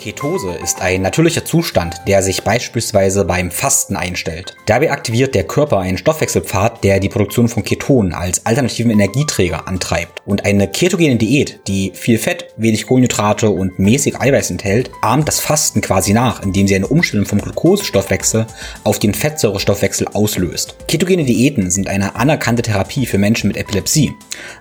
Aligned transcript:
Ketose 0.00 0.54
ist 0.64 0.80
ein 0.80 1.02
natürlicher 1.02 1.44
Zustand, 1.44 2.00
der 2.08 2.22
sich 2.22 2.42
beispielsweise 2.42 3.26
beim 3.26 3.50
Fasten 3.50 3.96
einstellt. 3.96 4.56
Dabei 4.64 4.92
aktiviert 4.92 5.34
der 5.34 5.44
Körper 5.44 5.78
einen 5.78 5.98
Stoffwechselpfad, 5.98 6.82
der 6.82 7.00
die 7.00 7.10
Produktion 7.10 7.48
von 7.48 7.64
Ketonen 7.64 8.14
als 8.14 8.46
alternativen 8.46 8.90
Energieträger 8.90 9.68
antreibt. 9.68 10.22
Und 10.24 10.46
eine 10.46 10.68
ketogene 10.68 11.16
Diät, 11.16 11.60
die 11.66 11.92
viel 11.94 12.16
Fett, 12.16 12.46
wenig 12.56 12.86
Kohlenhydrate 12.86 13.50
und 13.50 13.78
mäßig 13.78 14.18
Eiweiß 14.18 14.50
enthält, 14.50 14.90
ahmt 15.02 15.28
das 15.28 15.38
Fasten 15.38 15.82
quasi 15.82 16.14
nach, 16.14 16.42
indem 16.42 16.66
sie 16.66 16.76
eine 16.76 16.86
Umstellung 16.86 17.26
vom 17.26 17.42
Glukosestoffwechsel 17.42 18.46
auf 18.84 19.00
den 19.00 19.12
Fettsäurestoffwechsel 19.12 20.08
auslöst. 20.14 20.76
Ketogene 20.88 21.24
Diäten 21.24 21.70
sind 21.70 21.88
eine 21.88 22.16
anerkannte 22.16 22.62
Therapie 22.62 23.04
für 23.04 23.18
Menschen 23.18 23.48
mit 23.48 23.58
Epilepsie. 23.58 24.14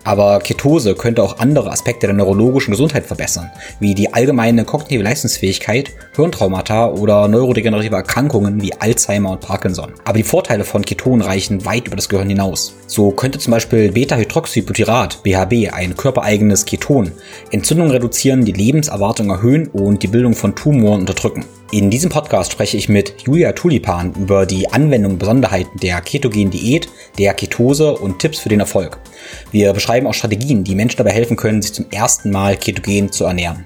Aber 0.03 0.39
Ketose 0.39 0.95
könnte 0.95 1.23
auch 1.23 1.39
andere 1.39 1.71
Aspekte 1.71 2.07
der 2.07 2.15
neurologischen 2.15 2.71
Gesundheit 2.71 3.05
verbessern, 3.05 3.49
wie 3.79 3.95
die 3.95 4.13
allgemeine 4.13 4.65
kognitive 4.65 5.03
Leistung 5.03 5.28
Leistungsfähigkeit, 5.29 5.91
Hirntraumata 6.15 6.89
oder 6.89 7.27
neurodegenerative 7.27 7.95
Erkrankungen 7.95 8.61
wie 8.61 8.73
Alzheimer 8.73 9.31
und 9.31 9.41
Parkinson. 9.41 9.93
Aber 10.03 10.17
die 10.17 10.23
Vorteile 10.23 10.63
von 10.63 10.83
Ketonen 10.83 11.21
reichen 11.21 11.65
weit 11.65 11.87
über 11.87 11.95
das 11.95 12.09
Gehirn 12.09 12.29
hinaus. 12.29 12.75
So 12.87 13.11
könnte 13.11 13.39
zum 13.39 13.51
Beispiel 13.51 13.91
Beta-Hydroxybutyrat, 13.91 15.23
BHB, 15.23 15.73
ein 15.73 15.95
körpereigenes 15.95 16.65
Keton, 16.65 17.11
Entzündungen 17.51 17.91
reduzieren, 17.91 18.45
die 18.45 18.51
Lebenserwartung 18.51 19.29
erhöhen 19.29 19.67
und 19.67 20.01
die 20.01 20.07
Bildung 20.07 20.33
von 20.33 20.55
Tumoren 20.55 21.01
unterdrücken. 21.01 21.45
In 21.71 21.91
diesem 21.91 22.09
Podcast 22.09 22.51
spreche 22.51 22.77
ich 22.77 22.89
mit 22.89 23.13
Julia 23.27 23.51
Tulipan 23.51 24.13
über 24.15 24.47
die 24.47 24.71
Anwendung 24.71 25.13
und 25.13 25.19
Besonderheiten 25.19 25.79
der 25.79 26.01
ketogenen 26.01 26.49
Diät, 26.49 26.89
der 27.19 27.35
Ketose 27.35 27.93
und 27.93 28.17
Tipps 28.17 28.39
für 28.39 28.49
den 28.49 28.59
Erfolg. 28.59 28.97
Wir 29.51 29.71
beschreiben 29.73 30.07
auch 30.07 30.15
Strategien, 30.15 30.63
die 30.63 30.73
Menschen 30.73 30.97
dabei 30.97 31.11
helfen 31.11 31.37
können, 31.37 31.61
sich 31.61 31.73
zum 31.73 31.85
ersten 31.91 32.31
Mal 32.31 32.57
ketogen 32.57 33.11
zu 33.11 33.25
ernähren. 33.25 33.65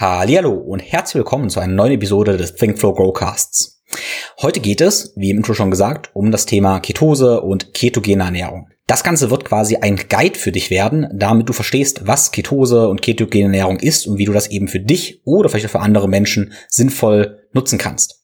Hallo 0.00 0.54
und 0.54 0.80
herzlich 0.80 1.16
willkommen 1.16 1.50
zu 1.50 1.60
einer 1.60 1.74
neuen 1.74 1.92
Episode 1.92 2.38
des 2.38 2.54
Think 2.54 2.78
Flow 2.78 2.94
Growcasts. 2.94 3.82
Heute 4.40 4.60
geht 4.60 4.80
es, 4.80 5.12
wie 5.14 5.28
im 5.28 5.36
Intro 5.36 5.52
schon 5.52 5.70
gesagt, 5.70 6.08
um 6.14 6.30
das 6.30 6.46
Thema 6.46 6.80
Ketose 6.80 7.42
und 7.42 7.74
ketogene 7.74 8.24
Ernährung. 8.24 8.70
Das 8.86 9.04
Ganze 9.04 9.30
wird 9.30 9.44
quasi 9.44 9.76
ein 9.76 9.96
Guide 10.08 10.38
für 10.38 10.52
dich 10.52 10.70
werden, 10.70 11.06
damit 11.12 11.50
du 11.50 11.52
verstehst, 11.52 12.06
was 12.06 12.32
Ketose 12.32 12.88
und 12.88 13.02
ketogene 13.02 13.44
Ernährung 13.44 13.78
ist 13.78 14.06
und 14.06 14.16
wie 14.16 14.24
du 14.24 14.32
das 14.32 14.46
eben 14.46 14.68
für 14.68 14.80
dich 14.80 15.20
oder 15.26 15.50
vielleicht 15.50 15.66
auch 15.66 15.72
für 15.72 15.80
andere 15.80 16.08
Menschen 16.08 16.54
sinnvoll 16.70 17.46
nutzen 17.52 17.76
kannst. 17.76 18.19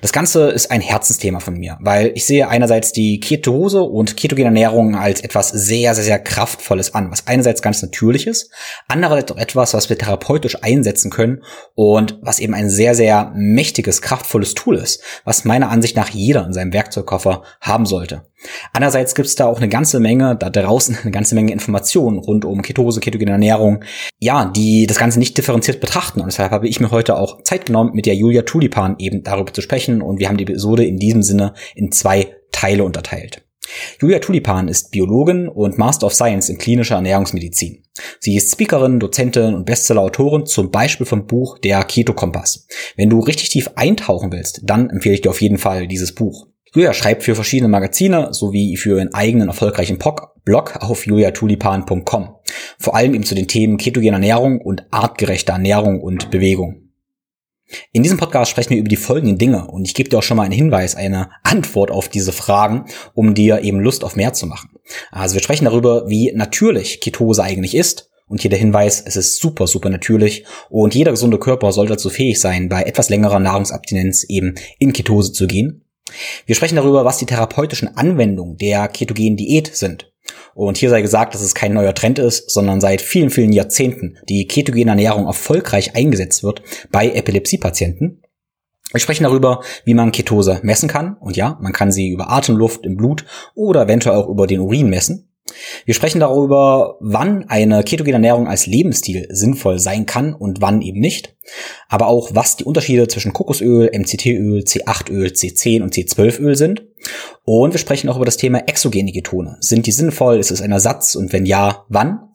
Das 0.00 0.12
Ganze 0.12 0.50
ist 0.50 0.70
ein 0.70 0.80
Herzensthema 0.80 1.40
von 1.40 1.54
mir, 1.54 1.78
weil 1.80 2.12
ich 2.14 2.24
sehe 2.24 2.48
einerseits 2.48 2.92
die 2.92 3.20
Ketose 3.20 3.82
und 3.82 4.16
ketogene 4.16 4.46
Ernährung 4.46 4.96
als 4.96 5.20
etwas 5.20 5.50
sehr, 5.50 5.94
sehr, 5.94 6.04
sehr 6.04 6.18
kraftvolles 6.18 6.94
an, 6.94 7.10
was 7.10 7.26
einerseits 7.26 7.62
ganz 7.62 7.82
natürlich 7.82 8.26
ist, 8.26 8.50
andererseits 8.88 9.32
auch 9.32 9.36
etwas, 9.36 9.74
was 9.74 9.88
wir 9.88 9.98
therapeutisch 9.98 10.62
einsetzen 10.62 11.10
können 11.10 11.42
und 11.74 12.18
was 12.22 12.38
eben 12.38 12.54
ein 12.54 12.70
sehr, 12.70 12.94
sehr 12.94 13.32
mächtiges, 13.34 14.02
kraftvolles 14.02 14.54
Tool 14.54 14.76
ist, 14.76 15.02
was 15.24 15.44
meiner 15.44 15.70
Ansicht 15.70 15.96
nach 15.96 16.10
jeder 16.10 16.44
in 16.46 16.52
seinem 16.52 16.72
Werkzeugkoffer 16.72 17.42
haben 17.60 17.86
sollte. 17.86 18.29
Andererseits 18.72 19.14
gibt 19.14 19.28
es 19.28 19.34
da 19.34 19.46
auch 19.46 19.58
eine 19.58 19.68
ganze 19.68 20.00
Menge, 20.00 20.36
da 20.36 20.50
draußen 20.50 20.98
eine 21.02 21.10
ganze 21.10 21.34
Menge 21.34 21.52
Informationen 21.52 22.18
rund 22.18 22.44
um 22.44 22.62
Ketose, 22.62 23.00
ketogene 23.00 23.32
Ernährung, 23.32 23.84
ja, 24.18 24.46
die 24.46 24.86
das 24.86 24.98
Ganze 24.98 25.18
nicht 25.18 25.36
differenziert 25.36 25.80
betrachten. 25.80 26.20
Und 26.20 26.26
deshalb 26.26 26.52
habe 26.52 26.68
ich 26.68 26.80
mir 26.80 26.90
heute 26.90 27.16
auch 27.16 27.42
Zeit 27.42 27.66
genommen, 27.66 27.92
mit 27.94 28.06
der 28.06 28.14
Julia 28.14 28.42
Tulipan 28.42 28.96
eben 28.98 29.22
darüber 29.22 29.52
zu 29.52 29.60
sprechen. 29.60 30.02
Und 30.02 30.18
wir 30.18 30.28
haben 30.28 30.36
die 30.36 30.44
Episode 30.44 30.84
in 30.84 30.98
diesem 30.98 31.22
Sinne 31.22 31.54
in 31.74 31.92
zwei 31.92 32.34
Teile 32.52 32.84
unterteilt. 32.84 33.42
Julia 34.00 34.18
Tulipan 34.18 34.68
ist 34.68 34.90
Biologin 34.90 35.48
und 35.48 35.78
Master 35.78 36.06
of 36.06 36.14
Science 36.14 36.48
in 36.48 36.58
klinischer 36.58 36.96
Ernährungsmedizin. 36.96 37.84
Sie 38.18 38.36
ist 38.36 38.52
Speakerin, 38.52 38.98
Dozentin 38.98 39.54
und 39.54 39.66
Bestseller-Autorin, 39.66 40.46
zum 40.46 40.70
Beispiel 40.70 41.06
vom 41.06 41.26
Buch 41.26 41.58
Der 41.58 41.84
Keto-Kompass. 41.84 42.66
Wenn 42.96 43.10
du 43.10 43.20
richtig 43.20 43.50
tief 43.50 43.70
eintauchen 43.76 44.32
willst, 44.32 44.62
dann 44.64 44.90
empfehle 44.90 45.14
ich 45.14 45.20
dir 45.20 45.30
auf 45.30 45.40
jeden 45.40 45.58
Fall 45.58 45.86
dieses 45.86 46.14
Buch. 46.14 46.49
Julia 46.72 46.92
schreibt 46.92 47.24
für 47.24 47.34
verschiedene 47.34 47.68
Magazine 47.68 48.32
sowie 48.32 48.76
für 48.76 48.98
ihren 48.98 49.12
eigenen 49.12 49.48
erfolgreichen 49.48 49.98
Blog 50.44 50.76
auf 50.80 51.04
juliatulipan.com. 51.04 52.36
Vor 52.78 52.94
allem 52.94 53.14
eben 53.14 53.24
zu 53.24 53.34
den 53.34 53.48
Themen 53.48 53.76
ketogene 53.76 54.12
Ernährung 54.12 54.60
und 54.60 54.86
artgerechte 54.90 55.52
Ernährung 55.52 56.00
und 56.00 56.30
Bewegung. 56.30 56.90
In 57.92 58.02
diesem 58.02 58.18
Podcast 58.18 58.50
sprechen 58.50 58.70
wir 58.70 58.78
über 58.78 58.88
die 58.88 58.96
folgenden 58.96 59.38
Dinge 59.38 59.66
und 59.66 59.84
ich 59.84 59.94
gebe 59.94 60.08
dir 60.08 60.18
auch 60.18 60.22
schon 60.22 60.36
mal 60.36 60.44
einen 60.44 60.52
Hinweis, 60.52 60.96
eine 60.96 61.30
Antwort 61.42 61.90
auf 61.90 62.08
diese 62.08 62.32
Fragen, 62.32 62.86
um 63.14 63.34
dir 63.34 63.62
eben 63.62 63.80
Lust 63.80 64.04
auf 64.04 64.16
mehr 64.16 64.32
zu 64.32 64.46
machen. 64.46 64.70
Also 65.10 65.34
wir 65.34 65.42
sprechen 65.42 65.64
darüber, 65.64 66.08
wie 66.08 66.32
natürlich 66.34 67.00
Ketose 67.00 67.42
eigentlich 67.42 67.74
ist, 67.74 68.10
und 68.26 68.40
hier 68.42 68.50
der 68.50 68.60
Hinweis, 68.60 69.02
es 69.04 69.16
ist 69.16 69.40
super, 69.40 69.66
super 69.66 69.90
natürlich 69.90 70.44
und 70.68 70.94
jeder 70.94 71.10
gesunde 71.10 71.40
Körper 71.40 71.72
sollte 71.72 71.94
dazu 71.94 72.10
fähig 72.10 72.40
sein, 72.40 72.68
bei 72.68 72.84
etwas 72.84 73.08
längerer 73.08 73.40
Nahrungsabstinenz 73.40 74.22
eben 74.28 74.54
in 74.78 74.92
Ketose 74.92 75.32
zu 75.32 75.48
gehen. 75.48 75.84
Wir 76.46 76.54
sprechen 76.54 76.76
darüber, 76.76 77.04
was 77.04 77.18
die 77.18 77.26
therapeutischen 77.26 77.96
Anwendungen 77.96 78.56
der 78.56 78.88
ketogenen 78.88 79.36
Diät 79.36 79.74
sind. 79.74 80.12
Und 80.54 80.76
hier 80.76 80.90
sei 80.90 81.02
gesagt, 81.02 81.34
dass 81.34 81.42
es 81.42 81.54
kein 81.54 81.72
neuer 81.72 81.94
Trend 81.94 82.18
ist, 82.18 82.50
sondern 82.50 82.80
seit 82.80 83.00
vielen, 83.00 83.30
vielen 83.30 83.52
Jahrzehnten 83.52 84.18
die 84.28 84.46
ketogene 84.46 84.90
Ernährung 84.90 85.26
erfolgreich 85.26 85.96
eingesetzt 85.96 86.42
wird 86.42 86.62
bei 86.90 87.10
Epilepsiepatienten. 87.10 88.22
Wir 88.92 89.00
sprechen 89.00 89.24
darüber, 89.24 89.62
wie 89.84 89.94
man 89.94 90.10
Ketose 90.12 90.60
messen 90.62 90.88
kann. 90.88 91.16
Und 91.16 91.36
ja, 91.36 91.58
man 91.60 91.72
kann 91.72 91.92
sie 91.92 92.08
über 92.08 92.30
Atemluft 92.30 92.84
im 92.84 92.96
Blut 92.96 93.24
oder 93.54 93.82
eventuell 93.82 94.16
auch 94.16 94.28
über 94.28 94.46
den 94.46 94.60
Urin 94.60 94.90
messen. 94.90 95.29
Wir 95.84 95.94
sprechen 95.94 96.20
darüber, 96.20 96.96
wann 97.00 97.48
eine 97.48 97.82
ketogene 97.82 98.14
Ernährung 98.14 98.46
als 98.46 98.66
Lebensstil 98.66 99.26
sinnvoll 99.30 99.78
sein 99.78 100.06
kann 100.06 100.34
und 100.34 100.60
wann 100.60 100.82
eben 100.82 101.00
nicht. 101.00 101.36
Aber 101.88 102.06
auch, 102.06 102.30
was 102.34 102.56
die 102.56 102.64
Unterschiede 102.64 103.08
zwischen 103.08 103.32
Kokosöl, 103.32 103.90
MCT-Öl, 103.92 104.62
C8-Öl, 104.62 105.28
C10 105.28 105.82
und 105.82 105.94
C12-Öl 105.94 106.56
sind. 106.56 106.82
Und 107.44 107.72
wir 107.72 107.78
sprechen 107.78 108.08
auch 108.08 108.16
über 108.16 108.24
das 108.24 108.36
Thema 108.36 108.68
exogene 108.68 109.12
Ketone. 109.12 109.56
Sind 109.60 109.86
die 109.86 109.92
sinnvoll? 109.92 110.38
Ist 110.38 110.50
es 110.50 110.62
ein 110.62 110.72
Ersatz? 110.72 111.14
Und 111.14 111.32
wenn 111.32 111.46
ja, 111.46 111.84
wann? 111.88 112.28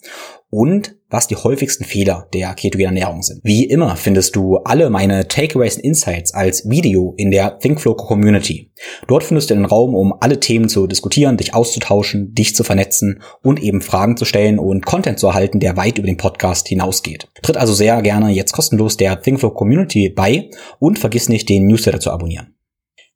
Und 0.50 0.95
was 1.10 1.28
die 1.28 1.36
häufigsten 1.36 1.84
Fehler 1.84 2.28
der 2.34 2.54
ketogenen 2.54 2.98
Ernährung 2.98 3.22
sind. 3.22 3.42
Wie 3.44 3.66
immer 3.66 3.96
findest 3.96 4.36
du 4.36 4.58
alle 4.58 4.90
meine 4.90 5.28
Takeaways 5.28 5.78
und 5.78 5.84
Insights 5.84 6.34
als 6.34 6.70
Video 6.70 7.14
in 7.18 7.32
der 7.32 7.60
ThinkFlow 7.60 7.96
Community. 7.96 8.72
Dort 9.08 9.24
findest 9.24 9.50
du 9.50 9.54
einen 9.54 9.66
Raum, 9.66 9.96
um 9.96 10.14
alle 10.20 10.40
Themen 10.40 10.68
zu 10.70 10.88
diskutieren, 10.88 11.38
dich 11.38 11.54
auszutauschen, 11.54 12.34
dich 12.34 12.56
zu 12.56 12.64
vernetzen 12.64 13.22
und 13.42 13.62
eben 13.62 13.82
Fragen 13.82 14.18
zu 14.18 14.26
stellen 14.26 14.60
und 14.60 14.86
Content 14.86 15.20
zu 15.20 15.28
erhalten, 15.28 15.60
der 15.60 15.78
weit 15.78 15.98
über 15.98 16.08
den 16.08 16.18
Podcast 16.18 16.68
hinausgeht. 16.68 17.28
Tritt 17.42 17.58
also 17.58 17.74
sehr 17.74 18.02
gerne 18.02 18.32
jetzt 18.32 18.52
kostenlos 18.54 18.98
der 18.98 19.22
ThinkFlow 19.22 19.52
Community 19.52 20.10
bei 20.10 20.50
und 20.80 21.00
vergiss 21.00 21.30
nicht, 21.30 21.50
den 21.50 21.68
Newsletter 21.68 22.00
zu 22.00 22.12
abonnieren. 22.12 22.56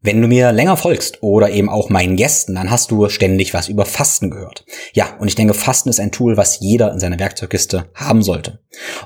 Wenn 0.02 0.22
du 0.22 0.30
mir 0.30 0.54
länger 0.54 0.78
folgst 0.78 1.22
oder 1.22 1.50
eben 1.50 1.68
auch 1.68 1.90
meinen 1.90 2.16
Gästen, 2.16 2.56
dann 2.56 2.72
hast 2.72 2.90
du 2.90 3.10
ständig 3.10 3.54
was 3.54 3.68
über 3.68 3.86
Fasten 3.86 4.32
gehört. 4.32 4.64
Ja, 4.94 5.18
und 5.20 5.28
ich 5.28 5.36
denke, 5.36 5.54
Fasten 5.54 5.90
ist 5.90 6.00
ein 6.00 6.14
Tool, 6.14 6.38
was 6.38 6.62
jeder 6.62 6.94
in 6.94 7.00
seiner 7.00 7.20
Werkzeugkiste 7.20 7.90
haben 7.96 8.22
sollte. 8.24 8.60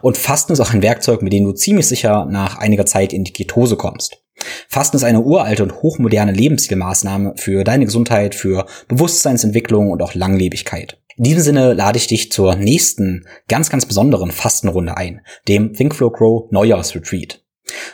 Und 0.04 0.18
Fasten 0.18 0.54
ist 0.54 0.60
auch 0.60 0.72
ein 0.72 0.84
Werkzeug, 0.84 1.24
mit 1.24 1.34
dem 1.34 1.46
du 1.46 1.54
ziemlich 1.54 1.88
sicher 1.88 2.28
nach 2.30 2.60
einiger 2.60 2.86
Zeit 2.86 3.12
in 3.12 3.24
die 3.24 3.34
Ketose 3.34 3.76
kommst. 3.76 4.24
Fasten 4.68 4.98
ist 4.98 5.04
eine 5.04 5.22
uralte 5.22 5.64
und 5.64 5.82
hochmoderne 5.82 6.32
Lebensstilmaßnahme 6.32 7.34
für 7.38 7.64
deine 7.64 7.86
Gesundheit, 7.86 8.36
für 8.36 8.68
Bewusstseinsentwicklung 8.88 9.90
und 9.90 10.02
auch 10.04 10.14
Langlebigkeit. 10.14 11.00
In 11.18 11.24
diesem 11.24 11.42
Sinne 11.42 11.74
lade 11.74 11.98
ich 11.98 12.06
dich 12.06 12.32
zur 12.32 12.56
nächsten 12.56 13.26
ganz, 13.48 13.70
ganz 13.70 13.88
besonderen 13.88 14.32
Fastenrunde 14.32 14.96
ein, 14.96 15.22
dem 15.48 15.74
ThinkFlow 15.74 16.12
Grow 16.12 16.52
Neujahrsretreat. 16.52 17.43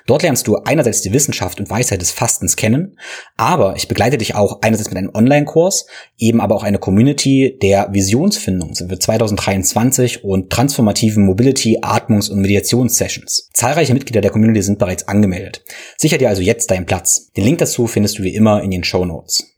Dort 0.06 0.24
lernst 0.24 0.48
du 0.48 0.56
einerseits 0.58 1.02
die 1.02 1.14
Wissenschaft 1.14 1.60
und 1.60 1.70
Weisheit 1.70 2.02
des 2.02 2.12
Fastens 2.12 2.56
kennen, 2.56 2.98
aber 3.38 3.76
ich 3.76 3.88
begleite 3.88 4.18
dich 4.18 4.36
auch 4.36 4.60
einerseits 4.62 4.90
mit 4.90 4.98
einem 4.98 5.12
Online-Kurs, 5.14 5.86
eben 6.18 6.42
aber 6.42 6.56
auch 6.56 6.64
eine 6.64 6.80
Community 6.80 7.58
der 7.62 7.90
Visionsfindung 7.92 8.76
für 8.76 9.00
2023 9.00 10.24
und 10.24 10.50
transformativen 10.50 11.26
Mobility, 11.26 11.80
Atmungs- 11.82 12.30
und 12.30 12.42
Mediations-Sessions. 12.42 13.50
Zahlreiche 13.54 13.94
Mitglieder 13.94 14.22
der 14.22 14.32
Community 14.32 14.62
sind 14.62 14.80
bereits 14.80 15.08
angemeldet. 15.08 15.64
Sicher 15.98 16.18
dir 16.18 16.30
also 16.30 16.42
jetzt 16.42 16.72
deinen 16.72 16.86
Platz. 16.86 17.32
Den 17.38 17.44
Link 17.44 17.60
dazu 17.60 17.88
findest 17.88 18.18
du 18.18 18.24
wie 18.24 18.34
immer 18.34 18.64
in 18.64 18.72
den 18.72 18.84
Show 18.84 19.06
Notes. 19.06 19.56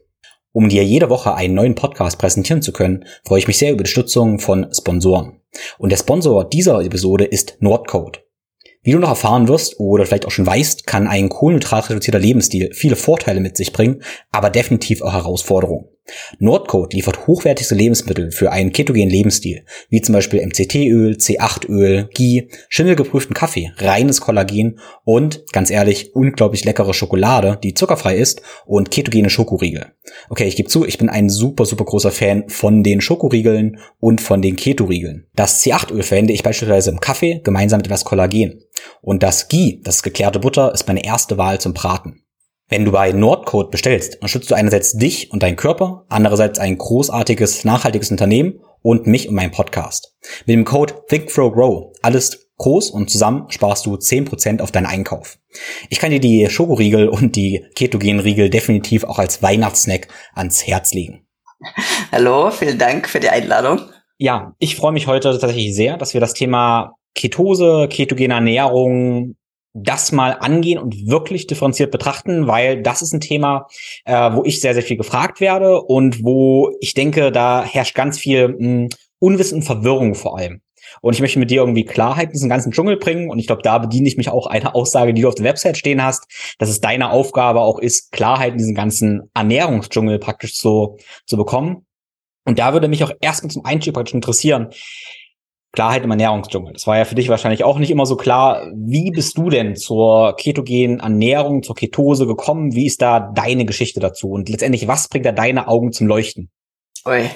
Um 0.53 0.67
dir 0.67 0.83
jede 0.83 1.09
Woche 1.09 1.33
einen 1.33 1.53
neuen 1.53 1.75
Podcast 1.75 2.17
präsentieren 2.17 2.61
zu 2.61 2.73
können, 2.73 3.05
freue 3.25 3.39
ich 3.39 3.47
mich 3.47 3.57
sehr 3.57 3.71
über 3.71 3.83
die 3.83 3.89
Stützung 3.89 4.39
von 4.39 4.67
Sponsoren. 4.73 5.39
Und 5.77 5.91
der 5.91 5.97
Sponsor 5.97 6.49
dieser 6.49 6.81
Episode 6.81 7.23
ist 7.23 7.55
Nordcode. 7.61 8.21
Wie 8.83 8.91
du 8.91 8.97
noch 8.97 9.09
erfahren 9.09 9.47
wirst 9.47 9.79
oder 9.79 10.07
vielleicht 10.07 10.25
auch 10.25 10.31
schon 10.31 10.47
weißt, 10.47 10.87
kann 10.87 11.07
ein 11.07 11.29
kohlenhydrat 11.29 11.91
reduzierter 11.91 12.17
Lebensstil 12.17 12.73
viele 12.73 12.95
Vorteile 12.95 13.39
mit 13.39 13.55
sich 13.55 13.73
bringen, 13.73 14.01
aber 14.31 14.49
definitiv 14.49 15.03
auch 15.03 15.13
Herausforderungen. 15.13 15.90
Nordcode 16.39 16.93
liefert 16.93 17.27
hochwertigste 17.27 17.75
Lebensmittel 17.75 18.31
für 18.31 18.51
einen 18.51 18.71
ketogenen 18.71 19.09
Lebensstil, 19.09 19.65
wie 19.89 20.01
zum 20.01 20.13
Beispiel 20.13 20.45
MCT-Öl, 20.45 21.15
C8-Öl, 21.15 22.09
Ghee, 22.13 22.49
schimmelgeprüften 22.69 23.33
Kaffee, 23.33 23.71
reines 23.77 24.21
Kollagen 24.21 24.79
und, 25.03 25.43
ganz 25.51 25.69
ehrlich, 25.69 26.15
unglaublich 26.15 26.65
leckere 26.65 26.93
Schokolade, 26.93 27.59
die 27.63 27.73
zuckerfrei 27.73 28.17
ist 28.17 28.41
und 28.65 28.91
ketogene 28.91 29.29
Schokoriegel. 29.29 29.93
Okay, 30.29 30.47
ich 30.47 30.55
gebe 30.55 30.69
zu, 30.69 30.85
ich 30.85 30.97
bin 30.97 31.09
ein 31.09 31.29
super, 31.29 31.65
super 31.65 31.85
großer 31.85 32.11
Fan 32.11 32.49
von 32.49 32.83
den 32.83 33.01
Schokoriegeln 33.01 33.77
und 33.99 34.21
von 34.21 34.41
den 34.41 34.55
Ketoriegeln. 34.55 35.27
Das 35.35 35.63
C8-Öl 35.63 36.03
verwende 36.03 36.33
ich 36.33 36.43
beispielsweise 36.43 36.89
im 36.89 36.99
Kaffee 36.99 37.41
gemeinsam 37.43 37.77
mit 37.77 37.87
etwas 37.87 38.05
Kollagen. 38.05 38.63
Und 39.01 39.23
das 39.23 39.47
Ghee, 39.47 39.79
das 39.83 40.03
geklärte 40.03 40.39
Butter, 40.39 40.73
ist 40.73 40.87
meine 40.87 41.03
erste 41.03 41.37
Wahl 41.37 41.59
zum 41.59 41.73
Braten. 41.73 42.23
Wenn 42.71 42.85
du 42.85 42.93
bei 42.93 43.11
Nordcode 43.11 43.69
bestellst, 43.69 44.15
unterstützt 44.15 44.49
du 44.49 44.55
einerseits 44.55 44.93
dich 44.93 45.29
und 45.29 45.43
deinen 45.43 45.57
Körper, 45.57 46.05
andererseits 46.07 46.57
ein 46.57 46.77
großartiges, 46.77 47.65
nachhaltiges 47.65 48.11
Unternehmen 48.11 48.61
und 48.81 49.07
mich 49.07 49.27
und 49.27 49.35
meinen 49.35 49.51
Podcast. 49.51 50.15
Mit 50.45 50.55
dem 50.55 50.63
Code 50.63 50.93
ThinkFrowGrow, 51.09 51.91
alles 52.01 52.49
groß 52.59 52.91
und 52.91 53.09
zusammen 53.09 53.47
sparst 53.49 53.85
du 53.85 53.95
10% 53.95 54.61
auf 54.61 54.71
deinen 54.71 54.85
Einkauf. 54.85 55.37
Ich 55.89 55.99
kann 55.99 56.11
dir 56.11 56.21
die 56.21 56.49
Schokoriegel 56.49 57.09
und 57.09 57.35
die 57.35 57.65
Ketogenriegel 57.75 58.49
definitiv 58.49 59.03
auch 59.03 59.19
als 59.19 59.43
Weihnachtssnack 59.43 60.07
ans 60.33 60.65
Herz 60.65 60.93
legen. 60.93 61.27
Hallo, 62.13 62.51
vielen 62.51 62.77
Dank 62.77 63.09
für 63.09 63.19
die 63.19 63.27
Einladung. 63.27 63.81
Ja, 64.17 64.53
ich 64.59 64.77
freue 64.77 64.93
mich 64.93 65.07
heute 65.07 65.37
tatsächlich 65.37 65.75
sehr, 65.75 65.97
dass 65.97 66.13
wir 66.13 66.21
das 66.21 66.33
Thema 66.33 66.95
Ketose, 67.15 67.89
ketogene 67.89 68.35
Ernährung, 68.35 69.35
das 69.73 70.11
mal 70.11 70.31
angehen 70.39 70.79
und 70.79 71.07
wirklich 71.07 71.47
differenziert 71.47 71.91
betrachten, 71.91 72.47
weil 72.47 72.81
das 72.81 73.01
ist 73.01 73.13
ein 73.13 73.21
Thema, 73.21 73.67
äh, 74.05 74.31
wo 74.33 74.43
ich 74.43 74.59
sehr, 74.61 74.73
sehr 74.73 74.83
viel 74.83 74.97
gefragt 74.97 75.39
werde 75.39 75.81
und 75.81 76.23
wo 76.23 76.75
ich 76.81 76.93
denke, 76.93 77.31
da 77.31 77.63
herrscht 77.63 77.95
ganz 77.95 78.19
viel 78.19 78.49
mh, 78.49 78.57
hm, 78.57 78.89
Unwissen 79.19 79.59
und 79.59 79.63
Verwirrung 79.63 80.15
vor 80.15 80.37
allem. 80.37 80.61
Und 81.01 81.13
ich 81.13 81.21
möchte 81.21 81.39
mit 81.39 81.51
dir 81.51 81.61
irgendwie 81.61 81.85
Klarheit 81.85 82.29
in 82.29 82.33
diesen 82.33 82.49
ganzen 82.49 82.71
Dschungel 82.71 82.97
bringen. 82.97 83.29
Und 83.29 83.39
ich 83.39 83.47
glaube, 83.47 83.61
da 83.61 83.77
bediene 83.77 84.07
ich 84.07 84.17
mich 84.17 84.29
auch 84.29 84.47
einer 84.47 84.75
Aussage, 84.75 85.13
die 85.13 85.21
du 85.21 85.27
auf 85.27 85.35
der 85.35 85.45
Website 85.45 85.77
stehen 85.77 86.03
hast, 86.03 86.25
dass 86.57 86.69
es 86.69 86.81
deine 86.81 87.11
Aufgabe 87.11 87.61
auch 87.61 87.79
ist, 87.79 88.11
Klarheit 88.11 88.53
in 88.53 88.57
diesen 88.57 88.75
ganzen 88.75 89.29
Ernährungsdschungel 89.33 90.19
praktisch 90.19 90.57
so 90.57 90.97
zu 91.25 91.37
bekommen. 91.37 91.85
Und 92.43 92.57
da 92.57 92.73
würde 92.73 92.87
mich 92.87 93.03
auch 93.03 93.11
erstmal 93.21 93.51
zum 93.51 93.65
Einstieg 93.65 93.93
praktisch 93.93 94.15
interessieren, 94.15 94.69
Klarheit 95.73 96.03
im 96.03 96.11
Ernährungsdschungel. 96.11 96.73
Das 96.73 96.85
war 96.85 96.97
ja 96.97 97.05
für 97.05 97.15
dich 97.15 97.29
wahrscheinlich 97.29 97.63
auch 97.63 97.77
nicht 97.79 97.91
immer 97.91 98.05
so 98.05 98.17
klar. 98.17 98.67
Wie 98.73 99.09
bist 99.11 99.37
du 99.37 99.49
denn 99.49 99.75
zur 99.75 100.35
ketogenen 100.35 100.99
Ernährung, 100.99 101.63
zur 101.63 101.75
Ketose 101.75 102.27
gekommen? 102.27 102.75
Wie 102.75 102.87
ist 102.87 103.01
da 103.01 103.19
deine 103.19 103.65
Geschichte 103.65 103.99
dazu? 104.01 104.31
Und 104.31 104.49
letztendlich, 104.49 104.87
was 104.87 105.07
bringt 105.07 105.25
da 105.25 105.31
deine 105.31 105.67
Augen 105.67 105.93
zum 105.93 106.07
Leuchten? 106.07 106.51
Ui. 107.05 107.29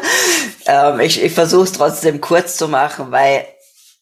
ähm, 0.66 1.00
ich 1.00 1.22
ich 1.22 1.32
versuche 1.32 1.64
es 1.64 1.72
trotzdem 1.72 2.20
kurz 2.20 2.56
zu 2.56 2.68
machen, 2.68 3.12
weil 3.12 3.46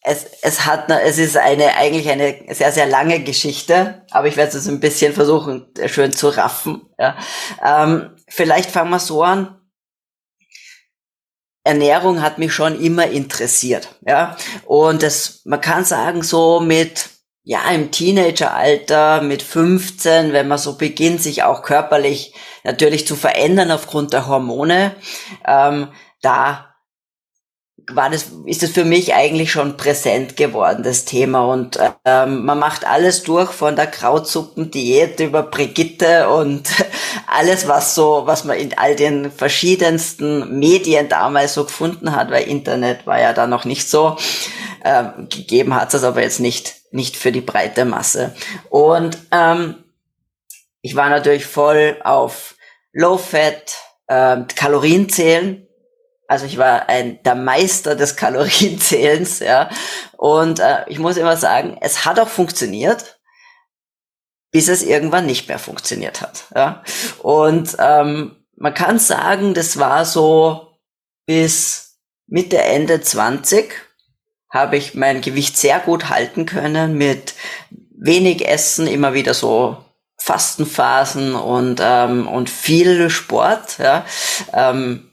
es, 0.02 0.24
es 0.42 0.64
hat, 0.64 0.88
es 0.88 1.18
ist 1.18 1.36
eine, 1.36 1.76
eigentlich 1.76 2.08
eine 2.08 2.36
sehr, 2.54 2.72
sehr 2.72 2.86
lange 2.86 3.20
Geschichte, 3.20 4.04
aber 4.10 4.28
ich 4.28 4.36
werde 4.36 4.56
es 4.56 4.68
ein 4.68 4.80
bisschen 4.80 5.12
versuchen, 5.12 5.66
schön 5.86 6.12
zu 6.12 6.28
raffen. 6.28 6.88
Ja. 6.98 7.16
Ähm, 7.64 8.10
vielleicht 8.28 8.70
fangen 8.70 8.90
wir 8.90 9.00
so 9.00 9.22
an 9.22 9.56
Ernährung 11.66 12.22
hat 12.22 12.38
mich 12.38 12.52
schon 12.52 12.80
immer 12.80 13.06
interessiert, 13.08 13.88
ja. 14.06 14.36
Und 14.64 15.02
das, 15.02 15.40
man 15.44 15.60
kann 15.60 15.84
sagen, 15.84 16.22
so 16.22 16.60
mit, 16.60 17.10
ja, 17.42 17.68
im 17.70 17.90
Teenageralter, 17.90 19.20
mit 19.20 19.42
15, 19.42 20.32
wenn 20.32 20.48
man 20.48 20.58
so 20.58 20.78
beginnt, 20.78 21.20
sich 21.20 21.42
auch 21.42 21.62
körperlich 21.62 22.34
natürlich 22.64 23.06
zu 23.06 23.16
verändern 23.16 23.70
aufgrund 23.70 24.12
der 24.12 24.28
Hormone, 24.28 24.94
ähm, 25.46 25.88
da 26.22 26.65
war 27.92 28.10
das, 28.10 28.30
ist 28.46 28.62
es 28.62 28.72
für 28.72 28.84
mich 28.84 29.14
eigentlich 29.14 29.52
schon 29.52 29.76
präsent 29.76 30.36
geworden, 30.36 30.82
das 30.82 31.04
Thema. 31.04 31.46
Und 31.52 31.78
ähm, 32.04 32.44
man 32.44 32.58
macht 32.58 32.84
alles 32.84 33.22
durch, 33.22 33.50
von 33.50 33.76
der 33.76 33.86
Krautsuppendiät 33.86 35.20
über 35.20 35.44
Brigitte 35.44 36.28
und 36.28 36.68
alles, 37.26 37.68
was 37.68 37.94
so, 37.94 38.22
was 38.26 38.44
man 38.44 38.58
in 38.58 38.76
all 38.76 38.96
den 38.96 39.30
verschiedensten 39.30 40.58
Medien 40.58 41.08
damals 41.08 41.54
so 41.54 41.64
gefunden 41.64 42.14
hat, 42.14 42.30
weil 42.30 42.48
Internet 42.48 43.06
war 43.06 43.20
ja 43.20 43.32
da 43.32 43.46
noch 43.46 43.64
nicht 43.64 43.88
so. 43.88 44.16
Ähm, 44.84 45.28
gegeben 45.28 45.74
hat 45.74 45.94
es 45.94 46.04
aber 46.04 46.22
jetzt 46.22 46.40
nicht, 46.40 46.74
nicht 46.90 47.16
für 47.16 47.32
die 47.32 47.40
breite 47.40 47.84
Masse. 47.84 48.34
Und 48.68 49.18
ähm, 49.30 49.76
ich 50.82 50.96
war 50.96 51.08
natürlich 51.08 51.46
voll 51.46 51.96
auf 52.02 52.56
Low 52.92 53.18
Fat, 53.18 53.74
ähm, 54.08 54.46
Kalorienzählen 54.54 55.65
also 56.28 56.46
ich 56.46 56.58
war 56.58 56.88
ein 56.88 57.22
der 57.22 57.34
Meister 57.34 57.94
des 57.94 58.16
Kalorienzählens, 58.16 59.40
ja. 59.40 59.70
Und 60.16 60.60
äh, 60.60 60.84
ich 60.88 60.98
muss 60.98 61.16
immer 61.16 61.36
sagen, 61.36 61.76
es 61.80 62.04
hat 62.04 62.18
auch 62.18 62.28
funktioniert, 62.28 63.18
bis 64.50 64.68
es 64.68 64.82
irgendwann 64.82 65.26
nicht 65.26 65.48
mehr 65.48 65.58
funktioniert 65.58 66.20
hat. 66.20 66.44
Ja. 66.54 66.82
Und 67.22 67.76
ähm, 67.78 68.36
man 68.56 68.74
kann 68.74 68.98
sagen, 68.98 69.54
das 69.54 69.78
war 69.78 70.04
so 70.04 70.78
bis 71.26 71.98
Mitte 72.26 72.58
Ende 72.58 73.00
20 73.00 73.72
habe 74.50 74.76
ich 74.76 74.94
mein 74.94 75.20
Gewicht 75.20 75.56
sehr 75.56 75.80
gut 75.80 76.08
halten 76.08 76.46
können 76.46 76.96
mit 76.96 77.34
wenig 77.90 78.48
Essen, 78.48 78.86
immer 78.86 79.12
wieder 79.12 79.34
so 79.34 79.76
Fastenphasen 80.18 81.34
und 81.34 81.80
ähm, 81.82 82.26
und 82.26 82.48
viel 82.48 83.10
Sport. 83.10 83.78
Ja. 83.78 84.06
Ähm, 84.52 85.05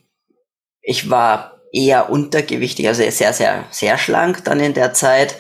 ich 0.84 1.10
war 1.10 1.62
eher 1.72 2.10
untergewichtig, 2.12 2.88
also 2.88 3.02
sehr, 3.10 3.34
sehr, 3.34 3.66
sehr 3.72 3.98
schlank 3.98 4.44
dann 4.46 4.60
in 4.60 4.74
der 4.74 4.94
Zeit. 4.94 5.36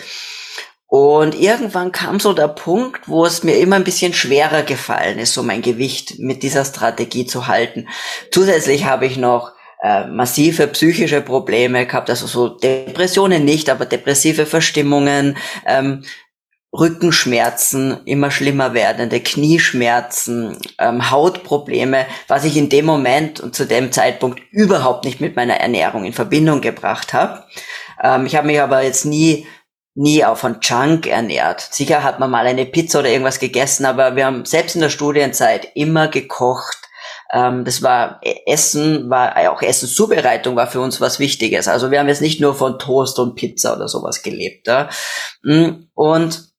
Und 0.88 1.34
irgendwann 1.34 1.92
kam 1.92 2.20
so 2.20 2.34
der 2.34 2.48
Punkt, 2.48 3.08
wo 3.08 3.26
es 3.26 3.44
mir 3.44 3.58
immer 3.58 3.76
ein 3.78 3.84
bisschen 3.84 4.14
schwerer 4.14 4.64
gefallen 4.64 5.20
ist, 5.20 5.34
so 5.34 5.44
mein 5.44 5.62
Gewicht 5.62 6.20
mit 6.20 6.44
dieser 6.44 6.66
Strategie 6.66 7.26
zu 7.26 7.48
halten. 7.48 7.88
Zusätzlich 8.32 8.86
habe 8.86 9.08
ich 9.08 9.18
noch 9.18 9.54
äh, 9.84 10.06
massive 10.06 10.68
psychische 10.68 11.22
Probleme 11.22 11.86
gehabt, 11.86 12.10
also 12.10 12.26
so 12.28 12.48
Depressionen 12.48 13.44
nicht, 13.44 13.70
aber 13.70 13.86
depressive 13.86 14.46
Verstimmungen, 14.46 15.36
ähm, 15.66 16.06
Rückenschmerzen, 16.74 18.00
immer 18.06 18.32
schlimmer 18.32 18.74
werdende 18.74 19.20
Knieschmerzen, 19.20 20.58
ähm, 20.80 21.12
Hautprobleme, 21.12 22.08
was 22.28 22.46
ich 22.46 22.58
in 22.58 22.70
dem 22.70 22.86
Moment 22.86 23.40
und 23.40 23.56
zu 23.56 23.66
dem 23.66 23.92
Zeitpunkt 23.92 24.42
überhaupt 24.52 25.06
nicht 25.06 25.22
mit 25.22 25.36
meiner 25.36 25.58
Ernährung 25.58 26.04
in 26.04 26.14
Verbindung 26.14 26.62
gebracht 26.62 27.14
habe. 27.14 27.44
Ähm, 28.02 28.26
ich 28.26 28.36
habe 28.36 28.48
mich 28.48 28.60
aber 28.60 28.82
jetzt 28.82 29.06
nie 29.06 29.46
nie 29.96 30.26
auch 30.26 30.38
von 30.38 30.58
Junk 30.62 31.06
ernährt. 31.06 31.62
Sicher 31.62 32.04
hat 32.04 32.20
man 32.20 32.32
mal 32.32 32.48
eine 32.48 32.66
Pizza 32.66 33.00
oder 33.00 33.10
irgendwas 33.10 33.38
gegessen, 33.38 33.86
aber 33.86 34.16
wir 34.16 34.26
haben 34.26 34.44
selbst 34.46 34.74
in 34.74 34.82
der 34.82 34.90
Studienzeit 34.90 35.68
immer 35.76 36.08
gekocht. 36.08 36.78
Ähm, 37.32 37.64
das 37.64 37.84
war 37.84 38.20
e-, 38.24 38.36
Essen, 38.48 39.10
war 39.10 39.36
auch 39.52 39.62
Essenszubereitung 39.62 40.56
war 40.56 40.68
für 40.68 40.82
uns 40.82 41.00
was 41.00 41.20
Wichtiges. 41.20 41.68
Also 41.68 41.92
wir 41.92 42.00
haben 42.00 42.08
jetzt 42.08 42.22
nicht 42.22 42.42
nur 42.42 42.56
von 42.56 42.80
Toast 42.80 43.20
und 43.20 43.36
Pizza 43.36 43.76
oder 43.76 43.88
sowas 43.88 44.24
gelebt. 44.24 44.68
Ja? 44.68 44.90
Mm, 45.44 45.90
und 45.94 46.53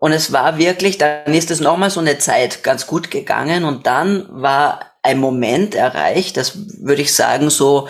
und 0.00 0.12
es 0.12 0.32
war 0.32 0.56
wirklich, 0.56 0.96
dann 0.96 1.34
ist 1.34 1.50
es 1.50 1.60
nochmal 1.60 1.90
so 1.90 2.00
eine 2.00 2.16
Zeit 2.16 2.62
ganz 2.64 2.86
gut 2.86 3.10
gegangen 3.10 3.64
und 3.64 3.86
dann 3.86 4.26
war 4.30 4.80
ein 5.02 5.18
Moment 5.18 5.74
erreicht, 5.74 6.38
das 6.38 6.56
würde 6.82 7.02
ich 7.02 7.14
sagen, 7.14 7.50
so, 7.50 7.86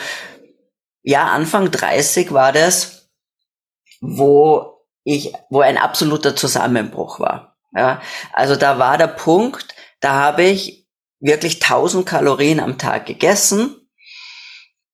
ja, 1.02 1.28
Anfang 1.28 1.70
30 1.70 2.32
war 2.32 2.52
das, 2.52 3.10
wo 4.00 4.84
ich, 5.04 5.32
wo 5.50 5.60
ein 5.60 5.78
absoluter 5.78 6.34
Zusammenbruch 6.34 7.20
war. 7.20 7.56
Ja, 7.76 8.02
also 8.32 8.56
da 8.56 8.80
war 8.80 8.98
der 8.98 9.06
Punkt, 9.06 9.76
da 10.00 10.14
habe 10.14 10.42
ich 10.42 10.88
wirklich 11.20 11.62
1000 11.62 12.06
Kalorien 12.06 12.58
am 12.58 12.76
Tag 12.76 13.06
gegessen 13.06 13.88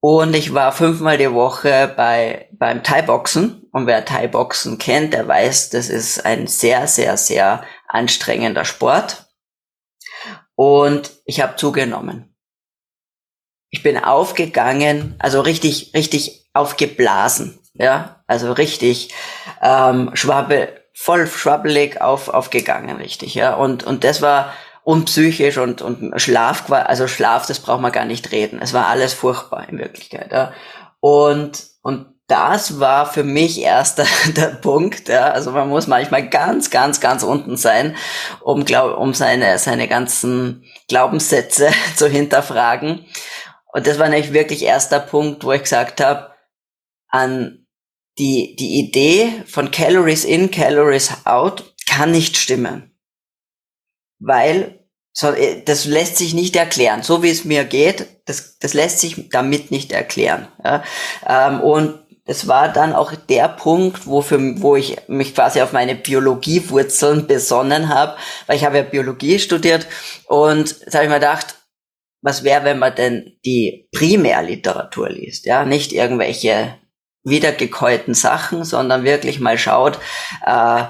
und 0.01 0.37
ich 0.37 0.53
war 0.53 0.73
fünfmal 0.73 1.17
die 1.17 1.33
Woche 1.33 1.91
bei, 1.97 2.51
beim 2.53 2.83
Thai-Boxen 2.83 3.66
Und 3.77 3.87
wer 3.87 4.07
Thai-Boxen 4.07 4.79
kennt, 4.79 5.13
der 5.13 5.29
weiß, 5.29 5.69
das 5.69 5.91
ist 5.91 6.25
ein 6.25 6.47
sehr, 6.47 6.87
sehr, 6.87 7.19
sehr 7.19 7.63
anstrengender 7.87 8.65
Sport. 8.65 9.27
Und 10.55 11.11
ich 11.27 11.43
habe 11.43 11.57
zugenommen. 11.57 12.35
Ich 13.69 13.83
bin 13.83 14.03
aufgegangen, 14.03 15.15
also 15.19 15.43
richtig, 15.43 15.93
richtig 15.95 16.49
aufgeblasen. 16.55 17.59
Ja, 17.75 18.25
also 18.27 18.53
richtig 18.53 19.13
ähm, 19.61 20.11
schwabbel, 20.15 20.83
voll 20.95 21.27
schwabbelig 21.27 22.01
auf, 22.01 22.31
aufgegangen, 22.31 22.97
richtig. 22.97 23.35
Ja, 23.35 23.57
und, 23.57 23.85
und 23.85 24.05
das 24.05 24.23
war 24.23 24.55
unpsychisch 24.85 25.59
und, 25.59 25.83
und 25.83 26.19
Schlaf, 26.19 26.73
also 26.73 27.09
Schlaf, 27.09 27.45
das 27.45 27.61
braucht 27.61 27.83
man 27.83 27.93
gar 27.93 28.07
nicht 28.07 28.33
reden. 28.33 28.59
Es 28.63 28.73
war 28.73 28.87
alles 28.87 29.13
furchtbar 29.13 29.69
in 29.69 29.77
Wirklichkeit. 29.77 30.33
Ja. 30.33 30.55
Und, 31.01 31.67
und 31.83 32.16
das 32.27 32.81
war 32.81 33.11
für 33.11 33.23
mich 33.23 33.61
erst 33.61 33.99
der, 33.99 34.07
der 34.37 34.57
Punkt. 34.57 35.09
Ja. 35.09 35.31
Also 35.31 35.53
man 35.53 35.69
muss 35.69 35.87
manchmal 35.87 36.29
ganz, 36.29 36.71
ganz, 36.71 37.01
ganz 37.01 37.23
unten 37.23 37.57
sein, 37.57 37.97
um, 38.41 38.65
glaub, 38.65 38.99
um 38.99 39.15
seine, 39.15 39.59
seine 39.59 39.89
ganzen 39.89 40.65
Glaubenssätze 40.89 41.71
zu 41.97 42.09
hinterfragen. 42.09 43.05
Und 43.73 43.87
das 43.87 43.99
war 43.99 44.09
nämlich 44.09 44.33
wirklich 44.33 44.63
erster 44.63 45.01
Punkt, 45.01 45.45
wo 45.45 45.53
ich 45.53 45.63
gesagt 45.63 46.01
habe, 46.01 46.33
an 47.09 47.67
die, 48.19 48.57
die 48.57 48.79
Idee 48.81 49.45
von 49.47 49.71
Calories 49.71 50.25
in, 50.25 50.51
Calories 50.51 51.27
out 51.27 51.75
kann 51.89 52.11
nicht 52.11 52.37
stimmen. 52.37 52.99
Weil 54.19 54.87
so, 55.13 55.31
äh, 55.31 55.63
das 55.63 55.85
lässt 55.85 56.17
sich 56.17 56.35
nicht 56.35 56.57
erklären. 56.57 57.03
So 57.03 57.23
wie 57.23 57.31
es 57.31 57.45
mir 57.45 57.65
geht, 57.65 58.07
das, 58.27 58.59
das 58.59 58.75
lässt 58.75 59.01
sich 59.01 59.29
damit 59.31 59.71
nicht 59.71 59.93
erklären. 59.93 60.49
Ja. 60.65 60.85
Ähm, 61.27 61.61
und 61.61 62.06
es 62.27 62.49
war 62.49 62.73
dann 62.73 62.93
auch 62.93 63.15
der 63.15 63.49
Punkt, 63.49 64.07
wo, 64.07 64.21
für, 64.21 64.61
wo 64.61 64.75
ich 64.75 64.97
mich 65.07 65.35
quasi 65.35 65.63
auf 65.63 65.73
meine 65.73 65.95
Biologiewurzeln 65.95 67.27
besonnen 67.27 67.89
habe, 67.89 68.17
weil 68.47 68.57
ich 68.57 68.65
habe 68.65 68.79
ja 68.79 68.83
Biologie 68.83 69.39
studiert 69.39 69.87
und 70.27 70.77
da 70.87 70.99
habe 70.99 71.05
ich 71.05 71.11
mir 71.11 71.21
gedacht, 71.21 71.55
was 72.23 72.43
wäre, 72.43 72.65
wenn 72.65 72.81
man 72.81 72.95
denn 72.95 73.39
die 73.45 73.89
Primärliteratur 73.93 75.09
liest, 75.09 75.47
ja, 75.47 75.65
nicht 75.65 75.93
irgendwelche 75.93 76.77
wiedergekäuten 77.23 78.15
Sachen, 78.15 78.65
sondern 78.65 79.05
wirklich 79.05 79.39
mal 79.39 79.59
schaut, 79.59 79.99
äh, 80.45 80.85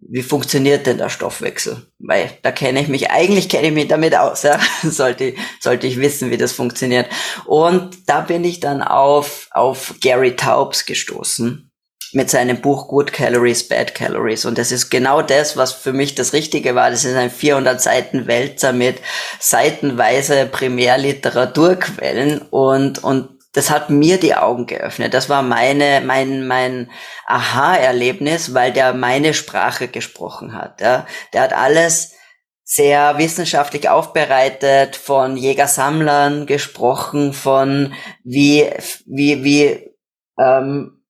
wie 0.00 0.22
funktioniert 0.22 0.86
denn 0.86 0.98
der 0.98 1.08
Stoffwechsel? 1.08 1.86
Weil 1.98 2.30
da 2.42 2.52
kenne 2.52 2.80
ich 2.80 2.88
mich, 2.88 3.10
eigentlich 3.10 3.48
kenne 3.48 3.68
ich 3.68 3.74
mich 3.74 3.88
damit 3.88 4.16
aus, 4.16 4.42
ja. 4.42 4.58
sollte, 4.82 5.34
sollte 5.60 5.86
ich 5.86 5.98
wissen, 5.98 6.30
wie 6.30 6.36
das 6.36 6.52
funktioniert. 6.52 7.06
Und 7.46 8.08
da 8.08 8.20
bin 8.20 8.44
ich 8.44 8.60
dann 8.60 8.82
auf, 8.82 9.48
auf 9.50 9.94
Gary 10.00 10.36
Taubes 10.36 10.86
gestoßen 10.86 11.68
mit 12.12 12.30
seinem 12.30 12.60
Buch 12.60 12.88
Good 12.88 13.12
Calories, 13.12 13.68
Bad 13.68 13.94
Calories. 13.94 14.46
Und 14.46 14.56
das 14.56 14.72
ist 14.72 14.88
genau 14.88 15.20
das, 15.20 15.56
was 15.56 15.72
für 15.72 15.92
mich 15.92 16.14
das 16.14 16.32
Richtige 16.32 16.74
war. 16.74 16.90
Das 16.90 17.04
ist 17.04 17.14
ein 17.16 17.30
400 17.30 17.80
Seiten 17.80 18.26
Wälzer 18.26 18.72
mit 18.72 18.98
seitenweise 19.38 20.46
Primärliteraturquellen 20.46 22.38
und, 22.50 23.04
und 23.04 23.37
das 23.52 23.70
hat 23.70 23.90
mir 23.90 24.18
die 24.18 24.34
Augen 24.34 24.66
geöffnet. 24.66 25.14
Das 25.14 25.28
war 25.28 25.42
meine, 25.42 26.02
mein, 26.04 26.46
mein 26.46 26.90
Aha-Erlebnis, 27.26 28.54
weil 28.54 28.72
der 28.72 28.92
meine 28.92 29.34
Sprache 29.34 29.88
gesprochen 29.88 30.54
hat. 30.54 30.80
Ja. 30.80 31.06
Der 31.32 31.42
hat 31.42 31.52
alles 31.52 32.14
sehr 32.62 33.16
wissenschaftlich 33.16 33.88
aufbereitet, 33.88 34.94
von 34.94 35.38
Jägersammlern 35.38 36.46
gesprochen, 36.46 37.32
von 37.32 37.94
wie, 38.24 38.66
wie, 39.06 39.42
wie 39.42 39.90
ähm, 40.38 41.02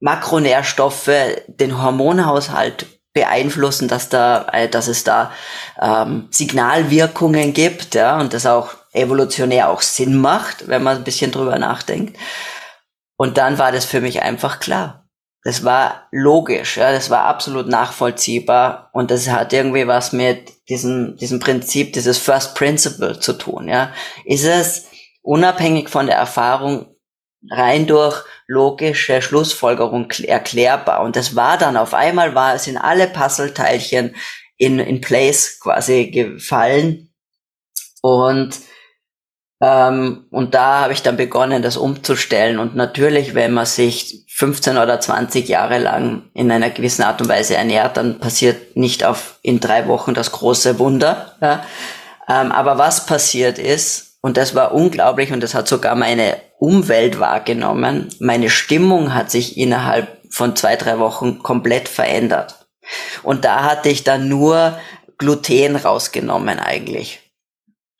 Makronährstoffe 0.00 1.10
den 1.46 1.80
Hormonhaushalt 1.80 2.93
beeinflussen, 3.14 3.88
dass 3.88 4.10
da, 4.10 4.46
äh, 4.52 4.68
dass 4.68 4.88
es 4.88 5.04
da 5.04 5.32
ähm, 5.80 6.28
Signalwirkungen 6.30 7.54
gibt, 7.54 7.94
ja, 7.94 8.20
und 8.20 8.34
das 8.34 8.44
auch 8.44 8.74
evolutionär 8.92 9.70
auch 9.70 9.80
Sinn 9.80 10.20
macht, 10.20 10.68
wenn 10.68 10.82
man 10.82 10.98
ein 10.98 11.04
bisschen 11.04 11.30
drüber 11.30 11.58
nachdenkt. 11.58 12.18
Und 13.16 13.38
dann 13.38 13.58
war 13.58 13.72
das 13.72 13.84
für 13.84 14.00
mich 14.00 14.20
einfach 14.22 14.60
klar. 14.60 15.08
Das 15.44 15.62
war 15.62 16.08
logisch, 16.10 16.76
ja, 16.76 16.90
das 16.90 17.10
war 17.10 17.24
absolut 17.24 17.68
nachvollziehbar 17.68 18.90
und 18.92 19.10
das 19.10 19.28
hat 19.28 19.52
irgendwie 19.52 19.86
was 19.86 20.12
mit 20.12 20.52
diesem, 20.68 21.16
diesem 21.16 21.38
Prinzip, 21.38 21.92
dieses 21.92 22.18
First 22.18 22.54
Principle 22.54 23.20
zu 23.20 23.34
tun, 23.34 23.68
ja. 23.68 23.92
Ist 24.24 24.44
es 24.44 24.86
unabhängig 25.22 25.88
von 25.88 26.06
der 26.06 26.16
Erfahrung 26.16 26.93
rein 27.50 27.86
durch 27.86 28.24
logische 28.46 29.22
Schlussfolgerung 29.22 30.10
erklärbar. 30.10 31.02
Und 31.02 31.16
das 31.16 31.36
war 31.36 31.58
dann 31.58 31.76
auf 31.76 31.94
einmal 31.94 32.34
war 32.34 32.54
es 32.54 32.66
in 32.66 32.76
alle 32.76 33.06
Puzzleteilchen 33.06 34.14
in, 34.56 34.78
in 34.78 35.00
place 35.00 35.58
quasi 35.60 36.10
gefallen. 36.10 37.10
Und 38.02 38.58
ähm, 39.60 40.26
und 40.30 40.54
da 40.54 40.80
habe 40.80 40.92
ich 40.92 41.02
dann 41.02 41.16
begonnen, 41.16 41.62
das 41.62 41.76
umzustellen. 41.76 42.58
Und 42.58 42.76
natürlich, 42.76 43.34
wenn 43.34 43.54
man 43.54 43.64
sich 43.66 44.24
15 44.28 44.76
oder 44.76 45.00
20 45.00 45.48
Jahre 45.48 45.78
lang 45.78 46.24
in 46.34 46.50
einer 46.50 46.70
gewissen 46.70 47.02
Art 47.02 47.20
und 47.22 47.28
Weise 47.28 47.54
ernährt, 47.54 47.96
dann 47.96 48.18
passiert 48.18 48.76
nicht 48.76 49.04
auf 49.04 49.38
in 49.42 49.60
drei 49.60 49.86
Wochen 49.88 50.12
das 50.12 50.32
große 50.32 50.78
Wunder. 50.78 51.36
Ja. 51.40 51.64
Ähm, 52.28 52.52
aber 52.52 52.78
was 52.78 53.06
passiert 53.06 53.58
ist, 53.58 54.18
und 54.20 54.36
das 54.36 54.54
war 54.54 54.72
unglaublich, 54.72 55.32
und 55.32 55.42
das 55.42 55.54
hat 55.54 55.68
sogar 55.68 55.94
meine 55.94 56.36
Umwelt 56.58 57.18
wahrgenommen, 57.20 58.08
meine 58.20 58.50
Stimmung 58.50 59.14
hat 59.14 59.30
sich 59.30 59.56
innerhalb 59.56 60.20
von 60.30 60.56
zwei, 60.56 60.76
drei 60.76 60.98
Wochen 60.98 61.42
komplett 61.42 61.88
verändert. 61.88 62.66
Und 63.22 63.44
da 63.44 63.62
hatte 63.62 63.88
ich 63.88 64.04
dann 64.04 64.28
nur 64.28 64.78
Gluten 65.18 65.76
rausgenommen 65.76 66.58
eigentlich. 66.58 67.20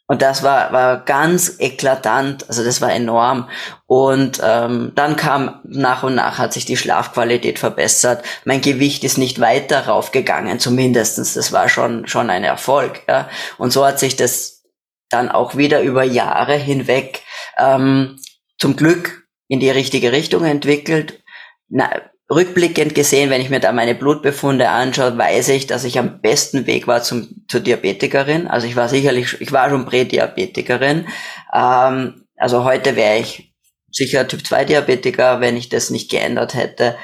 Und 0.06 0.20
das 0.20 0.42
war, 0.42 0.70
war 0.72 1.02
ganz 1.02 1.56
eklatant, 1.60 2.46
also 2.48 2.62
das 2.62 2.82
war 2.82 2.92
enorm. 2.92 3.48
Und 3.86 4.38
ähm, 4.44 4.92
dann 4.94 5.16
kam 5.16 5.60
nach 5.64 6.02
und 6.02 6.14
nach 6.14 6.36
hat 6.38 6.52
sich 6.52 6.66
die 6.66 6.76
Schlafqualität 6.76 7.58
verbessert. 7.58 8.22
Mein 8.44 8.60
Gewicht 8.60 9.02
ist 9.02 9.16
nicht 9.16 9.40
weiter 9.40 9.86
raufgegangen, 9.86 10.58
zumindestens. 10.58 11.34
Das 11.34 11.52
war 11.52 11.70
schon, 11.70 12.06
schon 12.06 12.28
ein 12.28 12.44
Erfolg. 12.44 13.00
Ja. 13.08 13.30
Und 13.56 13.72
so 13.72 13.86
hat 13.86 13.98
sich 13.98 14.14
das 14.14 14.64
dann 15.08 15.30
auch 15.30 15.56
wieder 15.56 15.80
über 15.80 16.02
Jahre 16.02 16.54
hinweg 16.54 17.22
ähm, 17.56 18.18
zum 18.64 18.76
Glück 18.76 19.28
in 19.46 19.60
die 19.60 19.68
richtige 19.68 20.10
Richtung 20.10 20.42
entwickelt. 20.46 21.22
Na, 21.68 22.00
rückblickend 22.30 22.94
gesehen, 22.94 23.28
wenn 23.28 23.42
ich 23.42 23.50
mir 23.50 23.60
da 23.60 23.72
meine 23.72 23.94
Blutbefunde 23.94 24.70
anschaue, 24.70 25.18
weiß 25.18 25.50
ich, 25.50 25.66
dass 25.66 25.84
ich 25.84 25.98
am 25.98 26.22
besten 26.22 26.66
Weg 26.66 26.86
war 26.86 27.02
zum, 27.02 27.44
zur 27.46 27.60
Diabetikerin. 27.60 28.46
Also 28.46 28.66
ich 28.66 28.74
war 28.74 28.88
sicherlich, 28.88 29.38
ich 29.42 29.52
war 29.52 29.68
schon 29.68 29.84
Prädiabetikerin. 29.84 31.06
Ähm, 31.52 32.24
also 32.38 32.64
heute 32.64 32.96
wäre 32.96 33.18
ich 33.18 33.52
sicher 33.90 34.26
Typ 34.26 34.46
2 34.46 34.64
Diabetiker, 34.64 35.42
wenn 35.42 35.58
ich 35.58 35.68
das 35.68 35.90
nicht 35.90 36.10
geändert 36.10 36.54
hätte. 36.54 36.96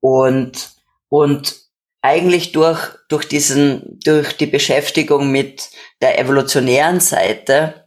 Und, 0.00 0.72
und 1.08 1.56
eigentlich 2.02 2.52
durch, 2.52 2.80
durch 3.08 3.26
diesen, 3.26 3.98
durch 4.04 4.36
die 4.36 4.44
Beschäftigung 4.44 5.32
mit 5.32 5.70
der 6.02 6.18
evolutionären 6.18 7.00
Seite 7.00 7.81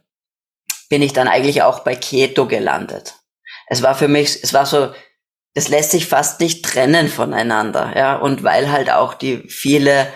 bin 0.88 1.02
ich 1.02 1.12
dann 1.12 1.28
eigentlich 1.28 1.62
auch 1.62 1.80
bei 1.80 1.94
Keto 1.96 2.46
gelandet. 2.46 3.14
Es 3.68 3.82
war 3.82 3.94
für 3.94 4.08
mich, 4.08 4.42
es 4.42 4.52
war 4.52 4.66
so 4.66 4.92
das 5.56 5.68
lässt 5.68 5.92
sich 5.92 6.04
fast 6.04 6.38
nicht 6.40 6.66
trennen 6.66 7.08
voneinander, 7.08 7.96
ja. 7.96 8.16
Und 8.16 8.42
weil 8.42 8.70
halt 8.70 8.90
auch 8.90 9.14
die 9.14 9.48
viele 9.48 10.12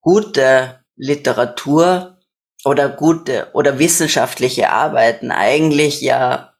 gute 0.00 0.84
Literatur 0.96 2.18
oder 2.64 2.88
gute 2.88 3.52
oder 3.54 3.78
wissenschaftliche 3.78 4.70
Arbeiten 4.70 5.30
eigentlich 5.30 6.00
ja 6.00 6.54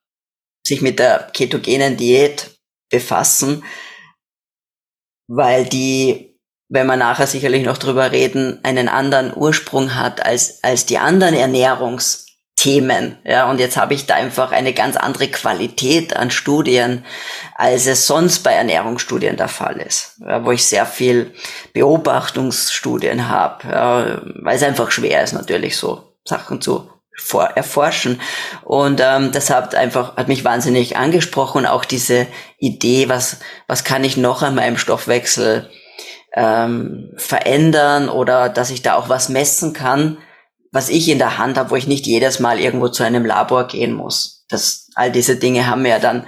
sich 0.64 0.80
mit 0.80 1.00
der 1.00 1.28
ketogenen 1.32 1.96
Diät 1.96 2.60
befassen, 2.88 3.64
weil 5.26 5.64
die, 5.64 6.38
wenn 6.68 6.86
wir 6.86 6.96
nachher 6.96 7.26
sicherlich 7.26 7.64
noch 7.64 7.78
drüber 7.78 8.12
reden, 8.12 8.60
einen 8.62 8.88
anderen 8.88 9.36
Ursprung 9.36 9.96
hat 9.96 10.24
als, 10.24 10.62
als 10.62 10.86
die 10.86 10.98
anderen 10.98 11.34
Ernährungs- 11.34 12.27
Themen. 12.58 13.16
Ja, 13.24 13.48
und 13.48 13.60
jetzt 13.60 13.76
habe 13.76 13.94
ich 13.94 14.06
da 14.06 14.16
einfach 14.16 14.50
eine 14.50 14.72
ganz 14.72 14.96
andere 14.96 15.28
Qualität 15.28 16.16
an 16.16 16.32
Studien, 16.32 17.04
als 17.54 17.86
es 17.86 18.08
sonst 18.08 18.40
bei 18.40 18.52
Ernährungsstudien 18.52 19.36
der 19.36 19.46
Fall 19.46 19.76
ist, 19.76 20.16
ja, 20.20 20.44
wo 20.44 20.50
ich 20.50 20.66
sehr 20.66 20.84
viel 20.84 21.32
Beobachtungsstudien 21.72 23.28
habe, 23.28 23.68
ja, 23.68 24.20
weil 24.42 24.56
es 24.56 24.64
einfach 24.64 24.90
schwer 24.90 25.22
ist 25.22 25.34
natürlich 25.34 25.76
so 25.76 26.02
Sachen 26.24 26.60
zu 26.60 26.90
erforschen. 27.54 28.20
Und 28.64 29.00
ähm, 29.04 29.30
das 29.30 29.50
hat 29.50 29.76
einfach 29.76 30.16
hat 30.16 30.26
mich 30.26 30.44
wahnsinnig 30.44 30.96
angesprochen, 30.96 31.64
auch 31.64 31.84
diese 31.84 32.26
Idee, 32.58 33.08
was 33.08 33.38
was 33.68 33.84
kann 33.84 34.02
ich 34.02 34.16
noch 34.16 34.42
an 34.42 34.56
meinem 34.56 34.78
Stoffwechsel 34.78 35.70
ähm, 36.34 37.12
verändern 37.16 38.08
oder 38.08 38.48
dass 38.48 38.70
ich 38.70 38.82
da 38.82 38.94
auch 38.94 39.08
was 39.08 39.28
messen 39.28 39.72
kann 39.72 40.18
was 40.72 40.88
ich 40.88 41.08
in 41.08 41.18
der 41.18 41.38
Hand 41.38 41.56
habe, 41.56 41.70
wo 41.70 41.76
ich 41.76 41.86
nicht 41.86 42.06
jedes 42.06 42.40
Mal 42.40 42.60
irgendwo 42.60 42.88
zu 42.88 43.02
einem 43.02 43.24
Labor 43.24 43.66
gehen 43.66 43.94
muss. 43.94 44.44
Das, 44.48 44.88
all 44.94 45.12
diese 45.12 45.36
Dinge 45.36 45.66
haben 45.66 45.82
mir 45.82 45.98
dann, 45.98 46.26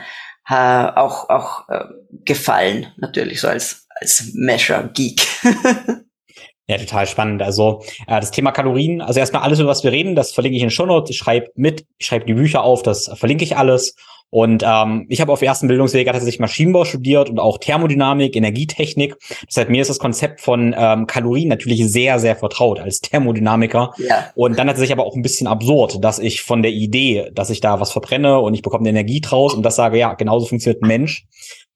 äh, 0.48 0.54
auch, 0.96 1.28
auch 1.28 1.68
äh, 1.68 1.84
gefallen, 2.24 2.92
natürlich 2.96 3.40
so 3.40 3.48
als, 3.48 3.86
als 4.00 4.30
Measure-Geek. 4.34 5.26
Ja, 6.70 6.78
total 6.78 7.08
spannend. 7.08 7.42
Also 7.42 7.82
äh, 8.06 8.20
das 8.20 8.30
Thema 8.30 8.52
Kalorien, 8.52 9.00
also 9.00 9.18
erstmal 9.18 9.42
alles, 9.42 9.58
über 9.58 9.70
was 9.70 9.82
wir 9.82 9.90
reden, 9.90 10.14
das 10.14 10.30
verlinke 10.30 10.54
ich 10.54 10.62
in 10.62 10.68
den 10.68 10.70
Show 10.70 10.86
Notes. 10.86 11.10
Ich 11.10 11.16
schreibe 11.16 11.50
mit, 11.56 11.84
ich 11.98 12.06
schreibe 12.06 12.26
die 12.26 12.34
Bücher 12.34 12.62
auf, 12.62 12.84
das 12.84 13.10
verlinke 13.16 13.42
ich 13.42 13.56
alles. 13.56 13.96
Und 14.30 14.62
ähm, 14.64 15.06
ich 15.08 15.20
habe 15.20 15.32
auf 15.32 15.42
ersten 15.42 15.66
Bildungsweg 15.66 16.06
tatsächlich 16.06 16.38
Maschinenbau 16.38 16.84
studiert 16.84 17.28
und 17.28 17.40
auch 17.40 17.58
Thermodynamik, 17.58 18.36
Energietechnik. 18.36 19.16
Deshalb 19.46 19.68
mir 19.68 19.82
ist 19.82 19.90
das 19.90 19.98
Konzept 19.98 20.40
von 20.40 20.74
ähm, 20.76 21.06
Kalorien 21.06 21.48
natürlich 21.48 21.84
sehr, 21.90 22.20
sehr 22.20 22.36
vertraut 22.36 22.78
als 22.78 23.00
Thermodynamiker. 23.00 23.92
Ja. 23.98 24.30
Und 24.36 24.58
dann 24.58 24.68
hat 24.68 24.76
es 24.76 24.80
sich 24.80 24.92
aber 24.92 25.04
auch 25.04 25.16
ein 25.16 25.22
bisschen 25.22 25.48
absurd, 25.48 26.04
dass 26.04 26.20
ich 26.20 26.42
von 26.42 26.62
der 26.62 26.70
Idee, 26.70 27.30
dass 27.34 27.50
ich 27.50 27.60
da 27.60 27.80
was 27.80 27.90
verbrenne 27.90 28.38
und 28.38 28.54
ich 28.54 28.62
bekomme 28.62 28.82
eine 28.82 28.90
Energie 28.90 29.20
draus 29.20 29.52
und 29.52 29.64
das 29.64 29.76
sage, 29.76 29.98
ja, 29.98 30.14
genauso 30.14 30.46
funktioniert 30.46 30.82
ein 30.82 30.88
Mensch, 30.88 31.26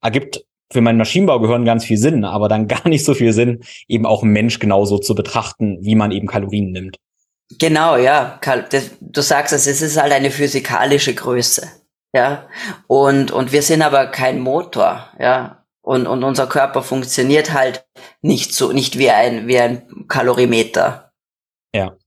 ergibt 0.01 0.45
für 0.71 0.81
meinen 0.81 0.97
Maschinenbau 0.97 1.39
gehören 1.39 1.63
ganz 1.63 1.85
viel 1.85 1.97
Sinn, 1.97 2.23
aber 2.23 2.47
dann 2.47 2.67
gar 2.69 2.87
nicht 2.87 3.05
so 3.05 3.13
viel 3.13 3.33
Sinn, 3.33 3.63
eben 3.87 4.05
auch 4.05 4.23
einen 4.23 4.33
Mensch 4.33 4.59
genauso 4.59 4.97
zu 4.97 5.13
betrachten, 5.13 5.77
wie 5.81 5.95
man 5.95 6.11
eben 6.11 6.27
Kalorien 6.27 6.71
nimmt. 6.71 6.97
Genau, 7.59 7.95
ja. 7.97 8.39
Du 9.01 9.21
sagst 9.21 9.53
es, 9.53 9.67
es 9.67 9.81
ist 9.81 10.01
halt 10.01 10.11
eine 10.11 10.31
physikalische 10.31 11.13
Größe. 11.13 11.67
Ja. 12.15 12.47
Und, 12.87 13.31
und 13.31 13.51
wir 13.51 13.61
sind 13.61 13.81
aber 13.81 14.07
kein 14.07 14.39
Motor, 14.39 15.09
ja. 15.19 15.65
Und, 15.81 16.07
und 16.07 16.23
unser 16.23 16.47
Körper 16.47 16.81
funktioniert 16.81 17.53
halt 17.53 17.85
nicht 18.21 18.53
so, 18.53 18.71
nicht 18.71 18.97
wie 18.97 19.11
ein, 19.11 19.47
wie 19.47 19.59
ein 19.59 20.07
Kalorimeter. 20.07 21.11
Ja. 21.75 21.97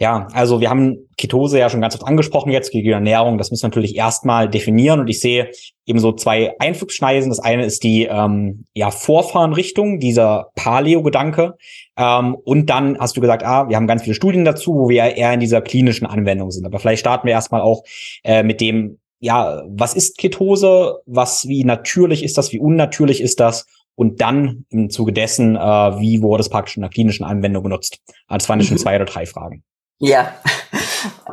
Ja, 0.00 0.26
also 0.32 0.60
wir 0.60 0.68
haben 0.68 1.08
Ketose 1.16 1.58
ja 1.58 1.68
schon 1.68 1.82
ganz 1.82 1.94
oft 1.94 2.06
angesprochen 2.06 2.50
jetzt, 2.50 2.72
gegen 2.72 2.90
Ernährung. 2.90 3.38
Das 3.38 3.50
müssen 3.50 3.62
wir 3.62 3.68
natürlich 3.68 3.96
erstmal 3.96 4.48
definieren. 4.48 4.98
Und 4.98 5.08
ich 5.08 5.20
sehe 5.20 5.50
eben 5.86 6.00
so 6.00 6.12
zwei 6.12 6.54
Einflugschneisen. 6.58 7.30
Das 7.30 7.38
eine 7.38 7.66
ist 7.66 7.84
die 7.84 8.06
ähm, 8.06 8.64
ja, 8.74 8.90
Vorfahrenrichtung, 8.90 10.00
dieser 10.00 10.48
Paleo-Gedanke. 10.56 11.56
Ähm, 11.96 12.34
und 12.34 12.66
dann 12.68 12.98
hast 12.98 13.16
du 13.16 13.20
gesagt, 13.20 13.44
ah, 13.44 13.68
wir 13.68 13.76
haben 13.76 13.86
ganz 13.86 14.02
viele 14.02 14.14
Studien 14.14 14.44
dazu, 14.44 14.74
wo 14.74 14.88
wir 14.88 15.16
eher 15.16 15.34
in 15.34 15.40
dieser 15.40 15.60
klinischen 15.60 16.06
Anwendung 16.06 16.50
sind. 16.50 16.66
Aber 16.66 16.80
vielleicht 16.80 17.00
starten 17.00 17.26
wir 17.26 17.34
erstmal 17.34 17.60
auch 17.60 17.84
äh, 18.24 18.42
mit 18.42 18.60
dem, 18.62 18.98
ja, 19.20 19.62
was 19.68 19.94
ist 19.94 20.18
Ketose? 20.18 21.00
Was, 21.06 21.46
wie 21.46 21.64
natürlich 21.64 22.22
ist 22.22 22.38
das? 22.38 22.52
Wie 22.52 22.58
unnatürlich 22.58 23.20
ist 23.20 23.38
das? 23.38 23.66
Und 23.94 24.22
dann 24.22 24.64
im 24.70 24.88
Zuge 24.88 25.12
dessen, 25.12 25.56
äh, 25.56 25.60
wie 25.60 26.22
wurde 26.22 26.40
es 26.40 26.48
praktisch 26.48 26.76
in 26.76 26.80
der 26.80 26.90
klinischen 26.90 27.24
Anwendung 27.24 27.62
genutzt? 27.62 27.98
Das 28.28 28.48
waren 28.48 28.62
schon 28.62 28.76
mhm. 28.76 28.80
zwei 28.80 28.96
oder 28.96 29.04
drei 29.04 29.26
Fragen. 29.26 29.62
Ja. 29.98 30.34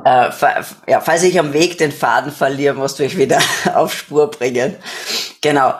Äh, 0.06 0.32
ja, 0.88 1.02
falls 1.02 1.24
ich 1.24 1.38
am 1.38 1.52
Weg 1.52 1.80
den 1.80 1.92
Faden 1.92 2.32
verliere, 2.32 2.76
musst 2.76 2.98
du 2.98 3.04
mich 3.04 3.18
wieder 3.18 3.42
auf 3.74 3.94
Spur 3.94 4.32
bringen. 4.32 4.78
Genau. 5.42 5.74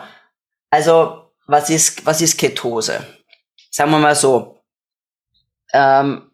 Also, 0.68 1.30
was 1.46 1.70
ist, 1.70 2.04
was 2.04 2.20
ist 2.20 2.36
Ketose? 2.36 3.06
Sagen 3.70 3.90
wir 3.92 3.98
mal 3.98 4.14
so. 4.14 4.58
Ähm, 5.72 6.30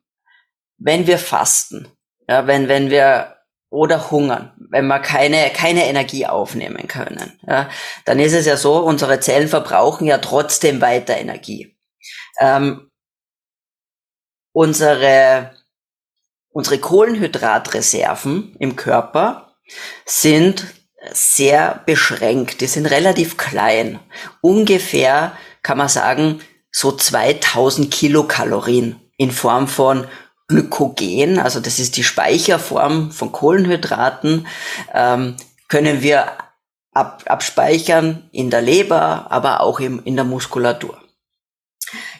wenn 0.78 1.06
wir 1.06 1.18
fasten, 1.18 1.86
ja, 2.26 2.48
wenn, 2.48 2.66
wenn 2.66 2.90
wir 2.90 3.36
oder 3.74 4.10
hungern, 4.10 4.52
wenn 4.70 4.86
wir 4.86 5.00
keine, 5.00 5.50
keine 5.50 5.86
Energie 5.86 6.26
aufnehmen 6.26 6.88
können, 6.88 7.38
ja, 7.46 7.68
dann 8.04 8.20
ist 8.20 8.32
es 8.32 8.46
ja 8.46 8.56
so, 8.56 8.78
unsere 8.78 9.20
Zellen 9.20 9.48
verbrauchen 9.48 10.06
ja 10.06 10.18
trotzdem 10.18 10.80
weiter 10.80 11.16
Energie. 11.16 11.76
Ähm, 12.40 12.90
unsere 14.52 15.50
Unsere 16.54 16.78
Kohlenhydratreserven 16.78 18.54
im 18.60 18.76
Körper 18.76 19.56
sind 20.06 20.66
sehr 21.10 21.82
beschränkt. 21.84 22.60
Die 22.60 22.68
sind 22.68 22.86
relativ 22.86 23.36
klein. 23.36 23.98
Ungefähr 24.40 25.36
kann 25.64 25.78
man 25.78 25.88
sagen, 25.88 26.42
so 26.70 26.92
2000 26.92 27.90
Kilokalorien 27.90 29.00
in 29.16 29.32
Form 29.32 29.66
von 29.66 30.06
Glykogen, 30.48 31.38
also 31.38 31.60
das 31.60 31.78
ist 31.78 31.96
die 31.96 32.04
Speicherform 32.04 33.10
von 33.10 33.32
Kohlenhydraten, 33.32 34.46
ähm, 34.92 35.36
können 35.68 36.02
wir 36.02 36.32
ab, 36.92 37.24
abspeichern 37.26 38.28
in 38.32 38.50
der 38.50 38.62
Leber, 38.62 39.26
aber 39.30 39.60
auch 39.60 39.80
im, 39.80 40.02
in 40.04 40.16
der 40.16 40.24
Muskulatur. 40.24 41.00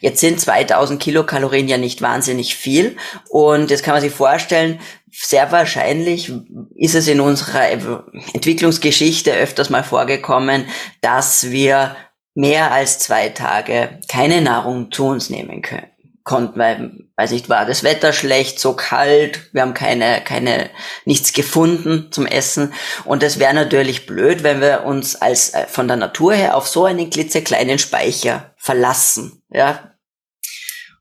Jetzt 0.01 0.21
sind 0.21 0.41
2000 0.41 1.01
Kilokalorien 1.03 1.69
ja 1.69 1.79
nicht 1.79 2.03
wahnsinnig 2.03 2.55
viel 2.55 2.97
und 3.29 3.71
jetzt 3.71 3.83
kann 3.83 3.95
man 3.95 4.03
sich 4.03 4.13
vorstellen, 4.13 4.81
sehr 5.11 5.53
wahrscheinlich 5.53 6.33
ist 6.75 6.95
es 6.95 7.09
in 7.09 7.21
unserer 7.21 7.71
Entwicklungsgeschichte 7.71 9.33
öfters 9.33 9.71
mal 9.71 9.85
vorgekommen, 9.85 10.67
dass 11.01 11.51
wir 11.51 11.97
mehr 12.35 12.73
als 12.73 12.99
zwei 12.99 13.29
Tage 13.31 14.01
keine 14.09 14.43
Nahrung 14.43 14.91
zu 14.91 15.07
uns 15.07 15.31
nehmen 15.31 15.63
können 15.63 15.94
konnten, 16.25 16.59
weil, 16.59 16.91
weiß 17.17 17.31
nicht, 17.31 17.51
war 17.51 17.67
das 17.67 17.85
Wetter 17.85 18.15
schlecht, 18.15 18.59
so 18.59 18.75
kalt, 18.75 19.51
wir 19.53 19.61
haben 19.61 19.75
keine, 19.75 20.23
keine, 20.25 20.71
nichts 21.05 21.35
gefunden 21.35 22.11
zum 22.11 22.27
Essen. 22.27 22.73
Und 23.05 23.23
es 23.23 23.39
wäre 23.39 23.53
natürlich 23.53 24.07
blöd, 24.07 24.43
wenn 24.43 24.63
wir 24.63 24.85
uns 24.85 25.17
als, 25.17 25.53
äh, 25.53 25.67
von 25.69 25.87
der 25.87 25.99
Natur 25.99 26.35
her 26.35 26.57
auf 26.57 26.67
so 26.67 26.87
einen 26.87 27.11
klitzekleinen 27.11 27.79
Speicher 27.79 28.55
verlassen, 28.57 29.43
ja. 29.51 29.91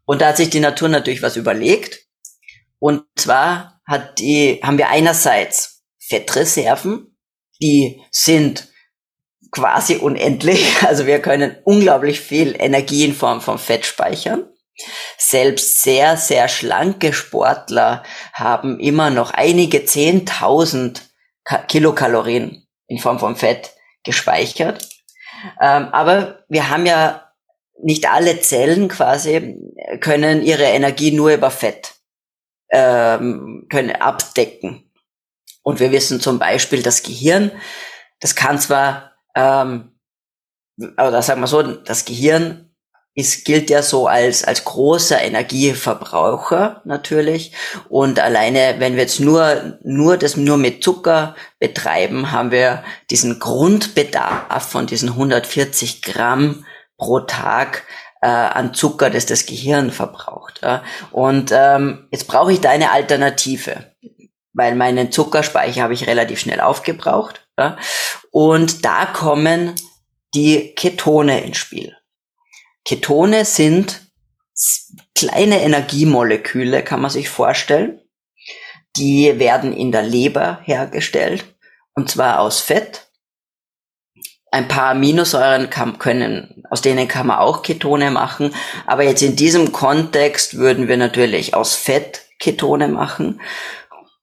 Und 0.06 0.22
da 0.22 0.28
hat 0.28 0.38
sich 0.38 0.50
die 0.50 0.60
Natur 0.60 0.90
natürlich 0.90 1.22
was 1.22 1.38
überlegt. 1.38 2.00
Und 2.78 3.04
zwar 3.16 3.82
hat 3.88 4.20
die, 4.20 4.60
haben 4.62 4.78
wir 4.78 4.90
einerseits 4.90 5.86
Fettreserven, 6.00 7.16
die 7.62 8.02
sind 8.12 8.68
quasi 9.52 9.96
unendlich. 9.96 10.66
Also 10.86 11.06
wir 11.06 11.20
können 11.20 11.56
unglaublich 11.64 12.20
viel 12.20 12.56
Energie 12.60 13.06
in 13.06 13.16
Form 13.16 13.40
von 13.40 13.58
Fett 13.58 13.86
speichern. 13.86 14.50
Selbst 15.18 15.82
sehr, 15.84 16.18
sehr 16.18 16.48
schlanke 16.48 17.14
Sportler 17.14 18.04
haben 18.34 18.80
immer 18.80 19.10
noch 19.10 19.32
einige 19.32 19.86
zehntausend 19.86 21.10
Kilokalorien 21.68 22.68
in 22.88 23.00
Form 23.00 23.20
von 23.20 23.36
Fett 23.36 23.72
gespeichert. 24.04 24.90
Ähm, 25.62 25.90
aber 25.92 26.46
wir 26.50 26.70
haben 26.70 26.86
ja 26.86 27.32
nicht 27.82 28.10
alle 28.10 28.40
Zellen 28.40 28.88
quasi 28.88 29.58
können 30.00 30.42
ihre 30.42 30.64
Energie 30.64 31.12
nur 31.12 31.34
über 31.34 31.52
Fett 31.52 31.94
ähm, 32.74 33.68
können 33.70 33.92
abdecken. 33.92 34.92
Und 35.62 35.80
wir 35.80 35.92
wissen 35.92 36.20
zum 36.20 36.40
Beispiel, 36.40 36.82
das 36.82 37.04
Gehirn, 37.04 37.52
das 38.20 38.36
kann 38.36 38.60
zwar, 38.60 39.14
ähm, 39.36 39.98
oder 40.78 41.22
sagen 41.22 41.40
wir 41.40 41.48
so, 41.48 41.62
das 41.62 42.04
Gehirn 42.04 42.73
ist, 43.16 43.46
gilt 43.46 43.70
ja 43.70 43.84
so 43.84 44.08
als, 44.08 44.44
als 44.44 44.66
großer 44.66 45.22
Energieverbraucher 45.22 46.82
natürlich. 46.84 47.52
Und 47.90 48.20
alleine, 48.20 48.76
wenn 48.80 48.96
wir 48.96 49.04
jetzt 49.04 49.20
nur, 49.20 49.78
nur 49.84 50.18
das 50.18 50.36
nur 50.36 50.58
mit 50.58 50.84
Zucker 50.84 51.36
betreiben, 51.60 52.32
haben 52.32 52.52
wir 52.52 52.84
diesen 53.12 53.40
Grundbedarf 53.40 54.64
von 54.64 54.88
diesen 54.88 55.10
140 55.10 56.02
Gramm 56.02 56.66
pro 56.98 57.20
Tag 57.20 57.84
äh, 58.22 58.28
an 58.28 58.74
Zucker, 58.74 59.10
das 59.10 59.28
das 59.28 59.46
Gehirn 59.46 59.92
verbraucht. 59.92 60.62
Ja. 60.64 60.84
Und 61.12 61.52
ähm, 61.54 62.08
jetzt 62.12 62.28
brauche 62.28 62.52
ich 62.52 62.62
da 62.62 62.72
eine 62.72 62.92
Alternative, 62.92 63.94
weil 64.54 64.76
meinen 64.76 65.12
Zuckerspeicher 65.12 65.84
habe 65.84 65.94
ich 65.94 66.08
relativ 66.08 66.40
schnell 66.40 66.62
aufgebraucht. 66.62 67.46
Ja. 67.60 67.78
Und 68.32 68.86
da 68.86 69.06
kommen 69.06 69.76
die 70.34 70.74
Ketone 70.74 71.42
ins 71.42 71.58
Spiel. 71.58 71.96
Ketone 72.86 73.46
sind 73.46 74.02
kleine 75.16 75.62
Energiemoleküle, 75.62 76.84
kann 76.84 77.02
man 77.02 77.12
sich 77.12 77.30
vorstellen. 77.30 78.02
Die 78.98 79.40
werden 79.40 79.74
in 79.74 79.92
der 79.92 80.04
Leber 80.04 80.60
hergestellt, 80.64 81.46
und 81.94 82.10
zwar 82.10 82.40
aus 82.40 82.60
Fett. 82.62 83.10
Ein 84.52 84.68
paar 84.68 84.92
Aminosäuren 84.92 85.72
kann, 85.72 85.98
können, 85.98 86.64
aus 86.70 86.82
denen 86.82 87.08
kann 87.08 87.26
man 87.26 87.40
auch 87.40 87.64
Ketone 87.64 88.12
machen. 88.12 88.54
Aber 88.86 89.04
jetzt 89.04 89.24
in 89.24 89.36
diesem 89.36 89.72
Kontext 89.72 90.58
würden 90.58 90.88
wir 90.88 90.98
natürlich 90.98 91.56
aus 91.56 91.74
Fett 91.74 92.28
Ketone 92.38 92.88
machen. 92.88 93.42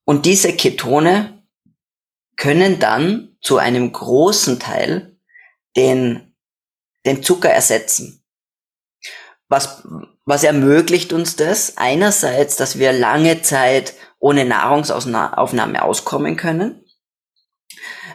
Und 0.05 0.27
diese 0.27 0.55
Ketone 0.55 1.43
können 2.37 2.79
dann 2.79 3.37
zu 3.41 3.59
einem 3.59 3.91
großen 3.91 4.61
Teil 4.61 5.19
den, 5.77 6.35
den 7.05 7.25
Zucker 7.25 7.51
ersetzen. 7.51 8.20
Was, 9.51 9.83
was 10.25 10.45
ermöglicht 10.45 11.13
uns 11.13 11.35
das? 11.35 11.77
Einerseits, 11.77 12.57
dass 12.57 12.79
wir 12.79 12.93
lange 12.93 13.43
Zeit 13.43 13.95
ohne 14.21 14.45
Nahrungsaufnahme 14.45 15.83
auskommen 15.83 16.37
können, 16.37 16.85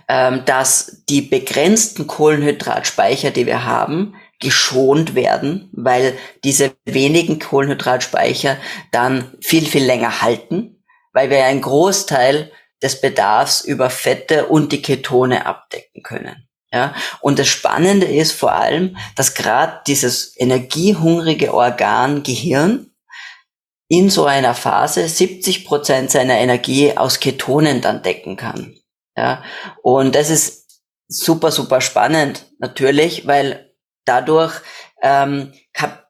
ähm, 0.07 0.43
dass 0.45 1.03
die 1.09 1.21
begrenzten 1.21 2.07
Kohlenhydratspeicher, 2.07 3.31
die 3.31 3.45
wir 3.45 3.65
haben, 3.65 4.15
geschont 4.39 5.13
werden, 5.13 5.69
weil 5.73 6.17
diese 6.45 6.73
wenigen 6.85 7.39
Kohlenhydratspeicher 7.39 8.57
dann 8.91 9.33
viel, 9.41 9.65
viel 9.65 9.83
länger 9.83 10.21
halten, 10.21 10.83
weil 11.11 11.29
wir 11.29 11.43
einen 11.43 11.61
Großteil 11.61 12.51
des 12.81 13.01
Bedarfs 13.01 13.61
über 13.61 13.89
Fette 13.89 14.45
und 14.45 14.71
die 14.71 14.81
Ketone 14.81 15.45
abdecken 15.45 16.01
können. 16.01 16.47
Ja, 16.75 16.93
und 17.21 17.39
das 17.39 17.47
Spannende 17.47 18.05
ist 18.05 18.33
vor 18.33 18.51
allem, 18.51 18.97
dass 19.15 19.33
gerade 19.33 19.79
dieses 19.87 20.37
energiehungrige 20.37 21.53
Organ 21.53 22.21
Gehirn 22.21 22.91
in 23.87 24.09
so 24.09 24.25
einer 24.25 24.53
Phase 24.53 25.07
70 25.07 25.63
Prozent 25.65 26.11
seiner 26.11 26.37
Energie 26.37 26.97
aus 26.97 27.21
Ketonen 27.21 27.79
dann 27.79 28.03
decken 28.03 28.35
kann. 28.35 28.75
Ja, 29.15 29.41
und 29.83 30.15
das 30.15 30.29
ist 30.29 30.81
super, 31.07 31.49
super 31.53 31.79
spannend 31.79 32.45
natürlich, 32.59 33.25
weil 33.25 33.73
dadurch 34.03 34.59
ähm, 35.01 35.53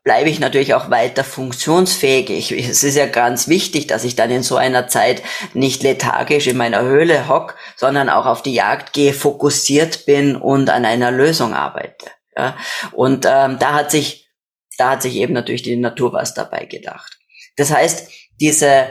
bleibe 0.05 0.29
ich 0.29 0.39
natürlich 0.39 0.75
auch 0.75 0.91
weiter 0.91 1.23
funktionsfähig. 1.23 2.29
Ich, 2.29 2.51
es 2.51 2.83
ist 2.83 2.95
ja 2.95 3.07
ganz 3.07 3.47
wichtig, 3.47 3.87
dass 3.87 4.03
ich 4.03 4.15
dann 4.15 4.29
in 4.29 4.43
so 4.43 4.55
einer 4.55 4.87
Zeit 4.87 5.23
nicht 5.53 5.81
lethargisch 5.81 6.45
in 6.45 6.57
meiner 6.57 6.83
Höhle 6.83 7.27
hock, 7.27 7.55
sondern 7.75 8.09
auch 8.09 8.27
auf 8.27 8.43
die 8.43 8.53
Jagd 8.53 8.93
gehe, 8.93 9.13
fokussiert 9.13 10.05
bin 10.05 10.35
und 10.35 10.69
an 10.69 10.85
einer 10.85 11.11
Lösung 11.11 11.55
arbeite. 11.55 12.05
Ja? 12.37 12.55
Und 12.91 13.25
ähm, 13.27 13.57
da 13.59 13.73
hat 13.73 13.89
sich, 13.89 14.29
da 14.77 14.91
hat 14.91 15.01
sich 15.01 15.15
eben 15.15 15.33
natürlich 15.33 15.63
die 15.63 15.75
Natur 15.75 16.13
was 16.13 16.35
dabei 16.35 16.65
gedacht. 16.65 17.17
Das 17.57 17.71
heißt, 17.71 18.11
diese, 18.39 18.87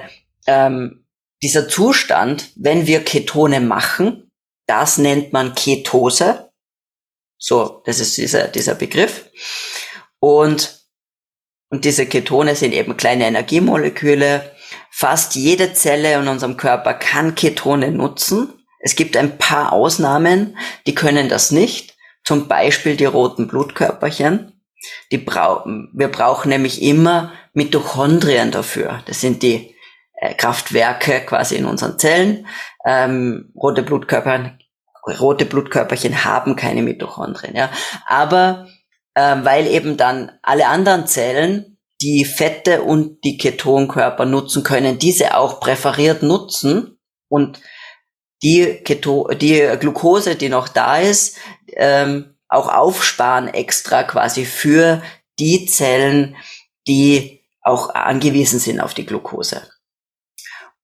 ähm, 0.48 1.07
dieser 1.44 1.68
Zustand, 1.68 2.50
wenn 2.57 2.88
wir 2.88 3.05
Ketone 3.05 3.61
machen, 3.61 4.33
das 4.66 4.98
nennt 4.98 5.33
man 5.33 5.55
Ketose. 5.55 6.50
So, 7.38 7.83
das 7.87 8.00
ist 8.00 8.16
dieser, 8.16 8.48
dieser 8.48 8.74
Begriff. 8.74 9.31
Und, 10.18 10.84
und 11.70 11.85
diese 11.85 12.07
Ketone 12.07 12.55
sind 12.55 12.72
eben 12.72 12.96
kleine 12.96 13.27
Energiemoleküle. 13.27 14.53
Fast 14.90 15.35
jede 15.35 15.72
Zelle 15.72 16.14
in 16.14 16.29
unserem 16.29 16.57
Körper 16.57 16.94
kann 16.94 17.35
Ketone 17.35 17.90
nutzen. 17.90 18.53
Es 18.81 18.96
gibt 18.96 19.16
ein 19.16 19.38
paar 19.38 19.72
Ausnahmen, 19.72 20.57
die 20.87 20.94
können 20.94 21.29
das 21.29 21.50
nicht. 21.50 21.96
Zum 22.22 22.48
Beispiel 22.48 22.96
die 22.96 23.05
roten 23.05 23.48
Blutkörperchen. 23.48 24.53
Die 25.11 25.18
brauchen, 25.18 25.90
wir 25.94 26.09
brauchen 26.09 26.50
nämlich 26.50 26.83
immer 26.83 27.33
Mitochondrien 27.55 28.50
dafür. 28.50 29.03
Das 29.07 29.20
sind 29.20 29.42
die 29.42 29.74
äh, 30.20 30.35
Kraftwerke 30.35 31.20
quasi 31.27 31.57
in 31.57 31.64
unseren 31.64 31.98
Zellen. 31.98 32.46
Ähm, 32.87 33.53
rote 33.57 33.83
Blutkörper, 33.83 34.59
rote 35.20 35.46
Blutkörperchen 35.46 36.24
haben 36.24 36.57
keine 36.57 36.83
Mitochondrien, 36.83 37.57
ja. 37.57 37.70
Aber 38.07 38.66
ähm, 39.16 39.44
weil 39.44 39.66
eben 39.66 39.96
dann 39.96 40.33
alle 40.42 40.66
anderen 40.66 41.07
Zellen 41.07 41.79
die 42.00 42.24
Fette 42.24 42.83
und 42.83 43.22
die 43.24 43.38
Ketonkörper 43.38 44.24
nutzen 44.24 44.62
können, 44.62 44.98
diese 44.98 45.37
auch 45.37 45.61
präferiert 45.61 46.22
nutzen 46.22 46.98
und 47.29 47.61
die, 48.42 48.81
Keto 48.85 49.29
die 49.29 49.66
Glucose, 49.81 50.37
die 50.37 50.48
noch 50.48 50.68
da 50.68 50.98
ist, 50.98 51.38
ähm, 51.68 52.37
auch 52.48 52.68
aufsparen 52.68 53.48
extra 53.48 54.03
quasi 54.03 54.44
für 54.44 55.03
die 55.38 55.66
Zellen, 55.66 56.37
die 56.87 57.42
auch 57.62 57.94
angewiesen 57.94 58.59
sind 58.59 58.81
auf 58.81 58.92
die 58.92 59.07
Glucose. 59.07 59.62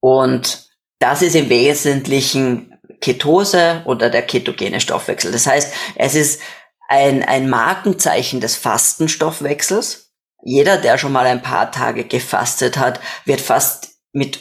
Und 0.01 0.71
das 0.99 1.23
ist 1.23 1.37
im 1.37 1.51
Wesentlichen 1.51 2.79
Ketose 3.01 3.83
oder 3.85 4.11
der 4.11 4.23
ketogene 4.23 4.81
Stoffwechsel. 4.81 5.33
Das 5.33 5.47
heißt, 5.47 5.73
es 5.97 6.15
ist 6.15 6.41
ein, 6.91 7.23
ein 7.23 7.49
Markenzeichen 7.49 8.41
des 8.41 8.57
Fastenstoffwechsels. 8.57 10.13
Jeder, 10.43 10.77
der 10.77 10.99
schon 10.99 11.13
mal 11.13 11.25
ein 11.25 11.41
paar 11.41 11.71
Tage 11.71 12.05
gefastet 12.05 12.79
hat, 12.79 13.01
wird 13.25 13.41
fast 13.41 13.91
mit 14.13 14.41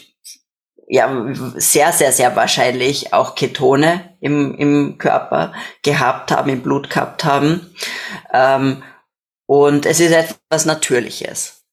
ja, 0.87 1.07
sehr, 1.55 1.91
sehr, 1.91 2.11
sehr 2.11 2.35
wahrscheinlich 2.35 3.13
auch 3.13 3.35
Ketone 3.35 4.17
im, 4.19 4.55
im 4.55 4.97
Körper 4.97 5.53
gehabt 5.83 6.31
haben, 6.31 6.49
im 6.49 6.63
Blut 6.63 6.89
gehabt 6.89 7.23
haben. 7.23 7.75
Ähm, 8.33 8.81
und 9.45 9.85
es 9.85 9.99
ist 9.99 10.11
etwas 10.11 10.65
Natürliches. 10.65 11.65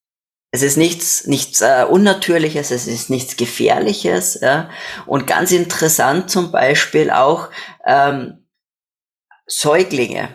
Es 0.51 0.62
ist 0.62 0.77
nichts, 0.77 1.27
nichts 1.27 1.62
äh, 1.62 1.87
Unnatürliches, 1.89 2.71
es 2.71 2.87
ist 2.87 3.09
nichts 3.09 3.39
Gefährliches. 3.39 4.39
Ja? 4.43 4.69
Und 5.07 5.27
ganz 5.27 5.53
interessant 5.53 6.31
zum 6.31 6.53
Beispiel 6.53 7.11
auch 7.11 7.49
ähm, 7.87 8.47
Säuglinge 9.47 10.29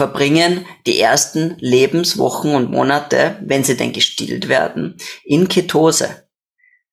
verbringen 0.00 0.64
die 0.86 0.98
ersten 0.98 1.58
Lebenswochen 1.58 2.54
und 2.54 2.70
Monate, 2.70 3.38
wenn 3.42 3.64
sie 3.64 3.76
denn 3.76 3.92
gestillt 3.92 4.48
werden, 4.48 4.96
in 5.24 5.46
Ketose, 5.46 6.26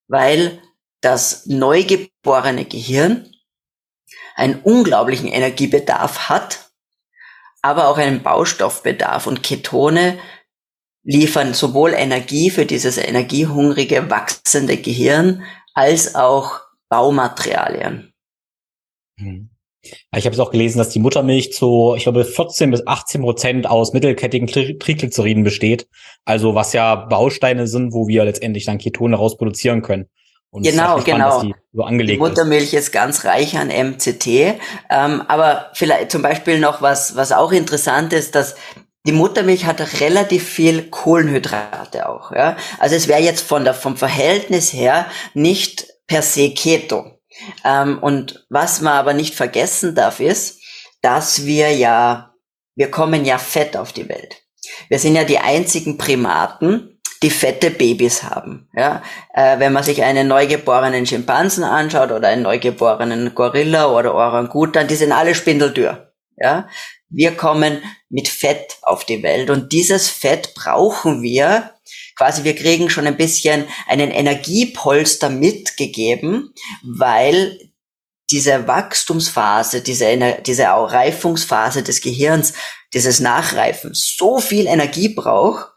weil 0.10 0.62
das 1.00 1.46
neugeborene 1.46 2.66
Gehirn 2.66 3.32
einen 4.36 4.60
unglaublichen 4.60 5.30
Energiebedarf 5.30 6.28
hat, 6.28 6.70
aber 7.62 7.88
auch 7.88 7.98
einen 7.98 8.24
Baustoffbedarf. 8.24 9.26
Und 9.26 9.42
Ketone 9.42 10.20
liefern 11.04 11.54
sowohl 11.54 11.94
Energie 11.94 12.50
für 12.50 12.66
dieses 12.66 12.98
energiehungrige, 12.98 14.10
wachsende 14.10 14.76
Gehirn 14.76 15.46
als 15.74 16.14
auch 16.14 16.60
Baumaterialien. 16.90 18.14
Ich 19.82 20.26
habe 20.26 20.34
es 20.34 20.40
auch 20.40 20.52
gelesen, 20.52 20.80
dass 20.80 20.90
die 20.90 21.00
Muttermilch 21.00 21.54
zu, 21.54 21.94
ich 21.96 22.04
glaube, 22.04 22.26
14 22.26 22.72
bis 22.72 22.86
18 22.86 23.22
Prozent 23.22 23.70
aus 23.70 23.94
mittelkettigen 23.94 24.48
Triglyceriden 24.48 25.44
besteht. 25.44 25.88
Also 26.26 26.56
was 26.56 26.74
ja 26.74 26.96
Bausteine 26.96 27.68
sind, 27.68 27.94
wo 27.94 28.08
wir 28.08 28.26
letztendlich 28.26 28.66
dann 28.66 28.80
Ketone 28.80 29.16
rausproduzieren 29.16 29.82
können. 29.82 30.10
Und 30.50 30.64
genau, 30.64 31.00
genau. 31.02 31.42
Die, 31.42 31.54
so 31.74 31.88
die, 31.88 32.18
Muttermilch 32.18 32.74
ist. 32.74 32.88
ist. 32.88 32.92
ganz 32.92 33.26
reich 33.26 33.58
an 33.58 33.68
MCT. 33.68 34.28
Ähm, 34.90 35.22
aber 35.28 35.70
vielleicht 35.74 36.12
zum 36.12 36.22
Beispiel 36.22 36.60
noch 36.60 36.82
was, 36.82 37.16
was 37.16 37.32
auch 37.32 37.52
interessant 37.52 38.14
ist, 38.14 38.34
dass 38.34 38.56
die 39.06 39.12
Muttermilch 39.12 39.66
hat 39.66 40.02
relativ 40.02 40.48
viel 40.48 40.84
Kohlenhydrate 40.90 42.10
auch. 42.10 42.32
Ja? 42.32 42.58
Also 42.80 42.96
es 42.96 43.08
wäre 43.08 43.22
jetzt 43.22 43.42
von 43.42 43.64
der, 43.64 43.74
vom 43.74 43.98
Verhältnis 43.98 44.74
her 44.74 45.06
nicht 45.34 45.88
per 46.08 46.22
se 46.22 46.52
Keto. 46.52 47.17
Ähm, 47.64 48.00
und 48.00 48.46
was 48.50 48.82
man 48.82 48.94
aber 48.94 49.14
nicht 49.14 49.36
vergessen 49.36 49.96
darf, 49.96 50.20
ist, 50.20 50.62
dass 51.02 51.46
wir 51.46 51.72
ja, 51.74 52.34
wir 52.76 52.92
kommen 52.92 53.26
ja 53.26 53.38
fett 53.38 53.78
auf 53.78 53.94
die 53.94 54.10
Welt. 54.10 54.44
Wir 54.90 55.00
sind 55.00 55.16
ja 55.16 55.24
die 55.24 55.40
einzigen 55.40 55.98
Primaten, 55.98 56.98
die 57.24 57.30
fette 57.30 57.72
Babys 57.72 58.24
haben. 58.24 58.70
Ja? 58.76 59.02
Äh, 59.34 59.60
wenn 59.60 59.74
man 59.74 59.84
sich 59.84 60.04
einen 60.04 60.28
neugeborenen 60.28 61.06
Schimpansen 61.06 61.64
anschaut 61.64 62.12
oder 62.12 62.28
einen 62.28 62.44
neugeborenen 62.44 63.34
Gorilla 63.34 63.88
oder 63.88 64.14
Orangutan, 64.14 64.88
die 64.88 64.96
sind 64.96 65.12
alle 65.12 65.36
spindeldürr. 65.36 66.14
Ja? 66.38 66.68
Wir 67.10 67.36
kommen 67.36 67.82
mit 68.10 68.28
Fett 68.28 68.78
auf 68.82 69.06
die 69.06 69.24
Welt 69.24 69.50
und 69.50 69.72
dieses 69.72 70.10
Fett 70.10 70.54
brauchen 70.54 71.22
wir. 71.22 71.72
Quasi, 72.18 72.44
wir 72.44 72.56
kriegen 72.56 72.90
schon 72.90 73.08
ein 73.08 73.18
bisschen 73.18 73.68
einen 73.88 74.12
Energiepolster 74.12 75.30
mitgegeben, 75.30 76.54
weil 76.84 77.60
diese 78.30 78.68
Wachstumsphase, 78.68 79.82
diese, 79.82 80.38
diese 80.46 80.66
Reifungsphase 80.66 81.84
des 81.84 82.02
Gehirns, 82.02 82.54
dieses 82.94 83.20
Nachreifen 83.20 83.92
so 83.94 84.40
viel 84.40 84.68
Energie 84.68 85.10
braucht, 85.10 85.68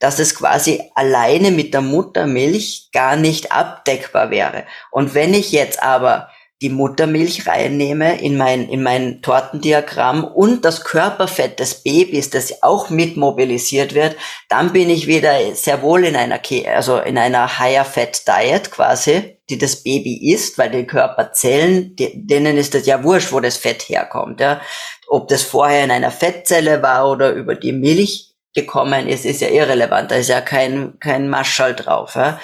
dass 0.00 0.18
es 0.18 0.34
quasi 0.34 0.82
alleine 0.94 1.50
mit 1.50 1.74
der 1.74 1.82
Muttermilch 1.82 2.88
gar 2.92 3.16
nicht 3.16 3.52
abdeckbar 3.52 4.30
wäre. 4.30 4.64
Und 4.90 5.14
wenn 5.14 5.34
ich 5.34 5.52
jetzt 5.52 5.82
aber 5.82 6.30
die 6.62 6.68
Muttermilch 6.68 7.46
reinnehme 7.46 8.20
in 8.20 8.36
mein, 8.36 8.68
in 8.68 8.82
mein 8.82 9.22
Tortendiagramm 9.22 10.24
und 10.24 10.64
das 10.64 10.84
Körperfett 10.84 11.58
des 11.58 11.82
Babys, 11.82 12.28
das 12.28 12.62
auch 12.62 12.90
mit 12.90 13.16
mobilisiert 13.16 13.94
wird, 13.94 14.16
dann 14.48 14.72
bin 14.72 14.90
ich 14.90 15.06
wieder 15.06 15.54
sehr 15.54 15.80
wohl 15.80 16.04
in 16.04 16.16
einer, 16.16 16.40
also 16.74 16.98
in 16.98 17.16
einer 17.16 17.58
Higher 17.58 17.86
Fat 17.86 18.28
Diet 18.28 18.70
quasi, 18.70 19.38
die 19.48 19.56
das 19.56 19.82
Baby 19.82 20.32
isst, 20.32 20.58
weil 20.58 20.70
die 20.70 20.86
Körperzellen, 20.86 21.96
denen 21.96 22.58
ist 22.58 22.74
das 22.74 22.86
ja 22.86 23.02
wurscht, 23.02 23.32
wo 23.32 23.40
das 23.40 23.56
Fett 23.56 23.88
herkommt, 23.88 24.40
ja. 24.40 24.60
Ob 25.08 25.28
das 25.28 25.42
vorher 25.42 25.82
in 25.84 25.90
einer 25.90 26.12
Fettzelle 26.12 26.82
war 26.82 27.10
oder 27.10 27.32
über 27.32 27.56
die 27.56 27.72
Milch 27.72 28.34
gekommen 28.54 29.08
ist, 29.08 29.24
ist 29.24 29.40
ja 29.40 29.48
irrelevant. 29.48 30.10
Da 30.10 30.16
ist 30.16 30.28
ja 30.28 30.40
kein, 30.40 30.98
kein 31.00 31.28
Maschall 31.28 31.74
drauf, 31.74 32.14
ja. 32.14 32.38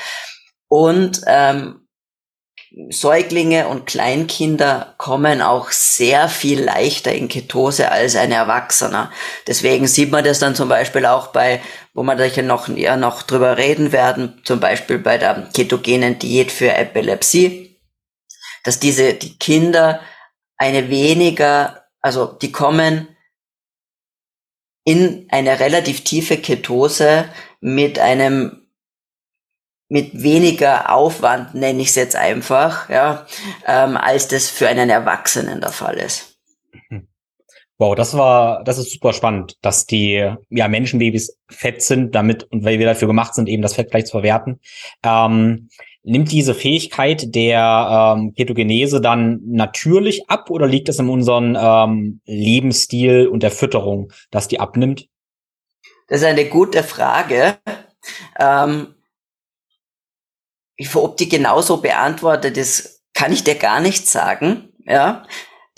Und, 0.68 1.20
ähm, 1.26 1.85
Säuglinge 2.90 3.68
und 3.68 3.86
Kleinkinder 3.86 4.94
kommen 4.98 5.40
auch 5.40 5.70
sehr 5.70 6.28
viel 6.28 6.62
leichter 6.62 7.10
in 7.12 7.28
Ketose 7.28 7.90
als 7.90 8.16
ein 8.16 8.32
Erwachsener. 8.32 9.10
Deswegen 9.46 9.86
sieht 9.86 10.10
man 10.10 10.24
das 10.24 10.40
dann 10.40 10.54
zum 10.54 10.68
Beispiel 10.68 11.06
auch 11.06 11.28
bei, 11.28 11.62
wo 11.94 12.02
wir 12.02 12.16
da 12.16 12.42
noch, 12.42 12.68
ja 12.68 12.98
noch 12.98 13.22
drüber 13.22 13.56
reden 13.56 13.92
werden, 13.92 14.42
zum 14.44 14.60
Beispiel 14.60 14.98
bei 14.98 15.16
der 15.16 15.48
ketogenen 15.54 16.18
Diät 16.18 16.52
für 16.52 16.70
Epilepsie, 16.70 17.80
dass 18.62 18.78
diese, 18.78 19.14
die 19.14 19.38
Kinder 19.38 20.02
eine 20.58 20.90
weniger, 20.90 21.86
also 22.02 22.26
die 22.26 22.52
kommen 22.52 23.08
in 24.84 25.28
eine 25.30 25.60
relativ 25.60 26.04
tiefe 26.04 26.36
Ketose 26.36 27.24
mit 27.60 27.98
einem 27.98 28.65
mit 29.88 30.22
weniger 30.22 30.92
Aufwand, 30.92 31.54
nenne 31.54 31.80
ich 31.80 31.88
es 31.88 31.94
jetzt 31.94 32.16
einfach, 32.16 32.88
ja, 32.90 33.26
ähm, 33.66 33.96
als 33.96 34.28
das 34.28 34.48
für 34.48 34.68
einen 34.68 34.90
Erwachsenen 34.90 35.60
der 35.60 35.70
Fall 35.70 35.96
ist. 35.96 36.36
Wow, 37.78 37.94
das 37.94 38.16
war, 38.16 38.64
das 38.64 38.78
ist 38.78 38.90
super 38.90 39.12
spannend, 39.12 39.56
dass 39.60 39.84
die 39.84 40.32
ja, 40.48 40.68
Menschenbabys 40.68 41.38
fett 41.48 41.82
sind, 41.82 42.14
damit 42.14 42.44
und 42.44 42.64
weil 42.64 42.78
wir 42.78 42.86
dafür 42.86 43.06
gemacht 43.06 43.34
sind, 43.34 43.50
eben 43.50 43.62
das 43.62 43.74
Fett 43.74 43.90
gleich 43.90 44.06
zu 44.06 44.12
verwerten. 44.12 44.60
Ähm, 45.02 45.68
nimmt 46.02 46.32
diese 46.32 46.54
Fähigkeit 46.54 47.34
der 47.34 48.14
ähm, 48.16 48.32
Ketogenese 48.34 49.02
dann 49.02 49.40
natürlich 49.44 50.30
ab 50.30 50.48
oder 50.48 50.66
liegt 50.66 50.88
es 50.88 50.98
in 50.98 51.10
unserem 51.10 51.54
ähm, 51.60 52.20
Lebensstil 52.24 53.26
und 53.26 53.42
der 53.42 53.50
Fütterung, 53.50 54.10
dass 54.30 54.48
die 54.48 54.58
abnimmt? 54.58 55.08
Das 56.08 56.20
ist 56.20 56.26
eine 56.26 56.46
gute 56.46 56.82
Frage. 56.82 57.58
Ähm, 58.38 58.95
ob 60.94 61.16
die 61.16 61.28
genauso 61.28 61.78
beantwortet 61.78 62.56
ist, 62.56 63.02
kann 63.14 63.32
ich 63.32 63.44
dir 63.44 63.54
gar 63.54 63.80
nicht 63.80 64.08
sagen. 64.08 64.72
Ja, 64.84 65.24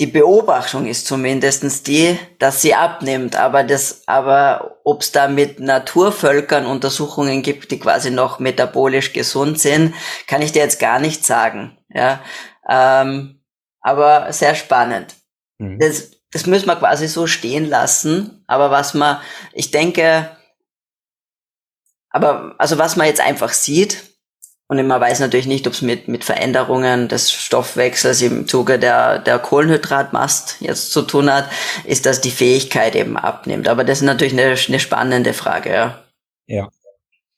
die 0.00 0.06
Beobachtung 0.06 0.86
ist 0.86 1.06
zumindestens 1.06 1.82
die, 1.82 2.18
dass 2.38 2.62
sie 2.62 2.74
abnimmt, 2.74 3.34
aber 3.34 3.64
das, 3.64 4.02
aber 4.06 4.78
ob 4.84 5.02
es 5.02 5.10
da 5.10 5.26
mit 5.26 5.58
Naturvölkern 5.58 6.66
Untersuchungen 6.66 7.42
gibt, 7.42 7.72
die 7.72 7.80
quasi 7.80 8.12
noch 8.12 8.38
metabolisch 8.38 9.12
gesund 9.12 9.58
sind, 9.58 9.94
kann 10.28 10.42
ich 10.42 10.52
dir 10.52 10.62
jetzt 10.62 10.78
gar 10.78 11.00
nicht 11.00 11.24
sagen. 11.24 11.78
Ja, 11.88 12.20
ähm, 12.68 13.40
aber 13.80 14.32
sehr 14.32 14.54
spannend. 14.54 15.16
Mhm. 15.58 15.80
Das, 15.80 16.12
das 16.30 16.46
müssen 16.46 16.66
wir 16.66 16.76
quasi 16.76 17.08
so 17.08 17.26
stehen 17.26 17.68
lassen. 17.68 18.44
Aber 18.46 18.70
was 18.70 18.94
man, 18.94 19.20
ich 19.52 19.72
denke, 19.72 20.30
aber 22.10 22.54
also 22.58 22.78
was 22.78 22.96
man 22.96 23.06
jetzt 23.06 23.20
einfach 23.20 23.52
sieht, 23.52 24.07
und 24.68 24.86
man 24.86 25.00
weiß 25.00 25.20
natürlich 25.20 25.46
nicht, 25.46 25.66
ob 25.66 25.72
es 25.72 25.80
mit, 25.80 26.08
mit 26.08 26.24
Veränderungen 26.24 27.08
des 27.08 27.32
Stoffwechsels 27.32 28.20
im 28.20 28.46
Zuge 28.46 28.78
der, 28.78 29.18
der 29.18 29.38
Kohlenhydratmast 29.38 30.56
jetzt 30.60 30.92
zu 30.92 31.02
tun 31.02 31.32
hat, 31.32 31.48
ist, 31.84 32.04
dass 32.04 32.20
die 32.20 32.30
Fähigkeit 32.30 32.94
eben 32.94 33.16
abnimmt. 33.16 33.66
Aber 33.66 33.82
das 33.82 33.98
ist 33.98 34.04
natürlich 34.04 34.34
eine, 34.34 34.54
eine 34.68 34.78
spannende 34.78 35.32
Frage, 35.32 35.72
ja. 35.72 35.98
Ja. 36.46 36.68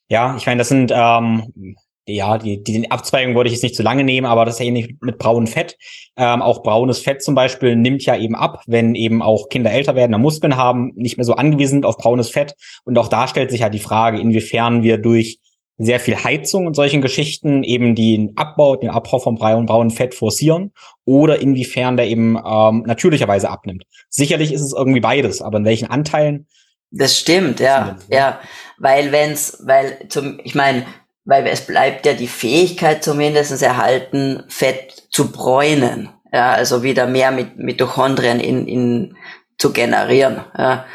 Ja, 0.09 0.35
ich 0.35 0.45
meine, 0.45 0.59
das 0.59 0.67
sind, 0.67 0.91
ähm, 0.93 1.77
ja, 2.05 2.37
die, 2.37 2.61
die 2.61 2.91
Abzweigung 2.91 3.33
wollte 3.33 3.47
ich 3.47 3.53
jetzt 3.53 3.63
nicht 3.63 3.75
zu 3.75 3.83
lange 3.83 4.03
nehmen, 4.03 4.27
aber 4.27 4.43
das 4.43 4.55
ist 4.55 4.59
ja 4.59 4.65
ähnlich 4.65 4.95
mit 4.99 5.17
braunem 5.17 5.47
Fett. 5.47 5.77
Ähm, 6.17 6.41
auch 6.41 6.63
braunes 6.63 6.99
Fett 6.99 7.23
zum 7.23 7.33
Beispiel 7.33 7.77
nimmt 7.77 8.03
ja 8.03 8.17
eben 8.17 8.35
ab, 8.35 8.61
wenn 8.67 8.93
eben 8.93 9.21
auch 9.21 9.47
Kinder 9.47 9.71
älter 9.71 9.95
werden, 9.95 10.19
Muskeln 10.19 10.57
haben, 10.57 10.91
nicht 10.95 11.15
mehr 11.15 11.23
so 11.23 11.35
angewiesen 11.35 11.85
auf 11.85 11.97
braunes 11.97 12.29
Fett. 12.29 12.55
Und 12.83 12.97
auch 12.97 13.07
da 13.07 13.29
stellt 13.29 13.51
sich 13.51 13.61
ja 13.61 13.69
die 13.69 13.79
Frage, 13.79 14.19
inwiefern 14.19 14.83
wir 14.83 14.97
durch 14.97 15.39
sehr 15.85 15.99
viel 15.99 16.15
Heizung 16.15 16.67
und 16.67 16.75
solchen 16.75 17.01
Geschichten 17.01 17.63
eben 17.63 17.95
den 17.95 18.37
Abbau, 18.37 18.75
den 18.75 18.89
Abbau 18.89 19.19
vom 19.19 19.35
braunen, 19.35 19.65
braunen 19.65 19.91
Fett 19.91 20.13
forcieren 20.13 20.71
oder 21.05 21.39
inwiefern 21.39 21.97
der 21.97 22.07
eben 22.07 22.37
ähm, 22.45 22.83
natürlicherweise 22.85 23.49
abnimmt. 23.49 23.83
Sicherlich 24.09 24.53
ist 24.53 24.61
es 24.61 24.73
irgendwie 24.73 24.99
beides, 24.99 25.41
aber 25.41 25.57
in 25.57 25.65
welchen 25.65 25.89
Anteilen? 25.89 26.47
Das 26.91 27.17
stimmt, 27.17 27.61
ja, 27.61 27.97
ja, 28.09 28.39
weil 28.77 29.13
wenn's, 29.13 29.63
weil 29.65 30.07
zum, 30.09 30.39
ich 30.43 30.55
meine, 30.55 30.85
weil 31.23 31.47
es 31.47 31.65
bleibt 31.65 32.05
ja 32.05 32.13
die 32.13 32.27
Fähigkeit 32.27 33.03
zumindest 33.03 33.61
erhalten, 33.61 34.43
Fett 34.49 35.07
zu 35.09 35.31
bräunen, 35.31 36.09
ja, 36.33 36.51
also 36.51 36.83
wieder 36.83 37.07
mehr 37.07 37.31
mit 37.31 37.57
Mitochondrien 37.57 38.41
in, 38.41 38.67
in 38.67 39.15
zu 39.57 39.71
generieren, 39.71 40.41
ja. 40.57 40.85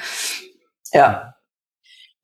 ja. 0.92 1.35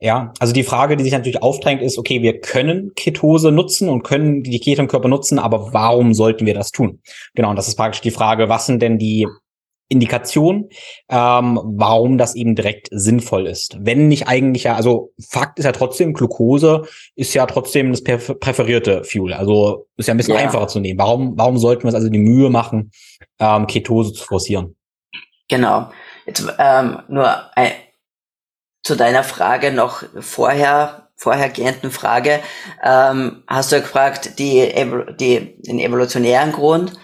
Ja, 0.02 0.32
also 0.40 0.52
die 0.52 0.64
Frage, 0.64 0.96
die 0.96 1.04
sich 1.04 1.12
natürlich 1.12 1.44
aufdrängt, 1.44 1.80
ist, 1.80 1.96
okay, 1.96 2.22
wir 2.22 2.40
können 2.40 2.92
Ketose 2.96 3.52
nutzen 3.52 3.88
und 3.88 4.02
können 4.02 4.42
die 4.42 4.58
Ketonkörper 4.58 5.06
nutzen, 5.06 5.38
aber 5.38 5.72
warum 5.72 6.12
sollten 6.12 6.44
wir 6.44 6.54
das 6.54 6.72
tun? 6.72 7.00
Genau, 7.36 7.50
und 7.50 7.56
das 7.56 7.68
ist 7.68 7.76
praktisch 7.76 8.00
die 8.00 8.10
Frage, 8.10 8.48
was 8.48 8.66
sind 8.66 8.82
denn 8.82 8.98
die 8.98 9.28
Indikationen, 9.88 10.70
ähm, 11.08 11.60
warum 11.62 12.18
das 12.18 12.34
eben 12.34 12.56
direkt 12.56 12.88
sinnvoll 12.90 13.46
ist. 13.46 13.76
Wenn 13.78 14.08
nicht 14.08 14.26
eigentlich 14.26 14.64
ja, 14.64 14.74
also 14.74 15.12
Fakt 15.24 15.60
ist 15.60 15.66
ja 15.66 15.72
trotzdem, 15.72 16.14
Glucose 16.14 16.82
ist 17.14 17.32
ja 17.34 17.46
trotzdem 17.46 17.92
das 17.92 18.02
präferierte 18.02 19.04
Fuel. 19.04 19.34
Also 19.34 19.86
ist 19.96 20.08
ja 20.08 20.14
ein 20.14 20.16
bisschen 20.16 20.34
ja. 20.34 20.40
einfacher 20.40 20.66
zu 20.66 20.80
nehmen. 20.80 20.98
Warum, 20.98 21.38
warum 21.38 21.58
sollten 21.58 21.84
wir 21.84 21.88
uns 21.88 21.94
also 21.94 22.08
die 22.08 22.18
Mühe 22.18 22.50
machen, 22.50 22.90
ähm, 23.38 23.68
Ketose 23.68 24.14
zu 24.14 24.24
forcieren? 24.24 24.74
Genau. 25.48 25.90
Jetzt 26.26 26.44
ähm, 26.58 26.98
nur 27.08 27.56
ein, 27.56 27.70
zu 28.82 28.96
deiner 28.96 29.24
Frage 29.24 29.72
noch 29.72 30.02
vorher, 30.20 31.08
vorhergehenden 31.16 31.90
Frage, 31.90 32.40
ähm, 32.82 33.44
hast 33.46 33.72
du 33.72 33.80
gefragt, 33.80 34.38
die, 34.38 34.72
die, 35.20 35.62
den 35.62 35.78
evolutionären 35.78 36.52
Grund. 36.52 36.94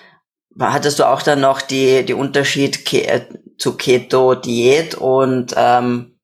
Hattest 0.58 0.98
du 0.98 1.04
auch 1.04 1.22
dann 1.22 1.40
noch 1.40 1.60
die, 1.60 2.04
die 2.04 2.14
Unterschied 2.14 2.84
Ke 2.84 3.06
äh, 3.06 3.26
zu 3.58 3.76
Keto-Diät 3.76 4.96
und, 4.96 5.54
ähm, 5.56 6.18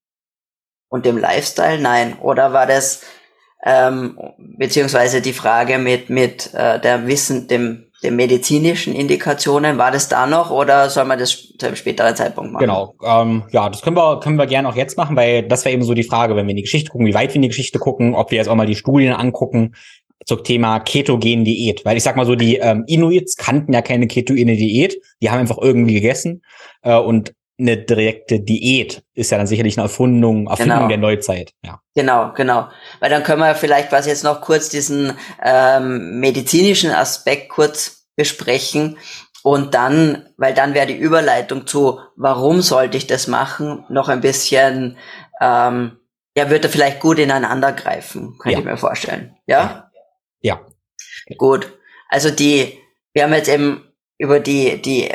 und 0.88 1.06
dem 1.06 1.18
Lifestyle? 1.18 1.78
Nein. 1.78 2.18
Oder 2.20 2.52
war 2.52 2.66
das, 2.66 3.02
ähm, 3.64 4.18
beziehungsweise 4.38 5.20
die 5.20 5.32
Frage 5.32 5.78
mit, 5.78 6.10
mit 6.10 6.52
äh, 6.52 6.80
der 6.80 7.06
Wissen, 7.06 7.46
dem 7.46 7.92
den 8.04 8.16
medizinischen 8.16 8.94
Indikationen. 8.94 9.78
War 9.78 9.90
das 9.90 10.08
da 10.08 10.26
noch 10.26 10.50
oder 10.50 10.90
soll 10.90 11.06
man 11.06 11.18
das 11.18 11.54
zu 11.58 11.66
einem 11.66 11.76
späteren 11.76 12.14
Zeitpunkt 12.14 12.52
machen? 12.52 12.62
Genau, 12.62 12.94
ähm, 13.04 13.44
ja, 13.50 13.68
das 13.68 13.82
können 13.82 13.96
wir, 13.96 14.20
können 14.20 14.36
wir 14.36 14.46
gerne 14.46 14.68
auch 14.68 14.76
jetzt 14.76 14.96
machen, 14.96 15.16
weil 15.16 15.42
das 15.42 15.64
wäre 15.64 15.74
eben 15.74 15.82
so 15.82 15.94
die 15.94 16.04
Frage, 16.04 16.36
wenn 16.36 16.46
wir 16.46 16.50
in 16.50 16.56
die 16.56 16.62
Geschichte 16.62 16.90
gucken, 16.90 17.06
wie 17.06 17.14
weit 17.14 17.30
wir 17.30 17.36
in 17.36 17.42
die 17.42 17.48
Geschichte 17.48 17.78
gucken, 17.78 18.14
ob 18.14 18.30
wir 18.30 18.38
jetzt 18.38 18.48
auch 18.48 18.54
mal 18.54 18.66
die 18.66 18.76
Studien 18.76 19.12
angucken 19.14 19.74
zum 20.26 20.44
Thema 20.44 20.80
ketogene 20.80 21.44
Diät. 21.44 21.84
Weil 21.84 21.96
ich 21.96 22.02
sag 22.02 22.16
mal 22.16 22.26
so, 22.26 22.34
die 22.34 22.56
ähm, 22.56 22.84
Inuits 22.86 23.36
kannten 23.36 23.72
ja 23.72 23.82
keine 23.82 24.06
ketogene 24.06 24.56
Diät, 24.56 25.00
die 25.20 25.30
haben 25.30 25.40
einfach 25.40 25.58
irgendwie 25.60 25.94
gegessen 25.94 26.42
äh, 26.82 26.96
und 26.96 27.34
eine 27.58 27.76
direkte 27.76 28.40
Diät 28.40 29.04
ist 29.14 29.30
ja 29.30 29.38
dann 29.38 29.46
sicherlich 29.46 29.78
eine 29.78 29.84
Erfundung, 29.84 30.48
Erfindung 30.48 30.76
genau. 30.76 30.88
der 30.88 30.98
Neuzeit. 30.98 31.52
Ja. 31.64 31.80
Genau, 31.94 32.32
genau. 32.34 32.68
Weil 33.00 33.10
dann 33.10 33.22
können 33.22 33.40
wir 33.40 33.54
vielleicht 33.54 33.90
quasi 33.90 34.10
jetzt 34.10 34.24
noch 34.24 34.40
kurz 34.40 34.68
diesen 34.68 35.12
ähm, 35.42 36.18
medizinischen 36.18 36.90
Aspekt 36.90 37.50
kurz 37.50 38.08
besprechen 38.16 38.98
und 39.42 39.74
dann, 39.74 40.26
weil 40.36 40.54
dann 40.54 40.74
wäre 40.74 40.86
die 40.86 40.96
Überleitung 40.96 41.66
zu, 41.66 42.00
warum 42.16 42.62
sollte 42.62 42.96
ich 42.96 43.06
das 43.06 43.28
machen, 43.28 43.84
noch 43.88 44.08
ein 44.08 44.20
bisschen, 44.20 44.96
ähm, 45.40 45.98
ja, 46.36 46.50
würde 46.50 46.68
vielleicht 46.68 47.00
gut 47.00 47.18
ineinander 47.18 47.72
greifen, 47.72 48.38
könnte 48.38 48.54
ja. 48.54 48.58
ich 48.60 48.64
mir 48.64 48.76
vorstellen. 48.76 49.36
Ja? 49.46 49.90
Ja. 50.40 50.60
Gut. 51.36 51.78
Also 52.08 52.30
die, 52.30 52.78
wir 53.12 53.24
haben 53.24 53.34
jetzt 53.34 53.48
eben 53.48 53.84
über 54.18 54.40
die, 54.40 54.80
die 54.80 55.10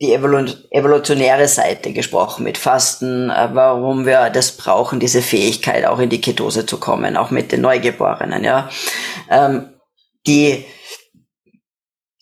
die 0.00 0.12
evolutionäre 0.12 1.48
Seite 1.48 1.92
gesprochen 1.92 2.44
mit 2.44 2.58
Fasten, 2.58 3.30
äh, 3.30 3.48
warum 3.52 4.04
wir 4.04 4.30
das 4.30 4.52
brauchen, 4.52 5.00
diese 5.00 5.22
Fähigkeit 5.22 5.86
auch 5.86 5.98
in 5.98 6.10
die 6.10 6.20
Ketose 6.20 6.66
zu 6.66 6.78
kommen, 6.78 7.16
auch 7.16 7.30
mit 7.30 7.52
den 7.52 7.62
Neugeborenen, 7.62 8.44
ja. 8.44 8.68
Ähm, 9.30 9.70
die, 10.26 10.64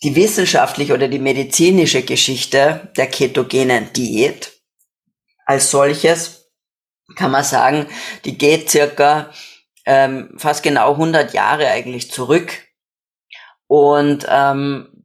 die 0.03 0.15
wissenschaftliche 0.15 0.95
oder 0.95 1.09
die 1.09 1.19
medizinische 1.19 2.03
Geschichte 2.03 2.93
der 2.97 3.07
ketogenen 3.07 3.93
Diät 3.93 4.53
als 5.47 5.71
solches 5.71 6.45
kann 7.17 7.31
man 7.31 7.45
sagen, 7.45 7.87
die 8.25 8.39
geht 8.39 8.71
circa 8.71 9.31
ähm, 9.85 10.35
fast 10.37 10.63
genau 10.63 10.93
100 10.93 11.35
Jahre 11.35 11.69
eigentlich 11.69 12.11
zurück. 12.11 12.67
Und 13.67 14.27
ähm, 14.29 15.05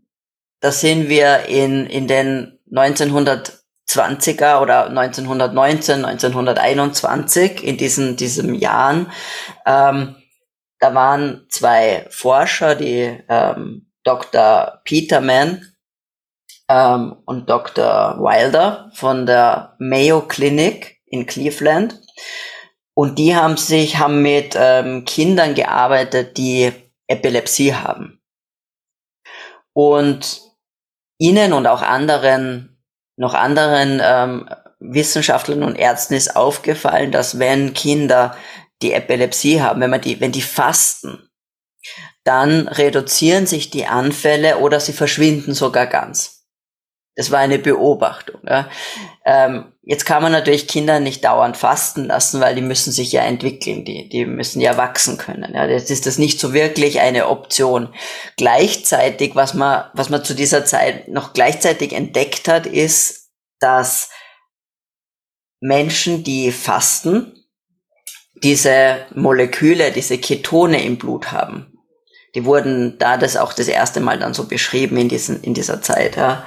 da 0.62 0.72
sind 0.72 1.10
wir 1.10 1.46
in, 1.46 1.86
in 1.86 2.08
den 2.08 2.59
1920er 2.72 4.62
oder 4.62 4.88
1919, 4.88 6.06
1921 6.06 7.64
in 7.64 7.78
diesen 7.78 8.16
diesem 8.16 8.54
Jahren. 8.54 9.12
Ähm, 9.66 10.16
da 10.80 10.96
waren 10.96 11.46
zwei 11.50 12.08
Forscher, 12.10 12.76
die 12.76 13.22
ähm, 13.28 13.88
Dr. 14.04 14.82
Peterman 14.86 15.66
ähm, 16.70 17.18
und 17.26 17.50
Dr. 17.50 18.18
Wilder 18.20 18.92
von 18.94 19.26
der 19.26 19.76
Mayo 19.80 20.22
Clinic 20.22 21.02
in 21.06 21.26
Cleveland. 21.26 22.00
Und 22.94 23.18
die 23.18 23.36
haben 23.36 23.58
sich, 23.58 23.98
haben 23.98 24.22
mit 24.22 24.56
ähm, 24.58 25.06
Kindern 25.06 25.56
gearbeitet, 25.56 26.38
die 26.38 26.72
Epilepsie 27.08 27.74
haben. 27.74 28.22
Und 29.74 30.42
Ihnen 31.20 31.54
und 31.54 31.68
auch 31.68 31.84
anderen, 31.84 32.82
noch 33.18 33.36
anderen 33.36 34.02
ähm, 34.04 34.50
Wissenschaftlern 34.80 35.64
und 35.64 35.76
Ärzten 35.76 36.16
ist 36.16 36.36
aufgefallen, 36.36 37.12
dass 37.12 37.38
wenn 37.38 37.74
Kinder 37.74 38.36
die 38.82 38.94
Epilepsie 38.94 39.62
haben, 39.62 39.82
wenn 39.82 39.90
man 39.90 40.02
die, 40.02 40.20
wenn 40.22 40.32
die 40.32 40.42
fasten, 40.42 41.30
dann 42.24 42.68
reduzieren 42.68 43.46
sich 43.46 43.70
die 43.70 43.86
Anfälle 43.86 44.60
oder 44.60 44.80
sie 44.80 44.94
verschwinden 44.94 45.54
sogar 45.54 45.88
ganz. 45.88 46.46
Das 47.16 47.32
war 47.32 47.40
eine 47.40 47.60
Beobachtung. 47.60 48.42
Ja. 48.48 48.70
Ähm, 49.26 49.74
jetzt 49.90 50.06
kann 50.06 50.22
man 50.22 50.32
natürlich 50.32 50.68
Kinder 50.68 51.00
nicht 51.00 51.24
dauernd 51.24 51.58
fasten 51.58 52.06
lassen, 52.06 52.40
weil 52.40 52.54
die 52.54 52.62
müssen 52.62 52.92
sich 52.92 53.12
ja 53.12 53.24
entwickeln, 53.24 53.86
die, 53.86 54.08
die 54.08 54.28
müssen 54.28 54.62
ja 54.62 54.78
wachsen 54.78 55.18
können. 55.18 55.56
Ja. 55.56 55.66
Jetzt 55.66 55.90
ist 55.90 56.06
das 56.06 56.20
nicht 56.20 56.40
so 56.40 56.54
wirklich 56.54 57.00
eine 57.00 57.28
Option. 57.28 57.92
Gleichzeitig, 58.38 59.34
was 59.34 59.56
man, 59.56 59.86
was 59.96 60.12
man 60.12 60.24
zu 60.24 60.36
dieser 60.36 60.64
Zeit 60.64 61.08
noch 61.08 61.34
gleichzeitig 61.34 61.94
entdeckt 61.94 62.48
hat, 62.48 62.68
ist, 62.68 63.32
dass 63.60 64.12
Menschen, 65.60 66.24
die 66.24 66.52
fasten, 66.52 67.34
diese 68.44 69.08
Moleküle, 69.16 69.92
diese 69.92 70.20
Ketone 70.20 70.84
im 70.84 71.00
Blut 71.00 71.32
haben. 71.32 71.80
Die 72.36 72.46
wurden 72.46 73.00
da 73.00 73.18
das 73.18 73.36
auch 73.36 73.54
das 73.54 73.68
erste 73.68 74.02
Mal 74.02 74.20
dann 74.20 74.36
so 74.36 74.46
beschrieben 74.46 74.98
in, 74.98 75.10
diesen, 75.10 75.42
in 75.42 75.56
dieser 75.56 75.82
Zeit. 75.82 76.16
Ja. 76.16 76.46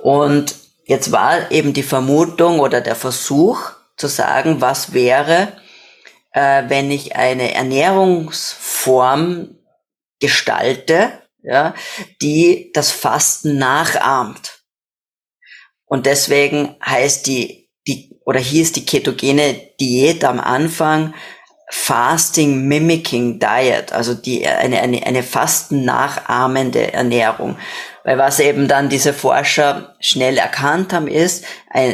Und 0.00 0.65
jetzt 0.86 1.12
war 1.12 1.50
eben 1.50 1.74
die 1.74 1.82
Vermutung 1.82 2.60
oder 2.60 2.80
der 2.80 2.96
Versuch 2.96 3.72
zu 3.96 4.06
sagen, 4.06 4.60
was 4.60 4.94
wäre, 4.94 5.52
äh, 6.32 6.64
wenn 6.68 6.90
ich 6.90 7.16
eine 7.16 7.54
Ernährungsform 7.54 9.58
gestalte, 10.20 11.22
ja, 11.42 11.74
die 12.22 12.70
das 12.72 12.90
Fasten 12.90 13.58
nachahmt. 13.58 14.62
Und 15.84 16.06
deswegen 16.06 16.76
heißt 16.84 17.26
die, 17.26 17.70
die, 17.86 18.18
oder 18.24 18.40
hieß 18.40 18.72
die 18.72 18.86
ketogene 18.86 19.54
Diät 19.80 20.24
am 20.24 20.40
Anfang 20.40 21.14
Fasting 21.68 22.68
Mimicking 22.68 23.40
Diet, 23.40 23.92
also 23.92 24.14
die, 24.14 24.46
eine, 24.46 24.80
eine, 24.80 25.04
eine 25.04 25.22
Fasten 25.22 25.84
nachahmende 25.84 26.92
Ernährung. 26.92 27.56
Weil 28.04 28.18
was 28.18 28.38
eben 28.38 28.68
dann 28.68 28.88
diese 28.88 29.12
Forscher 29.12 29.96
schnell 29.98 30.38
erkannt 30.38 30.92
haben, 30.92 31.08
ist, 31.08 31.44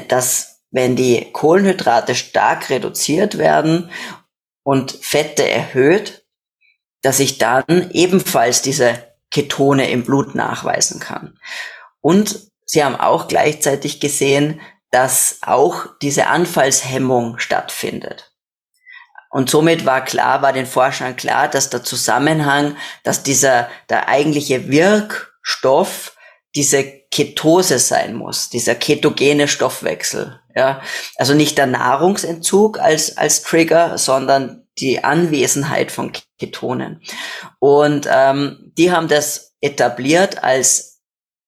dass 0.08 0.60
wenn 0.70 0.94
die 0.94 1.32
Kohlenhydrate 1.32 2.14
stark 2.14 2.68
reduziert 2.68 3.38
werden 3.38 3.90
und 4.62 4.92
Fette 4.92 5.48
erhöht, 5.48 6.24
dass 7.02 7.18
ich 7.18 7.38
dann 7.38 7.90
ebenfalls 7.92 8.62
diese 8.62 8.98
Ketone 9.30 9.90
im 9.90 10.04
Blut 10.04 10.34
nachweisen 10.34 11.00
kann. 11.00 11.38
Und 12.00 12.50
sie 12.64 12.84
haben 12.84 12.96
auch 12.96 13.28
gleichzeitig 13.28 14.00
gesehen, 14.00 14.60
dass 14.90 15.38
auch 15.40 15.86
diese 16.02 16.26
Anfallshemmung 16.26 17.38
stattfindet. 17.38 18.31
Und 19.32 19.48
somit 19.48 19.86
war 19.86 20.04
klar, 20.04 20.42
war 20.42 20.52
den 20.52 20.66
Forschern 20.66 21.16
klar, 21.16 21.48
dass 21.48 21.70
der 21.70 21.82
Zusammenhang, 21.82 22.76
dass 23.02 23.22
dieser, 23.22 23.68
der 23.88 24.08
eigentliche 24.08 24.68
Wirkstoff 24.68 26.14
diese 26.54 26.84
Ketose 27.10 27.78
sein 27.78 28.14
muss, 28.14 28.50
dieser 28.50 28.74
ketogene 28.74 29.48
Stoffwechsel. 29.48 30.38
Ja, 30.54 30.82
also 31.16 31.32
nicht 31.32 31.56
der 31.56 31.66
Nahrungsentzug 31.66 32.78
als, 32.78 33.16
als 33.16 33.42
Trigger, 33.42 33.96
sondern 33.96 34.66
die 34.78 35.02
Anwesenheit 35.02 35.90
von 35.90 36.12
Ketonen. 36.38 37.00
Und 37.58 38.06
ähm, 38.12 38.72
die 38.76 38.92
haben 38.92 39.08
das 39.08 39.54
etabliert 39.62 40.44
als, 40.44 41.00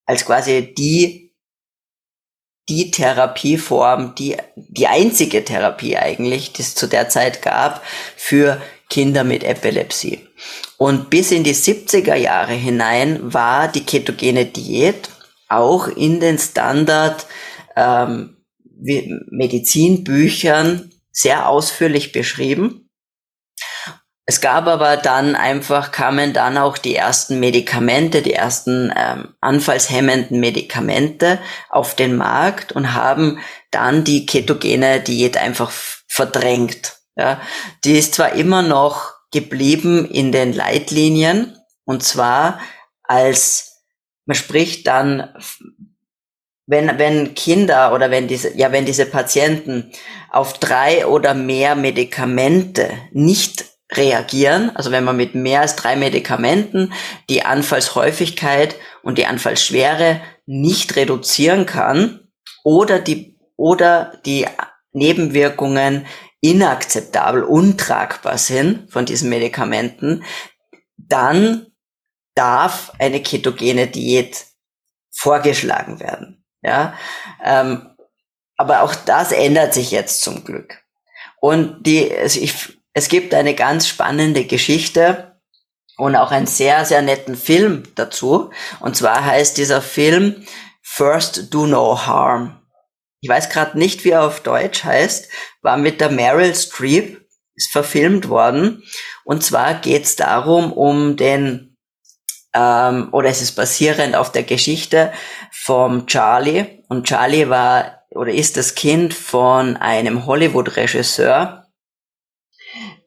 als 0.07 0.25
quasi 0.25 0.73
die 0.73 1.24
die 2.69 2.91
Therapieform, 2.91 4.15
die, 4.15 4.37
die 4.57 4.87
einzige 4.87 5.45
Therapie 5.45 5.97
eigentlich, 5.97 6.53
die 6.53 6.63
es 6.63 6.75
zu 6.75 6.87
der 6.87 7.09
Zeit 7.09 7.43
gab 7.43 7.83
für 8.17 8.61
Kinder 8.89 9.25
mit 9.25 9.45
Epilepsie. 9.45 10.21
Und 10.77 11.11
bis 11.11 11.31
in 11.31 11.45
die 11.45 11.55
70er 11.55 12.15
Jahre 12.15 12.55
hinein 12.55 13.33
war 13.33 13.69
die 13.69 13.85
ketogene 13.85 14.47
Diät 14.47 15.09
auch 15.49 15.89
in 15.89 16.21
den 16.21 16.39
Standard 16.39 17.27
ähm, 17.77 18.37
Medizinbüchern 19.31 20.91
sehr 21.11 21.49
ausführlich 21.49 22.13
beschrieben. 22.13 22.84
Es 24.27 24.41
gab 24.41 24.67
aber 24.67 24.97
dann 24.97 25.37
einfach, 25.37 25.93
kamen 25.93 26.33
dann 26.33 26.57
auch 26.57 26.79
die 26.79 26.95
ersten 26.95 27.41
Medikamente, 27.41 28.23
die 28.23 28.33
ersten 28.33 28.93
ähm, 28.97 29.35
anfallshemmenden 29.41 30.41
Medikamente 30.41 31.39
auf 31.69 31.95
den 31.95 32.17
Markt 32.17 32.73
und 32.73 32.95
haben 32.95 33.39
dann 33.71 34.03
die 34.05 34.25
ketogene 34.25 35.01
Diät 35.01 35.37
einfach 35.37 35.71
verdrängt. 36.09 36.97
Ja, 37.17 37.41
die 37.85 37.99
ist 37.99 38.15
zwar 38.15 38.33
immer 38.33 38.63
noch 38.63 39.13
geblieben 39.31 40.09
in 40.11 40.33
den 40.33 40.53
Leitlinien 40.53 41.57
und 41.85 42.03
zwar 42.03 42.61
als 43.03 43.83
man 44.25 44.35
spricht 44.35 44.87
dann 44.87 45.35
wenn, 46.67 46.99
wenn 46.99 47.35
Kinder 47.35 47.93
oder 47.93 48.11
wenn 48.11 48.27
diese, 48.27 48.57
ja, 48.57 48.73
wenn 48.73 48.87
diese 48.87 49.07
Patienten 49.07 49.93
auf 50.31 50.55
drei 50.55 51.07
oder 51.07 51.35
mehr 51.35 51.75
Medikamente 51.75 52.91
nicht 53.13 53.74
reagieren, 53.97 54.75
also 54.75 54.91
wenn 54.91 55.05
man 55.05 55.17
mit 55.17 55.35
mehr 55.35 55.61
als 55.61 55.77
drei 55.77 55.97
Medikamenten 55.97 56.93
die 57.29 57.45
Anfallshäufigkeit 57.45 58.77
und 59.03 59.19
die 59.19 59.27
Anfallsschwere 59.27 60.21
nicht 60.47 60.97
reduzieren 60.97 61.67
kann 61.67 62.29
oder 62.63 62.99
die, 62.99 63.39
oder 63.57 64.21
die 64.25 64.47
Nebenwirkungen 64.93 66.07
inakzeptabel, 66.41 67.43
untragbar 67.43 68.39
sind 68.39 68.91
von 68.93 69.07
diesen 69.07 69.31
Medikamenten, 69.31 70.25
dann 70.97 71.67
darf 72.35 72.93
eine 72.99 73.23
ketogene 73.23 73.87
Diät 73.87 74.47
vorgeschlagen 75.11 76.01
werden. 76.01 76.45
Ja, 76.63 76.95
ähm, 77.43 77.95
aber 78.57 78.83
auch 78.83 78.95
das 78.95 79.33
ändert 79.33 79.75
sich 79.75 79.91
jetzt 79.91 80.23
zum 80.23 80.45
Glück. 80.45 80.83
Und 81.41 81.87
die, 81.87 82.11
also 82.15 82.41
ich 82.41 82.79
es 82.95 83.09
gibt 83.09 83.35
eine 83.35 83.55
ganz 83.55 83.89
spannende 83.89 84.45
Geschichte 84.45 85.41
und 85.97 86.17
auch 86.17 86.31
einen 86.31 86.47
sehr, 86.47 86.85
sehr 86.85 87.03
netten 87.03 87.37
Film 87.37 87.83
dazu. 87.97 88.51
Und 88.81 88.97
zwar 88.97 89.25
heißt 89.25 89.57
dieser 89.57 89.83
Film 89.83 90.47
First 90.81 91.53
Do 91.53 91.67
No 91.67 92.07
Harm. 92.07 92.61
Ich 93.21 93.29
weiß 93.29 93.49
gerade 93.49 93.79
nicht, 93.79 94.05
wie 94.05 94.11
er 94.11 94.23
auf 94.25 94.41
Deutsch 94.41 94.85
heißt, 94.85 95.29
war 95.63 95.77
mit 95.77 96.01
der 96.01 96.11
Meryl 96.11 96.55
Streep, 96.55 97.27
ist 97.57 97.73
verfilmt 97.73 98.29
worden. 98.29 98.85
Und 99.25 99.43
zwar 99.43 99.75
geht 99.75 100.05
es 100.05 100.17
darum, 100.17 100.73
um 100.73 101.17
den, 101.17 101.77
ähm, 102.55 103.09
oder 103.13 103.29
es 103.29 103.43
ist 103.43 103.53
basierend 103.53 104.15
auf 104.15 104.31
der 104.31 104.45
Geschichte 104.45 105.13
vom 105.51 106.07
Charlie. 106.07 106.85
Und 106.89 107.07
Charlie 107.09 107.49
war 107.49 108.05
oder 108.11 108.33
ist 108.33 108.57
das 108.57 108.77
Kind 108.77 109.15
von 109.15 109.77
einem 109.77 110.27
Hollywood-Regisseur, 110.27 111.64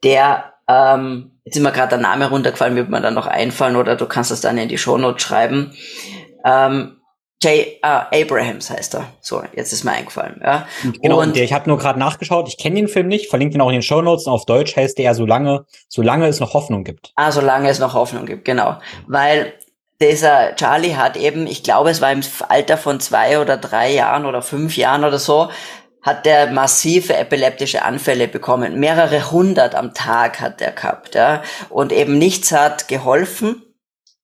der, 0.04 0.54
ähm, 0.68 1.40
jetzt 1.46 1.58
ist 1.58 1.64
mir 1.64 1.72
gerade 1.72 1.90
der 1.90 1.98
Name 2.00 2.30
runtergefallen, 2.30 2.76
wird 2.76 2.90
mir 2.90 3.02
dann 3.02 3.14
noch 3.14 3.28
einfallen 3.28 3.76
oder 3.76 3.96
du 3.96 4.06
kannst 4.06 4.32
das 4.32 4.42
dann 4.42 4.58
in 4.58 4.70
die 4.70 4.78
Shownote 4.78 5.20
schreiben. 5.20 5.74
Ähm, 6.46 6.98
Jay 7.42 7.80
uh, 7.86 8.02
Abrahams 8.12 8.72
heißt 8.72 8.96
er. 8.96 9.06
So, 9.22 9.44
jetzt 9.54 9.72
ist 9.72 9.84
mir 9.84 9.92
eingefallen. 9.92 10.42
Ja. 10.44 10.68
Genau, 11.02 11.22
und, 11.22 11.30
und 11.30 11.38
ich 11.38 11.54
habe 11.54 11.70
nur 11.70 11.78
gerade 11.78 12.00
nachgeschaut, 12.00 12.48
ich 12.48 12.58
kenne 12.58 12.78
den 12.78 12.88
Film 12.88 13.08
nicht, 13.08 13.30
verlinke 13.30 13.56
ihn 13.56 13.62
auch 13.62 13.68
in 13.68 13.74
den 13.74 13.84
Shownotes 13.84 14.26
und 14.26 14.34
auf 14.34 14.46
Deutsch 14.46 14.76
heißt 14.76 14.98
der 14.98 15.14
solange, 15.14 15.66
solange 15.88 16.28
es 16.28 16.40
noch 16.40 16.56
Hoffnung 16.56 16.84
gibt. 16.84 17.12
Ah, 17.16 17.32
solange 17.32 17.70
es 17.70 17.78
noch 17.78 17.94
Hoffnung 17.94 18.26
gibt, 18.26 18.44
genau. 18.44 18.78
Weil 19.06 19.54
dieser 20.02 20.56
Charlie 20.56 20.96
hat 20.96 21.16
eben, 21.16 21.46
ich 21.46 21.64
glaube, 21.64 21.92
es 21.92 22.02
war 22.02 22.12
im 22.12 22.22
Alter 22.50 22.78
von 22.78 23.00
zwei 23.00 23.40
oder 23.40 23.58
drei 23.58 23.94
Jahren 23.94 24.26
oder 24.26 24.42
fünf 24.42 24.76
Jahren 24.76 25.04
oder 25.04 25.20
so, 25.20 25.50
hat 26.02 26.26
der 26.26 26.52
massive 26.52 27.16
epileptische 27.16 27.84
Anfälle 27.84 28.28
bekommen. 28.28 28.80
Mehrere 28.80 29.32
hundert 29.32 29.76
am 29.76 29.94
Tag 29.94 30.40
hat 30.40 30.62
er 30.62 30.72
gehabt, 30.72 31.16
ja. 31.16 31.44
Und 31.70 31.92
eben 31.92 32.18
nichts 32.18 32.52
hat 32.52 32.88
geholfen, 32.88 33.64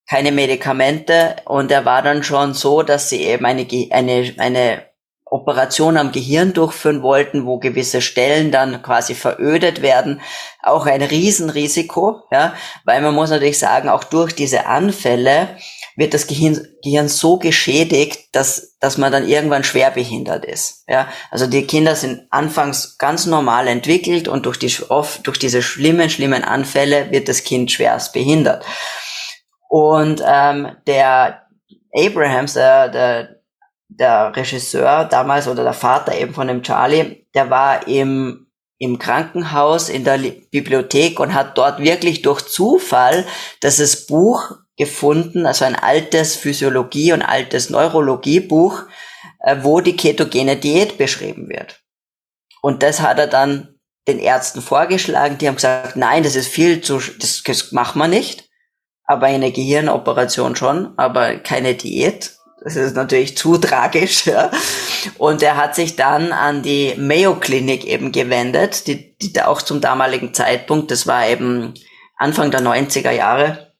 keine 0.10 0.32
Medikamente. 0.32 1.36
Und 1.46 1.72
er 1.72 1.86
war 1.86 2.02
dann 2.02 2.24
schon 2.24 2.54
so, 2.54 2.84
dass 2.84 3.10
sie 3.10 3.24
eben 3.24 3.46
eine, 3.46 3.68
eine, 3.92 4.34
eine 4.38 4.94
Operation 5.34 5.98
am 5.98 6.12
Gehirn 6.12 6.54
durchführen 6.54 7.02
wollten, 7.02 7.48
wo 7.48 7.58
gewisse 7.58 8.02
Stellen 8.02 8.52
dann 8.52 8.84
quasi 8.84 9.16
verödet 9.16 9.82
werden, 9.82 10.22
auch 10.62 10.86
ein 10.86 11.02
Riesenrisiko, 11.02 12.22
ja, 12.32 12.54
weil 12.86 13.02
man 13.02 13.16
muss 13.16 13.32
natürlich 13.32 13.58
sagen, 13.58 13.90
auch 13.90 14.04
durch 14.04 14.34
diese 14.36 14.68
Anfälle 14.68 15.58
wird 15.96 16.14
das 16.14 16.28
Gehirn, 16.28 16.68
Gehirn 16.84 17.08
so 17.08 17.38
geschädigt, 17.38 18.36
dass, 18.36 18.73
dass 18.84 18.98
man 18.98 19.14
dann 19.14 19.26
irgendwann 19.26 19.64
schwer 19.64 19.92
behindert 19.92 20.44
ist. 20.44 20.84
Ja, 20.90 21.08
also 21.32 21.48
die 21.48 21.66
Kinder 21.66 21.96
sind 21.96 22.28
anfangs 22.32 22.98
ganz 22.98 23.26
normal 23.26 23.70
entwickelt 23.70 24.28
und 24.28 24.46
durch 24.46 24.60
die, 24.60 24.76
oft, 24.90 25.26
durch 25.26 25.40
diese 25.40 25.62
schlimmen, 25.62 26.10
schlimmen 26.10 26.44
Anfälle 26.44 27.10
wird 27.10 27.30
das 27.30 27.46
Kind 27.46 27.72
schwerst 27.72 28.12
behindert. 28.12 28.66
Und 29.70 30.22
ähm, 30.28 30.76
der 30.86 31.44
Abrahams, 31.96 32.56
der, 32.56 32.90
der, 32.90 33.36
der 33.88 34.36
Regisseur 34.36 35.06
damals 35.06 35.48
oder 35.48 35.64
der 35.64 35.72
Vater 35.72 36.14
eben 36.20 36.34
von 36.34 36.50
dem 36.50 36.62
Charlie, 36.62 37.26
der 37.34 37.50
war 37.50 37.88
im 37.88 38.48
im 38.80 39.00
Krankenhaus 39.00 39.88
in 39.88 40.04
der 40.04 40.18
Bibliothek 40.52 41.22
und 41.22 41.34
hat 41.34 41.58
dort 41.58 41.80
wirklich 41.80 42.22
durch 42.22 42.42
Zufall 42.42 43.26
das 43.62 44.08
Buch 44.08 44.58
gefunden, 44.78 45.46
also 45.46 45.66
ein 45.66 45.76
altes 45.76 46.36
Physiologie- 46.36 47.14
und 47.14 47.22
altes 47.22 47.70
Neurologiebuch, 47.70 48.84
äh, 49.40 49.58
wo 49.62 49.82
die 49.82 49.96
ketogene 49.96 50.58
Diät 50.58 50.98
beschrieben 50.98 51.50
wird. 51.50 51.82
Und 52.62 52.82
das 52.82 53.02
hat 53.02 53.20
er 53.20 53.28
dann 53.28 53.76
den 54.08 54.20
Ärzten 54.20 54.62
vorgeschlagen. 54.62 55.38
Die 55.38 55.48
haben 55.48 55.56
gesagt, 55.56 55.96
nein, 55.96 56.24
das 56.24 56.36
ist 56.36 56.48
viel 56.48 56.82
zu, 56.82 57.00
das, 57.20 57.44
das 57.44 57.72
machen 57.72 58.00
wir 58.00 58.08
nicht. 58.08 58.50
Aber 59.06 59.28
eine 59.28 59.52
Gehirnoperation 59.52 60.56
schon, 60.56 60.94
aber 60.98 61.36
keine 61.38 61.76
Diät. 61.76 62.32
Das 62.64 62.78
ist 62.78 62.96
natürlich 62.96 63.38
zu 63.38 63.58
tragisch. 63.60 64.26
Ja. 64.26 64.50
Und 65.18 65.44
er 65.44 65.58
hat 65.58 65.76
sich 65.76 65.96
dann 65.96 66.32
an 66.32 66.64
die 66.64 66.96
Mayo 66.98 67.36
Clinic 67.36 67.86
eben 67.86 68.12
gewendet, 68.12 68.88
die, 68.88 69.18
die 69.18 69.34
da 69.34 69.48
auch 69.48 69.62
zum 69.62 69.82
damaligen 69.82 70.34
Zeitpunkt, 70.34 70.90
das 70.90 71.06
war 71.06 71.28
eben 71.28 71.74
Anfang 72.18 72.52
der 72.52 72.62
90er 72.62 73.12
Jahre, 73.12 73.73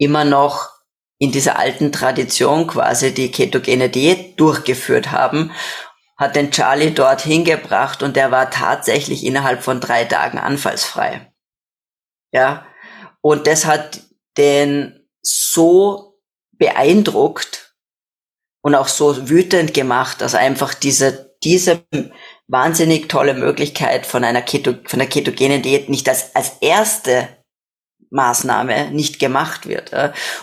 immer 0.00 0.24
noch 0.24 0.70
in 1.18 1.30
dieser 1.30 1.58
alten 1.58 1.92
Tradition 1.92 2.66
quasi 2.66 3.12
die 3.12 3.30
ketogene 3.30 3.90
Diät 3.90 4.40
durchgeführt 4.40 5.12
haben, 5.12 5.52
hat 6.16 6.34
den 6.34 6.50
Charlie 6.50 6.92
dort 6.92 7.20
hingebracht 7.20 8.02
und 8.02 8.16
der 8.16 8.30
war 8.30 8.50
tatsächlich 8.50 9.24
innerhalb 9.24 9.62
von 9.62 9.80
drei 9.80 10.04
Tagen 10.04 10.38
anfallsfrei. 10.38 11.32
Ja. 12.32 12.66
Und 13.20 13.46
das 13.46 13.66
hat 13.66 14.00
den 14.38 15.06
so 15.22 16.18
beeindruckt 16.52 17.74
und 18.62 18.74
auch 18.74 18.88
so 18.88 19.28
wütend 19.28 19.74
gemacht, 19.74 20.22
dass 20.22 20.34
einfach 20.34 20.72
diese, 20.72 21.36
diese 21.42 21.84
wahnsinnig 22.48 23.08
tolle 23.08 23.34
Möglichkeit 23.34 24.06
von 24.06 24.24
einer 24.24 24.42
Keto, 24.42 24.74
von 24.86 24.98
der 24.98 25.08
ketogenen 25.08 25.60
Diät 25.60 25.90
nicht 25.90 26.08
als, 26.08 26.34
als 26.34 26.56
erste 26.60 27.28
Maßnahme 28.10 28.90
nicht 28.90 29.18
gemacht 29.18 29.68
wird. 29.68 29.92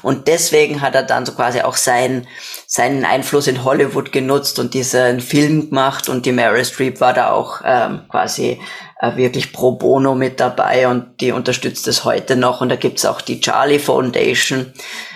Und 0.01 0.28
deswegen 0.28 0.82
hat 0.82 0.95
er 0.95 1.03
dann 1.03 1.26
so 1.26 1.34
quasi 1.34 1.61
auch 1.61 1.76
seinen, 1.76 2.28
seinen 2.65 3.05
Einfluss 3.05 3.47
in 3.47 3.63
Hollywood 3.63 4.11
genutzt 4.11 4.57
und 4.59 4.74
diesen 4.74 5.20
Film 5.20 5.70
gemacht 5.70 6.09
und 6.09 6.26
die 6.26 6.32
Meryl 6.32 6.65
Streep 6.65 7.01
war 7.01 7.13
da 7.13 7.32
auch 7.32 7.61
ähm, 7.65 8.01
quasi 8.09 8.59
äh, 8.99 9.15
wirklich 9.15 9.53
pro 9.53 9.74
bono 9.74 10.15
mit 10.15 10.39
dabei 10.39 10.88
und 10.88 11.22
die 11.22 11.32
unterstützt 11.32 11.88
es 11.88 12.03
heute 12.03 12.36
noch 12.36 12.61
und 12.61 12.70
da 12.70 12.76
gibt's 12.76 13.05
auch 13.05 13.22
die 13.22 13.41
Charlie 13.41 13.80
Foundation 13.80 14.74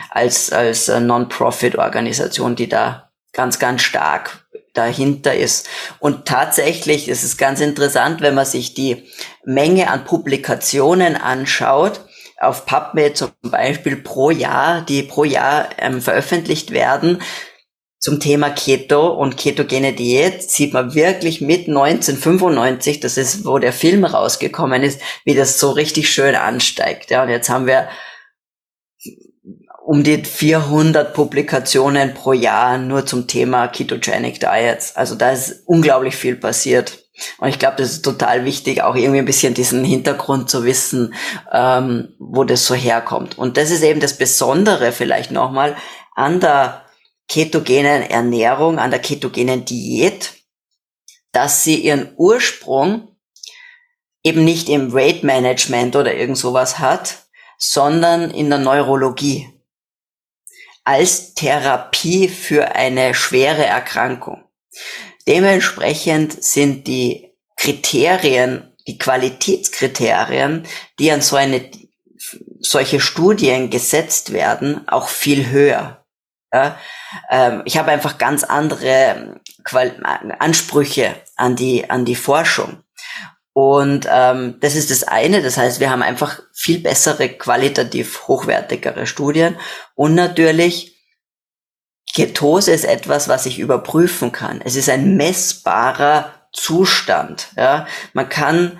als, 0.09 0.51
als 0.51 0.89
äh, 0.89 0.99
Non-Profit-Organisation, 0.99 2.55
die 2.55 2.69
da 2.69 3.09
ganz, 3.33 3.59
ganz 3.59 3.81
stark 3.81 4.45
dahinter 4.73 5.33
ist. 5.33 5.67
Und 5.99 6.25
tatsächlich 6.25 7.07
ist 7.07 7.23
es 7.23 7.37
ganz 7.37 7.59
interessant, 7.59 8.21
wenn 8.21 8.35
man 8.35 8.45
sich 8.45 8.73
die 8.73 9.09
Menge 9.43 9.89
an 9.89 10.05
Publikationen 10.05 11.15
anschaut, 11.15 12.01
auf 12.41 12.65
PubMed 12.65 13.15
zum 13.15 13.31
Beispiel 13.43 13.97
pro 13.97 14.31
Jahr, 14.31 14.81
die 14.81 15.03
pro 15.03 15.23
Jahr 15.23 15.69
ähm, 15.77 16.01
veröffentlicht 16.01 16.71
werden 16.71 17.21
zum 17.99 18.19
Thema 18.19 18.49
Keto 18.49 19.09
und 19.09 19.37
ketogene 19.37 19.93
Diät, 19.93 20.41
sieht 20.49 20.73
man 20.73 20.95
wirklich 20.95 21.39
mit 21.39 21.67
1995, 21.67 22.99
das 22.99 23.15
ist, 23.15 23.45
wo 23.45 23.59
der 23.59 23.73
Film 23.73 24.03
rausgekommen 24.03 24.81
ist, 24.81 24.99
wie 25.23 25.35
das 25.35 25.59
so 25.59 25.69
richtig 25.69 26.09
schön 26.09 26.33
ansteigt. 26.33 27.11
Ja, 27.11 27.21
und 27.21 27.29
jetzt 27.29 27.49
haben 27.49 27.67
wir 27.67 27.89
um 29.85 30.03
die 30.03 30.23
400 30.23 31.13
Publikationen 31.13 32.15
pro 32.15 32.33
Jahr 32.33 32.79
nur 32.79 33.05
zum 33.05 33.27
Thema 33.27 33.67
Ketogenic 33.67 34.39
Diets. 34.39 34.95
Also 34.95 35.13
da 35.13 35.31
ist 35.31 35.61
unglaublich 35.67 36.15
viel 36.15 36.37
passiert. 36.37 37.00
Und 37.37 37.49
ich 37.49 37.59
glaube, 37.59 37.77
das 37.77 37.91
ist 37.91 38.01
total 38.03 38.45
wichtig, 38.45 38.81
auch 38.81 38.95
irgendwie 38.95 39.19
ein 39.19 39.25
bisschen 39.25 39.53
diesen 39.53 39.83
Hintergrund 39.83 40.49
zu 40.49 40.63
wissen, 40.63 41.13
ähm, 41.51 42.15
wo 42.19 42.43
das 42.43 42.65
so 42.65 42.75
herkommt. 42.75 43.37
Und 43.37 43.57
das 43.57 43.71
ist 43.71 43.83
eben 43.83 43.99
das 43.99 44.17
Besondere 44.17 44.91
vielleicht 44.91 45.31
nochmal 45.31 45.75
an 46.15 46.39
der 46.39 46.85
ketogenen 47.27 48.03
Ernährung, 48.03 48.79
an 48.79 48.91
der 48.91 48.99
ketogenen 48.99 49.65
Diät, 49.65 50.33
dass 51.31 51.63
sie 51.63 51.75
ihren 51.75 52.13
Ursprung 52.17 53.15
eben 54.23 54.43
nicht 54.43 54.69
im 54.69 54.93
Weight 54.93 55.23
Management 55.23 55.95
oder 55.95 56.13
irgend 56.13 56.37
sowas 56.37 56.79
hat, 56.79 57.25
sondern 57.57 58.31
in 58.31 58.49
der 58.49 58.59
Neurologie 58.59 59.47
als 60.83 61.33
Therapie 61.33 62.27
für 62.27 62.75
eine 62.75 63.13
schwere 63.13 63.65
Erkrankung. 63.65 64.43
Dementsprechend 65.27 66.43
sind 66.43 66.87
die 66.87 67.35
Kriterien, 67.57 68.73
die 68.87 68.97
Qualitätskriterien, 68.97 70.65
die 70.99 71.11
an 71.11 71.21
so 71.21 71.35
eine, 71.35 71.69
solche 72.59 72.99
Studien 72.99 73.69
gesetzt 73.69 74.33
werden, 74.33 74.87
auch 74.87 75.09
viel 75.09 75.49
höher. 75.49 76.05
Ja, 76.53 76.77
ähm, 77.29 77.61
ich 77.65 77.77
habe 77.77 77.91
einfach 77.91 78.17
ganz 78.17 78.43
andere 78.43 79.39
Qual 79.63 79.95
Ansprüche 80.39 81.15
an 81.35 81.55
die, 81.55 81.89
an 81.89 82.03
die 82.03 82.15
Forschung. 82.15 82.83
Und 83.53 84.07
ähm, 84.09 84.57
das 84.59 84.75
ist 84.75 84.91
das 84.91 85.03
eine. 85.03 85.41
Das 85.41 85.57
heißt, 85.57 85.79
wir 85.79 85.89
haben 85.89 86.01
einfach 86.01 86.41
viel 86.53 86.79
bessere, 86.79 87.29
qualitativ 87.29 88.27
hochwertigere 88.27 89.05
Studien. 89.05 89.57
Und 89.95 90.15
natürlich 90.15 91.00
Ketose 92.13 92.71
ist 92.71 92.85
etwas, 92.85 93.27
was 93.27 93.45
ich 93.45 93.59
überprüfen 93.59 94.31
kann. 94.31 94.61
Es 94.63 94.75
ist 94.75 94.89
ein 94.89 95.15
messbarer 95.15 96.31
Zustand. 96.51 97.49
Ja, 97.55 97.87
man 98.13 98.29
kann 98.29 98.79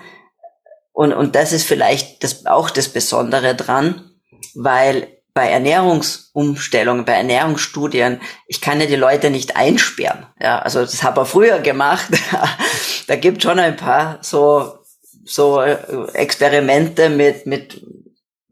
und 0.92 1.12
und 1.12 1.34
das 1.34 1.52
ist 1.52 1.66
vielleicht 1.66 2.22
das 2.22 2.46
auch 2.46 2.70
das 2.70 2.88
Besondere 2.88 3.54
dran, 3.54 4.10
weil 4.54 5.08
bei 5.34 5.48
Ernährungsumstellungen, 5.48 7.06
bei 7.06 7.14
Ernährungsstudien, 7.14 8.20
ich 8.46 8.60
kann 8.60 8.80
ja 8.80 8.86
die 8.86 8.96
Leute 8.96 9.30
nicht 9.30 9.56
einsperren. 9.56 10.26
Ja, 10.38 10.58
also 10.58 10.80
das 10.80 11.02
habe 11.02 11.22
ich 11.22 11.28
früher 11.28 11.60
gemacht. 11.60 12.08
da 13.06 13.16
gibt 13.16 13.42
schon 13.42 13.58
ein 13.58 13.76
paar 13.76 14.18
so 14.20 14.78
so 15.24 15.62
Experimente 15.62 17.08
mit 17.08 17.46
mit 17.46 17.82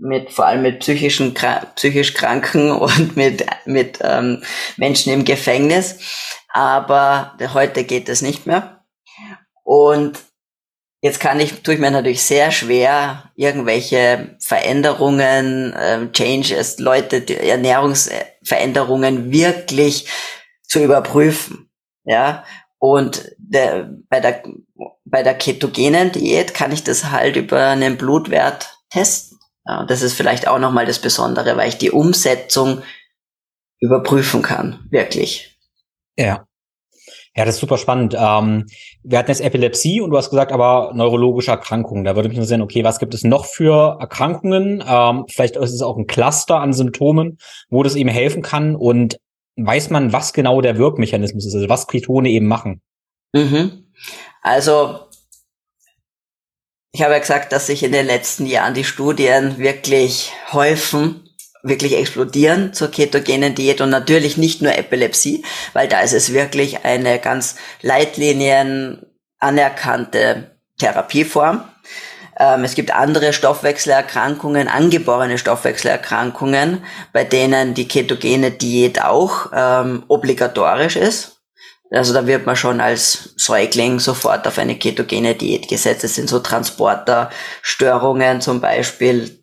mit 0.01 0.33
vor 0.33 0.47
allem 0.47 0.63
mit 0.63 0.81
psychischen 0.81 1.35
psychisch 1.75 2.15
Kranken 2.15 2.71
und 2.73 3.17
mit 3.17 3.45
mit 3.67 3.99
ähm, 4.03 4.43
Menschen 4.77 5.13
im 5.13 5.25
Gefängnis, 5.25 5.99
aber 6.49 7.37
heute 7.55 7.85
geht 7.85 8.09
das 8.09 8.23
nicht 8.23 8.47
mehr. 8.47 8.85
Und 9.63 10.19
jetzt 11.03 11.21
kann 11.21 11.39
ich 11.39 11.63
tue 11.63 11.75
ich 11.75 11.81
mir 11.81 11.91
natürlich 11.91 12.23
sehr 12.23 12.51
schwer 12.51 13.31
irgendwelche 13.37 14.37
Veränderungen, 14.41 15.75
ähm, 15.79 16.13
Changes, 16.13 16.79
Leute, 16.79 17.21
die 17.21 17.37
Ernährungsveränderungen 17.37 19.31
wirklich 19.31 20.09
zu 20.63 20.83
überprüfen, 20.83 21.71
ja. 22.05 22.45
Und 22.79 23.31
der, 23.37 23.91
bei 24.09 24.21
der 24.21 24.43
bei 25.05 25.23
der 25.23 25.35
ketogenen 25.35 26.13
Diät 26.13 26.55
kann 26.55 26.73
ich 26.73 26.83
das 26.83 27.11
halt 27.11 27.37
über 27.37 27.67
einen 27.67 27.99
Blutwert 27.99 28.79
testen 28.89 29.30
das 29.87 30.03
ist 30.03 30.15
vielleicht 30.15 30.49
auch 30.49 30.59
nochmal 30.59 30.87
das 30.87 30.99
Besondere, 30.99 31.57
weil 31.57 31.69
ich 31.69 31.79
die 31.79 31.91
Umsetzung 31.91 32.83
überprüfen 33.81 34.43
kann, 34.43 34.87
wirklich. 34.91 35.59
Ja. 36.17 36.47
Ja, 37.37 37.45
das 37.45 37.55
ist 37.55 37.61
super 37.61 37.79
spannend. 37.79 38.15
Ähm, 38.19 38.67
wir 39.05 39.19
hatten 39.19 39.31
jetzt 39.31 39.41
Epilepsie 39.41 40.01
und 40.01 40.11
du 40.11 40.17
hast 40.17 40.31
gesagt, 40.31 40.51
aber 40.51 40.93
neurologische 40.95 41.53
Erkrankungen. 41.53 42.05
Da 42.05 42.17
würde 42.17 42.29
mich 42.29 42.37
interessieren, 42.37 42.61
okay, 42.61 42.83
was 42.83 42.99
gibt 42.99 43.15
es 43.15 43.23
noch 43.23 43.45
für 43.45 43.99
Erkrankungen? 44.01 44.83
Ähm, 44.87 45.25
vielleicht 45.29 45.57
ist 45.57 45.73
es 45.73 45.81
auch 45.81 45.97
ein 45.97 46.09
Cluster 46.09 46.59
an 46.61 46.73
Symptomen, 46.73 47.39
wo 47.69 47.85
das 47.85 47.95
eben 47.95 48.09
helfen 48.09 48.43
kann. 48.43 48.75
Und 48.75 49.19
weiß 49.57 49.91
man, 49.91 50.13
was 50.13 50.33
genau 50.33 50.61
der 50.61 50.77
Wirkmechanismus 50.77 51.47
ist, 51.47 51.55
also 51.55 51.69
was 51.69 51.87
Ketone 51.87 52.31
eben 52.31 52.47
machen? 52.47 52.83
Mhm. 53.33 53.85
Also 54.43 55.01
ich 56.93 57.03
habe 57.03 57.13
ja 57.13 57.19
gesagt, 57.21 57.53
dass 57.53 57.67
sich 57.67 57.83
in 57.83 57.93
den 57.93 58.07
letzten 58.07 58.47
Jahren 58.47 58.75
die 58.75 58.85
Studien 58.85 59.59
wirklich 59.59 60.33
häufen, 60.53 61.29
wirklich 61.63 61.97
explodieren 61.97 62.73
zur 62.73 62.91
ketogenen 62.91 63.55
Diät 63.55 63.81
und 63.81 63.91
natürlich 63.91 64.37
nicht 64.37 64.63
nur 64.63 64.77
Epilepsie, 64.77 65.45
weil 65.73 65.89
da 65.89 66.01
ist 66.01 66.15
es 66.15 66.33
wirklich 66.33 66.85
eine 66.85 67.19
ganz 67.19 67.57
Leitlinien 67.83 69.07
anerkannte 69.39 70.57
Therapieform. 70.79 71.63
Ähm, 72.39 72.65
es 72.65 72.75
gibt 72.75 72.93
andere 72.93 73.33
Stoffwechselerkrankungen, 73.33 74.67
angeborene 74.67 75.39
Stoffwechselerkrankungen, 75.39 76.83
bei 77.13 77.25
denen 77.25 77.75
die 77.75 77.87
ketogene 77.87 78.51
Diät 78.51 79.03
auch 79.03 79.51
ähm, 79.55 80.05
obligatorisch 80.09 80.97
ist. 80.97 81.40
Also 81.91 82.15
da 82.15 82.27
wird 82.27 82.47
man 82.47 82.55
schon 82.55 82.81
als 82.81 83.35
Säugling 83.37 83.99
sofort 83.99 84.47
auf 84.47 84.59
eine 84.59 84.79
ketogene 84.79 85.35
Diät 85.35 85.69
gesetzt. 85.69 86.05
Es 86.05 86.15
sind 86.15 86.29
so 86.29 86.39
Transporterstörungen 86.39 88.41
zum 88.41 88.61
Beispiel. 88.61 89.41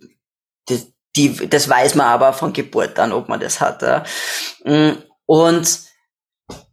Die, 0.70 0.94
die, 1.16 1.50
das 1.50 1.68
weiß 1.68 1.96
man 1.96 2.08
aber 2.08 2.32
von 2.32 2.54
Geburt 2.54 2.98
an, 3.00 3.12
ob 3.12 3.28
man 3.28 3.42
das 3.42 3.60
hat. 3.60 3.82
Ja. 3.82 4.06
Mm, 4.64 4.94
und, 5.26 5.80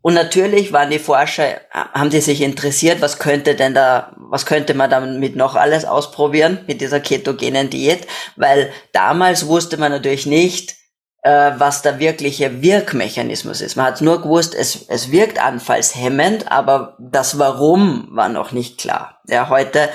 und 0.00 0.14
natürlich 0.14 0.72
waren 0.72 0.90
die 0.90 1.00
Forscher, 1.00 1.60
haben 1.72 2.10
die 2.10 2.20
sich 2.20 2.40
interessiert, 2.40 3.00
was 3.00 3.18
könnte 3.18 3.56
denn 3.56 3.74
da, 3.74 4.14
was 4.16 4.46
könnte 4.46 4.74
man 4.74 4.90
damit 4.90 5.34
noch 5.34 5.56
alles 5.56 5.84
ausprobieren 5.84 6.60
mit 6.68 6.80
dieser 6.80 7.00
ketogenen 7.00 7.68
Diät? 7.68 8.06
Weil 8.36 8.72
damals 8.92 9.48
wusste 9.48 9.76
man 9.76 9.90
natürlich 9.90 10.26
nicht, 10.26 10.76
äh, 11.24 11.52
was 11.58 11.80
der 11.80 11.98
wirkliche 11.98 12.62
Wirkmechanismus 12.62 13.62
ist. 13.62 13.76
Man 13.76 13.86
hat 13.86 14.02
nur 14.02 14.20
gewusst, 14.20 14.54
es, 14.54 14.86
es 14.88 15.10
wirkt 15.10 15.38
anfallshemmend, 15.38 16.52
aber 16.52 16.96
das 17.00 17.38
Warum 17.38 18.08
war 18.10 18.28
noch 18.28 18.52
nicht 18.52 18.78
klar. 18.78 19.20
Ja, 19.26 19.48
heute 19.48 19.88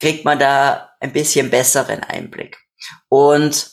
kriegt 0.00 0.24
man 0.24 0.38
da 0.38 0.92
ein 1.00 1.12
bisschen 1.12 1.50
besseren 1.50 2.04
Einblick. 2.04 2.58
Und 3.08 3.72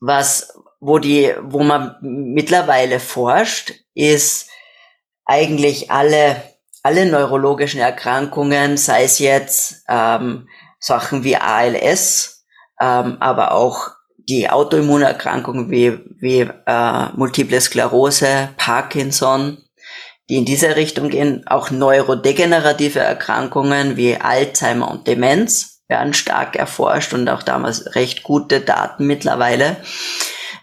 was, 0.00 0.58
wo 0.80 0.98
die, 0.98 1.32
wo 1.40 1.62
man 1.62 1.96
mittlerweile 2.00 2.98
forscht, 2.98 3.72
ist 3.94 4.50
eigentlich 5.24 5.90
alle, 5.92 6.42
alle 6.82 7.06
neurologischen 7.06 7.80
Erkrankungen, 7.80 8.76
sei 8.76 9.04
es 9.04 9.20
jetzt 9.20 9.84
ähm, 9.88 10.48
Sachen 10.80 11.22
wie 11.22 11.36
ALS, 11.36 12.44
ähm, 12.80 13.18
aber 13.20 13.52
auch 13.52 13.99
die 14.30 14.48
Autoimmunerkrankungen 14.48 15.70
wie, 15.70 15.98
wie 16.20 16.48
äh, 16.66 17.08
Multiple 17.16 17.60
Sklerose, 17.60 18.50
Parkinson, 18.56 19.58
die 20.28 20.36
in 20.36 20.44
diese 20.44 20.76
Richtung 20.76 21.10
gehen, 21.10 21.44
auch 21.48 21.72
neurodegenerative 21.72 23.00
Erkrankungen 23.00 23.96
wie 23.96 24.16
Alzheimer 24.16 24.88
und 24.88 25.08
Demenz 25.08 25.82
werden 25.88 26.14
stark 26.14 26.54
erforscht 26.54 27.12
und 27.12 27.28
auch 27.28 27.42
damals 27.42 27.96
recht 27.96 28.22
gute 28.22 28.60
Daten 28.60 29.08
mittlerweile. 29.08 29.76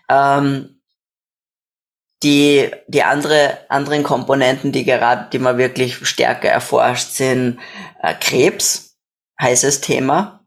Ähm, 0.10 0.82
die, 2.24 2.72
die 2.88 3.04
andere, 3.04 3.60
anderen 3.68 4.04
Komponenten, 4.04 4.72
die 4.72 4.86
gerade, 4.86 5.30
die 5.32 5.40
man 5.40 5.58
wirklich 5.58 6.08
stärker 6.08 6.48
erforscht, 6.48 7.12
sind 7.12 7.60
äh, 8.02 8.14
Krebs, 8.14 8.96
heißes 9.42 9.82
Thema. 9.82 10.46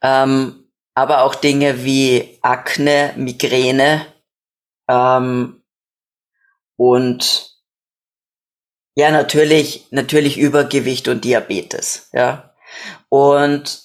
Ähm, 0.00 0.61
aber 0.94 1.22
auch 1.22 1.34
Dinge 1.34 1.84
wie 1.84 2.38
Akne, 2.42 3.12
Migräne 3.16 4.06
ähm, 4.88 5.62
und 6.76 7.52
ja, 8.94 9.10
natürlich, 9.10 9.86
natürlich 9.90 10.38
Übergewicht 10.38 11.08
und 11.08 11.24
Diabetes, 11.24 12.08
ja. 12.12 12.54
Und 13.08 13.82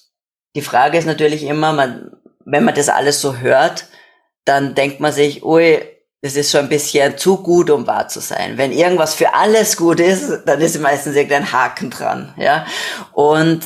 die 0.56 0.62
Frage 0.62 0.98
ist 0.98 1.06
natürlich 1.06 1.44
immer, 1.44 1.72
man, 1.72 2.12
wenn 2.46 2.66
man 2.66 2.76
das 2.76 2.90
alles 2.90 3.22
so 3.22 3.38
hört, 3.38 3.86
dann 4.44 4.76
denkt 4.76 5.00
man 5.00 5.14
sich, 5.14 5.44
ui, 5.46 5.82
das 6.22 6.36
ist 6.36 6.52
schon 6.52 6.62
ein 6.62 6.70
bisschen 6.70 7.18
zu 7.18 7.38
gut, 7.44 7.70
um 7.70 7.86
wahr 7.86 8.08
zu 8.08 8.20
sein. 8.20 8.58
Wenn 8.58 8.72
irgendwas 8.72 9.14
für 9.14 9.34
alles 9.34 9.78
gut 9.78 10.00
ist, 10.00 10.44
dann 10.46 10.60
ist 10.60 10.80
meistens 10.80 11.16
irgendein 11.16 11.52
Haken 11.52 11.90
dran, 11.90 12.34
ja. 12.38 12.66
Und 13.14 13.62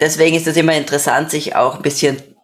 deswegen 0.00 0.36
ist 0.36 0.46
es 0.46 0.56
immer 0.56 0.74
interessant, 0.74 1.30
sich 1.30 1.56
auch 1.56 1.76
ein 1.76 1.82
bisschen 1.82 2.35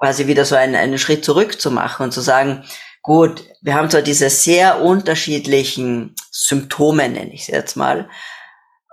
quasi 0.00 0.26
wieder 0.26 0.44
so 0.44 0.56
einen, 0.56 0.74
einen 0.74 0.98
Schritt 0.98 1.24
zurück 1.24 1.60
zu 1.60 1.70
machen 1.70 2.04
und 2.04 2.12
zu 2.12 2.20
sagen, 2.20 2.64
gut, 3.02 3.44
wir 3.60 3.74
haben 3.74 3.90
zwar 3.90 4.02
diese 4.02 4.30
sehr 4.30 4.80
unterschiedlichen 4.80 6.14
Symptome, 6.30 7.08
nenne 7.08 7.32
ich 7.32 7.42
es 7.42 7.46
jetzt 7.48 7.76
mal, 7.76 8.08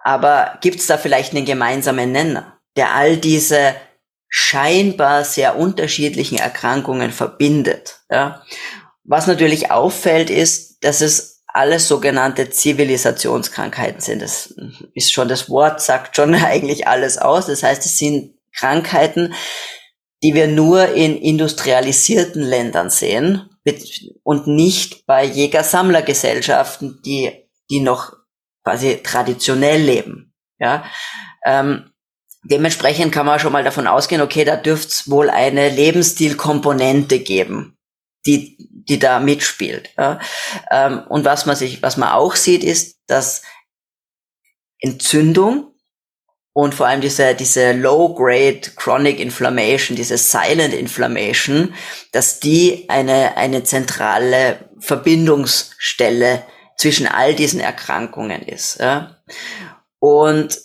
aber 0.03 0.57
gibt 0.61 0.79
es 0.79 0.87
da 0.87 0.97
vielleicht 0.97 1.33
einen 1.33 1.45
gemeinsamen 1.45 2.11
Nenner, 2.11 2.59
der 2.75 2.93
all 2.93 3.17
diese 3.17 3.75
scheinbar 4.29 5.23
sehr 5.23 5.57
unterschiedlichen 5.57 6.37
Erkrankungen 6.37 7.11
verbindet. 7.11 8.01
Ja? 8.11 8.43
Was 9.03 9.27
natürlich 9.27 9.71
auffällt, 9.71 10.29
ist, 10.29 10.83
dass 10.83 11.01
es 11.01 11.43
alles 11.47 11.87
sogenannte 11.87 12.49
Zivilisationskrankheiten 12.49 14.01
sind. 14.01 14.21
Das 14.21 14.53
ist 14.93 15.11
schon 15.11 15.27
das 15.27 15.49
Wort, 15.49 15.81
sagt 15.81 16.15
schon 16.15 16.35
eigentlich 16.43 16.87
alles 16.87 17.17
aus. 17.17 17.47
Das 17.47 17.63
heißt, 17.63 17.85
es 17.85 17.97
sind 17.97 18.35
Krankheiten, 18.53 19.33
die 20.23 20.33
wir 20.33 20.47
nur 20.47 20.89
in 20.89 21.15
industrialisierten 21.15 22.41
Ländern 22.41 22.89
sehen 22.89 23.49
und 24.23 24.47
nicht 24.47 25.05
bei 25.05 25.23
Jäger-Sammler-Gesellschaften, 25.25 27.01
die, 27.05 27.31
die 27.69 27.81
noch 27.81 28.13
quasi 28.63 29.01
traditionell 29.03 29.81
leben. 29.81 30.33
Ja, 30.59 30.85
ähm, 31.45 31.91
dementsprechend 32.43 33.13
kann 33.13 33.25
man 33.25 33.39
schon 33.39 33.51
mal 33.51 33.63
davon 33.63 33.87
ausgehen, 33.87 34.21
okay, 34.21 34.43
da 34.43 34.55
dürfte 34.55 34.87
es 34.87 35.09
wohl 35.09 35.29
eine 35.29 35.69
Lebensstilkomponente 35.69 37.19
geben, 37.19 37.77
die, 38.25 38.57
die 38.59 38.99
da 38.99 39.19
mitspielt. 39.19 39.91
Ja? 39.97 40.19
Ähm, 40.71 41.03
und 41.09 41.25
was 41.25 41.45
man 41.45 41.55
sich, 41.55 41.83
was 41.83 41.97
man 41.97 42.09
auch 42.09 42.35
sieht, 42.35 42.63
ist, 42.63 42.99
dass 43.07 43.43
Entzündung 44.79 45.73
und 46.57 46.73
vor 46.73 46.87
allem 46.87 47.01
diese, 47.01 47.35
diese 47.35 47.71
Low-Grade 47.73 48.61
Chronic 48.75 49.19
Inflammation, 49.19 49.95
diese 49.95 50.17
Silent 50.17 50.73
Inflammation, 50.73 51.75
dass 52.13 52.39
die 52.39 52.85
eine, 52.87 53.37
eine 53.37 53.63
zentrale 53.63 54.67
Verbindungsstelle 54.79 56.41
zwischen 56.75 57.05
all 57.05 57.35
diesen 57.35 57.59
Erkrankungen 57.59 58.41
ist. 58.41 58.79
Ja? 58.79 59.21
Und, 59.99 60.59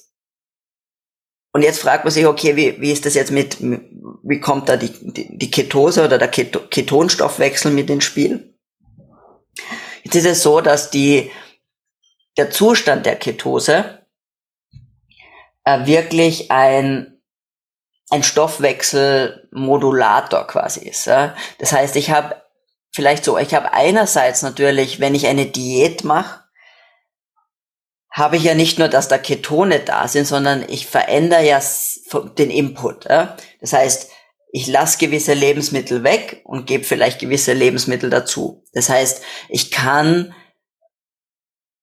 und 1.53 1.61
jetzt 1.61 1.80
fragt 1.80 2.05
man 2.05 2.11
sich, 2.11 2.24
okay, 2.24 2.57
wie, 2.57 2.80
wie 2.80 2.93
ist 2.93 3.05
das 3.05 3.12
jetzt 3.12 3.30
mit, 3.30 3.59
wie 3.61 4.40
kommt 4.40 4.70
da 4.70 4.78
die, 4.78 4.95
die, 4.99 5.51
Ketose 5.51 6.07
oder 6.07 6.16
der 6.16 6.28
Ketonstoffwechsel 6.28 7.70
mit 7.70 7.90
ins 7.90 8.05
Spiel? 8.05 8.57
Jetzt 10.05 10.14
ist 10.14 10.24
es 10.26 10.43
so, 10.43 10.62
dass 10.62 10.88
die, 10.88 11.30
der 12.38 12.51
Zustand 12.51 13.05
der 13.05 13.16
Ketose 13.16 14.01
äh, 15.64 15.86
wirklich 15.86 16.50
ein, 16.50 17.22
ein 18.10 18.22
Stoffwechselmodulator 18.22 20.46
quasi 20.46 20.86
ist. 20.88 21.06
Ja? 21.06 21.34
Das 21.58 21.72
heißt, 21.72 21.96
ich 21.96 22.10
habe 22.10 22.42
vielleicht 22.94 23.24
so, 23.24 23.38
ich 23.38 23.54
habe 23.54 23.72
einerseits 23.72 24.42
natürlich, 24.42 25.00
wenn 25.00 25.14
ich 25.14 25.26
eine 25.26 25.46
Diät 25.46 26.04
mache, 26.04 26.42
habe 28.10 28.36
ich 28.36 28.44
ja 28.44 28.54
nicht 28.54 28.78
nur, 28.78 28.88
dass 28.88 29.08
da 29.08 29.16
Ketone 29.16 29.80
da 29.80 30.06
sind, 30.06 30.26
sondern 30.26 30.68
ich 30.68 30.86
verändere 30.86 31.46
ja 31.46 31.62
den 32.36 32.50
Input. 32.50 33.06
Ja? 33.06 33.38
Das 33.60 33.72
heißt, 33.72 34.10
ich 34.54 34.66
lasse 34.66 34.98
gewisse 34.98 35.32
Lebensmittel 35.32 36.04
weg 36.04 36.42
und 36.44 36.66
gebe 36.66 36.84
vielleicht 36.84 37.20
gewisse 37.20 37.54
Lebensmittel 37.54 38.10
dazu. 38.10 38.62
Das 38.74 38.90
heißt, 38.90 39.22
ich 39.48 39.70
kann 39.70 40.34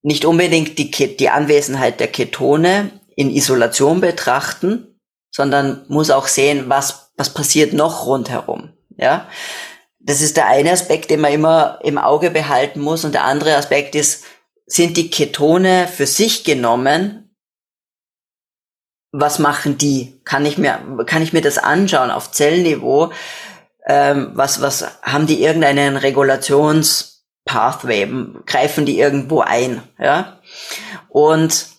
nicht 0.03 0.23
unbedingt 0.23 0.77
die, 0.77 0.91
die 0.91 1.29
Anwesenheit 1.29 1.99
der 1.99 2.09
Ketone 2.09 2.98
in 3.19 3.29
Isolation 3.29 3.99
betrachten, 3.99 4.97
sondern 5.29 5.83
muss 5.89 6.09
auch 6.09 6.27
sehen, 6.27 6.69
was, 6.69 7.11
was 7.17 7.33
passiert 7.33 7.73
noch 7.73 8.05
rundherum. 8.05 8.71
Ja, 8.95 9.27
das 9.99 10.21
ist 10.21 10.37
der 10.37 10.47
eine 10.47 10.71
Aspekt, 10.71 11.11
den 11.11 11.19
man 11.19 11.33
immer 11.33 11.79
im 11.83 11.97
Auge 11.97 12.31
behalten 12.31 12.79
muss. 12.79 13.03
Und 13.03 13.13
der 13.13 13.25
andere 13.25 13.57
Aspekt 13.57 13.95
ist, 13.95 14.23
sind 14.67 14.95
die 14.95 15.09
Ketone 15.09 15.89
für 15.89 16.07
sich 16.07 16.45
genommen? 16.45 17.35
Was 19.11 19.37
machen 19.37 19.77
die? 19.77 20.21
Kann 20.23 20.45
ich 20.45 20.57
mir, 20.57 20.79
kann 21.05 21.21
ich 21.21 21.33
mir 21.33 21.41
das 21.41 21.57
anschauen 21.57 22.11
auf 22.11 22.31
Zellniveau? 22.31 23.11
Ähm, 23.85 24.31
was, 24.33 24.61
was 24.61 24.85
haben 25.01 25.27
die 25.27 25.43
irgendeinen 25.43 25.97
Regulationspathway? 25.97 28.07
Greifen 28.45 28.85
die 28.85 28.97
irgendwo 28.97 29.41
ein? 29.41 29.83
Ja. 29.97 30.39
Und 31.09 31.78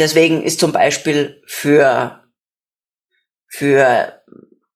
deswegen 0.00 0.42
ist 0.42 0.60
zum 0.60 0.72
Beispiel 0.72 1.42
für, 1.46 2.24
für 3.46 4.20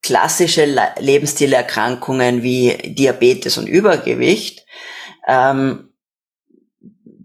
klassische 0.03 0.67
Lebensstilerkrankungen 0.99 2.43
wie 2.43 2.77
Diabetes 2.95 3.59
und 3.59 3.67
Übergewicht 3.67 4.67
ähm, 5.27 5.95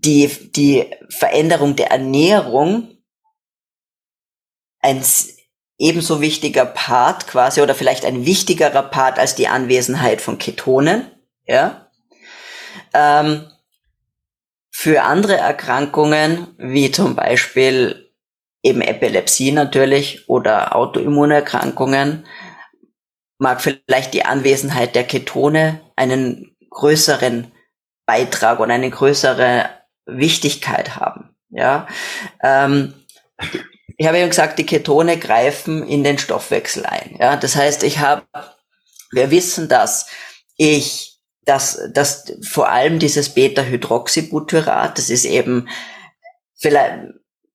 die, 0.02 0.28
die 0.28 0.90
Veränderung 1.10 1.76
der 1.76 1.92
Ernährung 1.92 2.98
ein 4.80 5.04
ebenso 5.78 6.22
wichtiger 6.22 6.66
Part 6.66 7.28
quasi 7.28 7.62
oder 7.62 7.76
vielleicht 7.76 8.06
ein 8.06 8.26
wichtigerer 8.26 8.84
Part 8.84 9.20
als 9.20 9.36
die 9.36 9.48
Anwesenheit 9.48 10.22
von 10.22 10.38
Ketonen. 10.38 11.12
Ja. 11.46 11.90
Ähm, 12.94 13.50
für 14.82 15.04
andere 15.04 15.36
Erkrankungen, 15.36 16.56
wie 16.58 16.90
zum 16.90 17.14
Beispiel 17.14 18.14
eben 18.64 18.80
Epilepsie 18.80 19.52
natürlich 19.52 20.30
oder 20.30 20.74
Autoimmunerkrankungen, 20.74 22.26
mag 23.40 23.60
vielleicht 23.60 24.14
die 24.14 24.24
Anwesenheit 24.24 24.96
der 24.96 25.04
Ketone 25.04 25.82
einen 25.98 26.56
größeren 26.70 27.52
Beitrag 28.06 28.62
und 28.62 28.72
eine 28.72 28.90
größere 28.90 29.70
Wichtigkeit 30.06 30.96
haben. 30.96 31.36
Ja, 31.50 31.86
ähm, 32.42 32.94
ich 33.98 34.08
habe 34.08 34.20
eben 34.20 34.30
gesagt, 34.30 34.60
die 34.60 34.66
Ketone 34.66 35.18
greifen 35.18 35.86
in 35.86 36.06
den 36.06 36.18
Stoffwechsel 36.18 36.86
ein. 36.86 37.18
Ja, 37.20 37.36
das 37.36 37.58
heißt, 37.58 37.84
ich 37.84 38.00
habe, 38.00 38.24
wir 39.12 39.30
wissen, 39.30 39.68
dass 39.68 40.08
ich 40.56 41.09
dass, 41.50 41.90
dass 41.92 42.32
vor 42.48 42.70
allem 42.70 43.00
dieses 43.00 43.30
Beta-Hydroxybutyrat, 43.30 44.98
das 45.00 45.10
ist 45.10 45.26
eben 45.26 45.68
vielleicht, 46.56 47.00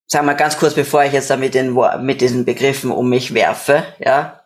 sagen 0.07 0.27
wir 0.27 0.35
ganz 0.35 0.59
kurz, 0.59 0.75
bevor 0.75 1.05
ich 1.05 1.13
jetzt 1.13 1.31
da 1.31 1.37
mit, 1.37 1.55
den, 1.55 1.79
mit 2.01 2.21
diesen 2.21 2.45
Begriffen 2.45 2.91
um 2.91 3.09
mich 3.09 3.35
werfe, 3.35 3.85
ja. 4.01 4.41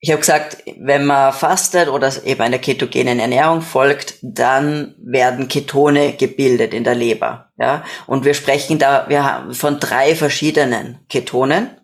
Ich 0.00 0.10
habe 0.12 0.20
gesagt, 0.20 0.58
wenn 0.78 1.06
man 1.06 1.32
fastet 1.32 1.88
oder 1.88 2.12
eben 2.24 2.40
einer 2.40 2.60
ketogenen 2.60 3.18
Ernährung 3.18 3.62
folgt, 3.62 4.14
dann 4.22 4.94
werden 4.98 5.48
Ketone 5.48 6.12
gebildet 6.12 6.72
in 6.72 6.84
der 6.84 6.94
Leber, 6.94 7.52
ja. 7.58 7.84
Und 8.06 8.24
wir 8.24 8.32
sprechen 8.32 8.78
da, 8.78 9.08
wir 9.08 9.24
haben 9.24 9.52
von 9.54 9.78
drei 9.78 10.14
verschiedenen 10.14 11.04
Ketonen. 11.08 11.80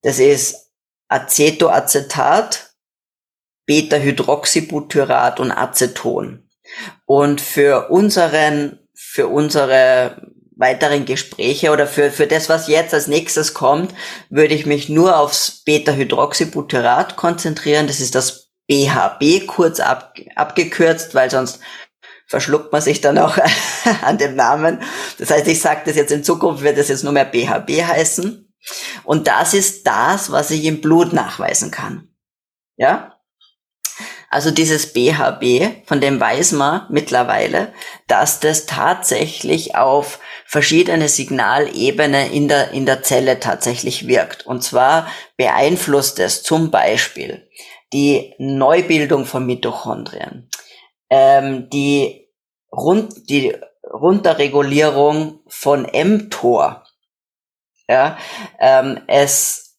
Das 0.00 0.18
ist 0.18 0.70
Acetoacetat, 1.08 2.71
Beta-Hydroxybutyrat 3.66 5.40
und 5.40 5.52
Aceton. 5.52 6.48
Und 7.04 7.40
für 7.40 7.90
unseren, 7.90 8.78
für 8.94 9.28
unsere 9.28 10.32
weiteren 10.56 11.04
Gespräche 11.04 11.72
oder 11.72 11.86
für, 11.86 12.10
für 12.10 12.26
das, 12.26 12.48
was 12.48 12.68
jetzt 12.68 12.94
als 12.94 13.08
nächstes 13.08 13.54
kommt, 13.54 13.94
würde 14.30 14.54
ich 14.54 14.66
mich 14.66 14.88
nur 14.88 15.18
aufs 15.18 15.62
Beta-Hydroxybutyrat 15.64 17.16
konzentrieren. 17.16 17.86
Das 17.86 18.00
ist 18.00 18.14
das 18.14 18.50
BHB 18.68 19.46
kurz 19.46 19.80
ab, 19.80 20.14
abgekürzt, 20.36 21.14
weil 21.14 21.30
sonst 21.30 21.60
verschluckt 22.26 22.72
man 22.72 22.80
sich 22.80 23.00
dann 23.00 23.18
auch 23.18 23.36
an 24.02 24.18
dem 24.18 24.36
Namen. 24.36 24.82
Das 25.18 25.30
heißt, 25.30 25.46
ich 25.48 25.60
sage 25.60 25.82
das 25.84 25.96
jetzt 25.96 26.12
in 26.12 26.24
Zukunft, 26.24 26.62
wird 26.62 26.78
das 26.78 26.88
jetzt 26.88 27.04
nur 27.04 27.12
mehr 27.12 27.24
BHB 27.24 27.82
heißen. 27.82 28.48
Und 29.04 29.26
das 29.26 29.54
ist 29.54 29.86
das, 29.86 30.30
was 30.30 30.50
ich 30.50 30.64
im 30.64 30.80
Blut 30.80 31.12
nachweisen 31.12 31.70
kann. 31.70 32.08
Ja? 32.76 33.11
Also 34.32 34.50
dieses 34.50 34.94
BHB, 34.94 35.86
von 35.86 36.00
dem 36.00 36.18
weiß 36.18 36.52
man 36.52 36.86
mittlerweile, 36.88 37.70
dass 38.08 38.40
das 38.40 38.64
tatsächlich 38.64 39.76
auf 39.76 40.20
verschiedene 40.46 41.10
Signalebenen 41.10 42.32
in 42.32 42.48
der, 42.48 42.70
in 42.70 42.86
der 42.86 43.02
Zelle 43.02 43.40
tatsächlich 43.40 44.06
wirkt. 44.06 44.46
Und 44.46 44.62
zwar 44.62 45.06
beeinflusst 45.36 46.18
es 46.18 46.42
zum 46.42 46.70
Beispiel 46.70 47.46
die 47.92 48.32
Neubildung 48.38 49.26
von 49.26 49.44
Mitochondrien, 49.44 50.48
ähm, 51.10 51.68
die, 51.68 52.26
rund, 52.72 53.28
die 53.28 53.54
Runterregulierung 53.92 55.40
von 55.46 55.82
mTOR. 55.92 56.84
Ja, 57.86 58.16
ähm, 58.58 58.98
es, 59.08 59.76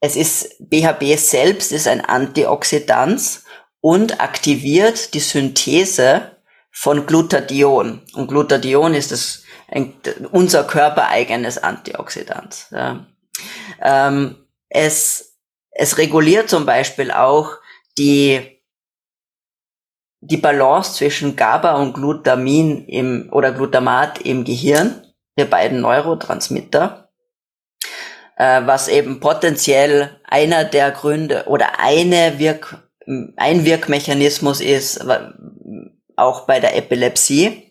es 0.00 0.16
ist, 0.16 0.56
BHB 0.70 1.18
selbst 1.18 1.70
ist 1.70 1.86
ein 1.86 2.00
Antioxidant 2.00 3.39
und 3.80 4.20
aktiviert 4.20 5.14
die 5.14 5.20
Synthese 5.20 6.36
von 6.70 7.06
Glutathion. 7.06 8.02
Und 8.14 8.28
Glutathion 8.28 8.94
ist 8.94 9.12
das, 9.12 9.42
unser 10.30 10.64
körpereigenes 10.64 11.58
Antioxidant. 11.58 12.66
Ja. 12.70 13.06
Ähm, 13.80 14.46
es, 14.68 15.38
es 15.70 15.98
reguliert 15.98 16.50
zum 16.50 16.66
Beispiel 16.66 17.10
auch 17.10 17.56
die, 17.98 18.62
die 20.20 20.36
Balance 20.36 20.94
zwischen 20.94 21.36
GABA 21.36 21.76
und 21.76 21.94
Glutamin 21.94 22.84
im, 22.86 23.28
oder 23.32 23.52
Glutamat 23.52 24.20
im 24.20 24.44
Gehirn, 24.44 25.06
der 25.38 25.46
beiden 25.46 25.80
Neurotransmitter 25.80 27.10
äh, 28.40 28.66
was 28.66 28.88
eben 28.88 29.20
potenziell 29.20 30.18
einer 30.24 30.64
der 30.64 30.90
Gründe 30.92 31.44
oder 31.46 31.78
eine 31.78 32.38
Wirk 32.38 32.89
ein 33.36 33.64
Wirkmechanismus 33.64 34.60
ist, 34.60 35.04
auch 36.16 36.42
bei 36.42 36.60
der 36.60 36.76
Epilepsie, 36.76 37.70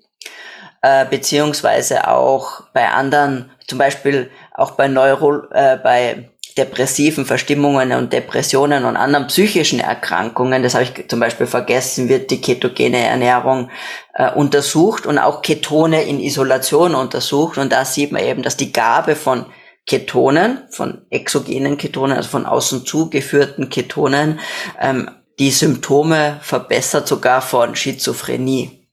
äh, 0.81 1.05
beziehungsweise 1.05 2.07
auch 2.07 2.63
bei 2.73 2.89
anderen, 2.89 3.51
zum 3.67 3.77
Beispiel 3.77 4.31
auch 4.53 4.71
bei 4.71 4.87
Neuro, 4.87 5.43
äh, 5.51 5.77
bei 5.77 6.29
depressiven 6.57 7.25
Verstimmungen 7.25 7.93
und 7.93 8.11
Depressionen 8.11 8.83
und 8.83 8.97
anderen 8.97 9.27
psychischen 9.27 9.79
Erkrankungen, 9.79 10.63
das 10.63 10.73
habe 10.73 10.83
ich 10.83 11.07
zum 11.07 11.19
Beispiel 11.19 11.47
vergessen, 11.47 12.09
wird 12.09 12.31
die 12.31 12.41
ketogene 12.41 12.97
Ernährung 12.97 13.69
äh, 14.13 14.31
untersucht 14.31 15.05
und 15.05 15.19
auch 15.19 15.41
Ketone 15.41 16.03
in 16.03 16.19
Isolation 16.19 16.95
untersucht. 16.95 17.57
Und 17.57 17.71
da 17.71 17.85
sieht 17.85 18.11
man 18.11 18.23
eben, 18.23 18.43
dass 18.43 18.57
die 18.57 18.73
Gabe 18.73 19.15
von 19.15 19.45
Ketonen, 19.85 20.63
von 20.69 21.05
exogenen 21.09 21.77
Ketonen, 21.77 22.17
also 22.17 22.29
von 22.29 22.45
außen 22.45 22.85
zugeführten 22.85 23.69
Ketonen, 23.69 24.39
ähm, 24.79 25.09
die 25.39 25.51
Symptome 25.51 26.39
verbessert 26.43 27.07
sogar 27.07 27.41
von 27.41 27.75
Schizophrenie. 27.75 28.87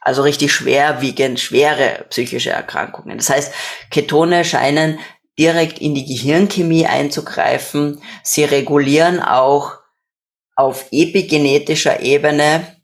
Also 0.00 0.22
richtig 0.22 0.52
schwerwiegend, 0.52 1.40
schwere 1.40 2.06
psychische 2.10 2.50
Erkrankungen. 2.50 3.16
Das 3.18 3.30
heißt, 3.30 3.52
Ketone 3.90 4.44
scheinen 4.44 4.98
direkt 5.38 5.78
in 5.78 5.94
die 5.94 6.04
Gehirnchemie 6.04 6.86
einzugreifen. 6.86 8.02
Sie 8.22 8.44
regulieren 8.44 9.20
auch 9.20 9.78
auf 10.54 10.86
epigenetischer 10.90 12.00
Ebene 12.00 12.76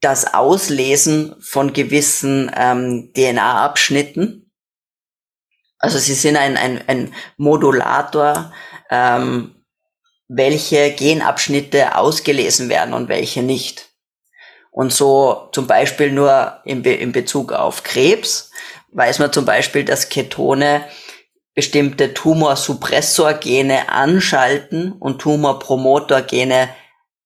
das 0.00 0.34
Auslesen 0.34 1.36
von 1.40 1.72
gewissen 1.72 2.50
ähm, 2.54 3.12
DNA-Abschnitten. 3.14 4.50
Also 5.78 5.98
sie 5.98 6.14
sind 6.14 6.36
ein, 6.36 6.56
ein, 6.56 6.86
ein 6.86 7.14
Modulator, 7.36 8.52
ähm, 8.90 9.59
welche 10.32 10.92
Genabschnitte 10.92 11.96
ausgelesen 11.96 12.68
werden 12.68 12.94
und 12.94 13.08
welche 13.08 13.42
nicht. 13.42 13.88
Und 14.70 14.92
so 14.92 15.48
zum 15.52 15.66
Beispiel 15.66 16.12
nur 16.12 16.60
in, 16.64 16.82
Be 16.82 16.92
in 16.92 17.10
Bezug 17.10 17.52
auf 17.52 17.82
Krebs 17.82 18.52
weiß 18.92 19.18
man 19.18 19.32
zum 19.32 19.44
Beispiel, 19.44 19.84
dass 19.84 20.08
Ketone 20.08 20.84
bestimmte 21.54 22.14
Tumorsuppressorgene 22.14 23.88
anschalten 23.88 24.92
und 24.92 25.18
Tumorpromotorgene 25.18 26.68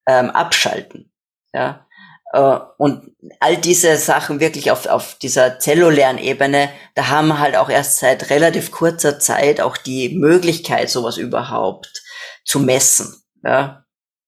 ähm, 0.08 0.30
abschalten. 0.30 1.12
Ja? 1.52 1.86
Äh, 2.32 2.58
und 2.78 3.14
all 3.38 3.58
diese 3.58 3.98
Sachen 3.98 4.40
wirklich 4.40 4.70
auf, 4.70 4.86
auf 4.86 5.16
dieser 5.18 5.58
zellulären 5.58 6.16
Ebene, 6.16 6.70
da 6.94 7.08
haben 7.08 7.28
wir 7.28 7.38
halt 7.38 7.56
auch 7.56 7.68
erst 7.68 7.98
seit 7.98 8.30
relativ 8.30 8.70
kurzer 8.70 9.18
Zeit 9.18 9.60
auch 9.60 9.76
die 9.76 10.16
Möglichkeit, 10.16 10.88
sowas 10.88 11.18
überhaupt 11.18 12.03
zu 12.44 12.60
messen. 12.60 13.14
Ja, 13.42 13.84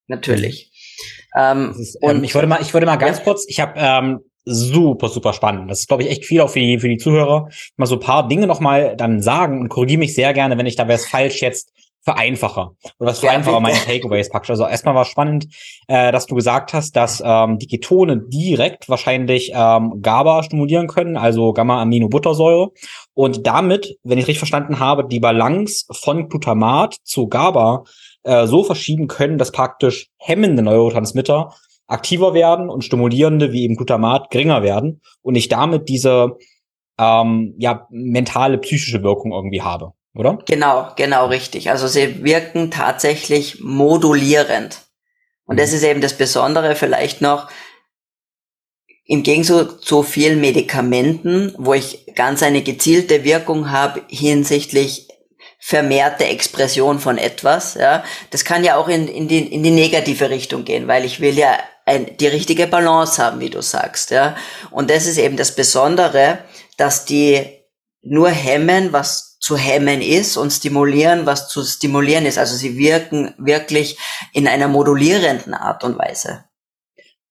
natürlich. 0.07 0.73
Ähm, 1.37 1.75
ist, 1.79 1.99
ähm, 2.03 2.11
und 2.11 2.25
ich 2.25 2.35
wollte 2.35 2.49
mal, 2.49 2.61
ich 2.63 2.73
wollte 2.73 2.87
mal 2.87 2.97
ganz 2.97 3.19
ja. 3.19 3.25
kurz, 3.25 3.45
ich 3.49 3.61
habe 3.61 3.73
ähm, 3.77 4.21
super, 4.45 5.09
super 5.09 5.33
spannend. 5.33 5.71
Das 5.71 5.81
ist, 5.81 5.89
glaube 5.89 6.05
ich, 6.05 6.11
echt 6.11 6.25
viel 6.25 6.41
auch 6.41 6.51
für 6.51 6.61
die, 6.61 6.79
für 6.79 6.89
die 6.89 6.97
Zuhörer. 6.97 7.49
Mal 7.77 7.87
so 7.87 7.97
ein 7.97 8.01
paar 8.01 8.29
Dinge 8.29 8.47
nochmal 8.47 8.97
dann 8.97 9.21
sagen 9.21 9.61
und 9.61 9.69
korrigiere 9.69 9.99
mich 9.99 10.15
sehr 10.15 10.33
gerne, 10.33 10.57
wenn 10.57 10.67
ich 10.67 10.77
da 10.77 10.89
was 10.89 11.07
falsch 11.07 11.43
jetzt 11.43 11.73
vereinfache 12.07 12.71
oder 13.01 13.11
was 13.11 13.19
vereinfache 13.19 13.61
meine 13.61 13.77
Takeaways 13.79 14.29
praktisch. 14.31 14.51
Also 14.51 14.65
erstmal 14.65 14.95
war 14.95 15.05
spannend, 15.05 15.49
äh, 15.89 16.13
dass 16.13 16.27
du 16.27 16.37
gesagt 16.37 16.73
hast, 16.73 16.95
dass 16.95 17.21
ähm, 17.25 17.59
die 17.59 17.67
Ketone 17.67 18.19
direkt 18.29 18.89
wahrscheinlich 18.89 19.51
ähm, 19.53 20.01
GABA 20.01 20.45
stimulieren 20.45 20.87
können, 20.87 21.17
also 21.17 21.53
Gamma-Aminobuttersäure 21.53 22.71
und 23.13 23.45
damit, 23.45 23.99
wenn 24.05 24.19
ich 24.19 24.29
richtig 24.29 24.39
verstanden 24.39 24.79
habe, 24.79 25.09
die 25.09 25.19
Balance 25.19 25.87
von 25.91 26.29
Glutamat 26.29 26.95
zu 27.03 27.27
GABA 27.27 27.83
äh, 28.27 28.47
so 28.47 28.65
verschieben 28.65 29.09
können, 29.09 29.39
dass 29.39 29.53
praktisch 29.53 30.11
hemmende 30.19 30.63
Neurotransmitter 30.63 31.55
aktiver 31.87 32.35
werden 32.35 32.69
und 32.69 32.85
stimulierende 32.85 33.53
wie 33.53 33.63
eben 33.63 33.77
Glutamat 33.77 34.31
geringer 34.31 34.63
werden 34.63 35.01
und 35.23 35.37
ich 35.37 35.49
damit 35.49 35.89
diese 35.89 36.37
ähm, 36.99 37.55
ja 37.59 37.87
mentale 37.91 38.59
psychische 38.59 39.03
Wirkung 39.03 39.33
irgendwie 39.33 39.63
habe 39.63 39.93
oder? 40.17 40.39
Genau, 40.49 40.89
genau 40.97 41.27
richtig. 41.27 41.71
Also 41.71 41.87
sie 41.87 42.25
wirken 42.25 42.71
tatsächlich 42.71 43.61
modulierend. 43.61 44.81
Und 45.45 45.57
mhm. 45.57 45.61
das 45.61 45.73
ist 45.73 45.85
eben 45.85 46.01
das 46.01 46.17
Besondere 46.17 46.75
vielleicht 46.75 47.21
noch, 47.21 47.49
im 49.09 49.23
Gegensatz 49.23 49.83
zu 49.83 50.03
vielen 50.03 50.41
Medikamenten, 50.41 51.55
wo 51.59 51.75
ich 51.75 52.07
ganz 52.17 52.43
eine 52.43 52.63
gezielte 52.63 53.23
Wirkung 53.23 53.71
habe 53.71 54.03
hinsichtlich 54.09 55.07
vermehrte 55.67 56.25
Expression 56.27 57.01
von 57.01 57.19
etwas, 57.19 57.75
ja, 57.75 58.05
das 58.31 58.45
kann 58.45 58.63
ja 58.63 58.77
auch 58.77 58.87
in, 58.87 59.09
in, 59.09 59.27
die, 59.27 59.53
in 59.53 59.65
die 59.65 59.73
negative 59.73 60.31
Richtung 60.31 60.65
gehen, 60.65 60.87
weil 60.87 61.05
ich 61.05 61.19
will 61.19 61.37
ja 61.37 61.59
ein, 61.85 62.17
die 62.19 62.29
richtige 62.29 62.69
Balance 62.69 63.21
haben, 63.21 63.41
wie 63.41 63.51
du 63.51 63.61
sagst, 63.63 64.13
ja. 64.13 64.37
Und 64.71 64.91
das 64.91 65.07
ist 65.07 65.19
eben 65.19 65.37
das 65.37 65.57
Besondere, 65.57 66.39
dass 66.77 67.05
die 67.05 67.45
nur 68.01 68.31
hemmen, 68.31 68.93
was 68.93 69.41
zu 69.41 69.57
hemmen 69.57 70.03
ist 70.03 70.37
und 70.37 70.53
stimulieren, 70.53 71.27
was 71.27 71.49
zu 71.49 71.65
stimulieren 71.65 72.27
ist. 72.27 72.39
Also 72.39 72.55
sie 72.55 72.79
wirken 72.79 73.35
wirklich 73.37 73.99
in 74.33 74.47
einer 74.47 74.69
modulierenden 74.69 75.53
Art 75.53 75.83
und 75.83 75.99
Weise. 75.99 76.45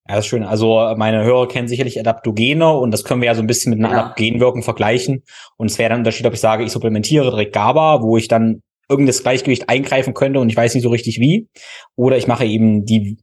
Ja, 0.08 0.16
das 0.16 0.26
ist 0.26 0.30
schön. 0.30 0.44
Also 0.44 0.94
meine 0.98 1.24
Hörer 1.24 1.48
kennen 1.48 1.68
sicherlich 1.68 2.00
Adaptogene 2.00 2.72
und 2.72 2.92
das 2.92 3.04
können 3.04 3.22
wir 3.22 3.28
ja 3.28 3.36
so 3.36 3.42
ein 3.42 3.48
bisschen 3.48 3.72
mit 3.72 3.80
einer 3.80 3.90
genau. 3.90 4.02
Adaptogenwirkung 4.02 4.62
vergleichen. 4.62 5.24
Und 5.58 5.72
es 5.72 5.80
wäre 5.80 5.90
dann 5.90 5.98
ein 5.98 6.02
Unterschied, 6.02 6.28
ob 6.28 6.34
ich 6.34 6.40
sage, 6.40 6.64
ich 6.64 6.72
supplementiere 6.72 7.32
direkt 7.32 7.54
GABA, 7.54 8.04
wo 8.04 8.16
ich 8.18 8.28
dann 8.28 8.62
irgendein 8.88 9.16
Gleichgewicht 9.16 9.68
eingreifen 9.68 10.14
könnte 10.14 10.40
und 10.40 10.50
ich 10.50 10.58
weiß 10.58 10.76
nicht 10.76 10.84
so 10.84 10.90
richtig 10.90 11.20
wie. 11.20 11.50
Oder 11.96 12.18
ich 12.18 12.28
mache 12.28 12.46
eben 12.46 12.86
die, 12.86 13.18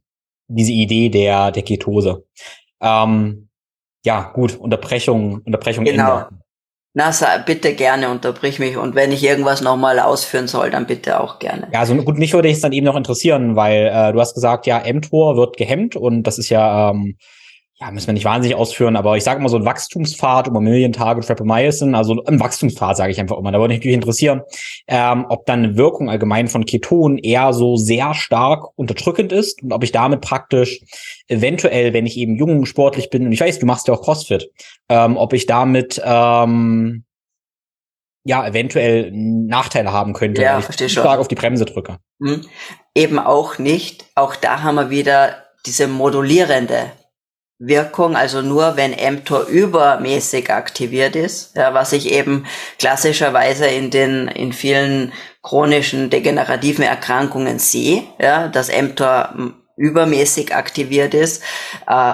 diese 0.47 0.73
Idee 0.73 1.07
der, 1.07 1.51
der 1.51 1.63
Ketose. 1.63 2.25
Ähm, 2.81 3.47
ja, 4.05 4.31
gut, 4.33 4.57
Unterbrechung, 4.57 5.39
Unterbrechung. 5.45 5.85
Genau. 5.85 6.17
Ende. 6.17 6.42
Na, 6.95 7.11
bitte 7.43 7.73
gerne 7.73 8.09
unterbrich 8.09 8.59
mich 8.59 8.77
und 8.77 8.93
wenn 8.93 9.11
ich 9.11 9.23
irgendwas 9.23 9.61
nochmal 9.61 9.99
ausführen 9.99 10.47
soll, 10.47 10.69
dann 10.69 10.85
bitte 10.85 11.19
auch 11.19 11.39
gerne. 11.39 11.67
Ja, 11.73 11.79
also 11.79 11.95
gut, 11.95 12.19
mich 12.19 12.33
würde 12.33 12.49
ich 12.49 12.61
dann 12.61 12.71
eben 12.71 12.85
noch 12.85 12.95
interessieren, 12.95 13.55
weil 13.55 13.87
äh, 13.87 14.13
du 14.13 14.19
hast 14.19 14.35
gesagt, 14.35 14.67
ja, 14.67 14.79
mTOR 14.79 15.35
wird 15.35 15.57
gehemmt 15.57 15.95
und 15.95 16.23
das 16.23 16.37
ist 16.37 16.49
ja 16.49 16.91
ähm, 16.91 17.17
ja, 17.79 17.89
müssen 17.89 18.07
wir 18.07 18.13
nicht 18.13 18.25
wahnsinnig 18.25 18.55
ausführen, 18.55 18.95
aber 18.95 19.17
ich 19.17 19.23
sage 19.23 19.39
immer 19.39 19.49
so 19.49 19.57
ein 19.57 19.65
Wachstumspfad 19.65 20.47
über 20.47 20.61
Million-Tage 20.61 21.21
Tryptomycin, 21.21 21.95
also 21.95 22.23
ein 22.25 22.39
Wachstumspfad 22.39 22.95
sage 22.95 23.11
ich 23.11 23.19
einfach 23.19 23.37
immer. 23.37 23.51
Da 23.51 23.57
würde 23.57 23.69
mich 23.73 23.79
natürlich 23.79 23.95
interessieren, 23.95 24.41
ähm, 24.87 25.25
ob 25.29 25.45
dann 25.47 25.63
eine 25.63 25.75
Wirkung 25.75 26.09
allgemein 26.09 26.47
von 26.47 26.65
Ketonen 26.65 27.17
eher 27.17 27.51
so 27.51 27.75
sehr 27.75 28.13
stark 28.13 28.67
unterdrückend 28.77 29.31
ist 29.31 29.63
und 29.63 29.73
ob 29.73 29.83
ich 29.83 29.91
damit 29.91 30.21
praktisch 30.21 30.81
eventuell, 31.27 31.93
wenn 31.93 32.05
ich 32.05 32.15
eben 32.17 32.35
jung 32.35 32.65
sportlich 32.65 33.09
bin, 33.09 33.25
und 33.25 33.31
ich 33.31 33.41
weiß, 33.41 33.57
du 33.57 33.65
machst 33.65 33.87
ja 33.87 33.95
auch 33.95 34.03
CrossFit, 34.03 34.49
ähm, 34.89 35.17
ob 35.17 35.33
ich 35.33 35.47
damit 35.47 35.99
ähm, 36.05 37.05
ja 38.23 38.47
eventuell 38.47 39.11
Nachteile 39.11 39.91
haben 39.91 40.13
könnte, 40.13 40.43
ja, 40.43 40.61
weil 40.63 40.85
ich 40.85 40.91
stark 40.91 41.19
auf 41.19 41.27
die 41.27 41.35
Bremse 41.35 41.65
drücke. 41.65 41.97
Hm. 42.21 42.45
Eben 42.95 43.17
auch 43.17 43.57
nicht. 43.57 44.05
Auch 44.13 44.35
da 44.35 44.61
haben 44.61 44.75
wir 44.75 44.89
wieder 44.91 45.35
diese 45.65 45.87
modulierende 45.87 46.91
Wirkung, 47.65 48.15
also 48.15 48.41
nur 48.41 48.75
wenn 48.75 48.91
mTOR 48.91 49.47
übermäßig 49.47 50.51
aktiviert 50.51 51.15
ist, 51.15 51.55
ja, 51.55 51.73
was 51.73 51.93
ich 51.93 52.11
eben 52.11 52.45
klassischerweise 52.77 53.67
in 53.67 53.89
den 53.89 54.27
in 54.27 54.51
vielen 54.51 55.13
chronischen 55.41 56.09
degenerativen 56.09 56.83
Erkrankungen 56.83 57.59
sehe, 57.59 58.03
ja, 58.19 58.47
dass 58.49 58.69
mTOR 58.69 59.53
übermäßig 59.77 60.53
aktiviert 60.53 61.13
ist, 61.13 61.41
äh, 61.87 62.13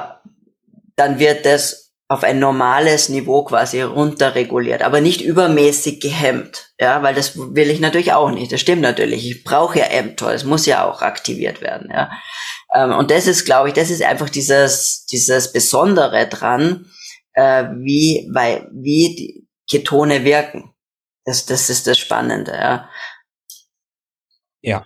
dann 0.96 1.20
wird 1.20 1.46
es 1.46 1.90
auf 2.10 2.24
ein 2.24 2.40
normales 2.40 3.10
Niveau 3.10 3.44
quasi 3.44 3.82
runterreguliert, 3.82 4.82
aber 4.82 5.00
nicht 5.00 5.22
übermäßig 5.22 6.00
gehemmt, 6.00 6.72
ja, 6.80 7.04
weil 7.04 7.14
das 7.14 7.38
will 7.38 7.70
ich 7.70 7.80
natürlich 7.80 8.14
auch 8.14 8.32
nicht. 8.32 8.52
Das 8.52 8.60
stimmt 8.60 8.82
natürlich. 8.82 9.30
Ich 9.30 9.44
brauche 9.44 9.80
ja 9.80 9.86
mTOR, 10.02 10.32
es 10.32 10.44
muss 10.44 10.66
ja 10.66 10.88
auch 10.88 11.02
aktiviert 11.02 11.62
werden, 11.62 11.90
ja. 11.92 12.10
Ähm, 12.74 12.92
und 12.92 13.12
das 13.12 13.28
ist, 13.28 13.46
glaube 13.46 13.70
ich, 13.70 13.74
das 13.74 13.90
ist 13.90 14.04
einfach 14.04 14.30
dieses, 14.30 15.06
dieses 15.06 15.52
Besondere 15.52 16.28
dran, 16.28 16.86
äh, 17.34 17.66
wie, 17.78 18.30
weil, 18.34 18.70
wie 18.72 19.16
die 19.16 19.48
Ketone 19.70 20.24
wirken. 20.24 20.74
Das, 21.26 21.46
das 21.46 21.70
ist 21.70 21.88
das 21.88 21.98
Spannende, 21.98 22.52
ja. 22.52 22.90
Ja. 24.62 24.86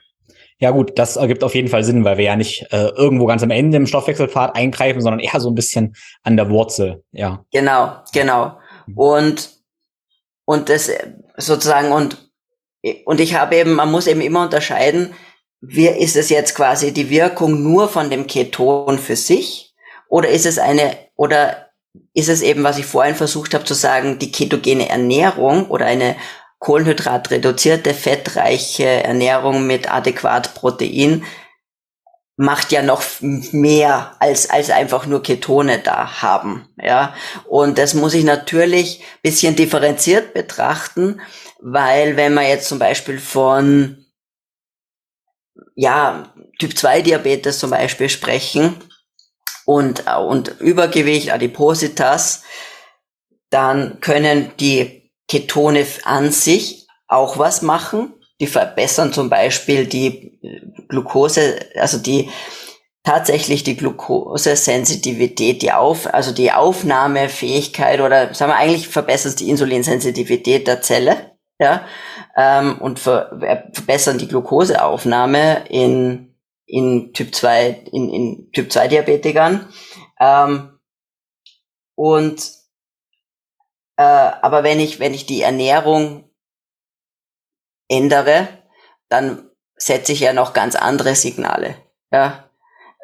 Ja 0.59 0.71
gut, 0.71 0.97
das 0.97 1.17
ergibt 1.17 1.43
auf 1.43 1.55
jeden 1.55 1.67
Fall 1.67 1.83
Sinn, 1.83 2.05
weil 2.05 2.17
wir 2.17 2.23
ja 2.23 2.35
nicht 2.37 2.67
äh, 2.71 2.87
irgendwo 2.95 3.25
ganz 3.25 3.43
am 3.43 3.51
Ende 3.51 3.75
im 3.75 3.87
Stoffwechselpfad 3.87 4.55
eingreifen, 4.55 5.01
sondern 5.01 5.19
eher 5.19 5.39
so 5.41 5.49
ein 5.49 5.55
bisschen 5.55 5.93
an 6.21 6.37
der 6.37 6.49
Wurzel, 6.49 7.03
ja. 7.11 7.43
Genau, 7.51 7.97
genau. 8.13 8.59
Mhm. 8.87 8.97
Und 8.97 9.49
und 10.45 10.69
das 10.69 10.89
sozusagen 11.37 11.91
und 11.91 12.31
und 13.05 13.19
ich 13.19 13.35
habe 13.35 13.55
eben, 13.55 13.73
man 13.73 13.91
muss 13.91 14.07
eben 14.07 14.21
immer 14.21 14.43
unterscheiden, 14.43 15.13
wie 15.65 15.87
ist 15.87 16.17
es 16.17 16.29
jetzt 16.29 16.55
quasi 16.55 16.91
die 16.91 17.09
Wirkung 17.09 17.63
nur 17.63 17.87
von 17.87 18.09
dem 18.09 18.27
Keton 18.27 18.99
für 18.99 19.15
sich 19.15 19.73
oder 20.09 20.27
ist 20.27 20.45
es 20.45 20.59
eine 20.59 20.97
oder 21.15 21.69
ist 22.13 22.27
es 22.27 22.41
eben, 22.41 22.65
was 22.65 22.77
ich 22.77 22.85
vorhin 22.85 23.15
versucht 23.15 23.53
habe 23.53 23.63
zu 23.63 23.73
sagen, 23.73 24.19
die 24.19 24.31
ketogene 24.31 24.89
Ernährung 24.89 25.67
oder 25.69 25.85
eine 25.85 26.17
kohlenhydratreduzierte, 26.59 27.93
fettreiche 27.93 28.85
Ernährung 28.85 29.65
mit 29.65 29.89
adäquat 29.89 30.53
Protein 30.53 31.23
macht 32.35 32.73
ja 32.73 32.81
noch 32.81 33.01
mehr 33.21 34.17
als, 34.19 34.49
als 34.49 34.69
einfach 34.69 35.05
nur 35.05 35.23
Ketone 35.23 35.79
da 35.79 36.21
haben, 36.21 36.67
ja. 36.77 37.13
Und 37.47 37.77
das 37.77 37.93
muss 37.93 38.15
ich 38.15 38.25
natürlich 38.25 39.01
bisschen 39.21 39.55
differenziert 39.55 40.33
betrachten, 40.33 41.21
weil 41.61 42.17
wenn 42.17 42.33
man 42.33 42.47
jetzt 42.47 42.67
zum 42.67 42.79
Beispiel 42.79 43.19
von 43.19 44.02
ja, 45.75 46.33
Typ 46.59 46.77
2 46.77 47.01
Diabetes 47.01 47.59
zum 47.59 47.71
Beispiel 47.71 48.09
sprechen 48.09 48.75
und, 49.65 50.07
und 50.07 50.59
Übergewicht, 50.59 51.31
Adipositas, 51.31 52.43
dann 53.49 53.99
können 54.01 54.51
die 54.59 55.11
Ketone 55.27 55.85
an 56.03 56.31
sich 56.31 56.87
auch 57.07 57.37
was 57.37 57.61
machen. 57.61 58.13
Die 58.39 58.47
verbessern 58.47 59.13
zum 59.13 59.29
Beispiel 59.29 59.85
die 59.85 60.39
Glucose, 60.89 61.59
also 61.75 61.97
die 61.97 62.29
tatsächlich 63.03 63.63
die 63.63 63.75
Glukosesensitivität, 63.75 65.61
die 65.61 65.71
auf, 65.71 66.13
also 66.13 66.31
die 66.31 66.51
Aufnahmefähigkeit 66.51 67.99
oder 67.99 68.33
sagen 68.33 68.51
wir 68.51 68.57
eigentlich 68.57 68.87
verbessert 68.87 69.31
es 69.31 69.35
die 69.35 69.49
Insulinsensitivität 69.49 70.67
der 70.67 70.81
Zelle, 70.81 71.37
ja, 71.59 71.85
ähm, 72.35 72.79
und 72.79 72.99
ver 72.99 73.29
verbessern 73.73 74.17
die 74.17 74.27
Glukoseaufnahme 74.27 75.65
in, 75.69 76.35
in 76.65 77.13
Typ 77.13 77.33
2, 77.35 77.83
in, 77.91 78.09
in 78.09 78.51
Typ 78.51 78.71
2 78.71 78.87
Diabetikern. 78.87 79.67
Ähm, 80.19 80.79
und 81.95 82.41
äh, 83.97 84.03
aber 84.03 84.63
wenn 84.63 84.79
ich, 84.79 84.99
wenn 84.99 85.13
ich 85.13 85.25
die 85.25 85.41
Ernährung 85.41 86.29
ändere, 87.87 88.47
dann 89.09 89.49
setze 89.75 90.13
ich 90.13 90.21
ja 90.21 90.33
noch 90.33 90.53
ganz 90.53 90.75
andere 90.75 91.15
Signale. 91.15 91.75
Ja? 92.11 92.49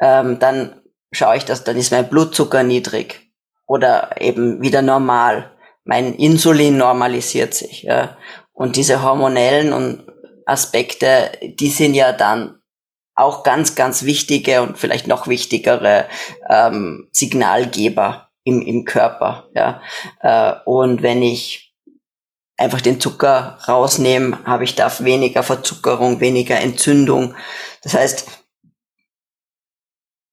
Ähm, 0.01 0.39
dann 0.39 0.81
schaue 1.11 1.37
ich, 1.37 1.45
dass 1.45 1.63
dann 1.63 1.77
ist 1.77 1.91
mein 1.91 2.09
Blutzucker 2.09 2.63
niedrig 2.63 3.31
oder 3.67 4.19
eben 4.19 4.61
wieder 4.61 4.81
normal. 4.81 5.55
Mein 5.83 6.15
Insulin 6.15 6.77
normalisiert 6.77 7.53
sich. 7.53 7.83
Ja? 7.83 8.17
Und 8.59 8.75
diese 8.75 9.01
hormonellen 9.03 9.71
und 9.71 10.03
Aspekte, 10.45 11.31
die 11.41 11.69
sind 11.69 11.93
ja 11.93 12.11
dann 12.11 12.61
auch 13.15 13.43
ganz, 13.43 13.75
ganz 13.75 14.03
wichtige 14.03 14.61
und 14.61 14.77
vielleicht 14.77 15.07
noch 15.07 15.29
wichtigere 15.29 16.09
ähm, 16.49 17.07
Signalgeber 17.13 18.31
im, 18.43 18.61
im 18.61 18.83
Körper. 18.83 19.49
Ja. 19.55 19.81
Äh, 20.19 20.55
und 20.65 21.01
wenn 21.03 21.23
ich 21.23 21.73
einfach 22.57 22.81
den 22.81 22.99
Zucker 22.99 23.59
rausnehme, 23.65 24.43
habe 24.43 24.65
ich 24.65 24.75
da 24.75 24.91
weniger 24.99 25.41
Verzuckerung, 25.41 26.19
weniger 26.19 26.59
Entzündung. 26.59 27.35
Das 27.81 27.93
heißt, 27.93 28.27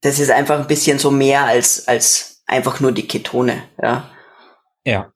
das 0.01 0.19
ist 0.19 0.33
einfach 0.33 0.59
ein 0.59 0.67
bisschen 0.67 0.99
so 0.99 1.13
mehr 1.13 1.45
als, 1.45 1.87
als 1.87 2.43
einfach 2.47 2.81
nur 2.81 2.91
die 2.91 3.07
Ketone. 3.07 3.69
Ja. 3.81 4.11
Ja. 4.85 5.13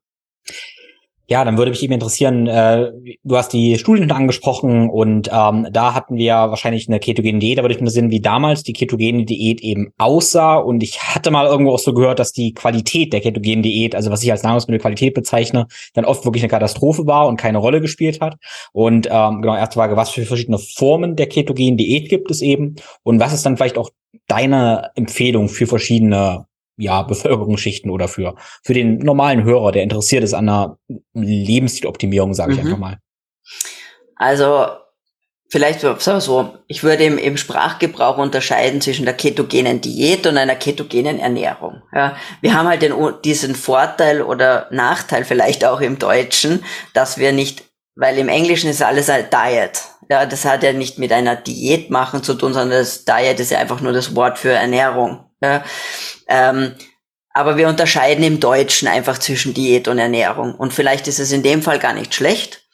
Ja, 1.33 1.45
dann 1.45 1.59
würde 1.59 1.71
mich 1.71 1.85
eben 1.85 1.93
interessieren, 1.93 2.49
äh, 2.49 2.91
du 3.23 3.37
hast 3.37 3.53
die 3.53 3.79
Studien 3.79 4.11
angesprochen 4.11 4.91
und 4.91 5.31
ähm, 5.33 5.69
da 5.71 5.95
hatten 5.95 6.17
wir 6.17 6.35
wahrscheinlich 6.35 6.89
eine 6.89 6.99
ketogene 6.99 7.39
Diät, 7.39 7.57
da 7.57 7.63
würde 7.63 7.73
ich 7.73 7.81
mich 7.81 7.83
interessieren, 7.83 8.11
wie 8.11 8.21
damals 8.21 8.65
die 8.65 8.73
ketogene 8.73 9.25
Diät 9.25 9.61
eben 9.61 9.93
aussah 9.97 10.57
und 10.57 10.83
ich 10.83 11.01
hatte 11.01 11.31
mal 11.31 11.47
irgendwo 11.47 11.75
auch 11.75 11.79
so 11.79 11.95
gehört, 11.95 12.19
dass 12.19 12.33
die 12.33 12.53
Qualität 12.53 13.13
der 13.13 13.21
ketogenen 13.21 13.63
Diät, 13.63 13.95
also 13.95 14.11
was 14.11 14.25
ich 14.25 14.33
als 14.33 14.43
Nahrungsmittelqualität 14.43 15.15
bezeichne, 15.15 15.69
dann 15.95 16.05
oft 16.05 16.25
wirklich 16.25 16.43
eine 16.43 16.51
Katastrophe 16.51 17.07
war 17.07 17.29
und 17.29 17.37
keine 17.37 17.59
Rolle 17.59 17.81
gespielt 17.81 18.21
hat. 18.21 18.35
Und 18.73 19.07
ähm, 19.09 19.41
genau, 19.41 19.55
erste 19.55 19.75
Frage, 19.75 19.97
was 19.97 20.11
für 20.11 20.27
verschiedene 20.27 20.59
Formen 20.59 21.15
der 21.15 21.29
ketogenen 21.29 21.77
Diät 21.77 22.09
gibt 22.09 22.33
es 22.33 22.43
eben 22.43 22.75
und 23.05 23.21
was 23.21 23.33
ist 23.33 23.47
dann 23.47 23.57
vielleicht 23.57 23.79
auch 23.79 23.91
deine 24.27 24.91
Empfehlung 24.97 25.49
für 25.49 25.69
verschiedene 25.69 26.47
ja, 26.81 27.03
Bevölkerungsschichten 27.03 27.91
oder 27.91 28.09
für, 28.09 28.35
für 28.65 28.75
den 28.75 28.99
normalen 28.99 29.45
Hörer, 29.45 29.73
der 29.73 29.83
interessiert 29.83 30.25
ist 30.25 30.35
an 30.35 30.49
einer 30.49 30.79
Lebensstiloptimierung, 31.15 32.35
sage 32.35 32.53
ich 32.53 32.59
mhm. 32.59 32.67
einfach 32.67 32.79
mal. 32.79 32.99
Also 34.17 34.67
vielleicht 35.51 35.81
so, 35.81 36.55
ich 36.69 36.83
würde 36.83 37.05
im, 37.05 37.19
im 37.19 37.37
Sprachgebrauch 37.37 38.19
unterscheiden 38.19 38.81
zwischen 38.81 39.05
der 39.05 39.15
ketogenen 39.15 39.81
Diät 39.81 40.27
und 40.27 40.39
einer 40.39 40.57
ketogenen 40.57 41.19
Ernährung. 41.19 41.83
Ja, 41.95 42.17
wir 42.41 42.55
haben 42.55 42.69
halt 42.69 42.83
den, 42.83 42.95
diesen 43.25 43.55
Vorteil 43.55 44.23
oder 44.23 44.69
Nachteil 44.71 45.25
vielleicht 45.25 45.65
auch 45.65 45.81
im 45.81 45.99
Deutschen, 45.99 46.65
dass 46.95 47.19
wir 47.19 47.33
nicht, 47.33 47.65
weil 47.95 48.17
im 48.19 48.29
Englischen 48.29 48.71
ist 48.71 48.83
alles 48.83 49.09
halt 49.09 49.33
Diet. 49.33 49.83
Ja, 50.09 50.27
das 50.27 50.45
hat 50.45 50.63
ja 50.63 50.73
nicht 50.73 50.99
mit 50.99 51.13
einer 51.13 51.37
Diät 51.37 51.91
machen 51.91 52.23
zu 52.23 52.35
tun, 52.35 52.53
sondern 52.53 52.79
das 52.79 53.05
Diet 53.05 53.39
ist 53.39 53.51
ja 53.51 53.59
einfach 53.59 53.81
nur 53.81 53.93
das 53.93 54.17
Wort 54.17 54.39
für 54.39 54.53
Ernährung. 54.53 55.30
Ja, 55.41 55.65
ähm, 56.29 56.75
aber 57.33 57.57
wir 57.57 57.69
unterscheiden 57.69 58.25
im 58.25 58.41
Deutschen 58.41 58.89
einfach 58.89 59.19
zwischen 59.19 59.55
Diät 59.55 59.89
und 59.89 59.99
Ernährung. 59.99 60.55
Und 60.55 60.75
vielleicht 60.75 61.09
ist 61.09 61.21
es 61.21 61.33
in 61.33 61.43
dem 61.43 61.63
Fall 61.63 61.79
gar 61.79 61.93
nicht 61.93 62.15
schlecht, 62.15 62.65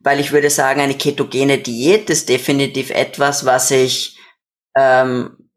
weil 0.00 0.20
ich 0.20 0.32
würde 0.32 0.50
sagen, 0.50 0.80
eine 0.80 0.94
ketogene 0.94 1.58
Diät 1.58 2.10
ist 2.10 2.28
definitiv 2.28 2.90
etwas, 2.90 3.46
was 3.46 3.70
ich 3.70 4.18
ähm, 4.76 5.48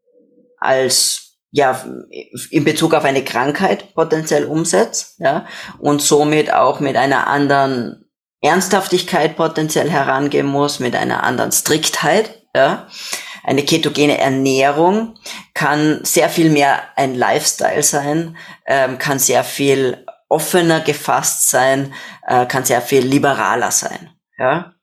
als 0.58 1.26
ja 1.50 1.84
in 2.50 2.64
Bezug 2.64 2.94
auf 2.94 3.04
eine 3.04 3.24
Krankheit 3.24 3.94
potenziell 3.94 4.44
umsetze, 4.44 5.06
ja, 5.18 5.46
und 5.78 6.02
somit 6.02 6.52
auch 6.52 6.80
mit 6.80 6.96
einer 6.96 7.26
anderen 7.26 8.10
Ernsthaftigkeit 8.42 9.36
potenziell 9.36 9.90
herangehen 9.90 10.46
muss, 10.46 10.80
mit 10.80 10.94
einer 10.94 11.24
anderen 11.24 11.52
Striktheit, 11.52 12.42
ja. 12.54 12.88
Eine 13.46 13.64
ketogene 13.64 14.18
Ernährung 14.18 15.14
kann 15.54 16.00
sehr 16.04 16.28
viel 16.28 16.50
mehr 16.50 16.82
ein 16.96 17.14
Lifestyle 17.14 17.84
sein, 17.84 18.36
ähm, 18.66 18.98
kann 18.98 19.20
sehr 19.20 19.44
viel 19.44 20.04
offener 20.28 20.80
gefasst 20.80 21.48
sein, 21.48 21.94
äh, 22.26 22.44
kann 22.46 22.64
sehr 22.64 22.82
viel 22.82 23.06
liberaler 23.06 23.70
sein. 23.70 24.10
Ja, 24.36 24.74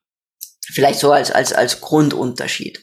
vielleicht 0.72 0.98
so 0.98 1.12
als 1.12 1.30
als 1.30 1.52
als 1.52 1.82
Grundunterschied. 1.82 2.82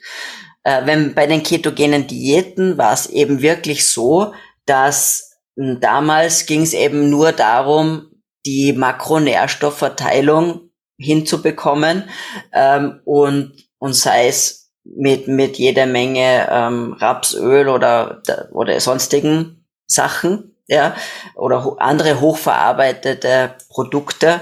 Äh, 0.64 0.86
wenn 0.86 1.16
bei 1.16 1.26
den 1.26 1.42
ketogenen 1.42 2.06
Diäten 2.06 2.78
war 2.78 2.94
es 2.94 3.08
eben 3.08 3.42
wirklich 3.42 3.90
so, 3.90 4.36
dass 4.68 5.40
damals 5.56 6.46
ging 6.46 6.62
es 6.62 6.74
eben 6.74 7.10
nur 7.10 7.32
darum, 7.32 8.12
die 8.46 8.74
Makronährstoffverteilung 8.74 10.70
hinzubekommen 11.00 12.08
ähm, 12.54 13.02
und, 13.06 13.54
und 13.80 13.94
sei 13.94 14.28
es 14.28 14.61
mit, 14.84 15.28
mit 15.28 15.58
jeder 15.58 15.86
Menge 15.86 16.48
ähm, 16.50 16.94
Rapsöl 16.94 17.70
oder, 17.70 18.22
oder 18.52 18.80
sonstigen 18.80 19.66
Sachen, 19.88 20.56
ja, 20.68 20.96
oder 21.36 21.76
andere 21.80 22.22
hochverarbeitete 22.22 23.56
Produkte. 23.70 24.42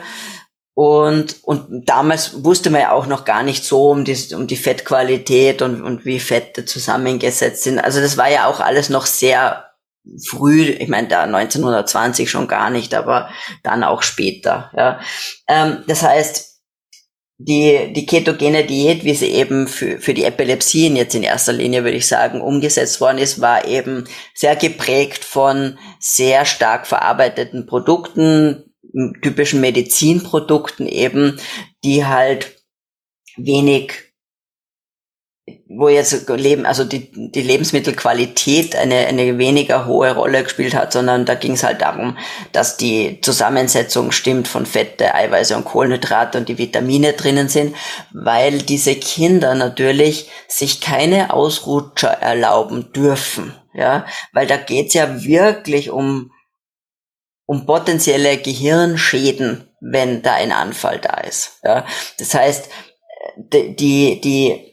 Und, 0.76 1.44
und 1.44 1.90
damals 1.90 2.46
wusste 2.46 2.70
man 2.70 2.82
ja 2.82 2.92
auch 2.92 3.06
noch 3.06 3.26
gar 3.26 3.44
nicht 3.44 3.66
so 3.66 3.90
um 3.90 4.06
die, 4.06 4.34
um 4.34 4.48
die 4.48 4.56
Fettqualität 4.56 5.62
und, 5.62 5.82
und 5.82 6.06
wie 6.06 6.22
Fette 6.22 6.64
zusammengesetzt 6.64 7.64
sind. 7.64 7.80
Also 7.80 8.00
das 8.00 8.16
war 8.16 8.30
ja 8.30 8.48
auch 8.48 8.62
alles 8.62 8.90
noch 8.90 9.06
sehr 9.06 9.66
früh, 10.26 10.64
ich 10.64 10.88
meine 10.88 11.08
da 11.08 11.24
1920 11.24 12.32
schon 12.32 12.48
gar 12.48 12.70
nicht, 12.70 12.94
aber 12.94 13.30
dann 13.64 13.84
auch 13.84 14.02
später. 14.02 14.72
Ja. 14.76 15.00
Ähm, 15.48 15.84
das 15.88 16.04
heißt, 16.04 16.49
die, 17.42 17.94
die 17.94 18.06
ketogene 18.06 18.66
Diät, 18.66 19.06
wie 19.06 19.14
sie 19.14 19.32
eben 19.32 19.70
für, 19.70 19.98
für 20.00 20.14
die 20.14 20.26
Epilepsien 20.26 20.98
jetzt 20.98 21.16
in 21.16 21.24
erster 21.24 21.54
Linie, 21.54 21.86
würde 21.86 21.96
ich 21.96 22.06
sagen, 22.06 22.42
umgesetzt 22.42 23.00
worden 23.00 23.18
ist, 23.18 23.40
war 23.40 23.66
eben 23.66 24.04
sehr 24.34 24.58
geprägt 24.58 25.24
von 25.24 25.80
sehr 26.00 26.44
stark 26.44 26.86
verarbeiteten 26.86 27.66
Produkten, 27.66 28.66
typischen 29.22 29.62
Medizinprodukten 29.62 30.86
eben, 30.86 31.40
die 31.86 32.06
halt 32.06 32.58
wenig 33.38 34.09
wo 35.68 35.88
jetzt 35.88 36.28
Leben, 36.30 36.66
also 36.66 36.84
die, 36.84 37.12
die 37.32 37.41
Lebensmittelqualität 37.41 38.76
eine, 38.76 39.08
eine 39.08 39.38
weniger 39.38 39.86
hohe 39.86 40.14
Rolle 40.14 40.43
gespielt 40.43 40.74
hat, 40.74 40.93
sondern 40.93 41.26
da 41.26 41.36
ging 41.36 41.54
es 41.54 41.64
halt 41.64 41.82
darum, 41.82 42.18
dass 42.52 42.78
die 42.78 43.22
Zusammensetzung 43.22 44.12
stimmt 44.12 44.47
von 44.47 44.66
Fette, 44.66 45.14
Eiweiße 45.14 45.56
und 45.56 45.66
Kohlenhydrate 45.66 46.38
und 46.38 46.50
die 46.50 46.58
Vitamine 46.58 47.14
drinnen 47.14 47.50
sind, 47.50 47.76
weil 48.12 48.60
diese 48.60 48.95
Kinder 48.95 49.56
natürlich 49.56 50.30
sich 50.47 50.82
keine 50.82 51.34
Ausrutscher 51.34 52.10
erlauben 52.10 52.91
dürfen, 52.93 53.54
ja, 53.74 54.06
weil 54.34 54.47
da 54.47 54.58
geht's 54.58 54.93
ja 54.93 55.24
wirklich 55.24 55.91
um, 55.91 56.32
um 57.45 57.66
potenzielle 57.66 58.38
Gehirnschäden, 58.38 59.70
wenn 59.82 60.22
da 60.22 60.34
ein 60.34 60.52
Anfall 60.52 61.00
da 61.00 61.22
ist, 61.22 61.60
ja. 61.64 61.86
Das 62.18 62.34
heißt, 62.34 62.70
die, 63.38 64.20
die 64.22 64.68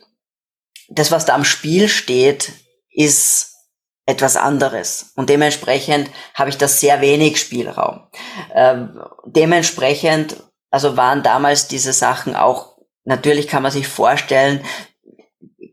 das, 0.88 1.10
was 1.10 1.24
da 1.24 1.34
am 1.34 1.44
Spiel 1.44 1.88
steht, 1.88 2.52
ist 2.90 3.54
etwas 4.06 4.36
anderes. 4.36 5.12
Und 5.16 5.28
dementsprechend 5.28 6.10
habe 6.34 6.50
ich 6.50 6.58
da 6.58 6.68
sehr 6.68 7.00
wenig 7.00 7.40
Spielraum. 7.40 8.06
Ähm, 8.54 9.00
dementsprechend, 9.24 10.36
also 10.70 10.96
waren 10.96 11.22
damals 11.22 11.66
diese 11.66 11.92
Sachen 11.92 12.36
auch, 12.36 12.76
natürlich 13.04 13.48
kann 13.48 13.64
man 13.64 13.72
sich 13.72 13.88
vorstellen, 13.88 14.64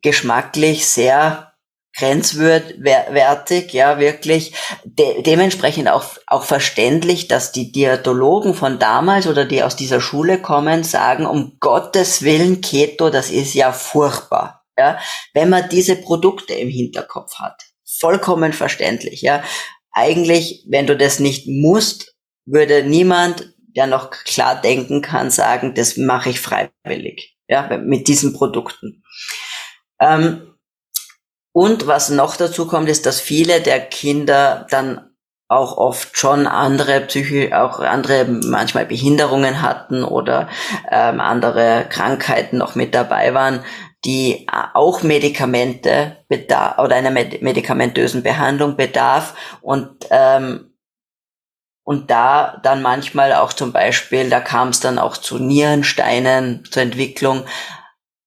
geschmacklich 0.02 0.88
sehr 0.88 1.54
grenzwertig, 1.96 3.72
ja, 3.72 4.00
wirklich. 4.00 4.56
De 4.84 5.22
dementsprechend 5.22 5.90
auch, 5.90 6.06
auch 6.26 6.44
verständlich, 6.44 7.28
dass 7.28 7.52
die 7.52 7.72
Diätologen 7.72 8.56
von 8.56 8.80
damals 8.80 9.28
oder 9.28 9.46
die 9.46 9.62
aus 9.62 9.76
dieser 9.76 10.02
Schule 10.02 10.42
kommen, 10.42 10.84
sagen, 10.84 11.28
um 11.28 11.58
Gottes 11.60 12.24
Willen, 12.24 12.62
Keto, 12.62 13.12
das 13.12 13.30
ist 13.30 13.54
ja 13.54 13.72
furchtbar 13.72 14.63
ja, 14.78 15.00
wenn 15.34 15.50
man 15.50 15.70
diese 15.70 15.96
Produkte 15.96 16.54
im 16.54 16.70
Hinterkopf 16.70 17.36
hat. 17.36 17.64
Vollkommen 17.86 18.54
verständlich, 18.54 19.22
ja. 19.22 19.44
Eigentlich, 19.92 20.66
wenn 20.68 20.88
du 20.88 20.98
das 20.98 21.20
nicht 21.20 21.48
musst, 21.48 22.16
würde 22.46 22.84
niemand, 22.84 23.54
der 23.76 23.88
noch 23.88 24.10
klar 24.12 24.60
denken 24.60 25.02
kann, 25.02 25.32
sagen, 25.32 25.76
das 25.76 25.98
mache 25.98 26.30
ich 26.30 26.40
freiwillig, 26.40 27.38
ja, 27.48 27.78
mit 27.78 28.08
diesen 28.08 28.34
Produkten. 28.34 29.04
Ähm, 30.00 30.54
und 31.52 31.86
was 31.86 32.10
noch 32.10 32.36
dazu 32.36 32.68
kommt, 32.68 32.90
ist, 32.90 33.06
dass 33.06 33.22
viele 33.22 33.62
der 33.62 33.80
Kinder 33.80 34.66
dann 34.72 35.14
auch 35.48 35.78
oft 35.78 36.18
schon 36.18 36.48
andere 36.48 37.02
Psyche, 37.02 37.62
auch 37.62 37.80
andere 37.80 38.26
manchmal 38.26 38.88
Behinderungen 38.88 39.62
hatten 39.62 40.04
oder 40.04 40.50
ähm, 40.90 41.20
andere 41.20 41.86
Krankheiten 41.90 42.58
noch 42.58 42.74
mit 42.74 42.96
dabei 42.96 43.36
waren, 43.36 43.64
die 44.06 44.48
äh, 44.48 44.64
auch 44.74 45.04
Medikamente 45.04 46.18
bedarf 46.28 46.80
oder 46.80 46.96
einer 46.96 47.12
medikamentösen 47.12 48.24
Behandlung 48.24 48.76
bedarf 48.76 49.36
und 49.62 50.08
ähm, 50.10 50.70
und 51.86 52.10
da 52.10 52.60
dann 52.64 52.82
manchmal 52.82 53.34
auch 53.34 53.52
zum 53.52 53.74
Beispiel, 53.74 54.30
da 54.30 54.40
kam 54.40 54.70
es 54.70 54.80
dann 54.80 54.98
auch 54.98 55.18
zu 55.18 55.38
Nierensteinen, 55.38 56.64
zur 56.64 56.82
Entwicklung. 56.82 57.44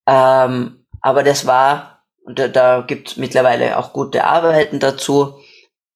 Ähm, 0.06 0.84
aber 1.00 1.22
das 1.22 1.46
war, 1.46 2.04
und 2.22 2.38
da, 2.38 2.48
da 2.48 2.82
gibt 2.82 3.08
es 3.08 3.16
mittlerweile 3.16 3.78
auch 3.78 3.94
gute 3.94 4.24
Arbeiten 4.24 4.78
dazu, 4.78 5.40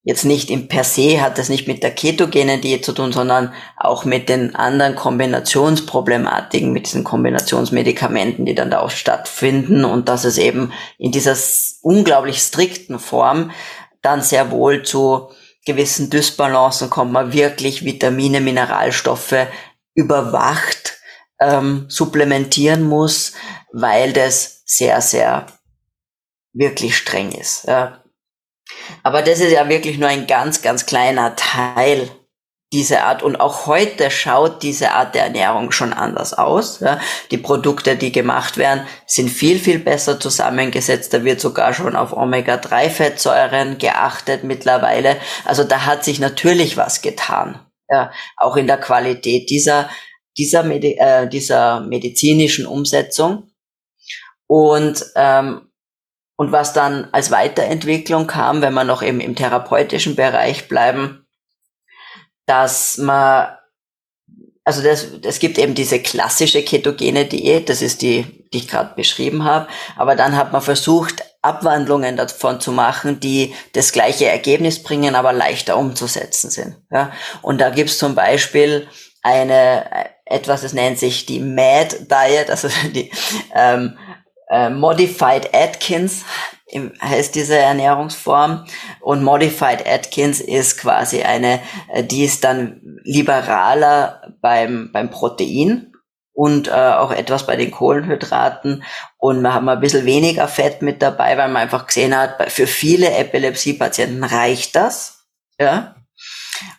jetzt 0.02 0.24
nicht 0.24 0.50
im 0.50 0.68
per 0.68 0.84
se 0.84 1.20
hat 1.20 1.36
das 1.36 1.48
nicht 1.48 1.68
mit 1.68 1.82
der 1.82 1.90
ketogenen 1.90 2.60
Diät 2.60 2.84
zu 2.84 2.92
tun, 2.92 3.12
sondern 3.12 3.52
auch 3.76 4.04
mit 4.04 4.28
den 4.28 4.54
anderen 4.54 4.94
Kombinationsproblematiken, 4.94 6.72
mit 6.72 6.86
diesen 6.86 7.04
Kombinationsmedikamenten, 7.04 8.46
die 8.46 8.54
dann 8.54 8.70
da 8.70 8.80
auch 8.80 8.90
stattfinden 8.90 9.84
und 9.84 10.08
dass 10.08 10.24
es 10.24 10.38
eben 10.38 10.72
in 10.98 11.12
dieser 11.12 11.36
unglaublich 11.82 12.38
strikten 12.38 12.98
Form 12.98 13.50
dann 14.00 14.22
sehr 14.22 14.50
wohl 14.50 14.82
zu 14.82 15.30
gewissen 15.66 16.08
Dysbalancen 16.08 16.88
kommt, 16.88 17.12
man 17.12 17.34
wirklich 17.34 17.84
Vitamine, 17.84 18.40
Mineralstoffe 18.40 19.46
überwacht 19.94 20.98
ähm, 21.38 21.86
supplementieren 21.88 22.82
muss, 22.82 23.34
weil 23.72 24.12
das 24.14 24.62
sehr, 24.64 25.00
sehr 25.02 25.46
wirklich 26.52 26.96
streng 26.96 27.32
ist. 27.32 27.64
Ja. 27.66 28.02
Aber 29.02 29.22
das 29.22 29.40
ist 29.40 29.52
ja 29.52 29.68
wirklich 29.68 29.98
nur 29.98 30.08
ein 30.08 30.26
ganz, 30.26 30.62
ganz 30.62 30.86
kleiner 30.86 31.36
Teil 31.36 32.10
dieser 32.72 33.04
Art. 33.04 33.22
Und 33.22 33.36
auch 33.40 33.66
heute 33.66 34.10
schaut 34.10 34.62
diese 34.62 34.92
Art 34.92 35.14
der 35.14 35.24
Ernährung 35.24 35.72
schon 35.72 35.92
anders 35.92 36.34
aus. 36.34 36.80
Ja. 36.80 37.00
Die 37.30 37.38
Produkte, 37.38 37.96
die 37.96 38.12
gemacht 38.12 38.56
werden, 38.56 38.86
sind 39.06 39.28
viel, 39.28 39.58
viel 39.58 39.78
besser 39.78 40.20
zusammengesetzt. 40.20 41.12
Da 41.12 41.24
wird 41.24 41.40
sogar 41.40 41.74
schon 41.74 41.96
auf 41.96 42.12
Omega-3-Fettsäuren 42.12 43.78
geachtet 43.78 44.44
mittlerweile. 44.44 45.16
Also 45.44 45.64
da 45.64 45.84
hat 45.86 46.04
sich 46.04 46.20
natürlich 46.20 46.76
was 46.76 47.02
getan. 47.02 47.58
Ja. 47.88 48.12
Auch 48.36 48.56
in 48.56 48.68
der 48.68 48.78
Qualität 48.78 49.50
dieser, 49.50 49.90
dieser, 50.38 50.62
Medi 50.62 50.96
äh, 50.98 51.28
dieser 51.28 51.80
medizinischen 51.80 52.66
Umsetzung. 52.66 53.50
Und 54.46 55.04
ähm, 55.16 55.69
und 56.40 56.52
was 56.52 56.72
dann 56.72 57.06
als 57.12 57.30
Weiterentwicklung 57.30 58.26
kam, 58.26 58.62
wenn 58.62 58.72
wir 58.72 58.84
noch 58.84 59.02
im, 59.02 59.20
im 59.20 59.36
therapeutischen 59.36 60.16
Bereich 60.16 60.68
bleiben, 60.68 61.26
dass 62.46 62.96
man, 62.96 63.48
also 64.64 64.82
das, 64.82 65.08
es 65.22 65.38
gibt 65.38 65.58
eben 65.58 65.74
diese 65.74 66.00
klassische 66.00 66.62
ketogene 66.62 67.26
Diät, 67.26 67.68
das 67.68 67.82
ist 67.82 68.00
die, 68.00 68.48
die 68.54 68.56
ich 68.56 68.68
gerade 68.68 68.94
beschrieben 68.94 69.44
habe, 69.44 69.68
aber 69.98 70.16
dann 70.16 70.34
hat 70.34 70.50
man 70.50 70.62
versucht, 70.62 71.22
Abwandlungen 71.42 72.16
davon 72.16 72.58
zu 72.58 72.72
machen, 72.72 73.20
die 73.20 73.54
das 73.74 73.92
gleiche 73.92 74.24
Ergebnis 74.24 74.82
bringen, 74.82 75.16
aber 75.16 75.34
leichter 75.34 75.76
umzusetzen 75.76 76.48
sind. 76.48 76.78
Ja? 76.90 77.12
Und 77.42 77.60
da 77.60 77.68
gibt's 77.68 77.98
zum 77.98 78.14
Beispiel 78.14 78.88
eine 79.20 80.08
etwas, 80.24 80.62
das 80.62 80.72
nennt 80.72 80.98
sich 80.98 81.26
die 81.26 81.40
Mad 81.40 81.94
Diet, 82.08 82.48
also 82.48 82.68
die 82.94 83.10
ähm, 83.54 83.98
äh, 84.50 84.68
Modified 84.68 85.54
Atkins 85.54 86.24
heißt 87.02 87.34
diese 87.34 87.56
Ernährungsform 87.56 88.64
und 89.00 89.24
Modified 89.24 89.86
Atkins 89.86 90.40
ist 90.40 90.78
quasi 90.78 91.22
eine, 91.22 91.60
äh, 91.92 92.04
die 92.04 92.24
ist 92.24 92.44
dann 92.44 92.80
liberaler 93.04 94.34
beim, 94.40 94.90
beim 94.92 95.10
Protein 95.10 95.92
und 96.32 96.68
äh, 96.68 96.70
auch 96.70 97.12
etwas 97.12 97.46
bei 97.46 97.56
den 97.56 97.70
Kohlenhydraten 97.70 98.84
und 99.18 99.52
hat 99.52 99.62
mal 99.62 99.74
ein 99.74 99.80
bisschen 99.80 100.06
weniger 100.06 100.48
Fett 100.48 100.82
mit 100.82 101.02
dabei, 101.02 101.36
weil 101.36 101.48
man 101.48 101.62
einfach 101.62 101.86
gesehen 101.86 102.16
hat, 102.16 102.50
für 102.50 102.66
viele 102.66 103.10
Epilepsie-Patienten 103.12 104.24
reicht 104.24 104.76
das, 104.76 105.26
ja. 105.60 105.96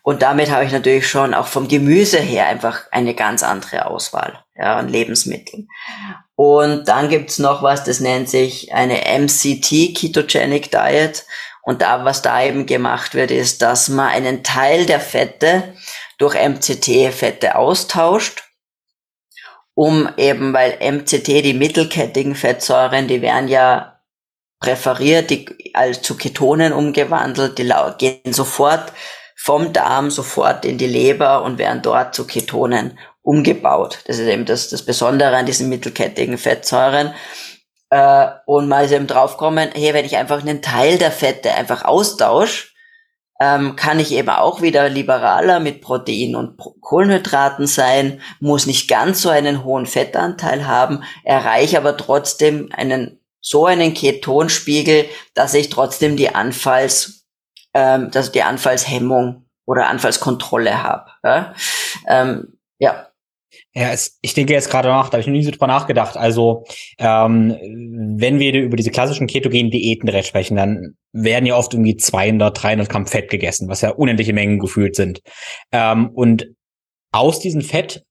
Und 0.04 0.22
damit 0.22 0.52
habe 0.52 0.66
ich 0.66 0.72
natürlich 0.72 1.08
schon 1.08 1.34
auch 1.34 1.48
vom 1.48 1.68
Gemüse 1.68 2.20
her 2.20 2.48
einfach 2.48 2.82
eine 2.92 3.14
ganz 3.14 3.44
andere 3.44 3.86
Auswahl 3.86 4.44
ja, 4.56 4.78
an 4.78 4.88
Lebensmitteln. 4.88 5.68
Und 6.36 6.88
dann 6.88 7.10
gibt's 7.10 7.40
noch 7.40 7.62
was, 7.62 7.84
das 7.84 8.00
nennt 8.00 8.30
sich 8.30 8.74
eine 8.74 9.02
MCT, 9.20 9.96
Ketogenic 9.96 10.72
Diet. 10.72 11.26
Und 11.64 11.82
da, 11.82 12.04
was 12.06 12.22
da 12.22 12.42
eben 12.44 12.66
gemacht 12.66 13.14
wird, 13.14 13.30
ist, 13.30 13.62
dass 13.62 13.90
man 13.90 14.10
einen 14.10 14.44
Teil 14.44 14.86
der 14.86 15.00
Fette 15.00 15.76
durch 16.18 16.36
MCT-Fette 16.36 17.56
austauscht, 17.56 18.44
um 19.74 20.10
eben, 20.18 20.54
weil 20.54 20.78
MCT, 20.80 21.28
die 21.28 21.54
mittelkettigen 21.54 22.36
Fettsäuren, 22.36 23.08
die 23.08 23.22
werden 23.22 23.48
ja 23.48 24.00
präferiert, 24.60 25.30
die 25.30 25.72
als 25.74 26.02
zu 26.02 26.16
Ketonen 26.16 26.74
umgewandelt, 26.74 27.58
die 27.58 27.72
gehen 27.98 28.34
sofort 28.34 28.94
vom 29.44 29.74
Darm 29.74 30.12
sofort 30.12 30.66
in 30.66 30.78
die 30.78 30.86
Leber 30.86 31.42
und 31.42 31.58
werden 31.58 31.82
dort 31.82 32.14
zu 32.14 32.28
Ketonen 32.28 33.00
umgebaut. 33.24 33.98
Das 34.06 34.20
ist 34.20 34.28
eben 34.28 34.46
das, 34.46 34.70
das 34.70 34.86
Besondere 34.86 35.36
an 35.36 35.48
diesen 35.48 35.68
mittelkettigen 35.68 36.38
Fettsäuren. 36.38 37.16
Äh, 37.90 38.28
und 38.46 38.68
mal 38.68 38.86
ist 38.86 38.92
eben 38.92 39.08
draufkommen, 39.08 39.70
hey, 39.74 39.96
wenn 39.96 40.06
ich 40.06 40.16
einfach 40.16 40.42
einen 40.42 40.62
Teil 40.62 41.00
der 41.00 41.12
Fette 41.12 41.56
einfach 41.56 41.86
austausche, 41.86 42.68
ähm, 43.40 43.76
kann 43.76 44.00
ich 44.00 44.12
eben 44.12 44.30
auch 44.30 44.62
wieder 44.62 44.88
liberaler 44.90 45.60
mit 45.60 45.82
Protein 45.82 46.36
und 46.36 46.58
Kohlenhydraten 46.80 47.66
sein, 47.66 48.22
muss 48.40 48.68
nicht 48.68 48.88
ganz 48.88 49.24
so 49.24 49.30
einen 49.30 49.64
hohen 49.64 49.88
Fettanteil 49.88 50.68
haben, 50.68 51.04
erreiche 51.24 51.80
aber 51.80 51.98
trotzdem 51.98 52.70
einen 52.74 53.20
so 53.40 53.66
einen 53.66 53.96
Ketonspiegel, 53.96 55.06
dass 55.34 55.56
ich 55.56 55.70
trotzdem 55.70 56.16
die 56.16 56.36
Anfalls, 56.36 57.21
ähm, 57.74 58.12
dass 58.12 58.32
die 58.32 58.44
Anfallshemmung 58.44 59.46
oder 59.66 59.88
Anfallskontrolle 59.88 60.84
habe. 60.84 61.12
Ja. 61.24 61.54
Ähm, 62.08 62.58
ja. 62.80 63.08
Ja, 63.74 63.92
es, 63.92 64.18
ich 64.22 64.34
denke 64.34 64.54
jetzt 64.54 64.70
gerade 64.70 64.88
nach, 64.88 65.10
da 65.10 65.14
habe 65.14 65.22
ich 65.22 65.28
noch 65.28 65.34
nie 65.34 65.44
so 65.44 65.52
drüber 65.52 65.68
nachgedacht. 65.68 66.16
Also, 66.16 66.66
ähm, 66.98 67.58
wenn 68.18 68.40
wir 68.40 68.54
über 68.54 68.78
diese 68.78 68.92
klassischen 68.92 69.28
ketogenen 69.28 69.72
Diäten 69.72 70.06
direkt 70.06 70.28
sprechen, 70.28 70.56
dann 70.56 70.96
werden 71.12 71.46
ja 71.46 71.58
oft 71.58 71.74
irgendwie 71.74 71.98
200, 71.98 72.64
300 72.64 72.90
Gramm 72.90 73.08
Fett 73.08 73.30
gegessen, 73.30 73.68
was 73.68 73.82
ja 73.82 73.92
unendliche 73.92 74.34
Mengen 74.34 74.60
gefühlt 74.60 74.96
sind. 74.96 75.22
Ähm, 75.72 76.10
und 76.14 76.48
aus 77.12 77.40
diesem 77.40 77.62
Fett 77.62 78.04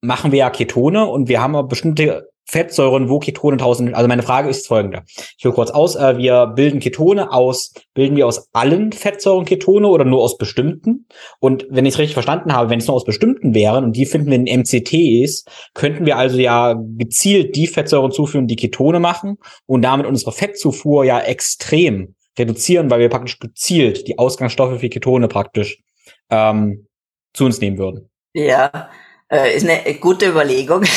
machen 0.00 0.32
wir 0.32 0.38
ja 0.38 0.50
Ketone 0.50 1.06
und 1.06 1.28
wir 1.28 1.40
haben 1.40 1.56
aber 1.56 1.66
bestimmte 1.66 2.28
Fettsäuren, 2.46 3.08
wo 3.08 3.18
Ketone 3.18 3.58
sind. 3.74 3.94
Also 3.94 4.06
meine 4.06 4.22
Frage 4.22 4.48
ist 4.48 4.66
folgende. 4.66 5.02
Ich 5.38 5.44
hole 5.44 5.54
kurz 5.54 5.70
aus, 5.70 5.96
äh, 5.96 6.18
wir 6.18 6.46
bilden 6.48 6.78
Ketone 6.80 7.32
aus, 7.32 7.72
bilden 7.94 8.16
wir 8.16 8.26
aus 8.26 8.48
allen 8.52 8.92
Fettsäuren 8.92 9.44
Ketone 9.44 9.88
oder 9.88 10.04
nur 10.04 10.22
aus 10.22 10.36
bestimmten? 10.36 11.06
Und 11.40 11.66
wenn 11.70 11.86
ich 11.86 11.94
es 11.94 11.98
richtig 11.98 12.14
verstanden 12.14 12.52
habe, 12.52 12.70
wenn 12.70 12.78
es 12.78 12.86
nur 12.86 12.96
aus 12.96 13.04
bestimmten 13.04 13.54
wären 13.54 13.84
und 13.84 13.96
die 13.96 14.06
finden 14.06 14.30
wir 14.30 14.36
in 14.36 14.60
MCTs, 14.60 15.44
könnten 15.72 16.04
wir 16.04 16.18
also 16.18 16.38
ja 16.38 16.74
gezielt 16.74 17.56
die 17.56 17.66
Fettsäuren 17.66 18.12
zuführen, 18.12 18.46
die 18.46 18.56
Ketone 18.56 19.00
machen 19.00 19.38
und 19.66 19.82
damit 19.82 20.06
unsere 20.06 20.32
Fettzufuhr 20.32 21.04
ja 21.04 21.20
extrem 21.20 22.14
reduzieren, 22.38 22.90
weil 22.90 23.00
wir 23.00 23.08
praktisch 23.08 23.38
gezielt 23.38 24.06
die 24.06 24.18
Ausgangsstoffe 24.18 24.80
für 24.80 24.88
Ketone 24.88 25.28
praktisch 25.28 25.82
ähm, 26.30 26.86
zu 27.32 27.46
uns 27.46 27.60
nehmen 27.60 27.78
würden. 27.78 28.10
Ja, 28.34 28.90
äh, 29.30 29.56
ist 29.56 29.66
eine 29.68 29.94
gute 29.94 30.28
Überlegung. 30.28 30.84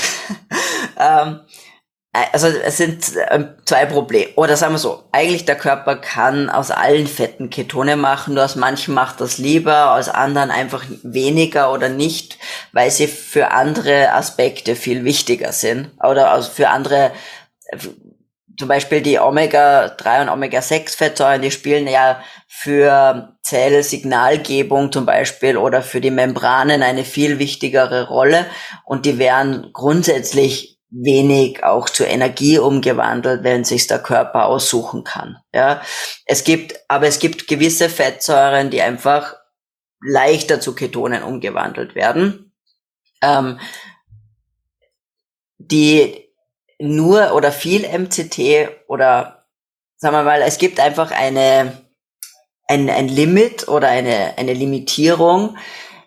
ähm, 0.99 1.41
äh, 2.17 2.25
also 2.33 2.47
es 2.47 2.77
sind 2.77 3.13
ähm, 3.29 3.49
zwei 3.65 3.85
Probleme. 3.85 4.31
Oder 4.35 4.57
sagen 4.57 4.73
wir 4.73 4.79
so, 4.79 5.03
eigentlich 5.11 5.45
der 5.45 5.55
Körper 5.55 5.95
kann 5.95 6.49
aus 6.49 6.71
allen 6.71 7.07
Fetten 7.07 7.49
Ketone 7.49 7.95
machen, 7.95 8.33
nur 8.33 8.45
aus 8.45 8.55
manchen 8.55 8.93
macht 8.93 9.21
das 9.21 9.37
lieber, 9.37 9.93
aus 9.93 10.09
anderen 10.09 10.51
einfach 10.51 10.85
weniger 11.03 11.71
oder 11.71 11.89
nicht, 11.89 12.37
weil 12.71 12.91
sie 12.91 13.07
für 13.07 13.51
andere 13.51 14.13
Aspekte 14.13 14.75
viel 14.75 15.03
wichtiger 15.03 15.51
sind. 15.51 15.91
Oder 16.03 16.41
für 16.43 16.69
andere, 16.69 17.11
zum 18.57 18.67
Beispiel 18.67 19.01
die 19.01 19.19
Omega-3 19.19 20.23
und 20.23 20.29
Omega-6-Fettsäuren, 20.29 21.41
die 21.41 21.51
spielen 21.51 21.87
ja 21.87 22.21
für 22.47 23.37
Zellsignalgebung 23.43 24.91
zum 24.91 25.05
Beispiel 25.05 25.57
oder 25.57 25.81
für 25.81 26.01
die 26.01 26.11
Membranen 26.11 26.81
eine 26.81 27.03
viel 27.03 27.39
wichtigere 27.39 28.07
Rolle 28.07 28.45
und 28.83 29.05
die 29.05 29.19
werden 29.19 29.69
grundsätzlich 29.73 30.79
wenig 30.89 31.63
auch 31.63 31.89
zur 31.89 32.07
Energie 32.07 32.57
umgewandelt, 32.57 33.43
wenn 33.43 33.63
sich 33.63 33.87
der 33.87 33.99
Körper 33.99 34.45
aussuchen 34.45 35.03
kann. 35.03 35.37
Ja, 35.53 35.81
es 36.25 36.43
gibt, 36.43 36.79
aber 36.87 37.07
es 37.07 37.19
gibt 37.19 37.47
gewisse 37.47 37.89
Fettsäuren, 37.89 38.69
die 38.69 38.81
einfach 38.81 39.35
leichter 40.01 40.59
zu 40.59 40.73
Ketonen 40.73 41.23
umgewandelt 41.23 41.93
werden, 41.93 42.53
ähm, 43.21 43.59
die 45.57 46.26
nur 46.79 47.33
oder 47.33 47.51
viel 47.51 47.87
MCT 47.87 48.69
oder 48.87 49.45
sagen 49.97 50.15
wir 50.15 50.23
mal, 50.23 50.41
es 50.41 50.57
gibt 50.57 50.79
einfach 50.79 51.11
eine 51.11 51.87
ein, 52.67 52.89
ein 52.89 53.07
Limit 53.07 53.67
oder 53.67 53.87
eine, 53.87 54.37
eine 54.37 54.53
Limitierung, 54.53 55.57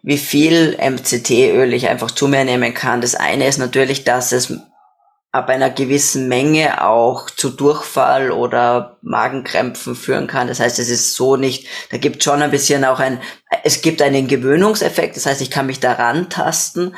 wie 0.02 0.18
viel 0.18 0.78
MCT-Öl 0.78 1.72
ich 1.74 1.88
einfach 1.88 2.10
zu 2.10 2.28
mir 2.28 2.44
nehmen 2.44 2.74
kann. 2.74 3.00
Das 3.00 3.14
eine 3.14 3.46
ist 3.46 3.58
natürlich, 3.58 4.04
dass 4.04 4.32
es 4.32 4.52
ab 5.32 5.48
einer 5.48 5.70
gewissen 5.70 6.28
Menge 6.28 6.84
auch 6.84 7.30
zu 7.30 7.50
Durchfall 7.50 8.32
oder 8.32 8.98
Magenkrämpfen 9.00 9.94
führen 9.94 10.26
kann. 10.26 10.48
Das 10.48 10.58
heißt, 10.58 10.78
es 10.78 10.88
ist 10.90 11.14
so 11.14 11.36
nicht, 11.36 11.66
da 11.90 11.98
gibt 11.98 12.24
schon 12.24 12.42
ein 12.42 12.50
bisschen 12.50 12.84
auch 12.84 12.98
ein, 12.98 13.20
es 13.62 13.80
gibt 13.80 14.02
einen 14.02 14.26
Gewöhnungseffekt, 14.26 15.16
das 15.16 15.26
heißt, 15.26 15.40
ich 15.40 15.50
kann 15.50 15.66
mich 15.66 15.78
daran 15.78 16.30
tasten, 16.30 16.96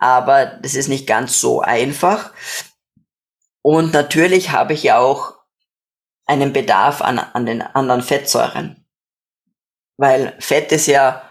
aber 0.00 0.46
das 0.46 0.74
ist 0.74 0.88
nicht 0.88 1.06
ganz 1.06 1.40
so 1.40 1.60
einfach. 1.60 2.32
Und 3.66 3.94
natürlich 3.94 4.50
habe 4.50 4.74
ich 4.74 4.82
ja 4.82 4.98
auch 4.98 5.32
einen 6.26 6.52
Bedarf 6.52 7.00
an, 7.00 7.18
an 7.18 7.46
den 7.46 7.62
anderen 7.62 8.02
Fettsäuren. 8.02 8.86
Weil 9.96 10.36
Fett 10.38 10.70
ist 10.70 10.86
ja, 10.86 11.22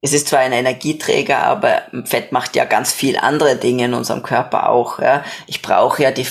es 0.00 0.14
ist 0.14 0.28
zwar 0.28 0.40
ein 0.40 0.54
Energieträger, 0.54 1.38
aber 1.42 1.82
Fett 2.06 2.32
macht 2.32 2.56
ja 2.56 2.64
ganz 2.64 2.94
viel 2.94 3.18
andere 3.18 3.56
Dinge 3.56 3.84
in 3.84 3.94
unserem 3.94 4.22
Körper 4.22 4.70
auch. 4.70 4.98
Ja. 4.98 5.22
Ich 5.46 5.60
brauche 5.60 6.02
ja 6.02 6.12
die, 6.12 6.26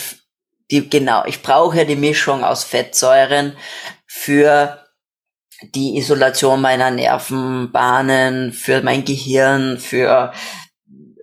die, 0.71 0.89
genau, 0.89 1.23
ich 1.25 1.43
brauche 1.43 1.77
ja 1.77 1.83
die 1.83 1.95
Mischung 1.95 2.43
aus 2.43 2.63
Fettsäuren 2.63 3.55
für 4.07 4.83
die 5.61 5.97
Isolation 5.97 6.59
meiner 6.59 6.89
Nervenbahnen, 6.89 8.51
für 8.51 8.81
mein 8.81 9.05
Gehirn, 9.05 9.77
für, 9.77 10.33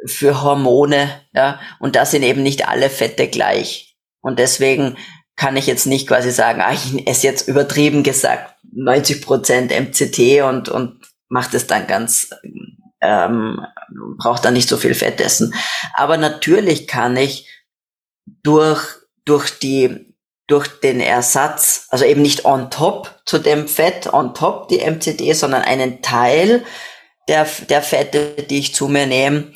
für 0.07 0.43
Hormone, 0.43 1.09
ja. 1.33 1.61
Und 1.79 1.97
da 1.97 2.05
sind 2.05 2.23
eben 2.23 2.43
nicht 2.43 2.69
alle 2.69 2.91
Fette 2.91 3.29
gleich. 3.29 3.97
Und 4.21 4.39
deswegen 4.39 4.97
kann 5.37 5.57
ich 5.57 5.67
jetzt 5.67 5.87
nicht 5.87 6.07
quasi 6.07 6.31
sagen, 6.31 6.61
ah, 6.61 6.73
ich 6.73 7.07
esse 7.07 7.27
jetzt 7.27 7.49
übertrieben 7.49 8.03
gesagt 8.03 8.55
90 8.75 9.23
Prozent 9.23 9.71
MCT 9.71 10.43
und, 10.43 10.69
und 10.69 11.01
macht 11.29 11.55
es 11.55 11.67
dann 11.67 11.87
ganz, 11.87 12.31
ähm, 13.01 13.61
braucht 14.19 14.45
dann 14.45 14.55
nicht 14.55 14.69
so 14.69 14.77
viel 14.77 14.95
Fett 14.95 15.21
essen. 15.21 15.55
Aber 15.95 16.17
natürlich 16.17 16.87
kann 16.87 17.17
ich 17.17 17.49
durch, 18.43 18.83
durch 19.25 19.59
die, 19.59 20.15
durch 20.47 20.69
den 20.81 21.01
Ersatz, 21.01 21.87
also 21.91 22.05
eben 22.05 22.23
nicht 22.23 22.45
on 22.45 22.71
top 22.71 23.23
zu 23.25 23.39
dem 23.39 23.69
Fett, 23.69 24.13
on 24.13 24.35
top 24.35 24.69
die 24.69 24.79
MCT, 24.79 25.35
sondern 25.35 25.63
einen 25.63 26.03
Teil 26.03 26.65
der, 27.29 27.47
der 27.69 27.83
Fette, 27.83 28.43
die 28.49 28.59
ich 28.59 28.75
zu 28.75 28.89
mir 28.89 29.07
nehme, 29.07 29.53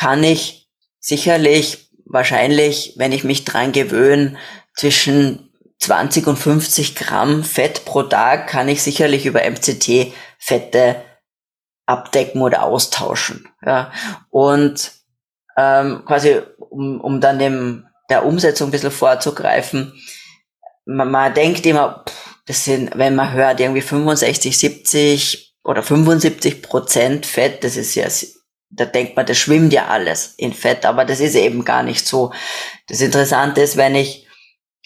kann 0.00 0.24
ich 0.24 0.66
sicherlich, 0.98 1.90
wahrscheinlich, 2.06 2.94
wenn 2.96 3.12
ich 3.12 3.22
mich 3.22 3.44
dran 3.44 3.72
gewöhne, 3.72 4.38
zwischen 4.74 5.50
20 5.78 6.26
und 6.26 6.38
50 6.38 6.96
Gramm 6.96 7.44
Fett 7.44 7.84
pro 7.84 8.04
Tag 8.04 8.46
kann 8.46 8.70
ich 8.70 8.82
sicherlich 8.82 9.26
über 9.26 9.42
MCT-Fette 9.42 11.04
abdecken 11.84 12.40
oder 12.40 12.62
austauschen. 12.62 13.46
Ja. 13.62 13.92
Und 14.30 14.90
ähm, 15.58 16.02
quasi, 16.06 16.40
um, 16.70 16.98
um 17.02 17.20
dann 17.20 17.38
dem, 17.38 17.86
der 18.08 18.24
Umsetzung 18.24 18.68
ein 18.68 18.70
bisschen 18.70 18.90
vorzugreifen, 18.90 19.92
man, 20.86 21.10
man 21.10 21.34
denkt 21.34 21.66
immer, 21.66 22.04
pff, 22.08 22.36
das 22.46 22.64
sind, 22.64 22.96
wenn 22.96 23.16
man 23.16 23.32
hört, 23.32 23.60
irgendwie 23.60 23.82
65, 23.82 24.56
70 24.56 25.56
oder 25.62 25.82
75 25.82 26.62
Prozent 26.62 27.26
Fett, 27.26 27.64
das 27.64 27.76
ist 27.76 27.94
ja, 27.96 28.08
da 28.70 28.84
denkt 28.84 29.16
man, 29.16 29.26
das 29.26 29.36
schwimmt 29.36 29.72
ja 29.72 29.88
alles 29.88 30.34
in 30.36 30.52
Fett, 30.52 30.86
aber 30.86 31.04
das 31.04 31.20
ist 31.20 31.34
eben 31.34 31.64
gar 31.64 31.82
nicht 31.82 32.06
so. 32.06 32.32
Das 32.88 33.00
Interessante 33.00 33.60
ist, 33.60 33.76
wenn 33.76 33.94
ich 33.94 34.26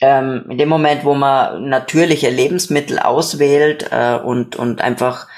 ähm, 0.01 0.47
in 0.51 0.59
dem 0.59 0.69
Moment, 0.69 1.05
wo 1.05 1.15
man 1.15 1.69
natürliche 1.69 2.31
Lebensmittel 2.31 2.99
auswählt 2.99 3.89
äh, 3.93 4.17
und, 4.17 4.57
und 4.57 4.81
einfach 4.81 5.29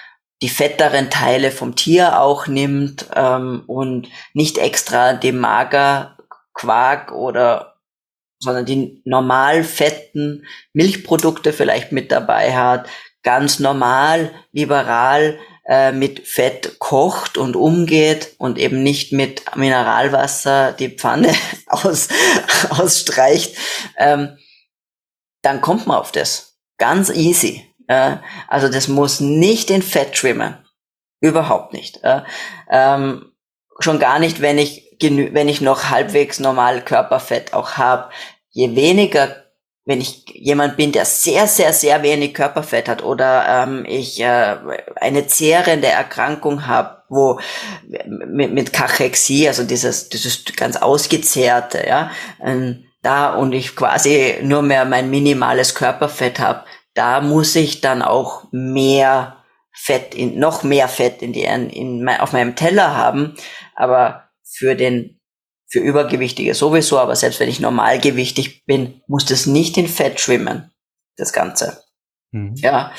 die 0.42 0.48
fetteren 0.48 1.10
Teile 1.10 1.50
vom 1.50 1.76
Tier 1.76 2.20
auch 2.20 2.46
nimmt 2.46 3.06
ähm, 3.14 3.64
und 3.66 4.08
nicht 4.32 4.58
extra 4.58 5.14
den 5.14 5.38
Magerquark 5.38 7.12
oder 7.12 7.76
sondern 8.38 8.66
die 8.66 9.02
normal 9.06 9.64
fetten 9.64 10.46
Milchprodukte 10.74 11.54
vielleicht 11.54 11.90
mit 11.92 12.12
dabei 12.12 12.54
hat, 12.54 12.86
ganz 13.22 13.58
normal, 13.60 14.30
liberal 14.52 15.38
äh, 15.68 15.92
mit 15.92 16.26
Fett 16.26 16.78
kocht 16.78 17.36
und 17.36 17.56
umgeht 17.56 18.34
und 18.38 18.58
eben 18.58 18.82
nicht 18.82 19.12
mit 19.12 19.56
Mineralwasser 19.56 20.72
die 20.72 20.90
Pfanne 20.90 21.34
aus, 21.66 22.08
ausstreicht, 22.70 23.56
ähm, 23.98 24.38
dann 25.42 25.60
kommt 25.60 25.86
man 25.86 25.98
auf 25.98 26.12
das. 26.12 26.58
Ganz 26.78 27.10
easy. 27.10 27.64
Äh, 27.88 28.16
also 28.48 28.68
das 28.68 28.88
muss 28.88 29.20
nicht 29.20 29.70
in 29.70 29.82
Fett 29.82 30.16
schwimmen. 30.16 30.56
Überhaupt 31.20 31.72
nicht. 31.72 32.02
Äh, 32.04 32.22
ähm, 32.70 33.32
schon 33.80 33.98
gar 33.98 34.18
nicht, 34.18 34.40
wenn 34.40 34.58
ich, 34.58 34.96
wenn 35.00 35.48
ich 35.48 35.60
noch 35.60 35.90
halbwegs 35.90 36.38
normal 36.38 36.84
Körperfett 36.84 37.52
auch 37.54 37.72
habe. 37.72 38.10
Je 38.50 38.76
weniger 38.76 39.45
wenn 39.86 40.00
ich 40.00 40.24
jemand 40.34 40.76
bin, 40.76 40.90
der 40.90 41.04
sehr, 41.04 41.46
sehr, 41.46 41.72
sehr 41.72 42.02
wenig 42.02 42.34
Körperfett 42.34 42.88
hat 42.88 43.04
oder 43.04 43.46
ähm, 43.48 43.84
ich 43.86 44.20
äh, 44.20 44.56
eine 44.96 45.28
zehrende 45.28 45.86
Erkrankung 45.86 46.66
habe, 46.66 47.02
wo 47.08 47.38
mit, 48.08 48.52
mit 48.52 48.72
Kachexie, 48.72 49.46
also 49.46 49.62
dieses, 49.62 50.08
dieses 50.08 50.44
ganz 50.56 50.76
ausgezehrte, 50.76 51.86
ja, 51.86 52.10
ähm, 52.42 52.84
da 53.02 53.34
und 53.34 53.52
ich 53.52 53.76
quasi 53.76 54.40
nur 54.42 54.62
mehr 54.62 54.84
mein 54.84 55.08
minimales 55.08 55.76
Körperfett 55.76 56.40
habe, 56.40 56.64
da 56.94 57.20
muss 57.20 57.54
ich 57.54 57.80
dann 57.80 58.02
auch 58.02 58.48
mehr 58.50 59.36
Fett 59.72 60.16
in, 60.16 60.38
noch 60.40 60.64
mehr 60.64 60.88
Fett 60.88 61.22
in 61.22 61.32
die, 61.32 61.44
in, 61.44 61.70
in, 61.70 62.08
auf 62.08 62.32
meinem 62.32 62.56
Teller 62.56 62.96
haben. 62.96 63.36
Aber 63.76 64.30
für 64.42 64.74
den, 64.74 65.15
für 65.68 65.80
Übergewichtige 65.80 66.54
sowieso, 66.54 66.98
aber 66.98 67.16
selbst 67.16 67.40
wenn 67.40 67.48
ich 67.48 67.60
normalgewichtig 67.60 68.64
bin, 68.66 69.02
muss 69.06 69.24
das 69.24 69.46
nicht 69.46 69.76
in 69.76 69.88
Fett 69.88 70.20
schwimmen. 70.20 70.70
Das 71.16 71.32
Ganze. 71.32 71.82
Mhm. 72.30 72.54
Ja, 72.56 72.92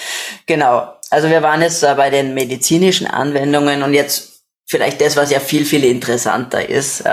genau. 0.45 0.93
Also 1.09 1.30
wir 1.30 1.41
waren 1.41 1.61
jetzt 1.61 1.82
bei 1.82 2.09
den 2.09 2.34
medizinischen 2.34 3.07
Anwendungen 3.07 3.84
und 3.84 3.93
jetzt 3.93 4.43
vielleicht 4.65 4.99
das, 4.99 5.15
was 5.15 5.32
ja 5.32 5.39
viel, 5.39 5.65
viel 5.65 5.86
interessanter 5.86 6.68
ist, 6.68 7.03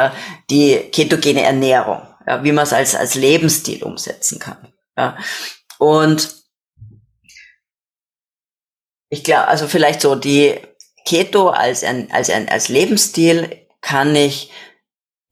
die 0.50 0.76
ketogene 0.90 1.42
Ernährung, 1.42 2.02
wie 2.42 2.50
man 2.50 2.64
es 2.64 2.72
als, 2.72 2.96
als 2.96 3.14
Lebensstil 3.14 3.84
umsetzen 3.84 4.40
kann. 4.40 4.72
Und 5.78 6.34
ich 9.08 9.22
glaube, 9.22 9.46
also 9.46 9.68
vielleicht 9.68 10.00
so 10.00 10.16
die 10.16 10.58
Keto 11.04 11.50
als 11.50 11.84
ein, 11.84 12.10
als 12.10 12.30
ein, 12.30 12.48
als 12.48 12.68
Lebensstil 12.68 13.68
kann 13.80 14.16
ich 14.16 14.50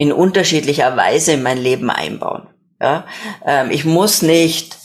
in 0.03 0.13
unterschiedlicher 0.13 0.97
Weise 0.97 1.35
in 1.35 1.45
mein 1.45 1.59
Leben 1.59 1.89
einbauen. 1.89 2.49
Ja? 2.81 3.07
Ähm, 3.47 3.71
ich 3.71 3.85
muss 3.85 4.21
nicht 4.21 4.77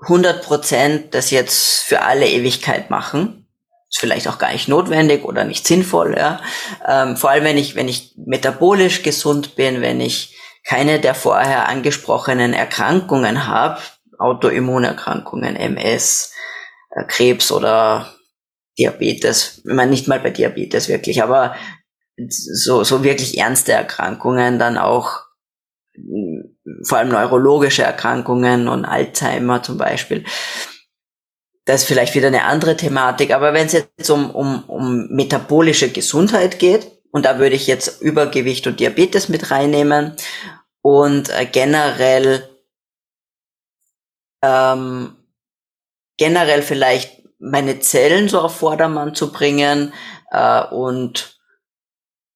100 0.00 0.42
Prozent 0.42 1.14
das 1.14 1.30
jetzt 1.30 1.82
für 1.82 2.00
alle 2.00 2.26
Ewigkeit 2.26 2.88
machen. 2.88 3.46
Ist 3.90 4.00
vielleicht 4.00 4.28
auch 4.28 4.38
gar 4.38 4.50
nicht 4.50 4.68
notwendig 4.68 5.26
oder 5.26 5.44
nicht 5.44 5.66
sinnvoll. 5.66 6.16
Ja? 6.16 6.40
Ähm, 6.88 7.18
vor 7.18 7.28
allem, 7.28 7.44
wenn 7.44 7.58
ich, 7.58 7.74
wenn 7.74 7.86
ich 7.86 8.14
metabolisch 8.16 9.02
gesund 9.02 9.56
bin, 9.56 9.82
wenn 9.82 10.00
ich 10.00 10.38
keine 10.66 10.98
der 10.98 11.14
vorher 11.14 11.68
angesprochenen 11.68 12.54
Erkrankungen 12.54 13.46
habe, 13.46 13.82
Autoimmunerkrankungen, 14.18 15.54
MS, 15.54 16.32
äh, 16.92 17.04
Krebs 17.04 17.52
oder 17.52 18.14
Diabetes, 18.78 19.58
ich 19.58 19.74
meine 19.74 19.90
nicht 19.90 20.08
mal 20.08 20.20
bei 20.20 20.30
Diabetes 20.30 20.88
wirklich, 20.88 21.22
aber 21.22 21.54
so, 22.28 22.84
so 22.84 23.04
wirklich 23.04 23.38
ernste 23.38 23.72
Erkrankungen, 23.72 24.58
dann 24.58 24.78
auch 24.78 25.20
vor 26.84 26.98
allem 26.98 27.10
neurologische 27.10 27.82
Erkrankungen 27.82 28.68
und 28.68 28.84
Alzheimer 28.84 29.62
zum 29.62 29.78
Beispiel. 29.78 30.24
Das 31.64 31.82
ist 31.82 31.88
vielleicht 31.88 32.14
wieder 32.14 32.28
eine 32.28 32.44
andere 32.44 32.76
Thematik, 32.76 33.32
aber 33.32 33.52
wenn 33.52 33.66
es 33.66 33.72
jetzt 33.72 34.10
um, 34.10 34.30
um, 34.30 34.64
um 34.64 35.08
metabolische 35.10 35.90
Gesundheit 35.90 36.58
geht, 36.58 36.90
und 37.12 37.24
da 37.26 37.38
würde 37.38 37.56
ich 37.56 37.66
jetzt 37.66 38.00
Übergewicht 38.00 38.66
und 38.66 38.80
Diabetes 38.80 39.28
mit 39.28 39.50
reinnehmen 39.50 40.14
und 40.80 41.28
äh, 41.30 41.44
generell 41.44 42.48
ähm, 44.42 45.16
generell 46.16 46.62
vielleicht 46.62 47.22
meine 47.38 47.80
Zellen 47.80 48.28
so 48.28 48.40
auf 48.40 48.56
Vordermann 48.56 49.14
zu 49.14 49.32
bringen 49.32 49.92
äh, 50.30 50.62
und 50.66 51.39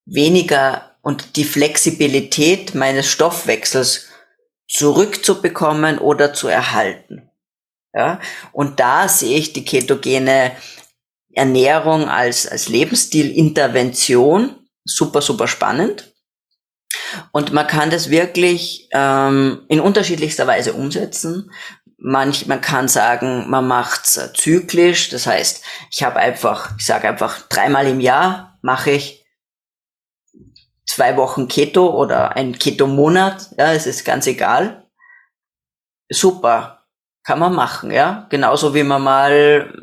weniger 0.07 0.97
und 1.03 1.37
die 1.37 1.45
Flexibilität 1.45 2.75
meines 2.75 3.07
Stoffwechsels 3.07 4.09
zurückzubekommen 4.69 5.99
oder 5.99 6.33
zu 6.33 6.49
erhalten. 6.49 7.31
Ja, 7.93 8.21
und 8.53 8.81
da 8.81 9.09
sehe 9.09 9.39
ich 9.39 9.53
die 9.53 9.65
ketogene 9.65 10.53
Ernährung 11.33 12.09
als, 12.09 12.47
als 12.47 12.69
Lebensstilintervention 12.69 14.57
super, 14.85 15.21
super 15.21 15.47
spannend. 15.47 16.13
Und 17.33 17.53
man 17.53 17.67
kann 17.67 17.91
das 17.91 18.11
wirklich 18.11 18.89
ähm, 18.93 19.65
in 19.69 19.81
unterschiedlichster 19.81 20.47
Weise 20.47 20.73
umsetzen. 20.73 21.51
Manch, 21.97 22.47
man 22.47 22.61
kann 22.61 22.89
sagen, 22.89 23.49
man 23.49 23.67
macht's 23.67 24.17
äh, 24.17 24.33
zyklisch. 24.33 25.09
Das 25.11 25.27
heißt, 25.27 25.63
ich 25.91 26.03
habe 26.03 26.17
einfach, 26.17 26.77
ich 26.79 26.87
sage 26.87 27.09
einfach, 27.09 27.49
dreimal 27.49 27.87
im 27.87 28.01
Jahr 28.01 28.59
mache 28.63 28.93
ich 28.93 29.24
zwei 30.95 31.17
Wochen 31.17 31.49
Keto 31.49 31.89
oder 31.91 32.37
ein 32.37 32.57
Keto-Monat. 32.57 33.49
Ja, 33.59 33.73
es 33.73 33.87
ist 33.87 34.05
ganz 34.05 34.29
egal. 34.29 34.87
Super, 36.09 36.85
kann 37.25 37.41
man 37.41 37.53
machen, 37.53 37.91
ja. 37.91 38.27
Genauso 38.31 38.75
wie 38.75 38.85
man 38.85 39.03
mal 39.03 39.75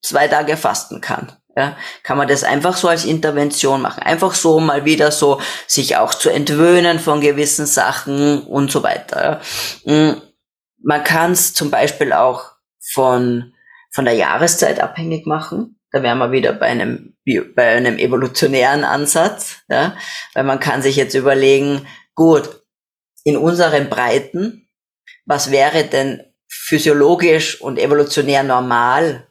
zwei 0.00 0.26
Tage 0.28 0.56
fasten 0.56 1.02
kann. 1.02 1.32
Ja, 1.56 1.76
kann 2.02 2.16
man 2.16 2.26
das 2.26 2.42
einfach 2.42 2.76
so 2.76 2.88
als 2.88 3.04
Intervention 3.04 3.82
machen. 3.82 4.02
Einfach 4.02 4.34
so 4.34 4.60
mal 4.60 4.86
wieder 4.86 5.12
so 5.12 5.40
sich 5.66 5.96
auch 5.98 6.14
zu 6.14 6.30
entwöhnen 6.30 6.98
von 6.98 7.20
gewissen 7.20 7.66
Sachen 7.66 8.42
und 8.44 8.72
so 8.72 8.82
weiter. 8.82 9.40
Ja. 9.84 9.92
Mm, 9.92 10.22
man 10.82 11.04
kann 11.04 11.32
es 11.32 11.52
zum 11.52 11.70
Beispiel 11.70 12.12
auch 12.12 12.52
von, 12.80 13.52
von 13.92 14.04
der 14.06 14.14
Jahreszeit 14.14 14.80
abhängig 14.80 15.26
machen. 15.26 15.78
Da 15.94 16.02
wären 16.02 16.18
wir 16.18 16.32
wieder 16.32 16.52
bei 16.52 16.66
einem, 16.66 17.14
bei 17.54 17.76
einem 17.76 17.98
evolutionären 17.98 18.82
Ansatz, 18.82 19.58
ja, 19.68 19.96
weil 20.32 20.42
man 20.42 20.58
kann 20.58 20.82
sich 20.82 20.96
jetzt 20.96 21.14
überlegen, 21.14 21.86
gut, 22.16 22.64
in 23.22 23.36
unseren 23.36 23.88
Breiten, 23.88 24.68
was 25.24 25.52
wäre 25.52 25.84
denn 25.84 26.24
physiologisch 26.48 27.60
und 27.60 27.78
evolutionär 27.78 28.42
normal 28.42 29.28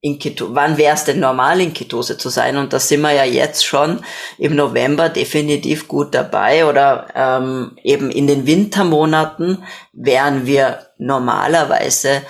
in 0.00 0.18
Keto, 0.18 0.52
wann 0.52 0.78
wäre 0.78 0.96
es 0.96 1.04
denn 1.04 1.20
normal 1.20 1.60
in 1.60 1.72
Ketose 1.72 2.18
zu 2.18 2.28
sein? 2.28 2.56
Und 2.56 2.72
da 2.72 2.80
sind 2.80 3.02
wir 3.02 3.12
ja 3.12 3.24
jetzt 3.24 3.64
schon 3.64 4.04
im 4.38 4.56
November 4.56 5.10
definitiv 5.10 5.86
gut 5.86 6.12
dabei 6.12 6.66
oder 6.66 7.06
ähm, 7.14 7.78
eben 7.84 8.10
in 8.10 8.26
den 8.26 8.48
Wintermonaten 8.48 9.62
wären 9.92 10.44
wir 10.44 10.88
normalerweise 10.98 12.22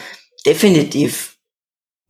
definitiv 0.45 1.32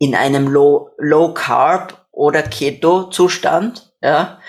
in 0.03 0.15
einem 0.15 0.47
Low, 0.47 0.91
Low 0.97 1.33
Carb 1.33 2.05
oder 2.11 2.43
Keto 2.43 3.09
Zustand. 3.09 3.93
Ja. 4.01 4.39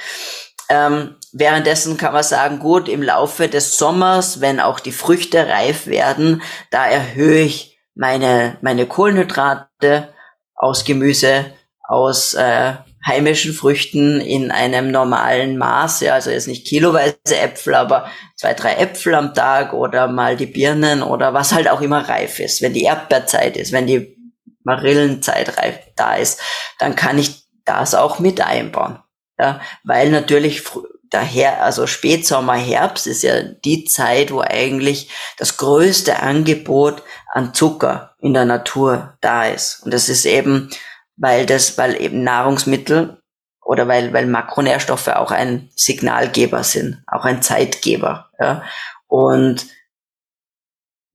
Ähm, 0.68 1.16
währenddessen 1.32 1.96
kann 1.96 2.12
man 2.12 2.22
sagen, 2.22 2.58
gut, 2.58 2.88
im 2.88 3.02
Laufe 3.02 3.48
des 3.48 3.78
Sommers, 3.78 4.40
wenn 4.40 4.60
auch 4.60 4.80
die 4.80 4.92
Früchte 4.92 5.46
reif 5.46 5.86
werden, 5.86 6.42
da 6.70 6.86
erhöhe 6.86 7.42
ich 7.42 7.78
meine, 7.94 8.58
meine 8.62 8.86
Kohlenhydrate, 8.86 10.08
aus 10.56 10.84
Gemüse, 10.84 11.46
aus 11.86 12.34
äh, 12.34 12.74
heimischen 13.06 13.52
Früchten 13.52 14.20
in 14.20 14.50
einem 14.50 14.90
normalen 14.90 15.58
Maß, 15.58 16.00
ja, 16.00 16.14
also 16.14 16.30
jetzt 16.30 16.48
nicht 16.48 16.66
kiloweise 16.66 17.16
Äpfel, 17.30 17.74
aber 17.74 18.10
zwei, 18.36 18.54
drei 18.54 18.74
Äpfel 18.76 19.14
am 19.14 19.34
Tag 19.34 19.74
oder 19.74 20.08
mal 20.08 20.36
die 20.36 20.46
Birnen 20.46 21.02
oder 21.02 21.34
was 21.34 21.52
halt 21.52 21.68
auch 21.68 21.82
immer 21.82 22.08
reif 22.08 22.40
ist. 22.40 22.62
Wenn 22.62 22.72
die 22.72 22.84
Erdbeerzeit 22.84 23.56
ist, 23.56 23.72
wenn 23.72 23.86
die 23.86 24.16
Marillenzeit 24.64 25.52
da 25.96 26.16
ist, 26.16 26.40
dann 26.78 26.96
kann 26.96 27.18
ich 27.18 27.44
das 27.64 27.94
auch 27.94 28.18
mit 28.18 28.40
einbauen. 28.40 28.98
Ja, 29.38 29.60
weil 29.82 30.10
natürlich 30.10 30.62
daher, 31.10 31.62
also 31.62 31.86
Spätsommer, 31.86 32.54
Herbst 32.54 33.06
ist 33.06 33.22
ja 33.22 33.42
die 33.42 33.84
Zeit, 33.84 34.32
wo 34.32 34.40
eigentlich 34.40 35.10
das 35.38 35.56
größte 35.56 36.20
Angebot 36.20 37.02
an 37.32 37.54
Zucker 37.54 38.14
in 38.18 38.34
der 38.34 38.44
Natur 38.44 39.16
da 39.20 39.44
ist. 39.46 39.82
Und 39.84 39.94
das 39.94 40.08
ist 40.08 40.24
eben, 40.24 40.70
weil 41.16 41.46
das, 41.46 41.78
weil 41.78 42.00
eben 42.00 42.22
Nahrungsmittel 42.22 43.20
oder 43.64 43.88
weil, 43.88 44.12
weil 44.12 44.26
Makronährstoffe 44.26 45.08
auch 45.08 45.30
ein 45.30 45.70
Signalgeber 45.74 46.64
sind, 46.64 47.02
auch 47.06 47.24
ein 47.24 47.42
Zeitgeber. 47.42 48.30
Ja. 48.38 48.62
Und 49.06 49.66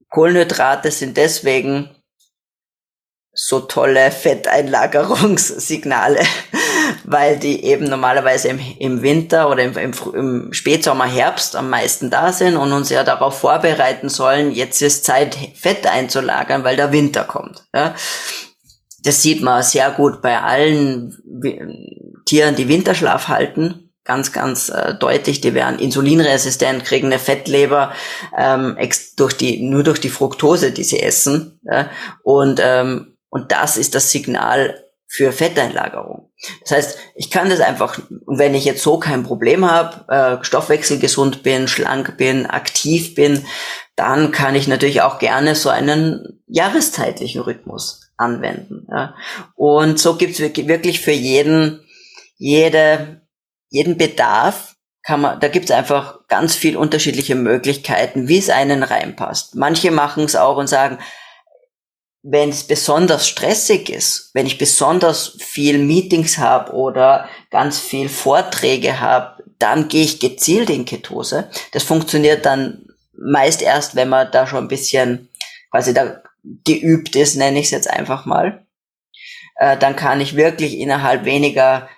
Kohlenhydrate 0.09 0.91
sind 0.91 1.17
deswegen 1.17 1.95
so 3.41 3.61
tolle 3.61 4.11
Fetteinlagerungssignale, 4.11 6.19
weil 7.05 7.39
die 7.39 7.63
eben 7.63 7.85
normalerweise 7.85 8.49
im, 8.49 8.59
im 8.79 9.01
Winter 9.01 9.49
oder 9.49 9.63
im, 9.63 9.77
im, 9.77 9.93
im, 10.13 10.51
Spätsommer, 10.51 11.05
Herbst 11.05 11.55
am 11.55 11.69
meisten 11.69 12.09
da 12.09 12.33
sind 12.33 12.57
und 12.57 12.73
uns 12.73 12.89
ja 12.89 13.05
darauf 13.05 13.39
vorbereiten 13.39 14.09
sollen, 14.09 14.51
jetzt 14.51 14.81
ist 14.81 15.05
Zeit, 15.05 15.37
Fett 15.55 15.87
einzulagern, 15.87 16.65
weil 16.65 16.75
der 16.75 16.91
Winter 16.91 17.23
kommt. 17.23 17.63
Ja. 17.73 17.95
Das 19.03 19.21
sieht 19.21 19.41
man 19.41 19.63
sehr 19.63 19.91
gut 19.91 20.21
bei 20.21 20.41
allen 20.41 21.17
Tieren, 22.25 22.57
die 22.57 22.67
Winterschlaf 22.67 23.29
halten. 23.29 23.93
Ganz, 24.03 24.33
ganz 24.33 24.67
äh, 24.67 24.95
deutlich, 24.95 25.39
die 25.39 25.53
werden 25.53 25.79
insulinresistent, 25.79 26.83
kriegen 26.83 27.07
eine 27.07 27.19
Fettleber 27.19 27.93
ähm, 28.37 28.75
durch 29.15 29.31
die, 29.33 29.61
nur 29.61 29.83
durch 29.83 30.01
die 30.01 30.09
Fructose, 30.09 30.73
die 30.73 30.83
sie 30.83 30.99
essen. 30.99 31.61
Ja. 31.63 31.89
Und, 32.23 32.59
ähm, 32.61 33.15
und 33.29 33.51
das 33.51 33.77
ist 33.77 33.95
das 33.95 34.11
Signal 34.11 34.83
für 35.07 35.31
Fetteinlagerung. 35.31 36.31
Das 36.61 36.71
heißt, 36.71 36.97
ich 37.15 37.31
kann 37.31 37.49
das 37.49 37.61
einfach, 37.61 37.99
wenn 38.27 38.53
ich 38.53 38.63
jetzt 38.63 38.83
so 38.83 38.99
kein 38.99 39.23
Problem 39.23 39.69
habe, 39.69 40.05
äh, 40.07 40.43
Stoffwechsel 40.43 40.99
gesund 40.99 41.41
bin, 41.41 41.67
schlank 41.67 42.15
bin, 42.17 42.45
aktiv 42.45 43.15
bin, 43.15 43.43
dann 43.95 44.31
kann 44.31 44.55
ich 44.55 44.67
natürlich 44.67 45.01
auch 45.01 45.17
gerne 45.19 45.55
so 45.55 45.69
einen 45.69 46.41
jahreszeitlichen 46.47 47.41
Rhythmus 47.41 48.11
anwenden. 48.17 48.87
Ja. 48.89 49.15
Und 49.55 49.99
so 49.99 50.15
gibt's 50.15 50.39
wirklich 50.39 51.01
für 51.01 51.11
jeden, 51.11 51.83
jede, 52.37 53.21
jeden 53.69 53.97
Bedarf 53.97 54.75
kann 55.03 55.21
man, 55.21 55.39
da 55.39 55.47
gibt's 55.47 55.71
einfach 55.71 56.27
ganz 56.27 56.55
viel 56.55 56.77
unterschiedliche 56.77 57.35
Möglichkeiten, 57.35 58.27
wie 58.27 58.37
es 58.37 58.49
einen 58.49 58.83
reinpasst. 58.83 59.55
Manche 59.55 59.91
machen 59.91 60.25
es 60.25 60.35
auch 60.35 60.57
und 60.57 60.67
sagen, 60.67 60.99
wenn 62.21 62.49
es 62.49 62.65
besonders 62.65 63.27
stressig 63.27 63.89
ist, 63.89 64.31
wenn 64.33 64.45
ich 64.45 64.57
besonders 64.57 65.37
viel 65.39 65.77
Meetings 65.77 66.37
habe 66.37 66.73
oder 66.73 67.29
ganz 67.49 67.79
viel 67.79 68.09
Vorträge 68.09 68.99
habe, 68.99 69.43
dann 69.57 69.87
gehe 69.87 70.03
ich 70.03 70.19
gezielt 70.19 70.69
in 70.69 70.85
Ketose. 70.85 71.49
Das 71.71 71.83
funktioniert 71.83 72.45
dann 72.45 72.85
meist 73.13 73.61
erst, 73.61 73.95
wenn 73.95 74.09
man 74.09 74.31
da 74.31 74.47
schon 74.47 74.65
ein 74.65 74.69
bisschen 74.69 75.29
quasi 75.71 75.93
da 75.93 76.21
geübt 76.65 77.15
ist, 77.15 77.35
nenne 77.35 77.59
ich 77.59 77.65
es 77.65 77.71
jetzt 77.71 77.89
einfach 77.89 78.25
mal. 78.25 78.65
Äh, 79.55 79.77
dann 79.77 79.95
kann 79.95 80.21
ich 80.21 80.35
wirklich 80.35 80.77
innerhalb 80.77 81.25
weniger 81.25 81.89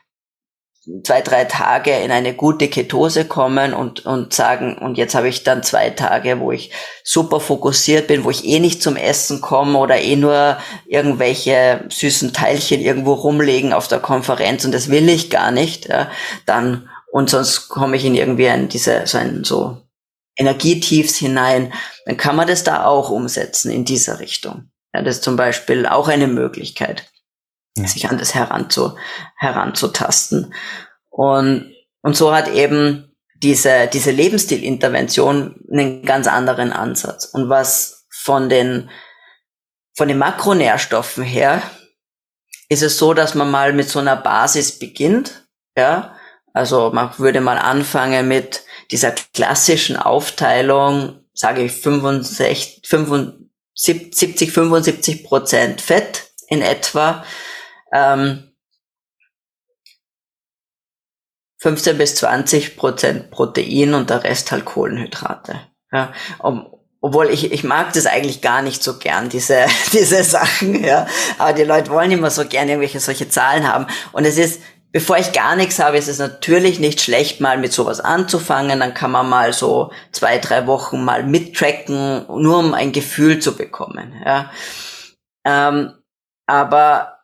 zwei, 1.04 1.22
drei 1.22 1.46
Tage 1.46 1.92
in 1.92 2.12
eine 2.12 2.34
gute 2.34 2.68
Ketose 2.68 3.26
kommen 3.26 3.74
und, 3.74 4.06
und 4.06 4.34
sagen, 4.34 4.78
und 4.78 4.98
jetzt 4.98 5.16
habe 5.16 5.30
ich 5.30 5.44
dann 5.44 5.64
zwei 5.64 5.90
Tage, 5.90 6.40
wo 6.40 6.52
ich 6.52 6.72
super 7.04 7.40
fokussiert 7.40 8.08
bin, 8.08 8.24
wo 8.24 8.30
ich 8.30 8.46
eh 8.46 8.60
nicht 8.60 8.82
zum 8.82 8.96
Essen 8.96 9.42
komme 9.42 9.78
oder 9.78 10.00
eh 10.00 10.16
nur 10.16 10.58
irgendwelche 10.88 11.86
süßen 11.90 12.34
Teilchen 12.34 12.82
irgendwo 12.82 13.14
rumlegen 13.14 13.74
auf 13.74 13.88
der 13.88 14.00
Konferenz 14.00 14.66
und 14.66 14.74
das 14.74 14.90
will 14.90 15.08
ich 15.10 15.30
gar 15.30 15.52
nicht, 15.52 15.88
ja, 15.88 16.10
dann, 16.46 16.90
und 17.12 17.30
sonst 17.30 17.70
komme 17.70 17.96
ich 17.96 18.06
in 18.06 18.16
irgendwie 18.16 18.46
in 18.46 18.70
diese, 18.70 19.06
so 19.06 19.18
ein, 19.18 19.44
so 19.44 19.78
Energietiefs 20.38 21.18
hinein, 21.18 21.74
dann 22.06 22.18
kann 22.18 22.36
man 22.36 22.48
das 22.48 22.64
da 22.64 22.86
auch 22.86 23.10
umsetzen 23.10 23.72
in 23.72 23.86
dieser 23.86 24.20
Richtung. 24.20 24.72
Ja, 24.94 25.02
das 25.02 25.18
ist 25.18 25.24
zum 25.24 25.36
Beispiel 25.36 25.86
auch 25.86 26.08
eine 26.08 26.28
Möglichkeit 26.28 27.12
sich 27.76 28.10
an 28.10 28.18
das 28.18 28.36
heranzu, 28.36 28.96
heranzutasten. 29.38 30.54
Und, 31.10 31.74
und 32.02 32.16
so 32.16 32.34
hat 32.34 32.50
eben 32.50 33.16
diese, 33.36 33.88
diese 33.88 34.12
Lebensstilintervention 34.12 35.56
einen 35.72 36.04
ganz 36.04 36.28
anderen 36.28 36.72
Ansatz. 36.72 37.26
Und 37.26 37.50
was 37.50 38.06
von 38.10 38.50
den, 38.50 38.90
von 39.96 40.08
den 40.08 40.18
Makronährstoffen 40.18 41.24
her 41.24 41.62
ist 42.70 42.84
es 42.84 42.98
so, 42.98 43.14
dass 43.14 43.36
man 43.36 43.52
mal 43.52 43.74
mit 43.74 43.90
so 43.90 44.00
einer 44.00 44.16
Basis 44.16 44.80
beginnt, 44.80 45.48
ja. 45.76 46.16
Also 46.54 46.92
man 46.94 47.18
würde 47.18 47.40
mal 47.40 47.58
anfangen 47.58 48.28
mit 48.28 48.64
dieser 48.92 49.12
klassischen 49.12 49.96
Aufteilung, 49.96 51.22
sage 51.34 51.64
ich 51.64 51.72
65, 51.72 52.82
75, 52.86 54.52
75 54.52 55.24
Prozent 55.24 55.82
Fett 55.82 56.32
in 56.48 56.62
etwa, 56.62 57.24
ähm, 57.94 58.52
15 61.62 61.98
bis 61.98 62.16
20 62.16 62.76
Prozent 62.76 63.30
Protein 63.30 63.94
und 63.94 64.10
der 64.10 64.24
Rest 64.24 64.52
halt 64.52 64.66
Kohlenhydrate. 64.66 65.60
Ja, 65.92 66.12
um, 66.40 66.66
obwohl 67.02 67.30
ich, 67.30 67.52
ich 67.52 67.64
mag 67.64 67.94
das 67.94 68.06
eigentlich 68.06 68.42
gar 68.42 68.62
nicht 68.62 68.82
so 68.82 68.98
gern, 68.98 69.30
diese, 69.30 69.66
diese 69.94 70.24
Sachen, 70.24 70.84
ja. 70.84 71.08
Aber 71.38 71.54
die 71.54 71.64
Leute 71.64 71.92
wollen 71.92 72.12
immer 72.12 72.32
so 72.32 72.46
gern 72.46 72.68
irgendwelche 72.68 73.00
solche 73.00 73.30
Zahlen 73.30 73.68
haben. 73.68 73.86
Und 74.12 74.26
es 74.26 74.38
ist, 74.38 74.62
bevor 74.92 75.18
ich 75.18 75.34
gar 75.34 75.56
nichts 75.56 75.78
habe, 75.78 75.98
ist 75.98 76.08
es 76.08 76.18
natürlich 76.18 76.80
nicht 76.80 77.00
schlecht, 77.00 77.42
mal 77.42 77.58
mit 77.60 77.74
sowas 77.74 78.00
anzufangen. 78.00 78.80
Dann 78.80 78.96
kann 78.96 79.12
man 79.12 79.30
mal 79.30 79.54
so 79.54 79.92
zwei, 80.12 80.40
drei 80.40 80.66
Wochen 80.66 81.04
mal 81.04 81.24
mittracken, 81.24 82.26
nur 82.28 82.60
um 82.60 82.74
ein 82.74 82.92
Gefühl 82.92 83.40
zu 83.40 83.56
bekommen, 83.56 84.20
ja. 84.26 84.52
Ähm, 85.46 85.94
aber 86.48 87.21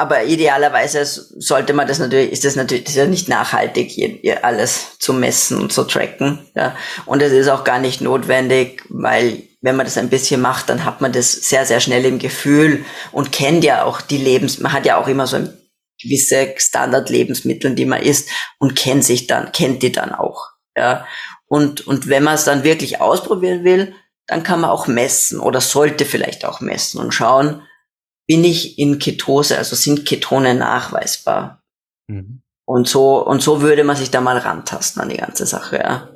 aber 0.00 0.24
idealerweise 0.24 1.04
sollte 1.04 1.74
man 1.74 1.86
das 1.86 1.98
natürlich, 1.98 2.32
ist 2.32 2.46
das 2.46 2.56
natürlich 2.56 2.84
das 2.84 2.94
ist 2.94 2.98
ja 2.98 3.06
nicht 3.06 3.28
nachhaltig, 3.28 3.90
hier, 3.90 4.42
alles 4.42 4.98
zu 4.98 5.12
messen 5.12 5.60
und 5.60 5.74
zu 5.74 5.84
tracken. 5.84 6.38
Ja. 6.54 6.74
Und 7.04 7.20
es 7.20 7.32
ist 7.32 7.48
auch 7.48 7.64
gar 7.64 7.78
nicht 7.78 8.00
notwendig, 8.00 8.82
weil 8.88 9.42
wenn 9.60 9.76
man 9.76 9.84
das 9.84 9.98
ein 9.98 10.08
bisschen 10.08 10.40
macht, 10.40 10.70
dann 10.70 10.86
hat 10.86 11.02
man 11.02 11.12
das 11.12 11.32
sehr, 11.32 11.66
sehr 11.66 11.80
schnell 11.80 12.06
im 12.06 12.18
Gefühl 12.18 12.86
und 13.12 13.30
kennt 13.30 13.62
ja 13.62 13.84
auch 13.84 14.00
die 14.00 14.16
Lebens, 14.16 14.58
man 14.58 14.72
hat 14.72 14.86
ja 14.86 14.96
auch 14.96 15.06
immer 15.06 15.26
so 15.26 15.36
gewisse 16.02 16.54
Standard-Lebensmittel, 16.56 17.74
die 17.74 17.84
man 17.84 18.00
isst 18.00 18.30
und 18.58 18.74
kennt 18.74 19.04
sich 19.04 19.26
dann, 19.26 19.52
kennt 19.52 19.82
die 19.82 19.92
dann 19.92 20.14
auch. 20.14 20.48
Ja. 20.74 21.06
Und, 21.46 21.86
und 21.86 22.08
wenn 22.08 22.22
man 22.22 22.36
es 22.36 22.44
dann 22.44 22.64
wirklich 22.64 23.02
ausprobieren 23.02 23.64
will, 23.64 23.94
dann 24.26 24.44
kann 24.44 24.62
man 24.62 24.70
auch 24.70 24.86
messen 24.86 25.40
oder 25.40 25.60
sollte 25.60 26.06
vielleicht 26.06 26.46
auch 26.46 26.60
messen 26.60 27.00
und 27.00 27.12
schauen, 27.12 27.62
bin 28.30 28.44
ich 28.44 28.78
in 28.78 29.00
Ketose, 29.00 29.58
also 29.58 29.74
sind 29.74 30.06
Ketone 30.06 30.54
nachweisbar. 30.54 31.64
Mhm. 32.06 32.42
Und 32.64 32.86
so, 32.86 33.26
und 33.26 33.42
so 33.42 33.60
würde 33.60 33.82
man 33.82 33.96
sich 33.96 34.12
da 34.12 34.20
mal 34.20 34.38
rantasten 34.38 35.02
an 35.02 35.08
die 35.08 35.16
ganze 35.16 35.46
Sache, 35.46 35.78
ja. 35.78 36.08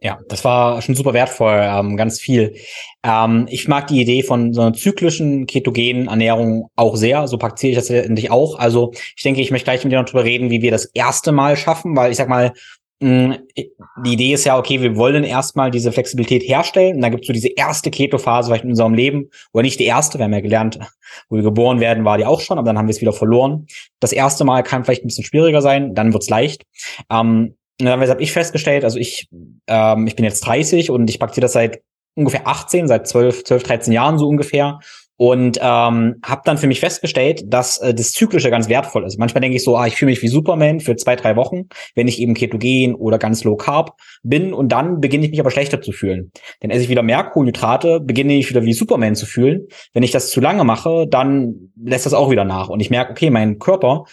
Ja, 0.00 0.18
das 0.30 0.42
war 0.42 0.80
schon 0.80 0.94
super 0.94 1.12
wertvoll, 1.12 1.60
ähm, 1.62 1.98
ganz 1.98 2.18
viel. 2.18 2.56
Ähm, 3.02 3.46
ich 3.50 3.68
mag 3.68 3.88
die 3.88 4.00
Idee 4.00 4.22
von 4.22 4.54
so 4.54 4.62
einer 4.62 4.72
zyklischen 4.72 5.46
ketogenen 5.46 6.08
Ernährung 6.08 6.70
auch 6.76 6.96
sehr. 6.96 7.28
So 7.28 7.36
praktiziere 7.36 7.72
ich 7.72 7.76
das 7.76 7.90
letztendlich 7.90 8.30
auch. 8.30 8.58
Also 8.58 8.92
ich 9.14 9.22
denke, 9.22 9.42
ich 9.42 9.50
möchte 9.50 9.64
gleich 9.64 9.84
mit 9.84 9.92
dir 9.92 9.98
noch 10.00 10.08
drüber 10.08 10.24
reden, 10.24 10.48
wie 10.48 10.62
wir 10.62 10.70
das 10.70 10.86
erste 10.94 11.30
Mal 11.30 11.58
schaffen, 11.58 11.94
weil 11.94 12.10
ich 12.10 12.16
sag 12.16 12.30
mal, 12.30 12.54
die 13.00 14.12
Idee 14.12 14.32
ist 14.32 14.44
ja, 14.44 14.58
okay, 14.58 14.80
wir 14.80 14.96
wollen 14.96 15.24
erstmal 15.24 15.70
diese 15.70 15.92
Flexibilität 15.92 16.42
herstellen. 16.42 16.96
Und 16.96 17.02
dann 17.02 17.10
gibt 17.10 17.24
es 17.24 17.26
so 17.26 17.32
diese 17.32 17.48
erste 17.48 17.90
Keto-Phase 17.90 18.48
vielleicht 18.48 18.64
in 18.64 18.70
unserem 18.70 18.94
Leben, 18.94 19.30
oder 19.52 19.62
nicht 19.62 19.80
die 19.80 19.84
erste, 19.84 20.18
wir 20.18 20.24
haben 20.24 20.32
ja 20.32 20.40
gelernt, 20.40 20.78
wo 21.28 21.36
wir 21.36 21.42
geboren 21.42 21.80
werden, 21.80 22.04
war 22.04 22.18
die 22.18 22.24
auch 22.24 22.40
schon, 22.40 22.58
aber 22.58 22.66
dann 22.66 22.78
haben 22.78 22.86
wir 22.86 22.92
es 22.92 23.00
wieder 23.00 23.12
verloren. 23.12 23.66
Das 24.00 24.12
erste 24.12 24.44
Mal 24.44 24.62
kann 24.62 24.84
vielleicht 24.84 25.04
ein 25.04 25.08
bisschen 25.08 25.24
schwieriger 25.24 25.60
sein, 25.60 25.94
dann 25.94 26.12
wird's 26.12 26.30
leicht. 26.30 26.62
Ähm, 27.10 27.56
und 27.80 27.86
dann 27.86 28.00
habe 28.00 28.22
ich 28.22 28.32
festgestellt, 28.32 28.84
also 28.84 28.98
ich, 28.98 29.28
ähm, 29.66 30.06
ich 30.06 30.14
bin 30.14 30.24
jetzt 30.24 30.40
30 30.46 30.90
und 30.90 31.10
ich 31.10 31.18
praktiziere 31.18 31.46
das 31.46 31.52
seit 31.52 31.82
ungefähr 32.14 32.46
18, 32.46 32.86
seit 32.86 33.08
12, 33.08 33.44
12, 33.44 33.62
13 33.64 33.92
Jahren 33.92 34.18
so 34.18 34.28
ungefähr 34.28 34.78
und 35.16 35.58
ähm, 35.60 36.16
habe 36.24 36.42
dann 36.44 36.58
für 36.58 36.66
mich 36.66 36.80
festgestellt, 36.80 37.44
dass 37.46 37.78
äh, 37.78 37.94
das 37.94 38.12
Zyklische 38.12 38.50
ganz 38.50 38.68
wertvoll 38.68 39.04
ist. 39.04 39.18
Manchmal 39.18 39.42
denke 39.42 39.56
ich 39.56 39.64
so, 39.64 39.76
ah, 39.76 39.86
ich 39.86 39.94
fühle 39.96 40.10
mich 40.10 40.22
wie 40.22 40.28
Superman 40.28 40.80
für 40.80 40.96
zwei, 40.96 41.14
drei 41.14 41.36
Wochen, 41.36 41.68
wenn 41.94 42.08
ich 42.08 42.20
eben 42.20 42.34
ketogen 42.34 42.94
oder 42.94 43.18
ganz 43.18 43.44
low 43.44 43.56
carb 43.56 43.96
bin 44.22 44.52
und 44.52 44.70
dann 44.70 45.00
beginne 45.00 45.24
ich 45.24 45.30
mich 45.30 45.40
aber 45.40 45.50
schlechter 45.50 45.80
zu 45.80 45.92
fühlen. 45.92 46.32
Denn 46.62 46.70
esse 46.70 46.82
ich 46.82 46.88
wieder 46.88 47.02
mehr 47.02 47.22
Kohlenhydrate, 47.24 48.00
beginne 48.00 48.34
ich 48.34 48.50
wieder 48.50 48.64
wie 48.64 48.72
Superman 48.72 49.14
zu 49.14 49.26
fühlen. 49.26 49.68
Wenn 49.92 50.02
ich 50.02 50.10
das 50.10 50.30
zu 50.30 50.40
lange 50.40 50.64
mache, 50.64 51.06
dann 51.08 51.70
lässt 51.82 52.06
das 52.06 52.14
auch 52.14 52.30
wieder 52.30 52.44
nach 52.44 52.68
und 52.68 52.80
ich 52.80 52.90
merke, 52.90 53.12
okay, 53.12 53.30
mein 53.30 53.58
Körper 53.58 54.04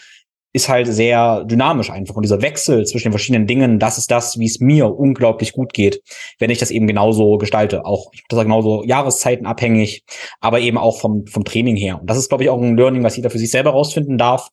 ist 0.52 0.68
halt 0.68 0.86
sehr 0.86 1.44
dynamisch 1.44 1.90
einfach. 1.90 2.14
Und 2.14 2.22
dieser 2.22 2.42
Wechsel 2.42 2.84
zwischen 2.84 3.08
den 3.08 3.12
verschiedenen 3.12 3.46
Dingen, 3.46 3.78
das 3.78 3.98
ist 3.98 4.10
das, 4.10 4.38
wie 4.38 4.46
es 4.46 4.60
mir 4.60 4.94
unglaublich 4.94 5.52
gut 5.52 5.72
geht, 5.72 6.02
wenn 6.38 6.50
ich 6.50 6.58
das 6.58 6.70
eben 6.70 6.86
genauso 6.86 7.38
gestalte. 7.38 7.86
Auch, 7.86 8.10
ich 8.12 8.22
das 8.28 8.42
genauso 8.42 8.84
Jahreszeiten 8.84 9.46
abhängig, 9.46 10.04
aber 10.40 10.60
eben 10.60 10.78
auch 10.78 11.00
vom, 11.00 11.26
vom 11.26 11.44
Training 11.44 11.76
her. 11.76 12.00
Und 12.00 12.10
das 12.10 12.18
ist, 12.18 12.28
glaube 12.28 12.44
ich, 12.44 12.50
auch 12.50 12.60
ein 12.60 12.76
Learning, 12.76 13.02
was 13.02 13.16
jeder 13.16 13.30
für 13.30 13.38
sich 13.38 13.50
selber 13.50 13.70
rausfinden 13.70 14.18
darf. 14.18 14.48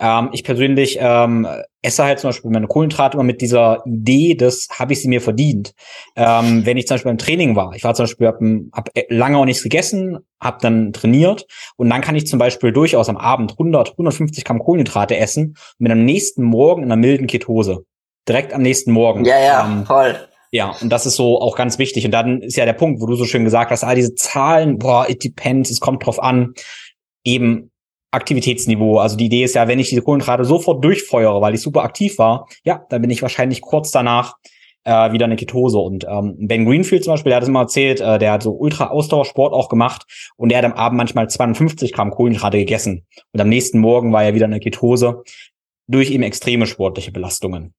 Ähm, 0.00 0.30
ich 0.32 0.42
persönlich 0.44 0.98
ähm, 1.00 1.46
esse 1.82 2.04
halt 2.04 2.18
zum 2.18 2.28
Beispiel 2.28 2.50
meine 2.50 2.66
Kohlenhydrate 2.66 3.16
immer 3.16 3.24
mit 3.24 3.40
dieser 3.42 3.84
Idee, 3.86 4.34
das 4.34 4.68
habe 4.70 4.94
ich 4.94 5.02
sie 5.02 5.08
mir 5.08 5.20
verdient. 5.20 5.74
Ähm, 6.16 6.64
wenn 6.64 6.78
ich 6.78 6.86
zum 6.86 6.94
Beispiel 6.94 7.10
beim 7.10 7.18
Training 7.18 7.54
war, 7.54 7.74
ich 7.74 7.84
war 7.84 7.94
zum 7.94 8.04
Beispiel, 8.04 8.26
habe 8.26 8.70
hab 8.72 8.88
lange 9.08 9.36
auch 9.38 9.44
nichts 9.44 9.62
gegessen, 9.62 10.18
habe 10.40 10.58
dann 10.62 10.92
trainiert 10.92 11.46
und 11.76 11.90
dann 11.90 12.00
kann 12.00 12.16
ich 12.16 12.26
zum 12.26 12.38
Beispiel 12.38 12.72
durchaus 12.72 13.08
am 13.08 13.18
Abend 13.18 13.52
100, 13.52 13.92
150 13.92 14.44
Gramm 14.44 14.58
Kohlenhydrate 14.58 15.16
essen 15.16 15.56
mit 15.78 15.92
am 15.92 16.04
nächsten 16.04 16.42
Morgen 16.42 16.82
in 16.82 16.88
einer 16.90 17.00
milden 17.00 17.26
Ketose. 17.26 17.84
Direkt 18.26 18.54
am 18.54 18.62
nächsten 18.62 18.92
Morgen. 18.92 19.24
Ja, 19.24 19.38
ja, 19.38 19.66
ähm, 19.66 19.84
voll. 19.86 20.16
Ja, 20.52 20.74
und 20.80 20.90
das 20.90 21.06
ist 21.06 21.16
so 21.16 21.40
auch 21.40 21.56
ganz 21.56 21.78
wichtig. 21.78 22.04
Und 22.04 22.10
dann 22.10 22.42
ist 22.42 22.56
ja 22.56 22.64
der 22.64 22.72
Punkt, 22.72 23.00
wo 23.00 23.06
du 23.06 23.14
so 23.14 23.24
schön 23.24 23.44
gesagt 23.44 23.70
hast, 23.70 23.84
all 23.84 23.94
diese 23.94 24.14
Zahlen, 24.14 24.78
boah, 24.78 25.08
it 25.08 25.22
depends, 25.22 25.70
es 25.70 25.80
kommt 25.80 26.04
drauf 26.04 26.20
an. 26.20 26.54
Eben 27.22 27.69
Aktivitätsniveau. 28.10 28.98
Also 28.98 29.16
die 29.16 29.26
Idee 29.26 29.44
ist 29.44 29.54
ja, 29.54 29.68
wenn 29.68 29.78
ich 29.78 29.88
diese 29.88 30.02
Kohlenhydrate 30.02 30.44
sofort 30.44 30.84
durchfeuere, 30.84 31.40
weil 31.40 31.54
ich 31.54 31.62
super 31.62 31.82
aktiv 31.84 32.18
war, 32.18 32.48
ja, 32.64 32.84
dann 32.88 33.02
bin 33.02 33.10
ich 33.10 33.22
wahrscheinlich 33.22 33.60
kurz 33.60 33.90
danach 33.90 34.36
äh, 34.84 35.12
wieder 35.12 35.26
eine 35.26 35.36
Ketose. 35.36 35.78
Und 35.78 36.04
ähm, 36.08 36.36
Ben 36.38 36.64
Greenfield 36.64 37.04
zum 37.04 37.14
Beispiel, 37.14 37.30
der 37.30 37.36
hat 37.36 37.42
es 37.42 37.48
immer 37.48 37.60
erzählt, 37.60 38.00
äh, 38.00 38.18
der 38.18 38.32
hat 38.32 38.42
so 38.42 38.52
Ultra-Ausdauersport 38.52 39.52
auch 39.52 39.68
gemacht 39.68 40.32
und 40.36 40.50
der 40.50 40.58
hat 40.58 40.64
am 40.64 40.72
Abend 40.72 40.96
manchmal 40.96 41.28
52 41.28 41.92
Gramm 41.92 42.10
Kohlenhydrate 42.10 42.58
gegessen. 42.58 43.06
Und 43.32 43.40
am 43.40 43.48
nächsten 43.48 43.78
Morgen 43.78 44.12
war 44.12 44.24
er 44.24 44.34
wieder 44.34 44.46
eine 44.46 44.60
Ketose 44.60 45.22
durch 45.86 46.10
eben 46.10 46.22
extreme 46.22 46.66
sportliche 46.66 47.12
Belastungen. 47.12 47.74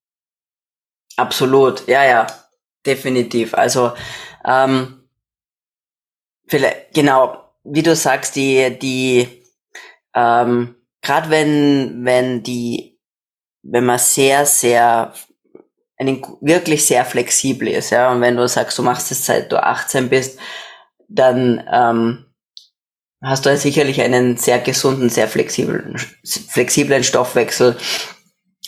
Absolut, 1.17 1.87
ja, 1.87 2.05
ja, 2.05 2.27
definitiv. 2.85 3.53
Also 3.53 3.91
ähm, 4.45 5.03
vielleicht, 6.47 6.93
genau, 6.93 7.37
wie 7.63 7.83
du 7.83 7.95
sagst, 7.95 8.35
die, 8.35 8.77
die 8.79 9.40
ähm, 10.15 10.75
gerade 11.01 11.29
wenn, 11.29 12.05
wenn 12.05 12.43
die, 12.43 12.99
wenn 13.63 13.85
man 13.85 13.99
sehr, 13.99 14.45
sehr 14.45 15.13
einen 15.97 16.23
wirklich 16.41 16.85
sehr 16.85 17.05
flexibel 17.05 17.67
ist, 17.67 17.91
ja. 17.91 18.11
Und 18.11 18.21
wenn 18.21 18.35
du 18.35 18.47
sagst, 18.47 18.77
du 18.77 18.83
machst 18.83 19.11
es 19.11 19.25
seit 19.25 19.51
du 19.51 19.61
18 19.61 20.09
bist, 20.09 20.39
dann 21.07 21.63
ähm, 21.71 22.25
hast 23.21 23.45
du 23.45 23.49
ja 23.49 23.57
sicherlich 23.57 24.01
einen 24.01 24.35
sehr 24.37 24.59
gesunden, 24.59 25.09
sehr 25.09 25.27
flexiblen, 25.27 25.97
flexiblen 26.25 27.03
Stoffwechsel. 27.03 27.77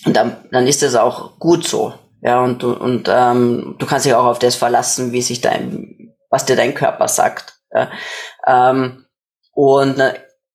Und 0.06 0.15
dann, 0.15 0.48
dann 0.52 0.68
ist 0.68 0.84
das 0.84 0.95
auch 0.95 1.40
gut 1.40 1.68
so. 1.68 1.94
Ja, 2.22 2.41
und 2.41 2.61
du, 2.61 2.72
und 2.72 3.10
ähm, 3.11 3.76
du 3.80 3.86
kannst 3.86 4.06
dich 4.06 4.14
auch 4.14 4.26
auf 4.26 4.40
das 4.40 4.56
verlassen, 4.56 5.11
wie 5.11 5.22
sich 5.22 5.41
dein, 5.41 6.14
was 6.30 6.45
dir 6.45 6.56
dein 6.56 6.76
Körper 6.76 7.07
sagt. 7.07 7.60
Ja. 7.74 7.91
Ähm, 8.48 9.06
und, 9.52 10.02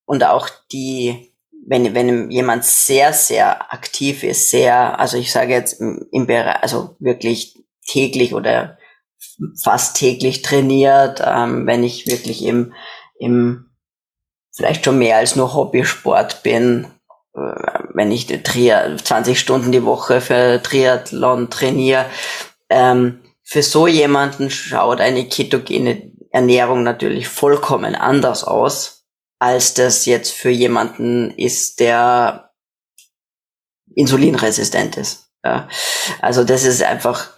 und 0.08 0.24
auch 0.24 0.48
die, 0.72 1.34
wenn, 1.66 1.94
wenn 1.94 2.30
jemand 2.30 2.64
sehr, 2.64 3.12
sehr 3.12 3.70
aktiv 3.74 4.22
ist, 4.22 4.48
sehr, 4.48 4.98
also 4.98 5.18
ich 5.18 5.30
sage 5.30 5.52
jetzt 5.52 5.82
im, 5.82 6.26
Bereich, 6.26 6.62
also 6.62 6.96
wirklich 6.98 7.62
täglich 7.86 8.32
oder 8.32 8.78
fast 9.62 9.98
täglich 9.98 10.40
trainiert, 10.40 11.22
ähm, 11.22 11.66
wenn 11.66 11.84
ich 11.84 12.06
wirklich 12.06 12.42
im, 12.42 12.72
im 13.18 13.66
vielleicht 14.56 14.86
schon 14.86 14.98
mehr 14.98 15.18
als 15.18 15.36
nur 15.36 15.52
Hobbysport 15.52 16.42
bin, 16.42 16.86
äh, 17.34 17.40
wenn 17.92 18.10
ich 18.10 18.28
Trier 18.44 18.96
20 19.04 19.38
Stunden 19.38 19.72
die 19.72 19.84
Woche 19.84 20.22
für 20.22 20.62
Triathlon 20.62 21.50
trainiere, 21.50 22.06
ähm, 22.70 23.20
für 23.44 23.62
so 23.62 23.86
jemanden 23.86 24.48
schaut 24.48 25.02
eine 25.02 25.26
ketogene 25.26 26.10
Ernährung 26.30 26.82
natürlich 26.82 27.28
vollkommen 27.28 27.94
anders 27.94 28.42
aus, 28.42 28.97
als 29.38 29.74
das 29.74 30.06
jetzt 30.06 30.32
für 30.32 30.50
jemanden 30.50 31.30
ist, 31.32 31.80
der 31.80 32.50
insulinresistent 33.94 34.96
ist. 34.96 35.30
Ja. 35.44 35.68
Also 36.20 36.44
das 36.44 36.64
ist 36.64 36.82
einfach 36.82 37.30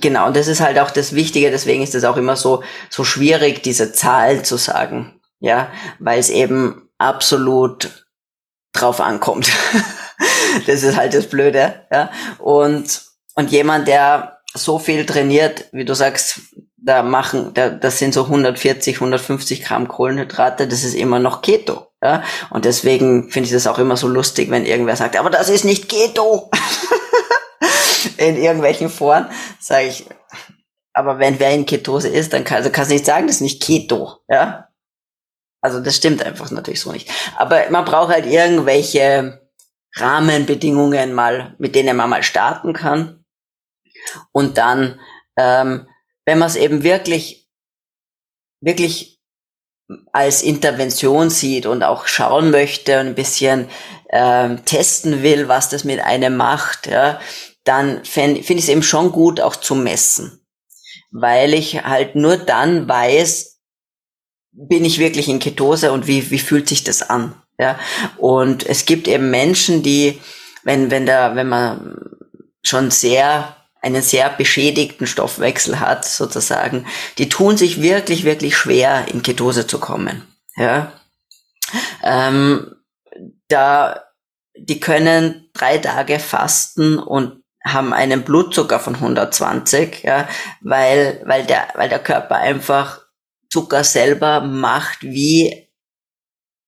genau, 0.00 0.26
und 0.26 0.36
das 0.36 0.48
ist 0.48 0.60
halt 0.60 0.78
auch 0.78 0.90
das 0.90 1.14
Wichtige, 1.14 1.50
deswegen 1.50 1.82
ist 1.82 1.94
es 1.94 2.04
auch 2.04 2.16
immer 2.16 2.36
so, 2.36 2.62
so 2.90 3.04
schwierig, 3.04 3.62
diese 3.62 3.92
Zahlen 3.92 4.44
zu 4.44 4.56
sagen. 4.56 5.20
Ja, 5.40 5.72
weil 5.98 6.20
es 6.20 6.30
eben 6.30 6.88
absolut 6.98 8.06
drauf 8.72 9.00
ankommt. 9.00 9.50
das 10.66 10.84
ist 10.84 10.96
halt 10.96 11.14
das 11.14 11.26
Blöde, 11.26 11.86
ja. 11.90 12.10
Und, 12.38 13.02
und 13.34 13.50
jemand, 13.50 13.88
der 13.88 14.38
so 14.54 14.78
viel 14.78 15.04
trainiert, 15.04 15.68
wie 15.72 15.84
du 15.84 15.94
sagst, 15.94 16.40
da 16.84 17.02
machen, 17.02 17.54
da, 17.54 17.70
das 17.70 17.98
sind 17.98 18.12
so 18.12 18.24
140, 18.24 18.96
150 18.96 19.64
Gramm 19.64 19.88
Kohlenhydrate, 19.88 20.66
das 20.66 20.84
ist 20.84 20.94
immer 20.94 21.18
noch 21.18 21.42
Keto. 21.42 21.86
Ja? 22.02 22.24
Und 22.50 22.64
deswegen 22.64 23.30
finde 23.30 23.46
ich 23.46 23.52
das 23.52 23.66
auch 23.66 23.78
immer 23.78 23.96
so 23.96 24.08
lustig, 24.08 24.50
wenn 24.50 24.66
irgendwer 24.66 24.96
sagt, 24.96 25.16
aber 25.16 25.30
das 25.30 25.48
ist 25.48 25.64
nicht 25.64 25.88
Keto. 25.88 26.50
in 28.16 28.36
irgendwelchen 28.36 28.90
Foren 28.90 29.28
sage 29.60 29.86
ich, 29.86 30.06
aber 30.92 31.18
wenn 31.18 31.38
wer 31.38 31.52
in 31.52 31.66
Ketose 31.66 32.08
ist, 32.08 32.32
dann 32.32 32.44
kann, 32.44 32.58
also 32.58 32.70
kannst 32.70 32.90
du 32.90 32.94
nicht 32.94 33.06
sagen, 33.06 33.26
das 33.26 33.36
ist 33.36 33.42
nicht 33.42 33.62
Keto. 33.62 34.18
Ja? 34.28 34.68
Also 35.60 35.80
das 35.80 35.96
stimmt 35.96 36.24
einfach 36.24 36.50
natürlich 36.50 36.80
so 36.80 36.92
nicht. 36.92 37.08
Aber 37.36 37.62
man 37.70 37.84
braucht 37.84 38.12
halt 38.12 38.26
irgendwelche 38.26 39.48
Rahmenbedingungen 39.94 41.14
mal, 41.14 41.54
mit 41.58 41.74
denen 41.74 41.96
man 41.96 42.10
mal 42.10 42.22
starten 42.22 42.72
kann. 42.72 43.24
Und 44.32 44.58
dann 44.58 45.00
ähm, 45.36 45.86
wenn 46.24 46.38
man 46.38 46.48
es 46.48 46.56
eben 46.56 46.82
wirklich, 46.82 47.48
wirklich 48.60 49.20
als 50.12 50.42
Intervention 50.42 51.30
sieht 51.30 51.66
und 51.66 51.82
auch 51.82 52.06
schauen 52.06 52.50
möchte 52.50 53.00
und 53.00 53.08
ein 53.08 53.14
bisschen 53.14 53.68
ähm, 54.10 54.64
testen 54.64 55.22
will, 55.22 55.48
was 55.48 55.68
das 55.68 55.84
mit 55.84 56.00
einem 56.00 56.36
macht, 56.36 56.86
ja, 56.86 57.20
dann 57.64 58.04
finde 58.04 58.42
find 58.42 58.58
ich 58.58 58.66
es 58.66 58.70
eben 58.70 58.82
schon 58.82 59.12
gut, 59.12 59.40
auch 59.40 59.56
zu 59.56 59.74
messen. 59.74 60.40
Weil 61.10 61.54
ich 61.54 61.82
halt 61.84 62.16
nur 62.16 62.36
dann 62.36 62.88
weiß, 62.88 63.60
bin 64.52 64.84
ich 64.84 64.98
wirklich 64.98 65.28
in 65.28 65.38
Ketose 65.38 65.92
und 65.92 66.06
wie, 66.06 66.30
wie 66.30 66.38
fühlt 66.38 66.68
sich 66.68 66.84
das 66.84 67.02
an? 67.02 67.34
Ja, 67.58 67.78
und 68.16 68.66
es 68.66 68.86
gibt 68.86 69.08
eben 69.08 69.30
Menschen, 69.30 69.82
die, 69.82 70.20
wenn, 70.64 70.90
wenn 70.90 71.06
da, 71.06 71.36
wenn 71.36 71.48
man 71.48 71.96
schon 72.62 72.90
sehr 72.90 73.56
einen 73.82 74.02
sehr 74.02 74.30
beschädigten 74.30 75.06
Stoffwechsel 75.06 75.80
hat, 75.80 76.04
sozusagen, 76.04 76.86
die 77.18 77.28
tun 77.28 77.56
sich 77.56 77.82
wirklich, 77.82 78.24
wirklich 78.24 78.56
schwer, 78.56 79.06
in 79.08 79.22
Ketose 79.22 79.66
zu 79.66 79.80
kommen. 79.80 80.26
Ja. 80.56 80.92
Ähm, 82.02 82.76
da, 83.48 84.04
die 84.56 84.78
können 84.80 85.50
drei 85.52 85.78
Tage 85.78 86.20
fasten 86.20 86.98
und 86.98 87.42
haben 87.64 87.92
einen 87.92 88.22
Blutzucker 88.22 88.80
von 88.80 88.94
120, 88.94 90.02
ja, 90.02 90.28
weil, 90.60 91.22
weil 91.24 91.44
der, 91.44 91.68
weil 91.74 91.88
der 91.88 92.00
Körper 92.00 92.36
einfach 92.36 93.02
Zucker 93.50 93.84
selber 93.84 94.40
macht 94.40 95.02
wie 95.02 95.68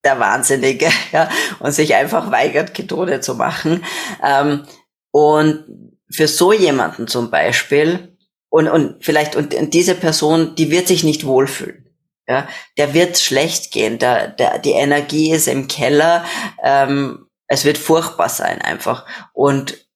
der 0.04 0.20
Wahnsinnige, 0.20 0.90
ja, 1.12 1.28
und 1.60 1.72
sich 1.72 1.94
einfach 1.94 2.30
weigert, 2.30 2.74
Ketone 2.74 3.20
zu 3.20 3.34
machen. 3.34 3.84
Ähm, 4.22 4.66
und 5.10 5.93
für 6.14 6.28
so 6.28 6.52
jemanden 6.52 7.08
zum 7.08 7.30
Beispiel, 7.30 8.16
und, 8.48 8.68
und 8.68 9.04
vielleicht, 9.04 9.34
und, 9.34 9.52
diese 9.74 9.96
Person, 9.96 10.54
die 10.54 10.70
wird 10.70 10.86
sich 10.86 11.02
nicht 11.02 11.26
wohlfühlen. 11.26 11.90
Ja, 12.28 12.48
der 12.78 12.94
wird 12.94 13.18
schlecht 13.18 13.72
gehen, 13.72 13.98
der, 13.98 14.28
der, 14.28 14.60
die 14.60 14.70
Energie 14.70 15.32
ist 15.32 15.48
im 15.48 15.66
Keller, 15.66 16.24
ähm, 16.62 17.26
es 17.48 17.64
wird 17.64 17.76
furchtbar 17.76 18.28
sein 18.28 18.62
einfach. 18.62 19.06
Und 19.32 19.86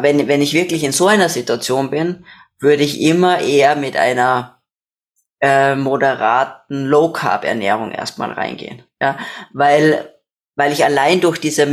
wenn, 0.00 0.28
wenn 0.28 0.40
ich 0.40 0.54
wirklich 0.54 0.84
in 0.84 0.92
so 0.92 1.06
einer 1.08 1.28
Situation 1.28 1.90
bin, 1.90 2.24
würde 2.60 2.84
ich 2.84 3.00
immer 3.00 3.40
eher 3.40 3.74
mit 3.74 3.96
einer 3.96 4.62
äh, 5.40 5.74
moderaten 5.74 6.86
Low 6.86 7.12
Carb 7.12 7.44
Ernährung 7.44 7.90
erstmal 7.90 8.32
reingehen, 8.32 8.84
ja, 9.02 9.18
weil 9.52 10.14
weil 10.60 10.72
ich 10.74 10.84
allein 10.84 11.22
durch 11.22 11.38
diese, 11.38 11.66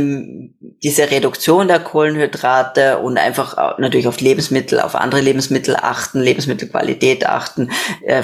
diese 0.82 1.10
Reduktion 1.10 1.68
der 1.68 1.78
Kohlenhydrate 1.78 2.96
und 2.96 3.18
einfach 3.18 3.76
natürlich 3.78 4.08
auf 4.08 4.18
Lebensmittel, 4.22 4.80
auf 4.80 4.94
andere 4.94 5.20
Lebensmittel 5.20 5.76
achten, 5.76 6.22
Lebensmittelqualität 6.22 7.26
achten, 7.26 7.70
äh, 8.00 8.22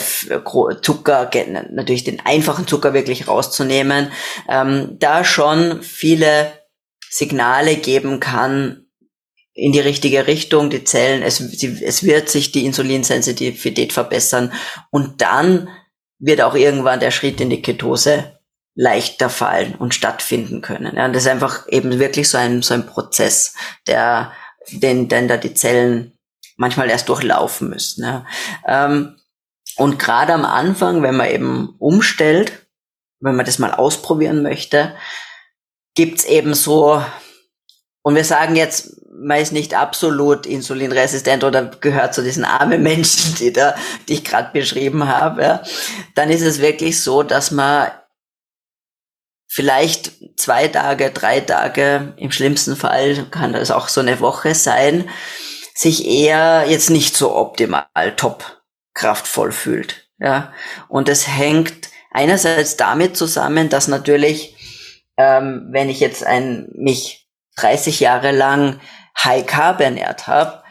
Zucker, 0.81 1.31
natürlich 1.70 2.05
den 2.05 2.24
einfachen 2.24 2.66
Zucker 2.66 2.95
wirklich 2.95 3.28
rauszunehmen, 3.28 4.11
ähm, 4.49 4.97
da 4.99 5.23
schon 5.23 5.82
viele 5.82 6.51
Signale 7.11 7.77
geben 7.77 8.19
kann 8.19 8.86
in 9.53 9.73
die 9.73 9.81
richtige 9.81 10.27
Richtung, 10.27 10.70
die 10.70 10.85
Zellen, 10.85 11.23
es, 11.23 11.36
sie, 11.36 11.78
es 11.85 12.05
wird 12.05 12.31
sich 12.31 12.53
die 12.53 12.65
Insulinsensitivität 12.65 13.93
verbessern 13.93 14.51
und 14.91 15.20
dann 15.20 15.69
wird 16.19 16.41
auch 16.41 16.55
irgendwann 16.55 17.01
der 17.01 17.11
Schritt 17.11 17.43
in 17.43 17.51
die 17.51 17.61
Ketose 17.61 18.41
leichter 18.74 19.30
fallen 19.30 19.74
und 19.76 19.94
stattfinden 19.94 20.60
können. 20.60 20.96
Ja, 20.96 21.06
und 21.06 21.14
das 21.14 21.24
ist 21.24 21.28
einfach 21.28 21.68
eben 21.68 21.98
wirklich 21.98 22.28
so 22.28 22.38
ein, 22.38 22.62
so 22.62 22.74
ein 22.74 22.86
Prozess, 22.86 23.55
der, 23.86 24.32
den, 24.70 25.09
den 25.09 25.28
da 25.28 25.36
die 25.36 25.55
Zellen 25.55 26.18
manchmal 26.56 26.90
erst 26.90 27.09
durchlaufen 27.09 27.68
müssen. 27.70 28.05
Ja. 28.05 28.26
Ähm, 28.66 29.16
und 29.76 29.98
gerade 29.98 30.32
am 30.32 30.44
Anfang, 30.44 31.02
wenn 31.02 31.16
man 31.16 31.30
eben 31.30 31.74
umstellt, 31.78 32.66
wenn 33.20 33.36
man 33.36 33.46
das 33.46 33.59
mal 33.59 33.72
ausprobieren 33.72 34.42
möchte, 34.42 34.94
gibt's 35.94 36.24
eben 36.24 36.55
so, 36.55 37.02
und 38.02 38.14
wir 38.16 38.24
sagen 38.24 38.56
jetzt, 38.56 39.01
man 39.16 39.40
ist 39.40 39.52
nicht 39.52 39.74
absolut 39.74 40.44
insulinresistent 40.44 41.44
oder 41.44 41.66
gehört 41.66 42.14
zu 42.14 42.22
diesen 42.22 42.44
armen 42.44 42.82
Menschen, 42.82 43.36
die 43.36 43.52
da, 43.52 43.74
die 44.09 44.14
ich 44.14 44.24
gerade 44.24 44.51
beschrieben 44.52 45.09
habe, 45.09 45.42
ja, 45.42 45.62
dann 46.14 46.30
ist 46.30 46.42
es 46.42 46.60
wirklich 46.60 47.01
so, 47.01 47.22
dass 47.22 47.51
man 47.51 47.88
vielleicht 49.55 50.10
zwei 50.36 50.66
Tage, 50.66 51.12
drei 51.12 51.39
Tage, 51.39 52.12
im 52.16 52.32
schlimmsten 52.32 52.74
Fall 52.74 53.26
kann 53.31 53.52
das 53.52 53.70
auch 53.70 53.86
so 53.86 54.01
eine 54.01 54.18
Woche 54.18 54.52
sein, 54.52 55.09
sich 55.76 56.09
eher 56.09 56.64
jetzt 56.66 56.90
nicht 56.90 57.16
so 57.16 57.36
optimal 57.36 57.86
top 58.16 58.64
kraftvoll 58.94 59.52
fühlt. 59.52 60.09
Ja, 60.18 60.52
und 60.89 61.09
es 61.09 61.28
hängt 61.28 61.89
einerseits 62.10 62.76
damit 62.76 63.16
zusammen, 63.16 63.68
dass 63.68 63.86
natürlich, 63.86 64.56
ähm, 65.16 65.68
wenn 65.70 65.89
ich 65.89 66.01
jetzt 66.01 66.26
ein 66.26 66.68
mich 66.74 67.28
30 67.55 68.01
Jahre 68.01 68.32
lang 68.32 68.81
High 69.22 69.47
Carb 69.47 69.81
ernährt 69.81 70.26
habe, 70.26 70.64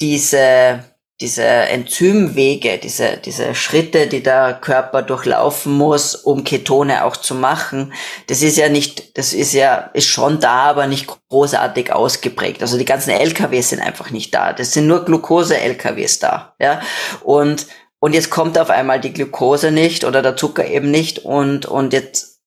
diese 0.00 0.84
diese 1.20 1.42
Enzymwege, 1.42 2.78
diese, 2.78 3.16
diese 3.16 3.54
Schritte, 3.54 4.06
die 4.06 4.22
der 4.22 4.54
Körper 4.54 5.02
durchlaufen 5.02 5.72
muss, 5.72 6.14
um 6.14 6.44
Ketone 6.44 7.04
auch 7.04 7.16
zu 7.16 7.34
machen, 7.34 7.92
das 8.28 8.42
ist 8.42 8.56
ja 8.56 8.68
nicht, 8.68 9.18
das 9.18 9.32
ist 9.32 9.52
ja, 9.52 9.90
ist 9.94 10.06
schon 10.06 10.38
da, 10.38 10.70
aber 10.70 10.86
nicht 10.86 11.08
großartig 11.28 11.92
ausgeprägt. 11.92 12.62
Also 12.62 12.78
die 12.78 12.84
ganzen 12.84 13.10
LKWs 13.10 13.70
sind 13.70 13.80
einfach 13.80 14.10
nicht 14.10 14.32
da. 14.32 14.52
Das 14.52 14.72
sind 14.72 14.86
nur 14.86 15.04
Glucose-LKWs 15.04 16.20
da, 16.20 16.54
ja. 16.60 16.80
Und, 17.24 17.66
und 17.98 18.14
jetzt 18.14 18.30
kommt 18.30 18.56
auf 18.56 18.70
einmal 18.70 19.00
die 19.00 19.12
Glucose 19.12 19.72
nicht 19.72 20.04
oder 20.04 20.22
der 20.22 20.36
Zucker 20.36 20.66
eben 20.66 20.92
nicht 20.92 21.18
und, 21.20 21.66
und 21.66 21.92
jetzt 21.92 22.37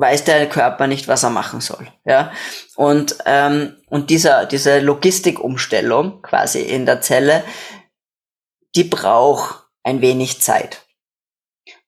weiß 0.00 0.24
der 0.24 0.48
Körper 0.48 0.86
nicht, 0.86 1.08
was 1.08 1.22
er 1.22 1.30
machen 1.30 1.60
soll. 1.60 1.86
Ja? 2.04 2.32
Und, 2.74 3.16
ähm, 3.26 3.76
und 3.88 4.10
dieser, 4.10 4.46
diese 4.46 4.80
Logistikumstellung 4.80 6.22
quasi 6.22 6.62
in 6.62 6.86
der 6.86 7.00
Zelle, 7.02 7.44
die 8.74 8.84
braucht 8.84 9.66
ein 9.82 10.00
wenig 10.00 10.40
Zeit. 10.40 10.86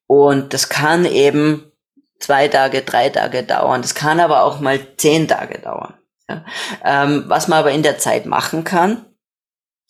Und 0.06 0.52
das 0.52 0.68
kann 0.68 1.06
eben 1.06 1.72
zwei 2.20 2.48
Tage, 2.48 2.82
drei 2.82 3.08
Tage 3.08 3.44
dauern. 3.44 3.80
Das 3.80 3.94
kann 3.94 4.20
aber 4.20 4.42
auch 4.42 4.60
mal 4.60 4.78
zehn 4.96 5.26
Tage 5.26 5.58
dauern. 5.58 5.94
Ja? 6.28 6.44
Ähm, 6.84 7.24
was 7.28 7.48
man 7.48 7.60
aber 7.60 7.72
in 7.72 7.82
der 7.82 7.98
Zeit 7.98 8.26
machen 8.26 8.62
kann, 8.64 9.06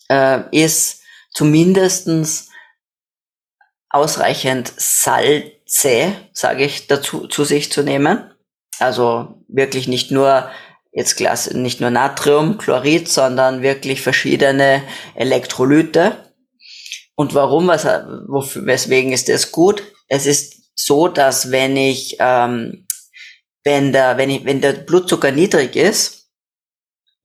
äh, 0.09 0.39
ist 0.51 1.01
zumindestens 1.31 2.49
ausreichend 3.93 4.73
Salze, 4.75 6.13
sage 6.33 6.65
ich 6.65 6.87
dazu, 6.87 7.27
zu 7.27 7.45
sich 7.45 7.71
zu 7.71 7.83
nehmen. 7.83 8.29
Also 8.79 9.45
wirklich 9.47 9.87
nicht 9.87 10.11
nur 10.11 10.49
jetzt 10.91 11.15
Glas, 11.15 11.51
nicht 11.51 11.79
nur 11.79 11.91
Natrium, 11.91 12.57
Chlorid, 12.57 13.07
sondern 13.07 13.61
wirklich 13.61 14.01
verschiedene 14.01 14.83
Elektrolyte. 15.15 16.17
Und 17.15 17.35
warum, 17.35 17.67
was, 17.67 17.85
wofür, 17.85 18.65
weswegen 18.65 19.13
ist 19.13 19.29
das 19.29 19.51
gut? 19.51 19.83
Es 20.07 20.25
ist 20.25 20.71
so, 20.75 21.07
dass 21.07 21.51
wenn 21.51 21.77
ich, 21.77 22.17
ähm, 22.19 22.87
wenn 23.63 23.93
der, 23.93 24.17
wenn 24.17 24.31
ich, 24.31 24.43
wenn 24.45 24.61
der 24.61 24.73
Blutzucker 24.73 25.31
niedrig 25.31 25.75
ist, 25.75 26.31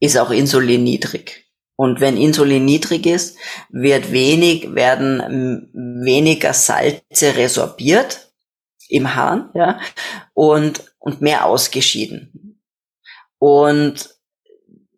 ist 0.00 0.18
auch 0.18 0.30
Insulin 0.30 0.84
niedrig. 0.84 1.47
Und 1.80 2.00
wenn 2.00 2.16
Insulin 2.16 2.64
niedrig 2.64 3.06
ist, 3.06 3.38
wird 3.70 4.10
wenig, 4.10 4.74
werden 4.74 5.70
weniger 5.72 6.52
Salze 6.52 7.36
resorbiert 7.36 8.32
im 8.88 9.14
Hahn, 9.14 9.50
ja, 9.54 9.78
und, 10.34 10.82
und 10.98 11.20
mehr 11.20 11.44
ausgeschieden. 11.44 12.60
Und 13.38 14.12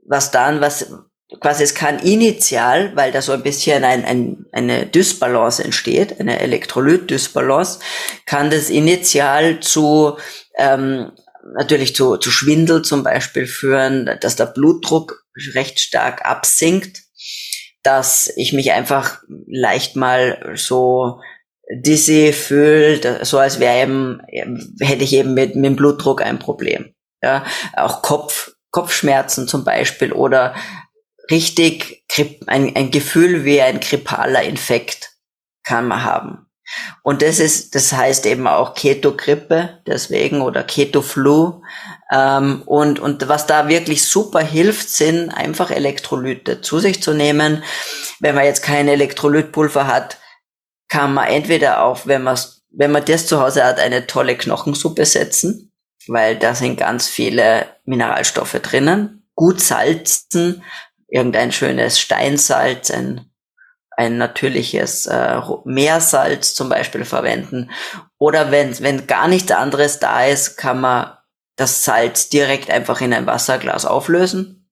was 0.06 0.30
dann, 0.30 0.62
was, 0.62 0.90
quasi 1.38 1.64
es 1.64 1.74
kann 1.74 1.98
initial, 1.98 2.96
weil 2.96 3.12
da 3.12 3.20
so 3.20 3.32
ein 3.32 3.42
bisschen 3.42 3.84
ein, 3.84 4.06
ein, 4.06 4.46
eine 4.50 4.86
Dysbalance 4.86 5.62
entsteht, 5.62 6.18
eine 6.18 6.40
Elektrolyt-Dysbalance, 6.40 7.80
kann 8.24 8.48
das 8.48 8.70
initial 8.70 9.60
zu 9.60 10.16
ähm, 10.56 11.12
natürlich 11.58 11.94
zu, 11.94 12.16
zu 12.16 12.30
Schwindel 12.30 12.82
zum 12.82 13.02
Beispiel 13.02 13.46
führen, 13.46 14.18
dass 14.20 14.36
der 14.36 14.46
Blutdruck 14.46 15.19
recht 15.54 15.80
stark 15.80 16.24
absinkt, 16.24 17.02
dass 17.82 18.32
ich 18.36 18.52
mich 18.52 18.72
einfach 18.72 19.22
leicht 19.46 19.96
mal 19.96 20.52
so 20.54 21.20
dizzy 21.72 22.32
fühle, 22.32 23.24
so 23.24 23.38
als 23.38 23.60
wäre 23.60 23.82
eben, 23.82 24.20
hätte 24.80 25.04
ich 25.04 25.12
eben 25.12 25.34
mit, 25.34 25.54
mit 25.54 25.64
dem 25.64 25.76
Blutdruck 25.76 26.22
ein 26.22 26.38
Problem. 26.38 26.94
Ja, 27.22 27.44
auch 27.74 28.02
Kopf, 28.02 28.52
Kopfschmerzen 28.70 29.46
zum 29.46 29.64
Beispiel 29.64 30.12
oder 30.12 30.54
richtig 31.30 32.04
ein, 32.46 32.74
ein 32.74 32.90
Gefühl 32.90 33.44
wie 33.44 33.60
ein 33.60 33.80
grippaler 33.80 34.42
Infekt 34.42 35.12
kann 35.64 35.86
man 35.86 36.02
haben. 36.02 36.46
Und 37.02 37.22
das 37.22 37.40
ist, 37.40 37.74
das 37.74 37.92
heißt 37.92 38.26
eben 38.26 38.46
auch 38.46 38.74
Keto-Grippe 38.74 39.80
deswegen 39.86 40.40
oder 40.40 40.62
Keto-Flu. 40.62 41.62
Ähm, 42.12 42.62
und, 42.66 42.98
und 42.98 43.28
was 43.28 43.46
da 43.46 43.68
wirklich 43.68 44.04
super 44.04 44.40
hilft, 44.40 44.88
sind 44.88 45.30
einfach 45.30 45.70
Elektrolyte 45.70 46.60
zu 46.60 46.78
sich 46.78 47.02
zu 47.02 47.14
nehmen. 47.14 47.62
Wenn 48.18 48.34
man 48.34 48.44
jetzt 48.44 48.62
kein 48.62 48.88
Elektrolytpulver 48.88 49.86
hat, 49.86 50.18
kann 50.88 51.14
man 51.14 51.28
entweder 51.28 51.82
auch, 51.82 52.06
wenn 52.06 52.22
man 52.22 52.38
wenn 52.72 52.92
man 52.92 53.04
das 53.04 53.26
zu 53.26 53.40
Hause 53.40 53.64
hat, 53.64 53.80
eine 53.80 54.06
tolle 54.06 54.36
Knochensuppe 54.36 55.04
setzen, 55.04 55.72
weil 56.06 56.36
da 56.36 56.54
sind 56.54 56.76
ganz 56.76 57.08
viele 57.08 57.66
Mineralstoffe 57.84 58.58
drinnen. 58.62 59.26
Gut 59.34 59.60
salzen, 59.60 60.62
irgendein 61.08 61.50
schönes 61.50 61.98
Steinsalz, 61.98 62.90
ein 62.90 63.26
ein 63.96 64.16
natürliches 64.16 65.04
äh, 65.06 65.40
Meersalz 65.66 66.54
zum 66.54 66.70
Beispiel 66.70 67.04
verwenden. 67.04 67.70
Oder 68.18 68.50
wenn, 68.50 68.78
wenn 68.80 69.06
gar 69.06 69.28
nichts 69.28 69.52
anderes 69.52 69.98
da 69.98 70.24
ist, 70.24 70.56
kann 70.56 70.80
man 70.80 71.12
das 71.60 71.84
Salz 71.84 72.28
direkt 72.28 72.70
einfach 72.70 73.00
in 73.00 73.12
ein 73.12 73.26
Wasserglas 73.26 73.84
auflösen. 73.84 74.70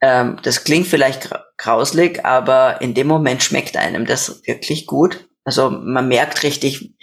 Ähm, 0.00 0.38
das 0.42 0.64
klingt 0.64 0.86
vielleicht 0.86 1.30
grauslig, 1.56 2.24
aber 2.24 2.80
in 2.80 2.94
dem 2.94 3.06
Moment 3.06 3.42
schmeckt 3.42 3.76
einem 3.76 4.04
das 4.04 4.42
wirklich 4.46 4.86
gut. 4.86 5.28
Also 5.44 5.70
man 5.70 6.08
merkt 6.08 6.42
richtig, 6.42 6.94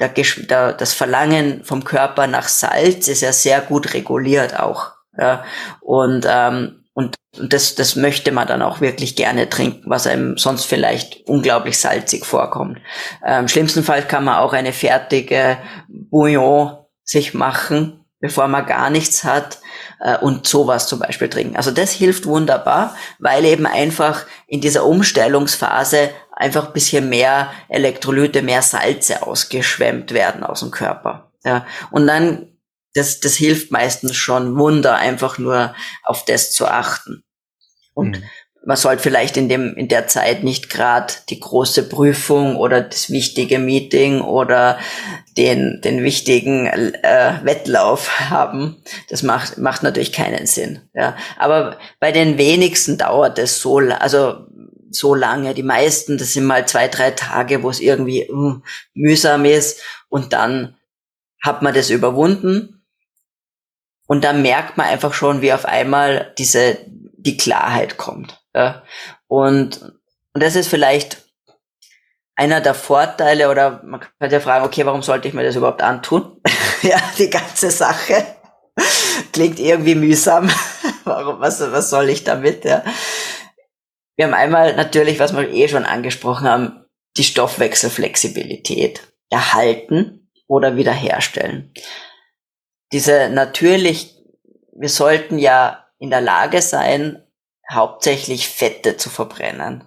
der, 0.00 0.08
der, 0.08 0.72
das 0.72 0.94
Verlangen 0.94 1.64
vom 1.64 1.84
Körper 1.84 2.26
nach 2.26 2.48
Salz 2.48 3.08
ist 3.08 3.20
ja 3.20 3.32
sehr 3.32 3.60
gut 3.60 3.94
reguliert 3.94 4.58
auch. 4.58 4.92
Ja. 5.16 5.44
Und 5.80 6.26
ähm, 6.28 6.84
und, 6.98 7.14
und 7.38 7.52
das, 7.52 7.76
das 7.76 7.94
möchte 7.94 8.32
man 8.32 8.48
dann 8.48 8.60
auch 8.60 8.80
wirklich 8.80 9.14
gerne 9.14 9.48
trinken, 9.48 9.88
was 9.88 10.08
einem 10.08 10.36
sonst 10.36 10.64
vielleicht 10.64 11.28
unglaublich 11.28 11.78
salzig 11.78 12.26
vorkommt. 12.26 12.80
Ähm, 13.24 13.42
Im 13.42 13.48
schlimmsten 13.48 13.84
Fall 13.84 14.02
kann 14.02 14.24
man 14.24 14.38
auch 14.38 14.52
eine 14.52 14.72
fertige 14.72 15.58
Bouillon 15.88 16.76
sich 17.04 17.34
machen, 17.34 18.04
bevor 18.20 18.48
man 18.48 18.66
gar 18.66 18.90
nichts 18.90 19.24
hat 19.24 19.58
äh, 20.00 20.18
und 20.18 20.46
sowas 20.46 20.88
zum 20.88 20.98
Beispiel 20.98 21.28
trinken. 21.28 21.56
Also 21.56 21.70
das 21.70 21.92
hilft 21.92 22.26
wunderbar, 22.26 22.96
weil 23.18 23.44
eben 23.44 23.66
einfach 23.66 24.26
in 24.46 24.60
dieser 24.60 24.84
Umstellungsphase 24.84 26.10
einfach 26.32 26.68
ein 26.68 26.72
bisschen 26.72 27.08
mehr 27.08 27.52
Elektrolyte, 27.68 28.42
mehr 28.42 28.62
Salze 28.62 29.22
ausgeschwemmt 29.26 30.12
werden 30.12 30.42
aus 30.42 30.60
dem 30.60 30.70
Körper. 30.70 31.32
Ja. 31.44 31.66
Und 31.90 32.06
dann 32.06 32.58
das, 32.94 33.20
das 33.20 33.36
hilft 33.36 33.70
meistens 33.70 34.16
schon 34.16 34.56
Wunder, 34.56 34.96
einfach 34.96 35.38
nur 35.38 35.74
auf 36.02 36.24
das 36.24 36.52
zu 36.52 36.66
achten. 36.66 37.22
Und 37.94 38.18
mhm. 38.18 38.24
Man 38.64 38.76
sollte 38.76 39.02
vielleicht 39.02 39.36
in 39.36 39.48
dem, 39.48 39.74
in 39.76 39.88
der 39.88 40.08
Zeit 40.08 40.44
nicht 40.44 40.68
gerade 40.68 41.14
die 41.30 41.40
große 41.40 41.88
Prüfung 41.88 42.56
oder 42.56 42.80
das 42.80 43.10
wichtige 43.10 43.58
Meeting 43.58 44.20
oder 44.20 44.78
den, 45.36 45.80
den 45.82 46.02
wichtigen 46.02 46.66
äh, 46.66 47.34
Wettlauf 47.42 48.30
haben. 48.30 48.82
Das 49.08 49.22
macht, 49.22 49.58
macht 49.58 49.82
natürlich 49.82 50.12
keinen 50.12 50.46
Sinn. 50.46 50.80
Ja. 50.94 51.16
Aber 51.38 51.78
bei 52.00 52.12
den 52.12 52.36
wenigsten 52.36 52.98
dauert 52.98 53.38
es 53.38 53.60
so, 53.60 53.78
also 53.78 54.46
so 54.90 55.14
lange. 55.14 55.54
Die 55.54 55.62
meisten, 55.62 56.18
das 56.18 56.32
sind 56.32 56.44
mal 56.44 56.66
zwei, 56.66 56.88
drei 56.88 57.10
Tage, 57.12 57.62
wo 57.62 57.70
es 57.70 57.80
irgendwie 57.80 58.30
uh, 58.30 58.60
mühsam 58.94 59.44
ist 59.44 59.80
und 60.08 60.32
dann 60.32 60.76
hat 61.40 61.62
man 61.62 61.74
das 61.74 61.90
überwunden 61.90 62.78
und 64.08 64.24
da 64.24 64.32
merkt 64.32 64.78
man 64.78 64.86
einfach 64.86 65.12
schon, 65.12 65.42
wie 65.42 65.52
auf 65.52 65.66
einmal 65.66 66.32
diese, 66.38 66.78
die 66.86 67.36
Klarheit 67.36 67.98
kommt. 67.98 68.37
Ja. 68.58 68.82
Und, 69.26 69.82
und 70.34 70.42
das 70.42 70.56
ist 70.56 70.68
vielleicht 70.68 71.24
einer 72.34 72.60
der 72.60 72.74
Vorteile 72.74 73.50
oder 73.50 73.82
man 73.84 74.00
kann 74.00 74.30
ja 74.30 74.40
fragen, 74.40 74.64
okay, 74.64 74.84
warum 74.86 75.02
sollte 75.02 75.28
ich 75.28 75.34
mir 75.34 75.44
das 75.44 75.56
überhaupt 75.56 75.82
antun? 75.82 76.40
ja, 76.82 76.98
die 77.18 77.30
ganze 77.30 77.70
Sache 77.70 78.26
klingt 79.32 79.58
irgendwie 79.58 79.94
mühsam. 79.94 80.50
warum, 81.04 81.40
was, 81.40 81.60
was 81.60 81.90
soll 81.90 82.08
ich 82.08 82.24
damit? 82.24 82.64
Ja. 82.64 82.84
Wir 84.16 84.26
haben 84.26 84.34
einmal 84.34 84.74
natürlich, 84.76 85.18
was 85.20 85.36
wir 85.36 85.48
eh 85.48 85.68
schon 85.68 85.84
angesprochen 85.84 86.48
haben, 86.48 86.84
die 87.16 87.24
Stoffwechselflexibilität 87.24 89.02
erhalten 89.30 90.30
oder 90.46 90.76
wiederherstellen 90.76 91.72
diese 92.92 93.28
natürlich, 93.30 94.16
wir 94.72 94.88
sollten 94.88 95.38
ja 95.38 95.84
in 95.98 96.10
der 96.10 96.20
Lage 96.20 96.62
sein, 96.62 97.22
hauptsächlich 97.70 98.48
Fette 98.48 98.96
zu 98.96 99.10
verbrennen. 99.10 99.84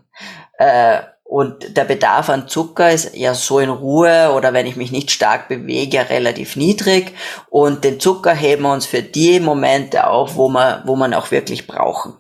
Äh, 0.58 1.02
und 1.24 1.78
der 1.78 1.86
Bedarf 1.86 2.30
an 2.30 2.50
Zucker 2.50 2.92
ist 2.92 3.16
ja 3.16 3.34
so 3.34 3.60
in 3.60 3.70
Ruhe 3.70 4.34
oder 4.36 4.52
wenn 4.52 4.68
ich 4.68 4.76
mich 4.76 4.92
nicht 4.92 5.12
stark 5.12 5.48
bewege, 5.48 5.96
ja 5.96 6.04
relativ 6.04 6.58
niedrig. 6.58 7.14
Und 7.50 7.86
den 7.86 8.02
Zucker 8.02 8.34
heben 8.34 8.64
wir 8.64 8.74
uns 8.74 8.86
für 8.86 9.02
die 9.02 9.40
Momente 9.40 10.08
auf, 10.08 10.36
wo 10.36 10.50
man, 10.50 10.82
wo 10.86 10.98
man 10.98 11.14
auch 11.14 11.32
wirklich 11.32 11.68
brauchen. 11.68 12.16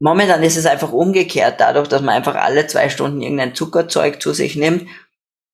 Momentan 0.00 0.42
ist 0.42 0.56
es 0.56 0.66
einfach 0.66 0.92
umgekehrt, 0.92 1.60
dadurch, 1.60 1.88
dass 1.88 2.00
man 2.00 2.14
einfach 2.14 2.36
alle 2.36 2.66
zwei 2.66 2.88
Stunden 2.88 3.20
irgendein 3.20 3.54
Zuckerzeug 3.54 4.22
zu 4.22 4.32
sich 4.32 4.56
nimmt, 4.56 4.88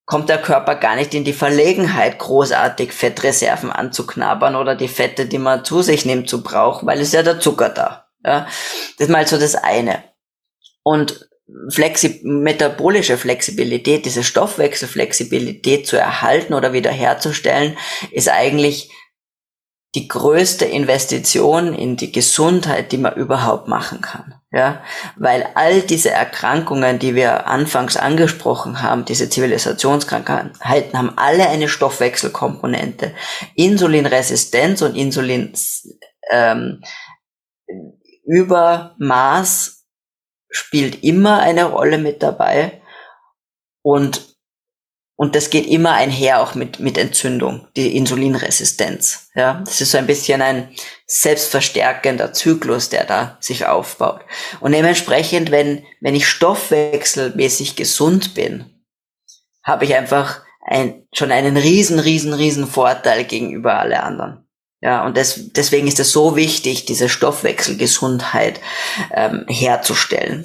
kommt 0.07 0.29
der 0.29 0.41
Körper 0.41 0.77
gar 0.77 0.97
nicht 0.97 1.15
in 1.15 1.25
die 1.25 1.33
Verlegenheit, 1.33 2.19
großartig 2.19 2.93
Fettreserven 2.93 3.71
anzuknabbern 3.71 4.57
oder 4.57 4.75
die 4.75 4.89
Fette, 4.89 5.27
die 5.27 5.39
man 5.39 5.65
zu 5.65 5.83
sich 5.83 6.05
nimmt, 6.05 6.29
zu 6.29 6.43
brauchen, 6.43 6.87
weil 6.87 7.01
es 7.01 7.13
ja 7.13 7.23
der 7.23 7.41
Zucker 7.41 7.69
da. 7.69 8.00
Ja? 8.25 8.47
Das 8.99 9.09
ist 9.09 9.11
mal 9.11 9.27
so 9.27 9.39
das 9.39 9.55
eine. 9.55 10.05
Und 10.83 11.29
Flexi 11.69 12.21
metabolische 12.23 13.17
Flexibilität, 13.17 14.05
diese 14.07 14.23
Stoffwechselflexibilität 14.23 15.87
zu 15.87 15.97
erhalten 15.97 16.55
oder 16.55 16.73
wiederherzustellen, 16.73 17.77
ist 18.13 18.29
eigentlich 18.29 18.91
die 19.97 20.07
größte 20.07 20.67
Investition 20.67 21.75
in 21.75 21.97
die 21.97 22.13
Gesundheit, 22.13 22.93
die 22.93 22.99
man 22.99 23.15
überhaupt 23.15 23.67
machen 23.67 24.01
kann. 24.01 24.35
Ja, 24.53 24.83
weil 25.17 25.49
all 25.55 25.83
diese 25.83 26.11
Erkrankungen, 26.11 26.99
die 26.99 27.15
wir 27.15 27.47
anfangs 27.47 27.97
angesprochen 27.97 28.83
haben, 28.83 29.05
diese 29.05 29.29
Zivilisationskrankheiten, 29.29 30.99
haben 30.99 31.13
alle 31.17 31.49
eine 31.49 31.69
Stoffwechselkomponente. 31.69 33.15
Insulinresistenz 33.55 34.83
und 34.83 34.97
Insulin 34.97 35.53
ähm, 36.31 36.83
Übermaß 38.31 39.85
spielt 40.49 41.03
immer 41.03 41.41
eine 41.41 41.65
Rolle 41.65 41.99
mit 41.99 42.23
dabei 42.23 42.81
und 43.83 44.31
und 45.17 45.37
das 45.37 45.51
geht 45.51 45.67
immer 45.67 45.93
einher 45.93 46.41
auch 46.41 46.55
mit, 46.55 46.81
mit 46.81 46.97
Entzündung, 46.97 47.69
die 47.77 47.95
Insulinresistenz. 47.95 49.29
Ja, 49.35 49.63
das 49.67 49.83
ist 49.83 49.91
so 49.91 49.99
ein 49.99 50.07
bisschen 50.07 50.41
ein 50.41 50.75
selbstverstärkender 51.07 52.33
Zyklus, 52.33 52.89
der 52.89 53.05
da 53.05 53.37
sich 53.39 53.67
aufbaut. 53.67 54.23
Und 54.61 54.73
dementsprechend, 54.73 55.51
wenn, 55.51 55.85
wenn 56.01 56.15
ich 56.15 56.27
stoffwechselmäßig 56.27 57.77
gesund 57.77 58.33
bin, 58.33 58.83
habe 59.63 59.85
ich 59.85 59.95
einfach 59.95 60.41
ein, 60.65 61.07
schon 61.13 61.33
einen 61.33 61.59
riesen, 61.59 61.99
riesen, 61.99 62.33
riesen 62.33 62.67
Vorteil 62.67 63.25
gegenüber 63.25 63.79
alle 63.79 64.03
anderen. 64.03 64.49
Ja, 64.83 65.05
und 65.05 65.17
das, 65.17 65.53
deswegen 65.53 65.87
ist 65.87 66.01
es 66.01 66.13
so 66.13 66.37
wichtig, 66.37 66.87
diese 66.87 67.09
Stoffwechselgesundheit 67.09 68.61
ähm, 69.15 69.45
herzustellen. 69.47 70.45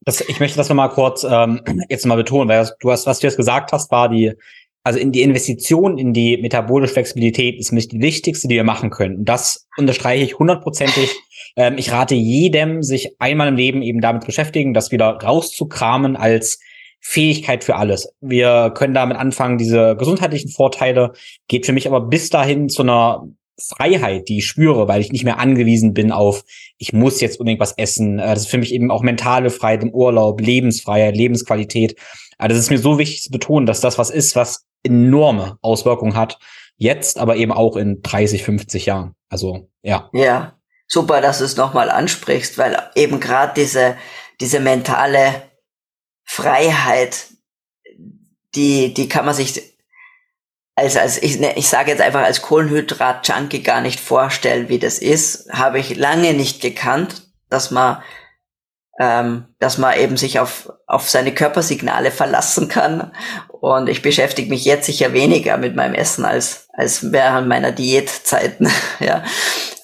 Das, 0.00 0.20
ich 0.20 0.40
möchte 0.40 0.56
das 0.56 0.68
nochmal 0.68 0.90
kurz 0.90 1.24
ähm, 1.24 1.60
jetzt 1.88 2.06
mal 2.06 2.16
betonen, 2.16 2.48
weil 2.48 2.68
du 2.80 2.90
hast, 2.90 3.06
was 3.06 3.20
du 3.20 3.26
jetzt 3.26 3.36
gesagt 3.36 3.72
hast, 3.72 3.90
war 3.90 4.08
die, 4.08 4.32
also 4.82 4.98
in 4.98 5.12
die 5.12 5.22
Investition 5.22 5.98
in 5.98 6.12
die 6.12 6.38
metabolische 6.38 6.94
Flexibilität 6.94 7.58
ist 7.58 7.70
nämlich 7.70 7.88
die 7.88 8.00
wichtigste, 8.00 8.48
die 8.48 8.54
wir 8.54 8.64
machen 8.64 8.90
können. 8.90 9.16
Und 9.18 9.24
das 9.28 9.66
unterstreiche 9.76 10.24
ich 10.24 10.38
hundertprozentig. 10.38 11.10
Ähm, 11.56 11.76
ich 11.76 11.92
rate 11.92 12.14
jedem, 12.14 12.82
sich 12.82 13.16
einmal 13.18 13.48
im 13.48 13.56
Leben 13.56 13.82
eben 13.82 14.00
damit 14.00 14.24
beschäftigen, 14.24 14.74
das 14.74 14.90
wieder 14.92 15.18
rauszukramen 15.22 16.16
als 16.16 16.60
Fähigkeit 17.00 17.62
für 17.62 17.76
alles. 17.76 18.12
Wir 18.20 18.72
können 18.74 18.94
damit 18.94 19.16
anfangen, 19.16 19.58
diese 19.58 19.96
gesundheitlichen 19.96 20.50
Vorteile, 20.50 21.12
geht 21.46 21.66
für 21.66 21.72
mich 21.72 21.86
aber 21.86 22.00
bis 22.00 22.30
dahin 22.30 22.68
zu 22.68 22.82
einer 22.82 23.28
Freiheit, 23.58 24.28
die 24.28 24.38
ich 24.38 24.46
spüre, 24.46 24.86
weil 24.88 25.00
ich 25.00 25.12
nicht 25.12 25.24
mehr 25.24 25.38
angewiesen 25.38 25.94
bin 25.94 26.12
auf, 26.12 26.44
ich 26.78 26.92
muss 26.92 27.20
jetzt 27.20 27.40
unbedingt 27.40 27.60
was 27.60 27.72
essen. 27.78 28.18
Äh, 28.18 28.28
das 28.28 28.42
ist 28.42 28.50
für 28.50 28.58
mich 28.58 28.72
eben 28.72 28.90
auch 28.90 29.02
mentale 29.02 29.50
Freiheit 29.50 29.82
im 29.82 29.90
Urlaub, 29.90 30.40
Lebensfreiheit, 30.40 31.16
Lebensqualität. 31.16 31.98
Also 32.38 32.54
das 32.54 32.64
ist 32.64 32.70
mir 32.70 32.78
so 32.78 32.98
wichtig 32.98 33.22
zu 33.22 33.30
betonen, 33.30 33.66
dass 33.66 33.80
das 33.80 33.98
was 33.98 34.10
ist, 34.10 34.36
was 34.36 34.66
enorme 34.82 35.58
Auswirkungen 35.62 36.16
hat. 36.16 36.38
Jetzt, 36.76 37.18
aber 37.18 37.36
eben 37.36 37.52
auch 37.52 37.76
in 37.76 38.02
30, 38.02 38.42
50 38.42 38.86
Jahren. 38.86 39.14
Also, 39.30 39.70
ja. 39.82 40.10
Ja, 40.12 40.58
super, 40.86 41.22
dass 41.22 41.38
du 41.38 41.44
es 41.44 41.56
nochmal 41.56 41.90
ansprichst, 41.90 42.58
weil 42.58 42.78
eben 42.94 43.18
gerade 43.18 43.54
diese, 43.56 43.96
diese 44.40 44.60
mentale 44.60 45.42
Freiheit, 46.24 47.28
die, 48.54 48.92
die 48.92 49.08
kann 49.08 49.24
man 49.24 49.34
sich 49.34 49.75
als, 50.76 50.96
als 50.96 51.22
ich, 51.22 51.40
ne, 51.40 51.54
ich 51.56 51.68
sage 51.68 51.90
jetzt 51.90 52.02
einfach 52.02 52.22
als 52.22 52.42
Kohlenhydrat-Junkie 52.42 53.62
gar 53.62 53.80
nicht 53.80 53.98
vorstellen, 53.98 54.68
wie 54.68 54.78
das 54.78 54.98
ist, 54.98 55.48
habe 55.50 55.78
ich 55.78 55.96
lange 55.96 56.34
nicht 56.34 56.60
gekannt, 56.60 57.22
dass 57.48 57.70
man, 57.70 58.02
ähm, 59.00 59.46
dass 59.58 59.78
man 59.78 59.98
eben 59.98 60.18
sich 60.18 60.38
auf, 60.38 60.70
auf 60.86 61.08
seine 61.08 61.32
Körpersignale 61.32 62.10
verlassen 62.10 62.68
kann. 62.68 63.12
Und 63.48 63.88
ich 63.88 64.02
beschäftige 64.02 64.50
mich 64.50 64.66
jetzt 64.66 64.86
sicher 64.86 65.14
weniger 65.14 65.56
mit 65.56 65.74
meinem 65.74 65.94
Essen 65.94 66.26
als, 66.26 66.68
als 66.74 67.10
während 67.10 67.48
meiner 67.48 67.72
Diätzeiten. 67.72 68.68
ja. 69.00 69.24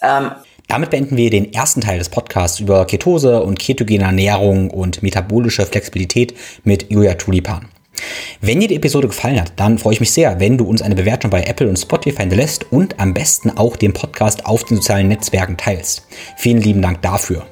Ähm, 0.02 0.32
damit 0.68 0.90
beenden 0.90 1.16
wir 1.16 1.30
den 1.30 1.52
ersten 1.52 1.80
Teil 1.80 1.98
des 1.98 2.10
Podcasts 2.10 2.60
über 2.60 2.86
Ketose 2.86 3.42
und 3.42 3.58
ketogene 3.58 4.04
Ernährung 4.04 4.70
und 4.70 5.02
metabolische 5.02 5.66
Flexibilität 5.66 6.34
mit 6.64 6.90
Julia 6.90 7.14
Tulipan. 7.14 7.71
Wenn 8.40 8.60
dir 8.60 8.68
die 8.68 8.76
Episode 8.76 9.08
gefallen 9.08 9.40
hat, 9.40 9.52
dann 9.56 9.78
freue 9.78 9.94
ich 9.94 10.00
mich 10.00 10.12
sehr, 10.12 10.40
wenn 10.40 10.58
du 10.58 10.64
uns 10.64 10.82
eine 10.82 10.94
Bewertung 10.94 11.30
bei 11.30 11.42
Apple 11.42 11.68
und 11.68 11.78
Spotify 11.78 12.22
hinterlässt 12.22 12.66
und 12.70 12.98
am 12.98 13.14
besten 13.14 13.50
auch 13.50 13.76
den 13.76 13.92
Podcast 13.92 14.46
auf 14.46 14.64
den 14.64 14.76
sozialen 14.76 15.08
Netzwerken 15.08 15.56
teilst. 15.56 16.06
Vielen 16.36 16.60
lieben 16.60 16.82
Dank 16.82 17.02
dafür. 17.02 17.46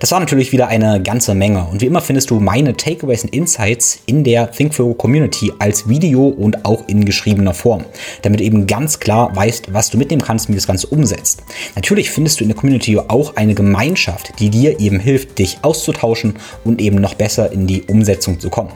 Das 0.00 0.10
war 0.12 0.20
natürlich 0.20 0.52
wieder 0.52 0.68
eine 0.68 1.02
ganze 1.02 1.34
Menge 1.34 1.66
und 1.70 1.80
wie 1.80 1.86
immer 1.86 2.00
findest 2.00 2.30
du 2.30 2.40
meine 2.40 2.76
Takeaways 2.76 3.24
und 3.24 3.34
Insights 3.34 4.00
in 4.06 4.24
der 4.24 4.50
ThinkFlow 4.50 4.94
Community 4.94 5.52
als 5.58 5.88
Video 5.88 6.28
und 6.28 6.64
auch 6.64 6.86
in 6.88 7.04
geschriebener 7.04 7.54
Form, 7.54 7.84
damit 8.22 8.40
du 8.40 8.44
eben 8.44 8.66
ganz 8.66 9.00
klar 9.00 9.34
weißt, 9.34 9.72
was 9.72 9.90
du 9.90 9.98
mitnehmen 9.98 10.22
kannst, 10.22 10.48
wie 10.48 10.52
du 10.52 10.58
das 10.58 10.66
Ganze 10.66 10.86
umsetzt. 10.88 11.42
Natürlich 11.74 12.10
findest 12.10 12.40
du 12.40 12.44
in 12.44 12.48
der 12.48 12.56
Community 12.56 12.98
auch 12.98 13.36
eine 13.36 13.54
Gemeinschaft, 13.54 14.38
die 14.38 14.50
dir 14.50 14.78
eben 14.80 15.00
hilft, 15.00 15.38
dich 15.38 15.58
auszutauschen 15.62 16.34
und 16.64 16.80
eben 16.80 16.96
noch 16.96 17.14
besser 17.14 17.50
in 17.50 17.66
die 17.66 17.82
Umsetzung 17.82 18.38
zu 18.40 18.50
kommen. 18.50 18.72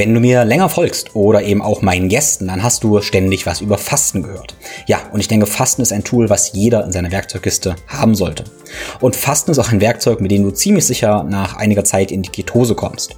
Wenn 0.00 0.14
du 0.14 0.20
mir 0.20 0.46
länger 0.46 0.70
folgst 0.70 1.14
oder 1.14 1.42
eben 1.42 1.60
auch 1.60 1.82
meinen 1.82 2.08
Gästen, 2.08 2.46
dann 2.46 2.62
hast 2.62 2.84
du 2.84 3.02
ständig 3.02 3.44
was 3.44 3.60
über 3.60 3.76
Fasten 3.76 4.22
gehört. 4.22 4.54
Ja, 4.86 5.00
und 5.12 5.20
ich 5.20 5.28
denke, 5.28 5.44
Fasten 5.44 5.82
ist 5.82 5.92
ein 5.92 6.04
Tool, 6.04 6.30
was 6.30 6.54
jeder 6.54 6.86
in 6.86 6.90
seiner 6.90 7.12
Werkzeugkiste 7.12 7.76
haben 7.86 8.14
sollte. 8.14 8.44
Und 9.00 9.14
Fasten 9.14 9.50
ist 9.50 9.58
auch 9.58 9.70
ein 9.70 9.82
Werkzeug, 9.82 10.22
mit 10.22 10.30
dem 10.30 10.42
du 10.42 10.52
ziemlich 10.52 10.86
sicher 10.86 11.22
nach 11.24 11.56
einiger 11.56 11.84
Zeit 11.84 12.12
in 12.12 12.22
die 12.22 12.30
Ketose 12.30 12.74
kommst. 12.74 13.16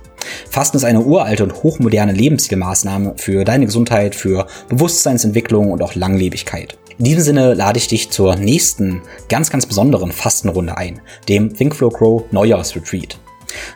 Fasten 0.51 0.77
ist 0.77 0.83
eine 0.83 1.03
uralte 1.03 1.45
und 1.45 1.63
hochmoderne 1.63 2.15
Lebensstilmaßnahme 2.15 3.15
für 3.17 3.45
deine 3.45 3.67
Gesundheit, 3.67 4.17
für 4.17 4.49
Bewusstseinsentwicklung 4.69 5.71
und 5.71 5.85
auch 5.85 5.95
Langlebigkeit. 5.95 6.79
In 6.99 7.05
diesem 7.05 7.23
Sinne 7.23 7.55
lade 7.55 7.79
ich 7.79 7.87
dich 7.87 8.11
zur 8.11 8.35
nächsten 8.35 9.03
ganz, 9.29 9.51
ganz 9.51 9.67
besonderen 9.67 10.11
Fastenrunde 10.11 10.77
ein, 10.77 11.01
dem 11.29 11.55
Think 11.55 11.77
Flow 11.77 11.91
Grow 11.91 12.25
Neujahrsretreat. 12.33 13.22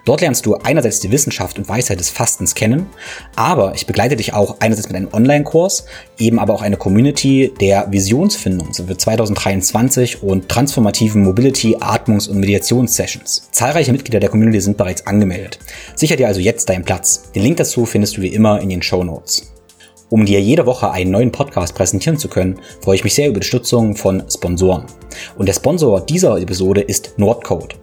Dort 0.04 0.20
lernst 0.20 0.46
du 0.46 0.54
einerseits 0.54 1.00
die 1.00 1.10
Wissenschaft 1.10 1.58
und 1.58 1.68
Weisheit 1.68 2.00
des 2.00 2.10
Fastens 2.10 2.54
kennen, 2.54 2.86
aber 3.34 3.74
ich 3.74 3.86
begleite 3.86 4.16
dich 4.16 4.32
auch 4.32 4.56
einerseits 4.60 4.88
mit 4.88 4.96
einem 4.96 5.08
Online-Kurs, 5.12 5.86
eben 6.18 6.38
aber 6.38 6.54
auch 6.54 6.62
eine 6.62 6.76
Community 6.76 7.52
der 7.60 7.90
Visionsfindung 7.90 8.72
für 8.74 8.96
2023 8.96 10.22
und 10.22 10.48
transformativen 10.48 11.22
Mobility, 11.22 11.76
Atmungs- 11.76 12.28
und 12.28 12.38
Mediations-Sessions. 12.38 13.48
Zahlreiche 13.52 13.92
Mitglieder 13.92 14.20
der 14.20 14.30
Community 14.30 14.60
sind 14.60 14.76
bereits 14.76 15.06
angemeldet. 15.06 15.58
Sicher 15.94 16.16
dir 16.16 16.28
also 16.28 16.40
jetzt 16.40 16.68
deinen 16.68 16.84
Platz. 16.84 17.30
Den 17.34 17.42
Link 17.42 17.56
dazu 17.56 17.86
findest 17.86 18.16
du 18.16 18.22
wie 18.22 18.34
immer 18.34 18.60
in 18.60 18.68
den 18.68 18.82
Show 18.82 19.04
Notes. 19.04 19.52
Um 20.08 20.24
dir 20.24 20.40
jede 20.40 20.66
Woche 20.66 20.90
einen 20.92 21.10
neuen 21.10 21.32
Podcast 21.32 21.74
präsentieren 21.74 22.16
zu 22.16 22.28
können, 22.28 22.60
freue 22.80 22.94
ich 22.94 23.02
mich 23.02 23.14
sehr 23.14 23.26
über 23.26 23.40
die 23.40 23.46
Unterstützung 23.46 23.96
von 23.96 24.22
Sponsoren. 24.30 24.86
Und 25.36 25.46
der 25.46 25.54
Sponsor 25.54 26.00
dieser 26.00 26.38
Episode 26.40 26.80
ist 26.80 27.14
Nordcode. 27.16 27.76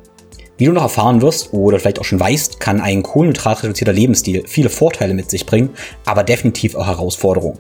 Wie 0.58 0.66
du 0.66 0.72
noch 0.72 0.84
erfahren 0.84 1.24
wirst 1.24 1.52
oder 1.52 1.80
vielleicht 1.80 2.00
auch 2.00 2.06
schon 2.06 2.20
weißt, 2.20 2.60
kann 2.60 2.80
ein 2.80 3.02
kohlenhydratreduzierter 3.02 3.92
Lebensstil 3.92 4.44
viele 4.46 4.70
Vorteile 4.70 5.16
mit 5.16 5.32
sich 5.32 5.48
bringen, 5.48 5.72
aber 6.06 6.24
definitiv 6.24 6.76
auch 6.76 6.86
Herausforderungen. 6.86 7.58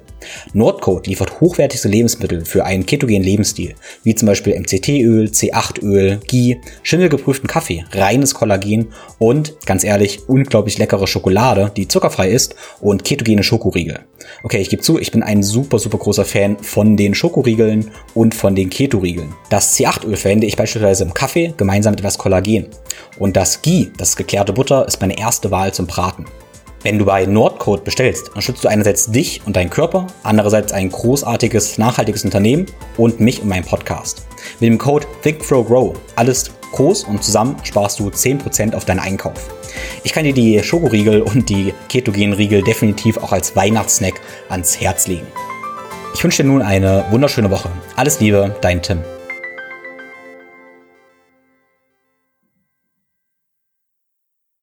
Nordcode 0.54 1.08
liefert 1.08 1.42
hochwertigste 1.42 1.88
Lebensmittel 1.88 2.46
für 2.46 2.66
einen 2.66 2.86
ketogenen 2.86 3.24
Lebensstil, 3.24 3.74
wie 4.04 4.14
zum 4.14 4.28
Beispiel 4.28 4.60
MCT-Öl, 4.60 5.26
C8-Öl, 5.26 6.20
Ghee, 6.28 6.62
schimmelgeprüften 6.84 7.48
Kaffee, 7.48 7.84
reines 7.92 8.36
Kollagen 8.36 8.90
und, 9.18 9.56
ganz 9.66 9.84
ehrlich, 9.84 10.30
unglaublich 10.30 10.78
leckere 10.78 11.08
Schokolade, 11.08 11.72
die 11.76 11.88
zuckerfrei 11.88 12.30
ist 12.30 12.56
und 12.80 13.04
ketogene 13.04 13.44
Schokoriegel. 13.44 14.02
Okay, 14.44 14.60
ich 14.60 14.70
gebe 14.70 14.82
zu, 14.82 15.00
ich 15.00 15.12
bin 15.12 15.24
ein 15.24 15.44
super, 15.44 15.80
super 15.80 15.98
großer 15.98 16.26
Fan 16.26 16.58
von 16.60 16.96
den 16.96 17.16
Schokoriegeln 17.16 17.92
und 18.14 18.36
von 18.36 18.56
den 18.56 18.70
Ketoriegeln. 18.70 19.34
Das 19.50 19.78
C8-Öl 19.78 20.16
verwende 20.16 20.48
ich 20.48 20.56
beispielsweise 20.56 21.04
im 21.04 21.14
Kaffee 21.14 21.54
gemeinsam 21.58 21.92
mit 21.92 22.00
etwas 22.00 22.18
Kollagen. 22.18 22.68
Und 23.18 23.36
das 23.36 23.62
Ghee, 23.62 23.92
das 23.98 24.16
geklärte 24.16 24.54
Butter, 24.54 24.88
ist 24.88 25.02
meine 25.02 25.18
erste 25.18 25.52
Wahl 25.52 25.74
zum 25.74 25.88
Braten. 25.88 26.26
Wenn 26.84 27.00
du 27.00 27.06
bei 27.06 27.26
Nordcode 27.26 27.86
bestellst, 27.86 28.32
dann 28.34 28.42
schützt 28.42 28.64
du 28.64 28.68
einerseits 28.68 29.10
dich 29.10 29.42
und 29.46 29.56
deinen 29.56 29.70
Körper, 29.70 30.08
andererseits 30.22 30.74
ein 30.74 30.90
großartiges, 30.90 31.78
nachhaltiges 31.78 32.26
Unternehmen 32.26 32.66
und 32.98 33.22
mich 33.22 33.42
und 33.42 33.48
meinen 33.48 33.64
Podcast. 33.64 34.28
Mit 34.60 34.70
dem 34.70 34.78
Code 34.78 35.08
ThinkFrowGrow, 35.22 35.94
alles 36.18 36.52
groß 36.74 37.06
und 37.06 37.24
zusammen 37.24 37.56
sparst 37.64 38.00
du 38.00 38.10
10% 38.10 38.76
auf 38.76 38.84
deinen 38.84 39.00
Einkauf. 39.00 39.50
Ich 40.04 40.12
kann 40.12 40.26
dir 40.26 40.34
die 40.34 40.62
Schokoriegel 40.62 41.22
und 41.22 41.48
die 41.48 41.74
ketogenen 41.88 42.34
Riegel 42.34 42.62
definitiv 42.62 43.18
auch 43.18 43.32
als 43.32 43.56
Weihnachtssnack 43.56 44.20
ans 44.50 44.82
Herz 44.82 45.08
legen. 45.08 45.28
Ich 46.14 46.24
wünsche 46.24 46.44
dir 46.44 46.50
nun 46.50 46.62
eine 46.62 47.06
wunderschöne 47.12 47.50
Woche. 47.50 47.70
Alles 47.96 48.20
Liebe, 48.20 48.56
dein 48.62 48.82
Tim. 48.82 49.00